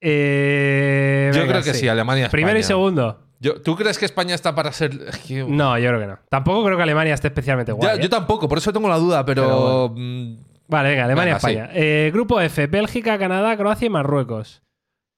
Eh, 0.00 1.30
Yo 1.32 1.40
venga, 1.42 1.52
creo 1.54 1.64
que 1.64 1.74
sí, 1.74 1.88
Alemania. 1.88 2.28
Primero 2.28 2.56
y 2.58 2.60
España. 2.60 2.76
segundo. 2.76 3.22
Yo- 3.38 3.60
¿Tú 3.62 3.76
crees 3.76 3.98
que 3.98 4.04
España 4.04 4.34
está 4.34 4.54
para 4.54 4.72
ser.? 4.72 4.90
es 5.08 5.46
No, 5.46 5.78
yo 5.78 5.88
creo 5.88 6.00
que 6.00 6.06
no. 6.06 6.18
Tampoco 6.28 6.64
creo 6.64 6.76
que 6.76 6.82
Alemania 6.82 7.14
esté 7.14 7.28
especialmente 7.28 7.70
Ya, 7.72 7.76
guay. 7.76 7.98
¿eh? 7.98 8.02
Yo 8.02 8.08
tampoco, 8.10 8.48
por 8.48 8.58
eso 8.58 8.72
tengo 8.72 8.88
la 8.88 8.96
duda, 8.98 9.24
pero. 9.24 9.42
Pero 9.42 9.94
mm, 9.96 10.36
Vale, 10.68 10.90
venga, 10.90 11.04
Alemania, 11.04 11.34
Venga, 11.34 11.40
sí. 11.40 11.52
España. 11.52 11.70
Eh, 11.74 12.10
grupo 12.12 12.40
F, 12.40 12.66
Bélgica, 12.66 13.18
Canadá, 13.18 13.56
Croacia 13.56 13.86
y 13.86 13.90
Marruecos. 13.90 14.62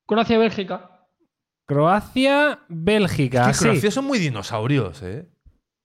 Croacia, 0.07 0.38
Bélgica. 0.38 0.90
Croacia, 1.66 2.61
Bélgica. 2.68 3.42
es 3.42 3.46
que 3.49 3.55
sí. 3.55 3.64
Croacia 3.64 3.90
son 3.90 4.05
muy 4.07 4.18
dinosaurios, 4.18 5.03
¿eh? 5.03 5.26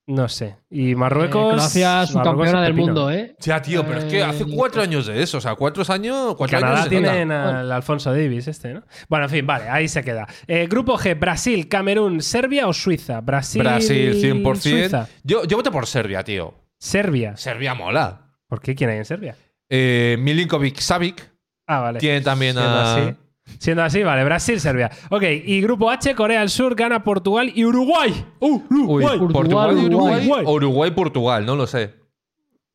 No 0.06 0.28
sé. 0.28 0.56
Y 0.70 0.94
Marruecos. 0.94 1.46
Eh, 1.46 1.54
Croacia 1.56 2.06
subcampeona 2.06 2.62
del 2.62 2.74
mundo, 2.74 3.10
¿eh? 3.10 3.36
Ya, 3.40 3.62
tío, 3.62 3.86
pero 3.86 4.00
es 4.00 4.04
que 4.04 4.22
hace 4.22 4.42
Eh, 4.42 4.46
cuatro 4.54 4.82
años 4.82 5.06
de 5.06 5.22
eso. 5.22 5.38
O 5.38 5.40
sea, 5.40 5.54
cuatro 5.54 5.82
años. 5.88 6.34
Cuatro 6.36 6.58
Canadá 6.60 6.76
años 6.80 6.88
tienen 6.90 7.32
al 7.32 7.72
Alfonso 7.72 8.12
Davis, 8.12 8.46
este, 8.48 8.74
¿no? 8.74 8.82
Bueno, 9.08 9.24
en 9.26 9.30
fin, 9.30 9.46
vale, 9.46 9.68
ahí 9.70 9.88
se 9.88 10.04
queda. 10.04 10.26
Eh, 10.46 10.66
grupo 10.68 10.98
G, 10.98 11.18
Brasil, 11.18 11.68
Camerún, 11.68 12.20
Serbia 12.20 12.68
o 12.68 12.74
Suiza. 12.74 13.22
Brasil. 13.22 13.62
Brasil 13.62 14.14
100%. 14.22 14.56
Suiza. 14.56 15.08
Yo, 15.22 15.44
yo 15.44 15.56
voto 15.56 15.70
por 15.72 15.86
Serbia, 15.86 16.22
tío. 16.22 16.52
Serbia. 16.78 17.34
Serbia 17.38 17.72
mola. 17.74 18.32
¿Por 18.46 18.60
qué? 18.60 18.74
¿Quién 18.74 18.90
hay 18.90 18.98
en 18.98 19.04
Serbia? 19.06 19.36
Eh, 19.70 20.16
Milinkovic 20.20 20.78
Savic 20.78 21.30
Ah, 21.66 21.80
vale. 21.80 21.98
tiene 21.98 22.20
también 22.20 22.52
Siendo 22.54 22.70
a. 22.70 22.94
así. 22.96 23.14
Siendo 23.58 23.82
así, 23.82 24.02
vale, 24.02 24.24
Brasil, 24.24 24.58
Serbia. 24.60 24.90
Ok, 25.10 25.22
y 25.44 25.60
grupo 25.60 25.90
H, 25.90 26.14
Corea 26.14 26.40
del 26.40 26.48
Sur, 26.50 26.74
gana 26.74 27.02
Portugal 27.04 27.50
y 27.54 27.64
Uruguay. 27.64 28.24
Uh, 28.40 28.54
Uy, 28.70 29.04
Uruguay. 29.04 29.18
Portugal, 29.18 29.76
Uruguay. 29.76 30.16
Uruguay. 30.26 30.44
Uruguay, 30.46 30.90
Portugal, 30.92 31.46
no 31.46 31.56
lo 31.56 31.66
sé. 31.66 31.94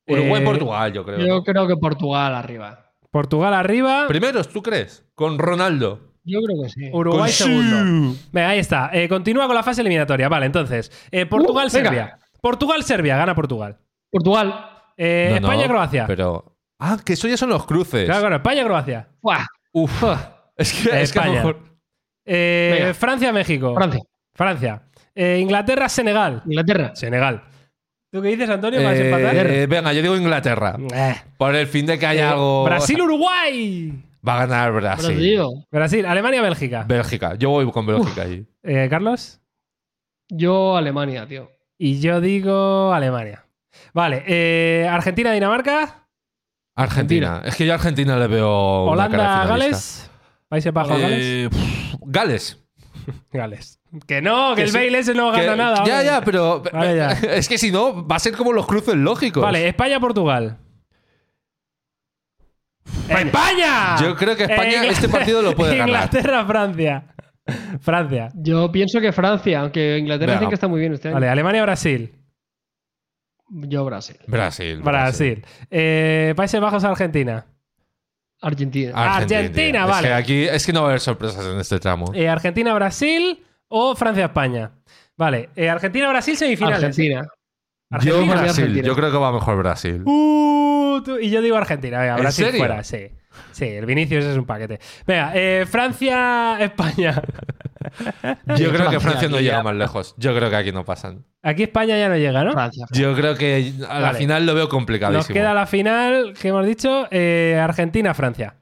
Uruguay, 0.07 0.41
Eh, 0.41 0.45
Portugal, 0.45 0.93
yo 0.93 1.05
creo. 1.05 1.19
Yo 1.19 1.43
creo 1.43 1.67
que 1.67 1.75
Portugal 1.75 2.33
arriba. 2.35 2.91
Portugal 3.11 3.53
arriba, 3.55 4.05
Primeros, 4.07 4.47
¿tú 4.49 4.61
crees? 4.61 5.03
Con 5.15 5.39
Ronaldo. 5.39 6.13
Yo 6.23 6.39
creo 6.41 6.61
que 6.63 6.69
sí. 6.69 6.89
Uruguay 6.93 7.21
Con 7.21 7.29
segundo. 7.29 8.15
Venga, 8.31 8.49
ahí 8.49 8.59
está. 8.59 8.89
Eh, 8.93 9.09
continúa 9.09 9.47
con 9.47 9.55
la 9.55 9.63
fase 9.63 9.81
eliminatoria. 9.81 10.29
Vale, 10.29 10.45
entonces, 10.45 10.91
eh, 11.11 11.25
Portugal, 11.25 11.67
Uh, 11.67 11.73
venga. 11.73 11.89
Serbia. 11.89 12.19
Portugal, 12.41 12.83
Serbia, 12.83 13.17
gana 13.17 13.33
Portugal. 13.35 13.77
Portugal. 14.11 14.65
Eh, 14.97 15.29
No, 15.35 15.39
no, 15.41 15.47
España, 15.51 15.67
Croacia. 15.67 16.05
Pero. 16.07 16.48
Ah, 16.79 16.97
que 17.03 17.13
eso 17.13 17.27
ya 17.27 17.37
son 17.37 17.49
los 17.49 17.65
cruces. 17.65 18.05
Claro, 18.05 18.21
claro, 18.21 18.35
España, 18.37 18.63
Croacia. 18.63 19.07
Buah. 19.21 19.45
Uf. 19.73 20.03
Es 20.55 20.73
que, 20.73 21.01
es 21.01 21.11
que 21.13 21.19
a 21.19 21.25
lo 21.25 21.33
mejor. 21.33 21.59
Eh, 22.25 22.77
Venga. 22.79 22.93
Francia, 22.93 23.31
México. 23.33 23.73
Francia. 23.75 24.01
Francia. 24.33 24.81
Eh, 25.15 25.39
Inglaterra, 25.41 25.89
Senegal. 25.89 26.41
Inglaterra. 26.45 26.95
Senegal. 26.95 27.43
¿Tú 28.11 28.21
qué 28.21 28.29
dices, 28.29 28.49
Antonio? 28.49 28.81
¿Vas 28.81 28.93
a 28.93 28.95
Eh, 28.97 29.09
empatar? 29.09 29.67
venga, 29.67 29.93
yo 29.93 30.01
digo 30.01 30.15
Inglaterra. 30.15 30.77
Eh. 30.93 31.15
Por 31.37 31.55
el 31.55 31.67
fin 31.67 31.85
de 31.85 31.99
que 31.99 32.05
haya 32.05 32.31
algo. 32.31 32.63
Brasil, 32.63 33.01
Uruguay. 33.01 33.93
Va 34.27 34.35
a 34.41 34.45
ganar 34.47 34.71
Brasil. 34.73 35.15
Brasil. 35.15 35.65
Brasil, 35.71 36.05
Alemania, 36.05 36.41
Bélgica. 36.41 36.83
Bélgica. 36.87 37.35
Yo 37.35 37.49
voy 37.51 37.71
con 37.71 37.85
Bélgica 37.85 38.23
ahí. 38.23 38.45
Eh, 38.63 38.87
Carlos. 38.89 39.39
Yo, 40.29 40.75
Alemania, 40.77 41.25
tío. 41.27 41.51
Y 41.77 41.99
yo 41.99 42.19
digo 42.19 42.93
Alemania. 42.93 43.45
Vale, 43.93 44.23
eh, 44.27 44.87
Argentina. 46.83 47.41
Es 47.45 47.55
que 47.55 47.65
yo 47.65 47.73
a 47.73 47.75
Argentina 47.75 48.17
le 48.17 48.27
veo. 48.27 48.83
una 48.83 48.91
Holanda, 48.91 49.17
cara. 49.17 49.45
Gales. 49.47 50.09
Países 50.47 50.73
Bajos, 50.73 50.99
Gales. 50.99 51.19
Eh, 51.21 51.49
Gales. 52.01 52.59
Gales. 53.31 53.79
Que 54.07 54.21
no, 54.21 54.49
que, 54.51 54.55
Que 54.57 54.61
el 54.63 54.69
sí. 54.69 54.77
Bale 54.77 54.99
ese 54.99 55.13
no 55.13 55.31
Que- 55.31 55.43
gana 55.45 55.55
nada. 55.55 55.83
Ya, 55.85 56.03
ya, 56.03 56.21
pero. 56.21 56.61
Vale, 56.71 56.95
ya. 56.95 57.11
Es 57.35 57.47
que 57.49 57.57
si 57.57 57.71
no, 57.71 58.05
va 58.07 58.15
a 58.17 58.19
ser 58.19 58.33
como 58.35 58.53
los 58.53 58.65
cruces 58.67 58.95
lógicos. 58.95 59.41
Vale, 59.43 59.67
España, 59.67 59.99
Portugal. 59.99 60.57
¡España! 63.07 63.95
Yo 64.01 64.15
creo 64.15 64.35
que 64.35 64.43
España 64.43 64.83
este 64.85 65.09
partido 65.09 65.41
lo 65.41 65.55
puede 65.55 65.71
ganar. 65.77 65.89
Inglaterra, 65.89 66.45
Francia. 66.45 67.03
Francia. 67.81 68.29
Yo 68.35 68.71
pienso 68.71 69.01
que 69.01 69.11
Francia, 69.11 69.61
aunque 69.61 69.97
Inglaterra 69.97 70.33
Venga. 70.33 70.39
dicen 70.39 70.49
que 70.49 70.55
está 70.55 70.67
muy 70.67 70.79
bien 70.79 70.93
este 70.93 71.07
año. 71.07 71.15
Vale, 71.15 71.29
Alemania, 71.29 71.63
Brasil. 71.63 72.13
Yo 73.49 73.83
Brasil. 73.85 74.17
Brasil. 74.27 74.81
Brasil. 74.81 75.45
Eh, 75.71 76.33
Países 76.35 76.59
Bajos, 76.61 76.83
Argentina. 76.83 77.45
Argentina. 78.41 78.91
Argentina, 78.95 79.81
Es 79.83 79.87
vale. 79.89 80.07
que 80.07 80.13
aquí 80.13 80.43
es 80.43 80.65
que 80.65 80.71
no 80.73 80.81
va 80.81 80.87
a 80.87 80.89
haber 80.91 81.01
sorpresas 81.01 81.45
en 81.45 81.59
este 81.59 81.79
tramo. 81.79 82.11
Eh, 82.13 82.29
Argentina, 82.29 82.73
Brasil 82.73 83.43
o 83.67 83.95
Francia, 83.95 84.25
España. 84.25 84.71
Vale, 85.17 85.49
eh, 85.55 85.69
Argentina, 85.69 86.07
Brasil, 86.09 86.37
semifinales. 86.37 86.77
Argentina. 86.83 87.21
Yo 87.23 87.95
Argentina. 87.97 88.25
Brasil. 88.41 88.49
Argentina. 88.63 88.87
Yo 88.87 88.95
creo 88.95 89.11
que 89.11 89.17
va 89.17 89.31
mejor 89.33 89.57
Brasil. 89.57 90.03
Uh, 90.05 91.01
tú- 91.03 91.17
y 91.19 91.29
yo 91.29 91.41
digo 91.41 91.57
Argentina, 91.57 91.99
venga, 91.99 92.15
¿En 92.15 92.21
Brasil 92.21 92.45
serio? 92.45 92.59
fuera, 92.59 92.83
sí. 92.83 93.09
Sí, 93.51 93.65
el 93.65 93.85
Vinicius 93.85 94.23
es 94.25 94.37
un 94.37 94.45
paquete. 94.45 94.79
Venga, 95.05 95.31
eh, 95.33 95.65
Francia, 95.69 96.57
España. 96.61 97.21
Yo 98.57 98.71
creo 98.71 98.89
que 98.89 98.99
Francia, 98.99 99.29
no 99.29 99.39
llega 99.39 99.63
más 99.63 99.75
lejos. 99.75 100.13
Yo 100.17 100.35
creo 100.35 100.49
que 100.49 100.55
aquí 100.55 100.71
no 100.71 100.83
pasan. 100.85 101.25
Aquí 101.41 101.63
España 101.63 101.97
ya 101.97 102.09
no 102.09 102.17
llega, 102.17 102.43
¿no? 102.43 102.51
Francia. 102.53 102.85
Yo 102.91 103.15
creo 103.15 103.35
que 103.35 103.73
a 103.87 103.99
la 103.99 104.07
Vale. 104.07 104.17
final 104.19 104.45
lo 104.45 104.53
veo 104.53 104.65
Nos 104.65 104.71
complicadísimo. 104.71 105.33
queda 105.33 105.53
la 105.53 105.65
final 105.65 106.33
que 106.39 106.47
hemos 106.49 106.65
dicho, 106.65 107.07
eh, 107.11 107.59
Argentina-Francia. 107.61 108.55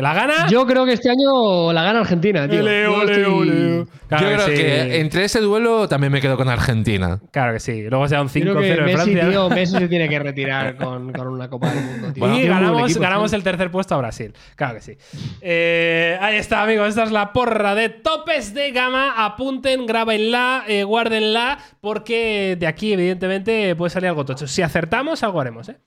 ¿La 0.00 0.14
gana? 0.14 0.46
Yo 0.48 0.64
creo 0.64 0.86
que 0.86 0.92
este 0.92 1.10
año 1.10 1.72
la 1.72 1.82
gana 1.82 2.00
Argentina, 2.00 2.48
tío. 2.48 2.60
Ole, 2.60 2.82
Yo 2.84 2.94
ole, 2.94 3.12
estoy- 3.12 3.24
ole. 3.32 3.86
Claro 4.08 4.30
Yo 4.30 4.34
creo 4.36 4.46
sí. 4.46 4.54
que 4.62 5.00
entre 5.00 5.24
ese 5.24 5.40
duelo 5.40 5.88
también 5.88 6.12
me 6.12 6.20
quedo 6.20 6.36
con 6.36 6.48
Argentina. 6.48 7.20
Claro 7.32 7.52
que 7.52 7.60
sí. 7.60 7.82
Luego 7.82 8.06
sea 8.08 8.22
un 8.22 8.28
5-0 8.28 8.42
Creo 8.42 8.56
que 8.60 8.66
de 8.68 8.80
Messi, 8.82 8.94
Francia. 9.12 9.28
tío, 9.30 9.50
Messi 9.50 9.76
se 9.76 9.88
tiene 9.88 10.08
que 10.08 10.18
retirar 10.20 10.76
con, 10.76 11.12
con 11.12 11.26
una 11.26 11.50
Copa 11.50 11.70
del 11.70 11.84
Mundo, 11.84 12.12
tío. 12.12 12.32
y 12.32 12.46
ganamos, 12.46 12.84
equipo, 12.84 13.00
ganamos 13.00 13.32
el 13.32 13.42
tercer 13.42 13.70
puesto 13.72 13.96
a 13.96 13.98
Brasil. 13.98 14.32
Claro 14.54 14.74
que 14.76 14.80
sí. 14.82 14.96
Eh, 15.40 16.16
ahí 16.20 16.36
está, 16.36 16.62
amigos. 16.62 16.88
Esta 16.90 17.02
es 17.02 17.10
la 17.10 17.32
porra 17.32 17.74
de 17.74 17.88
topes 17.88 18.54
de 18.54 18.70
gama. 18.70 19.12
Apunten, 19.26 19.84
grábenla, 19.84 20.64
eh, 20.68 20.84
guárdenla, 20.84 21.58
porque 21.80 22.56
de 22.58 22.66
aquí, 22.66 22.92
evidentemente, 22.92 23.74
puede 23.74 23.90
salir 23.90 24.08
algo 24.08 24.24
tocho. 24.24 24.46
Si 24.46 24.62
acertamos, 24.62 25.22
algo 25.24 25.40
haremos, 25.40 25.68
¿eh? 25.68 25.78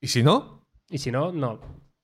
¿Y 0.00 0.08
si 0.08 0.22
no? 0.24 0.66
Y 0.90 0.98
si 0.98 1.10
no, 1.12 1.30
no. 1.32 1.60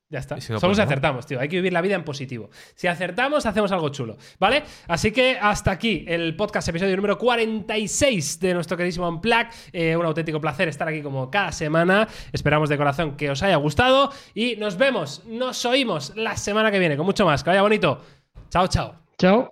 Ya 0.08 0.20
está. 0.20 0.40
Si 0.40 0.52
no, 0.52 0.60
Solo 0.60 0.70
pues 0.70 0.76
si 0.76 0.82
no. 0.82 0.86
acertamos, 0.86 1.26
tío. 1.26 1.40
Hay 1.40 1.48
que 1.48 1.56
vivir 1.56 1.72
la 1.72 1.80
vida 1.80 1.96
en 1.96 2.04
positivo. 2.04 2.48
Si 2.76 2.86
acertamos, 2.86 3.44
hacemos 3.44 3.72
algo 3.72 3.88
chulo. 3.88 4.16
¿Vale? 4.38 4.62
Así 4.86 5.10
que 5.10 5.36
hasta 5.40 5.72
aquí 5.72 6.04
el 6.06 6.36
podcast, 6.36 6.68
episodio 6.68 6.94
número 6.94 7.18
46 7.18 8.38
de 8.38 8.54
nuestro 8.54 8.76
queridísimo 8.76 9.08
Unplug. 9.08 9.46
Eh, 9.72 9.96
un 9.96 10.06
auténtico 10.06 10.40
placer 10.40 10.68
estar 10.68 10.86
aquí 10.86 11.02
como 11.02 11.28
cada 11.30 11.50
semana. 11.50 12.06
Esperamos 12.32 12.68
de 12.68 12.76
corazón 12.76 13.16
que 13.16 13.30
os 13.30 13.42
haya 13.42 13.56
gustado. 13.56 14.12
Y 14.32 14.54
nos 14.56 14.76
vemos, 14.78 15.22
nos 15.26 15.64
oímos 15.64 16.12
la 16.14 16.36
semana 16.36 16.70
que 16.70 16.78
viene 16.78 16.96
con 16.96 17.04
mucho 17.06 17.26
más. 17.26 17.42
Que 17.42 17.50
vaya 17.50 17.62
bonito. 17.62 18.00
Chao, 18.48 18.68
chao. 18.68 18.94
Chao. 19.18 19.50